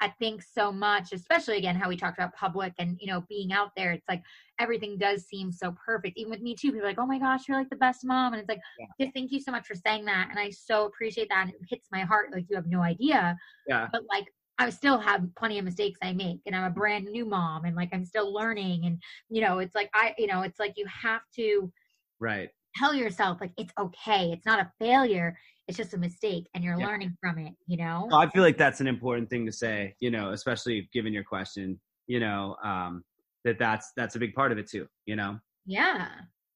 i 0.01 0.07
think 0.07 0.41
so 0.41 0.71
much 0.71 1.11
especially 1.13 1.57
again 1.57 1.75
how 1.75 1.89
we 1.89 1.97
talked 1.97 2.17
about 2.17 2.33
public 2.35 2.73
and 2.79 2.97
you 2.99 3.07
know 3.07 3.23
being 3.29 3.51
out 3.51 3.71
there 3.75 3.91
it's 3.91 4.07
like 4.09 4.21
everything 4.59 4.97
does 4.97 5.25
seem 5.25 5.51
so 5.51 5.75
perfect 5.85 6.17
even 6.17 6.29
with 6.29 6.41
me 6.41 6.55
too 6.55 6.71
people 6.71 6.85
are 6.85 6.89
like 6.89 6.99
oh 6.99 7.05
my 7.05 7.19
gosh 7.19 7.47
you're 7.47 7.57
like 7.57 7.69
the 7.69 7.75
best 7.75 8.05
mom 8.05 8.33
and 8.33 8.39
it's 8.41 8.49
like 8.49 8.61
Yeah. 8.79 8.85
just 8.99 9.13
thank 9.13 9.31
you 9.31 9.39
so 9.39 9.51
much 9.51 9.65
for 9.67 9.75
saying 9.75 10.05
that 10.05 10.27
and 10.29 10.39
i 10.39 10.49
so 10.49 10.85
appreciate 10.85 11.29
that 11.29 11.43
and 11.47 11.53
it 11.53 11.61
hits 11.69 11.87
my 11.91 12.01
heart 12.01 12.31
like 12.33 12.45
you 12.49 12.55
have 12.55 12.67
no 12.67 12.81
idea 12.81 13.35
Yeah. 13.67 13.87
but 13.91 14.03
like 14.11 14.25
I 14.61 14.69
still 14.71 14.97
have 14.99 15.23
plenty 15.37 15.57
of 15.57 15.63
mistakes 15.63 15.99
I 16.03 16.11
make 16.11 16.41
and 16.45 16.53
I'm 16.53 16.65
a 16.65 16.69
brand 16.69 17.05
new 17.05 17.25
mom 17.25 17.63
and 17.63 17.77
like 17.77 17.89
I'm 17.93 18.03
still 18.03 18.33
learning 18.33 18.85
and 18.85 19.01
you 19.29 19.39
know 19.39 19.59
it's 19.59 19.73
like 19.73 19.89
I 19.93 20.13
you 20.17 20.27
know 20.27 20.41
it's 20.41 20.59
like 20.59 20.73
you 20.75 20.85
have 20.85 21.21
to 21.37 21.71
Right. 22.19 22.49
tell 22.75 22.93
yourself 22.93 23.39
like 23.39 23.53
it's 23.57 23.73
okay 23.79 24.31
it's 24.31 24.45
not 24.45 24.59
a 24.59 24.71
failure 24.79 25.37
it's 25.69 25.77
just 25.77 25.93
a 25.93 25.97
mistake 25.97 26.47
and 26.53 26.63
you're 26.63 26.77
Yeah. 26.77 26.87
learning 26.87 27.15
from 27.21 27.37
it 27.37 27.53
you 27.67 27.77
know 27.77 28.07
Well, 28.09 28.19
I 28.19 28.29
feel 28.29 28.41
like 28.41 28.57
that's 28.57 28.81
an 28.81 28.87
important 28.87 29.29
thing 29.29 29.45
to 29.45 29.51
say, 29.51 29.95
you 29.99 30.09
know, 30.09 30.31
especially 30.31 30.89
given 30.91 31.13
your 31.13 31.23
question, 31.23 31.79
you 32.07 32.19
know, 32.19 32.55
um, 32.63 33.03
that 33.45 33.59
that's 33.59 33.91
that's 33.95 34.15
a 34.15 34.19
big 34.19 34.33
part 34.33 34.51
of 34.51 34.57
it 34.57 34.67
too, 34.67 34.87
you 35.05 35.15
know. 35.15 35.39
Yeah, 35.65 36.07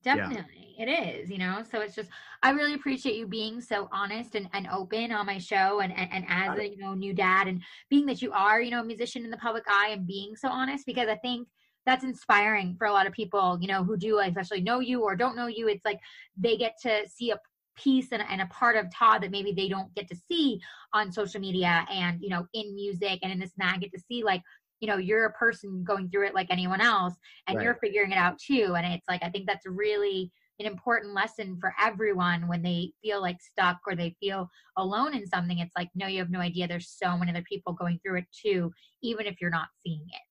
definitely. 0.04 0.76
It 0.80 0.88
is, 0.88 1.30
you 1.30 1.38
know. 1.38 1.64
So 1.70 1.80
it's 1.82 1.96
just 1.96 2.10
I 2.42 2.50
really 2.50 2.74
appreciate 2.74 3.16
you 3.16 3.28
being 3.28 3.62
so 3.62 3.88
honest 3.92 4.36
and, 4.36 4.50
and 4.54 4.68
open 4.68 5.12
on 5.12 5.28
my 5.28 5.38
show 5.38 5.80
and, 5.82 5.94
and, 5.96 6.10
and 6.12 6.26
as 6.28 6.58
a 6.58 6.68
you 6.68 6.78
know 6.78 6.94
new 6.94 7.14
dad 7.14 7.48
and 7.48 7.62
being 7.90 8.06
that 8.08 8.22
you 8.22 8.32
are, 8.32 8.60
you 8.62 8.72
know, 8.72 8.82
a 8.82 8.86
musician 8.86 9.24
in 9.24 9.30
the 9.30 9.38
public 9.38 9.64
eye 9.68 9.90
and 9.92 10.08
being 10.08 10.36
so 10.36 10.50
honest 10.50 10.86
because 10.86 11.08
I 11.08 11.16
think 11.18 11.48
that's 11.86 12.04
inspiring 12.04 12.76
for 12.78 12.88
a 12.88 12.94
lot 12.94 13.08
of 13.08 13.14
people, 13.14 13.58
you 13.62 13.68
know, 13.68 13.84
who 13.84 13.98
do 13.98 14.20
especially 14.20 14.62
know 14.62 14.80
you 14.80 15.04
or 15.04 15.16
don't 15.16 15.36
know 15.36 15.48
you. 15.48 15.68
It's 15.68 15.86
like 15.86 16.00
they 16.38 16.58
get 16.58 16.74
to 16.84 17.08
see 17.08 17.32
a 17.32 17.38
piece 17.76 18.12
and, 18.12 18.24
and 18.30 18.42
a 18.42 18.46
part 18.48 18.76
of 18.76 18.94
Todd 18.94 19.24
that 19.24 19.32
maybe 19.32 19.52
they 19.52 19.68
don't 19.68 19.94
get 19.96 20.08
to 20.10 20.16
see 20.16 20.60
on 20.94 21.12
social 21.12 21.42
media 21.42 21.86
and, 21.92 22.22
you 22.22 22.30
know, 22.30 22.46
in 22.54 22.74
music 22.76 23.20
and 23.22 23.32
in 23.32 23.40
this 23.40 23.52
and 23.58 23.68
that, 23.68 23.80
get 23.80 23.92
to 23.94 24.00
see 24.00 24.24
like, 24.24 24.42
you 24.80 24.88
know, 24.88 24.98
you're 24.98 25.26
a 25.26 25.34
person 25.34 25.84
going 25.84 26.10
through 26.10 26.28
it 26.28 26.36
like 26.36 26.48
anyone 26.50 26.82
else 26.82 27.14
and 27.48 27.58
Right. 27.58 27.64
you're 27.64 27.76
figuring 27.76 28.12
it 28.12 28.18
out 28.18 28.38
too. 28.38 28.76
And 28.76 28.86
it's 28.94 29.08
like, 29.08 29.24
I 29.24 29.30
think 29.30 29.48
that's 29.48 29.66
really 29.66 30.32
an 30.60 30.66
important 30.66 31.14
lesson 31.14 31.58
for 31.60 31.74
everyone 31.82 32.48
when 32.48 32.62
they 32.62 32.92
feel 33.02 33.22
like 33.22 33.38
stuck 33.42 33.78
or 33.88 33.96
they 33.96 34.16
feel 34.20 34.50
alone 34.78 35.16
in 35.16 35.26
something. 35.26 35.60
It's 35.60 35.76
like, 35.78 35.90
no, 35.96 36.08
you 36.08 36.20
have 36.20 36.30
no 36.30 36.40
idea. 36.40 36.68
There's 36.68 36.96
so 37.02 37.18
many 37.18 37.32
other 37.32 37.44
people 37.50 37.74
going 37.74 38.00
through 38.00 38.20
it 38.20 38.26
too, 38.32 38.72
even 39.02 39.26
if 39.26 39.42
you're 39.42 39.50
not 39.50 39.70
seeing 39.84 40.06
it. 40.08 40.22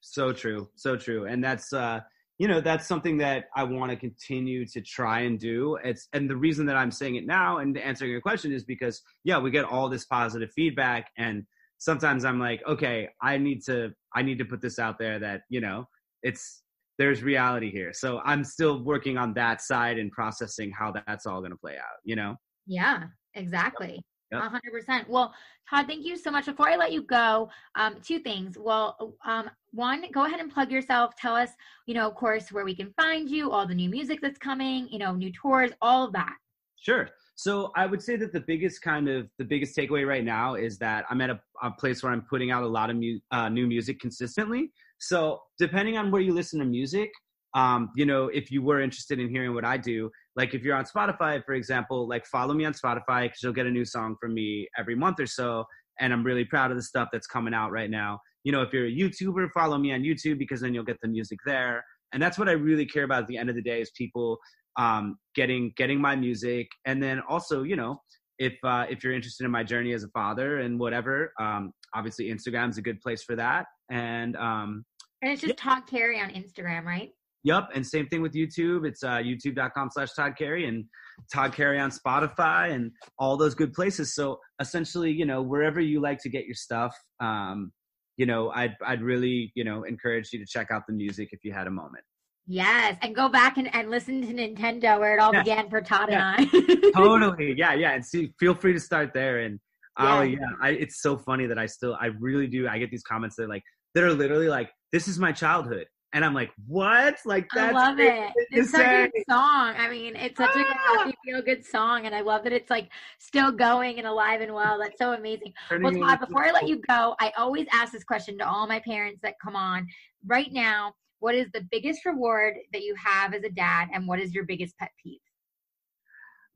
So 0.00 0.32
true, 0.32 0.68
so 0.76 0.96
true, 0.96 1.26
and 1.26 1.42
that's 1.42 1.72
uh, 1.72 2.00
you 2.38 2.46
know 2.46 2.60
that's 2.60 2.86
something 2.86 3.18
that 3.18 3.46
I 3.56 3.64
want 3.64 3.90
to 3.90 3.96
continue 3.96 4.64
to 4.66 4.80
try 4.80 5.20
and 5.20 5.38
do. 5.38 5.76
It's 5.82 6.08
and 6.12 6.30
the 6.30 6.36
reason 6.36 6.66
that 6.66 6.76
I'm 6.76 6.92
saying 6.92 7.16
it 7.16 7.26
now 7.26 7.58
and 7.58 7.76
answering 7.76 8.12
your 8.12 8.20
question 8.20 8.52
is 8.52 8.64
because 8.64 9.02
yeah, 9.24 9.38
we 9.38 9.50
get 9.50 9.64
all 9.64 9.88
this 9.88 10.04
positive 10.04 10.50
feedback, 10.54 11.10
and 11.18 11.44
sometimes 11.78 12.24
I'm 12.24 12.38
like, 12.38 12.62
okay, 12.66 13.08
I 13.20 13.38
need 13.38 13.64
to 13.66 13.90
I 14.14 14.22
need 14.22 14.38
to 14.38 14.44
put 14.44 14.62
this 14.62 14.78
out 14.78 14.98
there 14.98 15.18
that 15.18 15.42
you 15.50 15.60
know 15.60 15.86
it's 16.22 16.62
there's 16.96 17.22
reality 17.22 17.70
here. 17.70 17.92
So 17.92 18.20
I'm 18.24 18.44
still 18.44 18.84
working 18.84 19.18
on 19.18 19.34
that 19.34 19.60
side 19.60 19.98
and 19.98 20.10
processing 20.10 20.72
how 20.76 20.92
that's 21.06 21.26
all 21.26 21.40
going 21.40 21.52
to 21.52 21.58
play 21.58 21.76
out. 21.76 21.98
You 22.04 22.16
know. 22.16 22.36
Yeah, 22.66 23.04
exactly. 23.34 24.00
Yep. 24.30 24.42
hundred 24.42 24.72
percent. 24.72 25.08
Well, 25.08 25.34
Todd, 25.68 25.86
thank 25.86 26.04
you 26.04 26.16
so 26.16 26.30
much. 26.30 26.46
Before 26.46 26.68
I 26.68 26.76
let 26.76 26.92
you 26.92 27.02
go, 27.02 27.48
um, 27.74 27.96
two 28.02 28.18
things. 28.18 28.58
Well, 28.58 29.16
um, 29.24 29.50
one, 29.72 30.04
go 30.12 30.26
ahead 30.26 30.40
and 30.40 30.52
plug 30.52 30.70
yourself. 30.70 31.16
Tell 31.16 31.34
us, 31.34 31.50
you 31.86 31.94
know, 31.94 32.06
of 32.06 32.14
course, 32.14 32.52
where 32.52 32.64
we 32.64 32.74
can 32.74 32.92
find 32.96 33.28
you, 33.28 33.50
all 33.50 33.66
the 33.66 33.74
new 33.74 33.88
music 33.88 34.20
that's 34.20 34.38
coming, 34.38 34.88
you 34.90 34.98
know, 34.98 35.14
new 35.14 35.32
tours, 35.32 35.70
all 35.80 36.04
of 36.04 36.12
that. 36.12 36.34
Sure. 36.76 37.08
So 37.34 37.70
I 37.76 37.86
would 37.86 38.02
say 38.02 38.16
that 38.16 38.32
the 38.32 38.40
biggest 38.40 38.82
kind 38.82 39.08
of 39.08 39.28
the 39.38 39.44
biggest 39.44 39.76
takeaway 39.76 40.06
right 40.06 40.24
now 40.24 40.54
is 40.54 40.78
that 40.78 41.04
I'm 41.08 41.20
at 41.20 41.30
a, 41.30 41.40
a 41.62 41.70
place 41.70 42.02
where 42.02 42.12
I'm 42.12 42.22
putting 42.22 42.50
out 42.50 42.62
a 42.62 42.68
lot 42.68 42.90
of 42.90 42.96
mu- 42.96 43.20
uh, 43.30 43.48
new 43.48 43.66
music 43.66 44.00
consistently. 44.00 44.72
So 44.98 45.40
depending 45.58 45.96
on 45.96 46.10
where 46.10 46.20
you 46.20 46.34
listen 46.34 46.58
to 46.60 46.64
music, 46.64 47.10
um, 47.54 47.90
you 47.96 48.06
know, 48.06 48.26
if 48.28 48.50
you 48.50 48.62
were 48.62 48.80
interested 48.80 49.18
in 49.18 49.28
hearing 49.28 49.54
what 49.54 49.64
I 49.64 49.76
do, 49.76 50.10
like 50.36 50.54
if 50.54 50.62
you're 50.62 50.76
on 50.76 50.84
Spotify, 50.84 51.42
for 51.44 51.54
example, 51.54 52.08
like 52.08 52.26
follow 52.26 52.54
me 52.54 52.64
on 52.64 52.72
Spotify 52.72 53.22
because 53.22 53.38
you'll 53.42 53.52
get 53.52 53.66
a 53.66 53.70
new 53.70 53.84
song 53.84 54.16
from 54.20 54.34
me 54.34 54.68
every 54.78 54.94
month 54.94 55.18
or 55.20 55.26
so. 55.26 55.64
And 56.00 56.12
I'm 56.12 56.22
really 56.22 56.44
proud 56.44 56.70
of 56.70 56.76
the 56.76 56.82
stuff 56.82 57.08
that's 57.12 57.26
coming 57.26 57.54
out 57.54 57.72
right 57.72 57.90
now. 57.90 58.20
You 58.44 58.52
know, 58.52 58.62
if 58.62 58.72
you're 58.72 58.86
a 58.86 58.90
YouTuber, 58.90 59.50
follow 59.52 59.78
me 59.78 59.92
on 59.92 60.02
YouTube 60.02 60.38
because 60.38 60.60
then 60.60 60.74
you'll 60.74 60.84
get 60.84 60.98
the 61.02 61.08
music 61.08 61.38
there. 61.44 61.84
And 62.12 62.22
that's 62.22 62.38
what 62.38 62.48
I 62.48 62.52
really 62.52 62.86
care 62.86 63.04
about 63.04 63.22
at 63.22 63.28
the 63.28 63.36
end 63.36 63.50
of 63.50 63.56
the 63.56 63.62
day 63.62 63.80
is 63.80 63.90
people 63.96 64.38
um, 64.78 65.18
getting 65.34 65.72
getting 65.76 66.00
my 66.00 66.14
music, 66.14 66.68
and 66.86 67.02
then 67.02 67.20
also, 67.28 67.64
you 67.64 67.76
know, 67.76 68.00
if 68.38 68.54
uh, 68.62 68.86
if 68.88 69.02
you're 69.02 69.12
interested 69.12 69.44
in 69.44 69.50
my 69.50 69.64
journey 69.64 69.92
as 69.92 70.04
a 70.04 70.08
father 70.08 70.60
and 70.60 70.78
whatever, 70.78 71.32
um, 71.40 71.72
obviously 71.94 72.32
Instagram's 72.32 72.78
a 72.78 72.82
good 72.82 73.00
place 73.00 73.24
for 73.24 73.34
that. 73.36 73.66
And 73.90 74.36
um, 74.36 74.84
And 75.20 75.32
it's 75.32 75.42
just 75.42 75.56
Todd 75.56 75.86
Carey 75.86 76.20
on 76.20 76.30
Instagram, 76.30 76.84
right? 76.84 77.10
Yep, 77.48 77.70
and 77.74 77.86
same 77.86 78.06
thing 78.08 78.20
with 78.20 78.34
YouTube. 78.34 78.86
It's 78.86 79.02
uh, 79.02 79.16
youtube.com 79.28 79.88
slash 79.92 80.12
Todd 80.12 80.34
Carey 80.36 80.66
and 80.66 80.84
Todd 81.32 81.54
Carey 81.54 81.78
on 81.80 81.90
Spotify 81.90 82.72
and 82.72 82.92
all 83.18 83.38
those 83.38 83.54
good 83.54 83.72
places. 83.72 84.14
So 84.14 84.38
essentially, 84.60 85.10
you 85.10 85.24
know, 85.24 85.40
wherever 85.40 85.80
you 85.80 85.98
like 86.02 86.18
to 86.24 86.28
get 86.28 86.44
your 86.44 86.54
stuff, 86.54 86.94
um, 87.20 87.72
you 88.18 88.26
know, 88.26 88.50
I'd 88.50 88.74
I'd 88.84 89.00
really, 89.00 89.50
you 89.54 89.64
know, 89.64 89.84
encourage 89.84 90.28
you 90.34 90.38
to 90.40 90.44
check 90.46 90.70
out 90.70 90.82
the 90.86 90.92
music 90.92 91.30
if 91.32 91.40
you 91.42 91.54
had 91.54 91.66
a 91.66 91.70
moment. 91.70 92.04
Yes, 92.46 92.98
and 93.00 93.14
go 93.14 93.30
back 93.30 93.56
and, 93.56 93.74
and 93.74 93.88
listen 93.90 94.20
to 94.20 94.28
Nintendo 94.34 94.98
where 95.00 95.14
it 95.16 95.20
all 95.20 95.32
Yeah. 95.32 95.40
began 95.42 95.70
for 95.70 95.80
Todd 95.80 96.10
Yeah. 96.10 96.34
and 96.36 96.50
I. 96.52 96.90
totally, 96.94 97.54
yeah, 97.56 97.72
yeah. 97.72 97.92
And 97.92 98.04
see, 98.04 98.34
feel 98.38 98.54
free 98.54 98.74
to 98.74 98.80
start 98.80 99.14
there. 99.14 99.38
And 99.38 99.58
oh 99.98 100.20
Yeah. 100.20 100.36
yeah, 100.40 100.46
I, 100.60 100.70
it's 100.70 101.00
so 101.00 101.16
funny 101.16 101.46
that 101.46 101.58
I 101.58 101.64
still, 101.64 101.96
I 101.98 102.06
really 102.20 102.46
do. 102.46 102.68
I 102.68 102.78
get 102.78 102.90
these 102.90 103.02
comments 103.04 103.36
that 103.36 103.44
are 103.44 103.48
like, 103.48 103.62
that 103.94 104.04
are 104.04 104.12
literally 104.12 104.48
like, 104.48 104.70
"This 104.92 105.08
is 105.08 105.18
my 105.18 105.32
childhood," 105.32 105.86
and 106.12 106.24
I'm 106.24 106.34
like, 106.34 106.50
"What?" 106.66 107.18
Like 107.24 107.46
I 107.54 107.56
that's 107.56 107.74
love 107.74 107.98
it. 108.00 108.32
It's 108.50 108.70
such 108.70 108.86
a 108.86 109.08
good 109.08 109.24
song. 109.28 109.74
I 109.76 109.88
mean, 109.90 110.16
it's 110.16 110.36
such 110.36 110.54
a 110.54 110.58
good, 110.58 110.66
Ah! 110.68 110.96
happy, 110.98 111.16
feel 111.24 111.42
good 111.42 111.64
song, 111.64 112.06
and 112.06 112.14
I 112.14 112.20
love 112.20 112.44
that 112.44 112.52
it's 112.52 112.70
like 112.70 112.90
still 113.18 113.52
going 113.52 113.98
and 113.98 114.06
alive 114.06 114.40
and 114.40 114.54
well. 114.54 114.78
That's 114.78 114.98
so 114.98 115.12
amazing. 115.12 115.52
Well, 115.80 115.92
Todd, 115.92 116.20
before 116.20 116.44
I 116.44 116.52
let 116.52 116.68
you 116.68 116.80
go, 116.88 117.14
I 117.20 117.32
always 117.36 117.66
ask 117.72 117.92
this 117.92 118.04
question 118.04 118.38
to 118.38 118.48
all 118.48 118.66
my 118.66 118.80
parents 118.80 119.20
that 119.22 119.34
come 119.42 119.56
on. 119.56 119.86
Right 120.26 120.52
now, 120.52 120.94
what 121.20 121.34
is 121.34 121.48
the 121.52 121.66
biggest 121.70 122.04
reward 122.06 122.54
that 122.72 122.82
you 122.82 122.94
have 123.02 123.34
as 123.34 123.42
a 123.42 123.50
dad, 123.50 123.88
and 123.92 124.08
what 124.08 124.18
is 124.18 124.34
your 124.34 124.44
biggest 124.44 124.76
pet 124.78 124.90
peeve? 125.02 125.20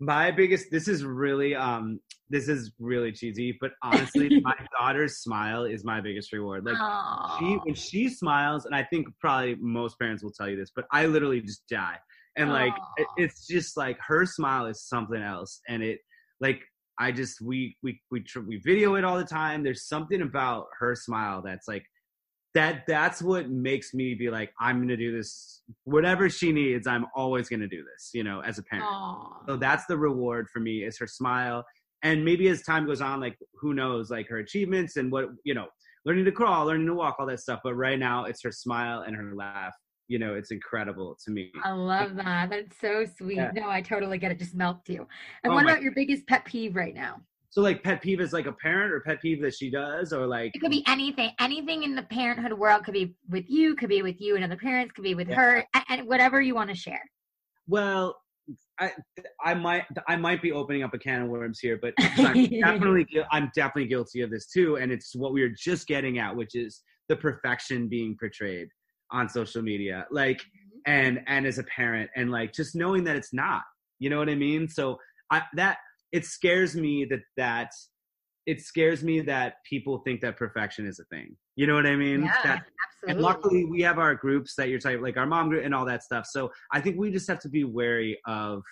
My 0.03 0.33
biggest 0.33 0.67
this 0.73 0.89
is 0.89 1.05
really 1.05 1.55
um 1.55 2.01
this 2.29 2.49
is 2.49 2.73
really 2.81 3.13
cheesy 3.13 3.57
but 3.61 3.71
honestly 3.85 4.41
my 4.43 4.55
daughter's 4.77 5.19
smile 5.19 5.65
is 5.65 5.85
my 5.85 6.01
biggest 6.01 6.33
reward. 6.33 6.65
Like 6.65 6.77
she 7.39 7.55
when 7.63 7.75
she 7.75 8.09
smiles 8.09 8.67
and 8.67 8.75
i 8.75 8.83
think 8.83 9.07
probably 9.21 9.55
most 9.61 9.97
parents 10.01 10.25
will 10.25 10.33
tell 10.33 10.49
you 10.49 10.57
this 10.57 10.73
but 10.75 10.87
i 10.91 11.07
literally 11.07 11.41
just 11.41 11.63
die. 11.69 11.99
And 12.37 12.51
like 12.51 12.75
it, 12.97 13.07
it's 13.17 13.47
just 13.47 13.77
like 13.77 13.99
her 14.01 14.27
smile 14.27 14.67
is 14.67 14.83
something 14.83 15.23
else 15.23 15.61
and 15.69 15.83
it 15.83 16.01
like 16.41 16.61
i 16.99 17.13
just 17.13 17.41
we 17.41 17.77
we 17.85 18.01
we 18.11 18.21
tr- 18.21 18.41
we 18.41 18.57
video 18.65 18.97
it 18.97 19.05
all 19.05 19.19
the 19.19 19.25
time. 19.25 19.63
There's 19.63 19.87
something 19.87 20.23
about 20.23 20.67
her 20.81 20.97
smile 20.97 21.43
that's 21.43 21.69
like 21.69 21.85
that 22.55 22.85
that's 22.87 23.23
what 23.23 23.49
makes 23.49 23.95
me 23.95 24.15
be 24.15 24.29
like 24.29 24.53
i'm 24.61 24.81
gonna 24.81 24.97
do 24.97 25.17
this 25.17 25.63
whatever 25.85 26.29
she 26.29 26.53
needs 26.53 26.87
i'm 26.87 27.07
always 27.17 27.49
gonna 27.49 27.67
do 27.67 27.83
this 27.83 28.11
you 28.13 28.23
know 28.23 28.41
as 28.41 28.59
a 28.59 28.63
parent 28.65 28.87
Aw. 28.87 29.45
so 29.49 29.57
that's 29.57 29.87
the 29.87 29.97
reward 29.97 30.49
for 30.53 30.61
me 30.61 30.85
is 30.85 30.99
her 30.99 31.07
smile. 31.07 31.65
And 32.05 32.25
maybe 32.25 32.49
as 32.49 32.63
time 32.63 32.87
goes 32.87 33.01
on, 33.01 33.21
like 33.21 33.39
who 33.61 33.75
knows, 33.75 34.11
like 34.11 34.29
her 34.29 34.39
achievements 34.39 34.97
and 34.97 35.13
what 35.13 35.27
you 35.45 35.55
know, 35.55 35.67
learning 36.05 36.25
to 36.25 36.33
crawl, 36.33 36.67
learning 36.67 36.87
to 36.89 36.95
walk, 36.95 37.17
all 37.19 37.27
that 37.27 37.39
stuff. 37.41 37.61
But 37.63 37.75
right 37.75 37.99
now, 37.99 38.25
it's 38.25 38.43
her 38.43 38.51
smile 38.51 39.03
and 39.07 39.15
her 39.15 39.33
laugh. 39.37 39.75
You 40.09 40.19
know, 40.19 40.35
it's 40.35 40.51
incredible 40.51 41.17
to 41.25 41.31
me. 41.31 41.53
I 41.65 41.71
love 41.71 42.17
that. 42.17 42.51
That's 42.51 42.77
so 42.81 43.07
sweet. 43.17 43.37
Yeah. 43.37 43.53
No, 43.55 43.71
I 43.71 43.81
totally 43.81 44.19
get 44.19 44.33
it. 44.33 44.39
Just 44.39 44.55
melts 44.55 44.89
you. 44.89 45.07
And 45.45 45.53
Oh 45.53 45.55
what 45.55 45.65
about 45.65 45.81
your 45.81 45.93
biggest 45.93 46.27
pet 46.27 46.45
peeve 46.45 46.75
right 46.75 46.95
now? 46.95 47.21
So 47.53 47.61
like 47.61 47.85
pet 47.85 48.01
peeve 48.01 48.23
is 48.23 48.33
like 48.33 48.47
a 48.47 48.53
parent 48.53 48.95
or 48.95 49.01
pet 49.01 49.21
peeve 49.21 49.43
that 49.43 49.55
she 49.55 49.71
does 49.71 50.15
or 50.15 50.27
like 50.27 50.53
It 50.55 50.61
could 50.61 50.71
be 50.71 50.83
anything. 50.89 51.33
Anything 51.39 51.83
in 51.83 51.95
the 51.95 52.03
parenthood 52.03 52.55
world 52.55 52.83
could 52.83 52.95
be 52.95 53.15
with 53.29 53.45
you, 53.47 53.77
could 53.77 53.91
be 53.91 54.01
with 54.01 54.23
you 54.23 54.37
and 54.37 54.45
other 54.45 54.57
parents, 54.57 54.93
could 54.95 55.05
be 55.05 55.15
with 55.15 55.29
Yeah. 55.29 55.35
her, 55.37 55.67
and 55.91 56.09
whatever 56.09 56.41
you 56.41 56.55
want 56.55 56.71
to 56.71 56.77
share. 56.77 57.03
well. 57.69 58.17
I 58.81 58.91
I 59.45 59.55
might 59.55 59.85
I 60.09 60.17
might 60.17 60.43
be 60.43 60.51
opening 60.51 60.83
up 60.83 60.93
a 60.95 60.99
can 60.99 61.23
of 61.23 61.29
worms 61.29 61.61
here, 61.61 61.79
but 61.81 61.95
I'm 62.19 62.47
definitely 62.49 63.07
I'm 63.31 63.53
definitely 63.55 63.87
guilty 63.87 64.23
of 64.23 64.31
this 64.31 64.49
too, 64.49 64.77
and 64.77 64.91
it's 64.91 65.15
what 65.15 65.33
we 65.33 65.43
were 65.43 65.55
just 65.57 65.87
getting 65.87 66.19
at, 66.19 66.35
which 66.35 66.57
is 66.57 66.83
the 67.09 67.15
perfection 67.15 67.89
being 67.89 68.17
portrayed 68.19 68.67
on 69.13 69.29
social 69.29 69.63
media. 69.63 70.07
Like 70.11 70.39
mm-hmm. 70.39 70.93
and 70.93 71.21
and 71.29 71.47
as 71.47 71.59
a 71.59 71.63
parent 71.65 72.11
and 72.17 72.33
like 72.33 72.53
just 72.53 72.75
knowing 72.75 73.05
that 73.05 73.15
it's 73.15 73.33
not 73.33 73.63
you 74.01 74.11
know 74.11 74.19
what 74.19 74.29
i 74.29 74.35
mean 74.35 74.67
so 74.69 74.99
i 75.31 75.43
that 75.55 75.79
it 76.13 76.25
scares 76.25 76.77
me 76.77 77.05
that 77.07 77.21
that 77.37 77.71
it 78.47 78.61
scares 78.61 79.03
me 79.03 79.21
that 79.21 79.55
people 79.69 79.99
think 79.99 80.21
that 80.21 80.37
perfection 80.37 80.87
is 80.87 80.99
a 80.99 81.05
thing. 81.05 81.37
You 81.57 81.67
know 81.67 81.75
what 81.75 81.87
i 81.87 81.97
mean? 81.97 82.25
Yeah, 82.25 82.37
that, 82.45 82.63
and 83.07 83.21
luckily 83.21 83.65
we 83.65 83.83
have 83.83 83.99
our 83.99 84.15
groups 84.15 84.55
that 84.57 84.69
you're 84.69 84.79
talking 84.79 85.01
like 85.01 85.17
our 85.17 85.27
mom 85.27 85.49
group 85.49 85.65
and 85.65 85.75
all 85.75 85.85
that 85.87 86.03
stuff. 86.03 86.27
So 86.27 86.51
i 86.73 86.81
think 86.81 86.99
we 86.99 87.11
just 87.11 87.29
have 87.29 87.41
to 87.41 87.49
be 87.49 87.65
wary 87.65 88.19
of 88.27 88.63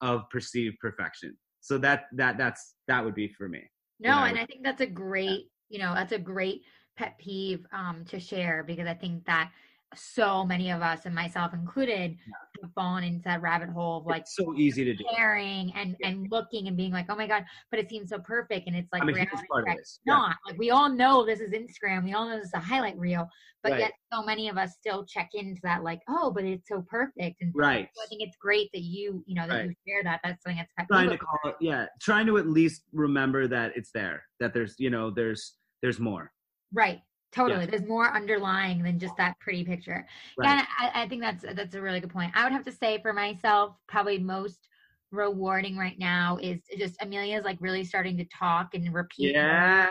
of 0.00 0.22
perceived 0.30 0.78
perfection. 0.80 1.36
So 1.60 1.76
that 1.78 2.04
that 2.16 2.38
that's 2.38 2.74
that 2.88 3.04
would 3.04 3.14
be 3.14 3.28
for 3.36 3.48
me 3.48 3.62
No, 3.98 4.10
know, 4.10 4.24
and 4.24 4.38
I 4.38 4.46
think 4.46 4.62
that's 4.62 4.80
a 4.80 4.86
great, 4.86 5.50
you 5.68 5.78
know, 5.78 5.94
that's 5.94 6.12
a 6.12 6.18
great 6.18 6.62
pet 6.96 7.18
peeve 7.18 7.66
um, 7.72 8.04
to 8.06 8.18
share 8.18 8.64
because 8.66 8.86
I 8.86 8.94
think 8.94 9.24
that 9.26 9.50
so 9.94 10.44
many 10.44 10.70
of 10.70 10.82
us 10.82 11.04
and 11.06 11.14
myself 11.14 11.52
included 11.52 12.12
Yeah. 12.12 12.34
have 12.62 12.72
fallen 12.74 13.04
into 13.04 13.22
that 13.24 13.40
rabbit 13.42 13.70
hole 13.70 13.98
of 13.98 14.06
like 14.06 14.22
It's 14.22 14.36
so 14.36 14.54
easy 14.54 14.84
to 14.84 14.94
do. 14.94 15.04
caring 15.16 15.72
and 15.74 15.96
Yeah. 15.98 16.08
and 16.08 16.30
looking 16.30 16.68
and 16.68 16.76
being 16.76 16.92
like, 16.92 17.06
oh 17.08 17.16
my 17.16 17.26
god, 17.26 17.44
but 17.70 17.80
it 17.80 17.88
seems 17.88 18.10
so 18.10 18.18
perfect, 18.18 18.66
and 18.66 18.76
it's 18.76 18.92
like 18.92 19.02
I'm 19.02 19.08
reality 19.08 19.46
part 19.50 19.68
of 19.68 19.76
this. 19.76 19.80
It's 19.80 20.00
Yeah. 20.06 20.14
not 20.14 20.36
like 20.46 20.58
we 20.58 20.70
all 20.70 20.88
know 20.88 21.24
this 21.24 21.40
is 21.40 21.52
Instagram, 21.52 22.04
we 22.04 22.12
all 22.12 22.28
know 22.28 22.36
this 22.36 22.46
is 22.46 22.54
a 22.54 22.60
highlight 22.60 22.98
reel, 22.98 23.28
but 23.62 23.72
Right. 23.72 23.80
yet 23.80 23.92
so 24.12 24.22
many 24.22 24.48
of 24.48 24.58
us 24.58 24.74
still 24.74 25.04
check 25.06 25.30
into 25.34 25.60
that 25.62 25.82
like, 25.82 26.00
oh, 26.08 26.30
but 26.30 26.44
it's 26.44 26.68
so 26.68 26.82
perfect, 26.82 27.40
and 27.40 27.52
Right. 27.54 27.88
so 27.94 28.02
I 28.02 28.06
think 28.06 28.22
it's 28.22 28.36
great 28.36 28.70
that 28.72 28.82
you 28.82 29.24
you 29.26 29.34
know 29.34 29.46
that 29.48 29.54
Right. 29.54 29.64
you 29.70 29.74
share 29.92 30.02
that. 30.04 30.20
That's 30.22 30.42
something 30.42 30.58
that's 30.76 30.88
trying 30.88 31.10
to 31.10 31.18
call 31.18 31.38
it 31.44 31.56
yeah 31.60 31.86
trying 32.00 32.26
to 32.26 32.36
at 32.38 32.46
least 32.46 32.82
remember 32.92 33.46
that 33.48 33.72
it's 33.76 33.90
there 33.92 34.24
that 34.40 34.52
there's 34.54 34.74
you 34.78 34.90
know 34.90 35.10
there's 35.10 35.56
there's 35.82 35.98
more 36.00 36.32
Right. 36.72 37.00
Totally. 37.32 37.66
There's 37.66 37.86
more 37.86 38.10
underlying 38.12 38.82
than 38.82 38.98
just 38.98 39.16
that 39.16 39.38
pretty 39.38 39.64
picture. 39.64 40.06
Right. 40.36 40.48
Yeah, 40.48 40.64
I, 40.78 41.02
I 41.02 41.08
think 41.08 41.22
that's 41.22 41.44
that's 41.54 41.74
a 41.74 41.80
really 41.80 42.00
good 42.00 42.10
point. 42.10 42.32
I 42.34 42.42
would 42.44 42.52
have 42.52 42.64
to 42.64 42.72
say 42.72 43.00
for 43.00 43.12
myself, 43.12 43.76
probably 43.86 44.18
most 44.18 44.68
rewarding 45.12 45.76
right 45.76 45.98
now 45.98 46.38
is 46.40 46.60
just 46.78 47.00
Amelia's 47.02 47.44
like 47.44 47.58
really 47.60 47.84
starting 47.84 48.16
to 48.18 48.24
talk 48.26 48.74
and 48.74 48.92
repeat. 48.92 49.32
yeah 49.34 49.90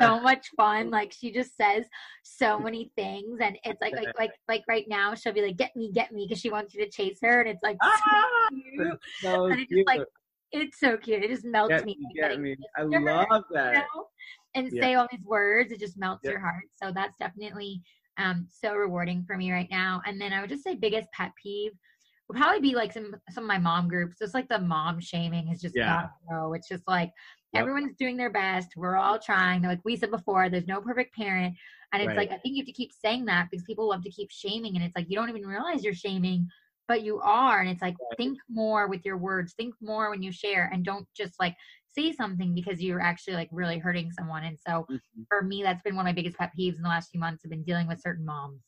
So 0.00 0.20
much 0.20 0.48
fun. 0.56 0.90
Like 0.90 1.12
she 1.12 1.30
just 1.32 1.56
says 1.56 1.86
so 2.24 2.58
many 2.58 2.90
things, 2.96 3.38
and 3.40 3.56
it's 3.64 3.80
like 3.80 3.94
like 3.94 4.08
like 4.18 4.32
like 4.48 4.64
right 4.68 4.84
now 4.88 5.14
she'll 5.14 5.32
be 5.32 5.42
like, 5.42 5.56
"Get 5.56 5.76
me, 5.76 5.92
get 5.92 6.10
me," 6.10 6.26
because 6.26 6.40
she 6.40 6.50
wants 6.50 6.74
you 6.74 6.84
to 6.84 6.90
chase 6.90 7.18
her, 7.22 7.40
and 7.40 7.48
it's 7.48 7.62
like 7.62 7.76
so 7.80 7.88
Ah, 7.88 8.48
cute. 8.48 8.98
so 9.22 9.46
And 9.52 9.60
it's 9.60 9.86
like 9.86 10.00
it's 10.50 10.80
so 10.80 10.96
cute. 10.96 11.22
It 11.22 11.28
just 11.30 11.44
melts 11.44 11.70
get 11.70 11.84
me. 11.84 11.96
me, 11.98 12.14
get 12.14 12.40
me. 12.40 12.56
I 12.76 12.82
love 12.82 13.28
you 13.30 13.46
that. 13.54 13.74
know, 13.94 14.06
and 14.54 14.70
Yeah. 14.72 14.82
say 14.82 14.94
all 14.94 15.08
these 15.10 15.24
words. 15.24 15.72
It 15.72 15.80
just 15.80 15.98
melts 15.98 16.24
Yeah. 16.24 16.32
your 16.32 16.40
heart. 16.40 16.64
So 16.74 16.92
that's 16.92 17.16
definitely 17.18 17.82
um, 18.18 18.46
so 18.50 18.74
rewarding 18.74 19.24
for 19.24 19.36
me 19.36 19.50
right 19.52 19.68
now. 19.70 20.02
And 20.06 20.20
then 20.20 20.32
I 20.32 20.40
would 20.40 20.50
just 20.50 20.62
say 20.64 20.74
biggest 20.74 21.10
pet 21.12 21.32
peeve 21.42 21.72
would 22.28 22.36
probably 22.36 22.60
be 22.60 22.74
like 22.74 22.92
some 22.92 23.14
some 23.30 23.44
of 23.44 23.48
my 23.48 23.58
mom 23.58 23.88
groups. 23.88 24.18
Just 24.18 24.34
like 24.34 24.48
the 24.48 24.58
mom 24.58 25.00
shaming 25.00 25.48
is 25.48 25.60
just 25.60 25.74
Yeah. 25.74 26.08
gotta. 26.30 26.54
It's 26.54 26.68
just 26.68 26.86
like 26.86 27.10
Yep. 27.52 27.60
everyone's 27.62 27.96
doing 27.96 28.16
their 28.16 28.30
best. 28.30 28.70
We're 28.76 28.96
all 28.96 29.18
trying. 29.18 29.62
Like 29.62 29.80
we 29.84 29.96
said 29.96 30.10
before, 30.10 30.48
there's 30.48 30.66
no 30.66 30.80
perfect 30.80 31.14
parent. 31.14 31.56
And 31.92 32.02
it's 32.02 32.08
Right. 32.08 32.16
like 32.16 32.30
I 32.30 32.38
think 32.38 32.56
you 32.56 32.62
have 32.62 32.66
to 32.66 32.72
keep 32.72 32.92
saying 32.92 33.26
that 33.26 33.48
because 33.50 33.64
people 33.64 33.88
love 33.88 34.02
to 34.04 34.10
keep 34.10 34.30
shaming, 34.30 34.76
and 34.76 34.84
it's 34.84 34.96
like 34.96 35.06
you 35.10 35.16
don't 35.16 35.28
even 35.28 35.46
realize 35.46 35.84
you're 35.84 35.94
shaming, 35.94 36.48
but 36.88 37.02
you 37.02 37.20
are. 37.20 37.60
And 37.60 37.68
it's 37.68 37.82
like 37.82 37.96
Right. 38.00 38.16
think 38.16 38.38
more 38.48 38.88
with 38.88 39.04
your 39.04 39.18
words. 39.18 39.52
Think 39.54 39.74
more 39.82 40.10
when 40.10 40.22
you 40.22 40.32
share, 40.32 40.70
and 40.72 40.84
don't 40.84 41.06
just 41.14 41.38
like 41.40 41.54
say 41.94 42.12
something 42.12 42.54
because 42.54 42.82
you're 42.82 43.00
actually 43.00 43.34
like 43.34 43.48
really 43.52 43.78
hurting 43.78 44.10
someone. 44.12 44.44
And 44.44 44.58
so 44.66 44.86
Mhm. 44.90 45.26
for 45.28 45.42
me, 45.42 45.62
that's 45.62 45.82
been 45.82 45.94
one 45.96 46.06
of 46.06 46.08
my 46.08 46.12
biggest 46.14 46.36
pet 46.38 46.52
peeves 46.58 46.76
in 46.76 46.82
the 46.82 46.88
last 46.88 47.10
few 47.10 47.20
months. 47.20 47.42
I've 47.44 47.50
been 47.50 47.64
dealing 47.64 47.86
with 47.86 48.00
certain 48.00 48.24
moms. 48.24 48.60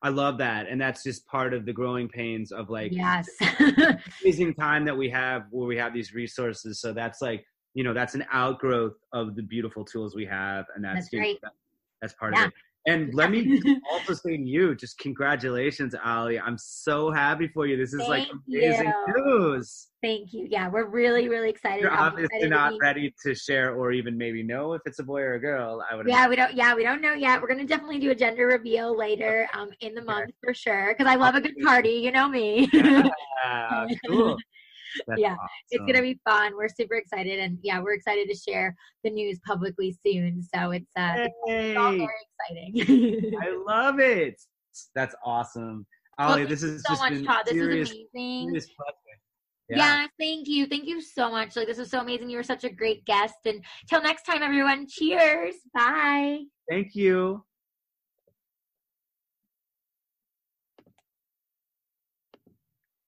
I 0.00 0.10
love 0.10 0.38
that, 0.38 0.68
and 0.68 0.80
that's 0.80 1.02
just 1.02 1.26
part 1.26 1.52
of 1.52 1.66
the 1.66 1.72
growing 1.72 2.08
pains 2.08 2.52
of 2.52 2.70
like 2.70 2.92
Yes. 2.92 3.28
amazing 4.22 4.54
time 4.54 4.84
that 4.84 4.96
we 4.96 5.10
have 5.10 5.46
where 5.50 5.66
we 5.66 5.76
have 5.76 5.92
these 5.92 6.14
resources. 6.14 6.80
So 6.80 6.92
that's 6.92 7.20
like 7.20 7.44
you 7.74 7.82
know 7.84 7.92
that's 7.92 8.14
an 8.14 8.24
outgrowth 8.32 8.96
of 9.12 9.34
the 9.34 9.42
beautiful 9.42 9.84
tools 9.84 10.14
we 10.14 10.24
have, 10.26 10.66
and 10.76 10.84
that's 10.84 11.06
That's 11.06 11.12
you 11.12 11.20
right. 11.20 11.38
that- 11.42 11.52
that's 12.00 12.14
part 12.14 12.32
Yeah. 12.34 12.44
of 12.44 12.48
it. 12.50 12.54
And 12.88 13.14
let 13.14 13.30
me 13.30 13.60
also 13.90 14.14
say 14.14 14.36
to 14.36 14.42
you, 14.42 14.74
just 14.74 14.98
congratulations, 14.98 15.94
Ali. 16.04 16.40
I'm 16.40 16.56
so 16.58 17.10
happy 17.10 17.48
for 17.48 17.66
you. 17.66 17.76
This 17.76 17.92
is 17.92 18.00
like 18.08 18.26
amazing 18.48 18.92
you. 19.08 19.14
news. 19.16 19.88
Thank 20.02 20.32
you. 20.32 20.46
Yeah, 20.48 20.68
we're 20.68 20.86
really, 20.86 21.28
really 21.28 21.50
excited. 21.50 21.82
You're 21.82 21.90
I'm 21.90 22.12
obviously 22.12 22.36
excited 22.36 22.44
to 22.44 22.50
not 22.50 22.70
be- 22.70 22.78
ready 22.80 23.14
to 23.24 23.34
share 23.34 23.74
or 23.74 23.92
even 23.92 24.16
maybe 24.16 24.42
know 24.42 24.72
if 24.72 24.82
it's 24.86 25.00
a 25.00 25.02
boy 25.02 25.20
or 25.20 25.34
a 25.34 25.40
girl. 25.40 25.84
I 25.90 25.96
would. 25.96 26.06
Yeah, 26.08 26.28
we 26.28 26.36
don't. 26.36 26.54
Yeah, 26.54 26.74
we 26.74 26.82
don't 26.82 27.02
know 27.02 27.14
yet. 27.14 27.42
We're 27.42 27.48
gonna 27.48 27.66
definitely 27.66 27.98
do 27.98 28.10
a 28.10 28.14
gender 28.14 28.46
reveal 28.46 28.96
later, 28.96 29.48
um, 29.54 29.70
in 29.80 29.94
the 29.94 30.02
month 30.02 30.30
for 30.42 30.54
sure. 30.54 30.94
Because 30.96 31.10
I 31.10 31.16
love 31.16 31.34
a 31.34 31.40
good 31.40 31.56
party. 31.64 31.90
You 31.90 32.12
know 32.12 32.28
me. 32.28 32.68
Yeah, 32.72 33.86
cool. 34.06 34.36
That's 35.06 35.20
Yeah, 35.20 35.36
it's 35.70 35.84
gonna 35.86 36.02
be 36.02 36.20
fun. 36.24 36.56
We're 36.56 36.68
super 36.68 36.94
excited, 36.94 37.38
and 37.38 37.58
yeah, 37.62 37.80
we're 37.80 37.94
excited 37.94 38.28
to 38.28 38.34
share 38.34 38.74
the 39.04 39.10
news 39.10 39.38
publicly 39.46 39.96
soon. 40.06 40.42
So 40.42 40.70
it's 40.70 40.90
uh, 40.96 41.28
it's 41.46 41.78
all 41.78 41.92
very 41.92 42.08
exciting. 42.76 43.34
I 43.40 43.50
love 43.66 44.00
it. 44.00 44.40
That's 44.94 45.14
awesome. 45.24 45.86
Well, 46.18 46.46
this 46.46 46.62
is 46.62 46.82
so 46.82 46.94
just 46.94 47.02
much, 47.02 47.24
Todd. 47.24 47.44
This 47.46 47.54
serious, 47.54 47.90
is 47.90 47.96
amazing. 48.14 48.48
serious 48.48 48.66
pleasure. 48.66 49.08
Yeah. 49.68 50.06
thank 50.18 50.48
you. 50.48 50.66
Thank 50.66 50.86
you 50.86 51.00
so 51.00 51.30
much. 51.30 51.54
Like 51.54 51.66
this 51.66 51.78
was 51.78 51.90
so 51.90 52.00
amazing. 52.00 52.30
You 52.30 52.38
were 52.38 52.42
such 52.42 52.64
a 52.64 52.70
great 52.70 53.04
guest. 53.04 53.34
And 53.44 53.64
till 53.88 54.02
next 54.02 54.24
time, 54.24 54.42
everyone. 54.42 54.86
Cheers. 54.88 55.54
Bye. 55.74 56.44
Thank 56.68 56.94
you. 56.94 57.44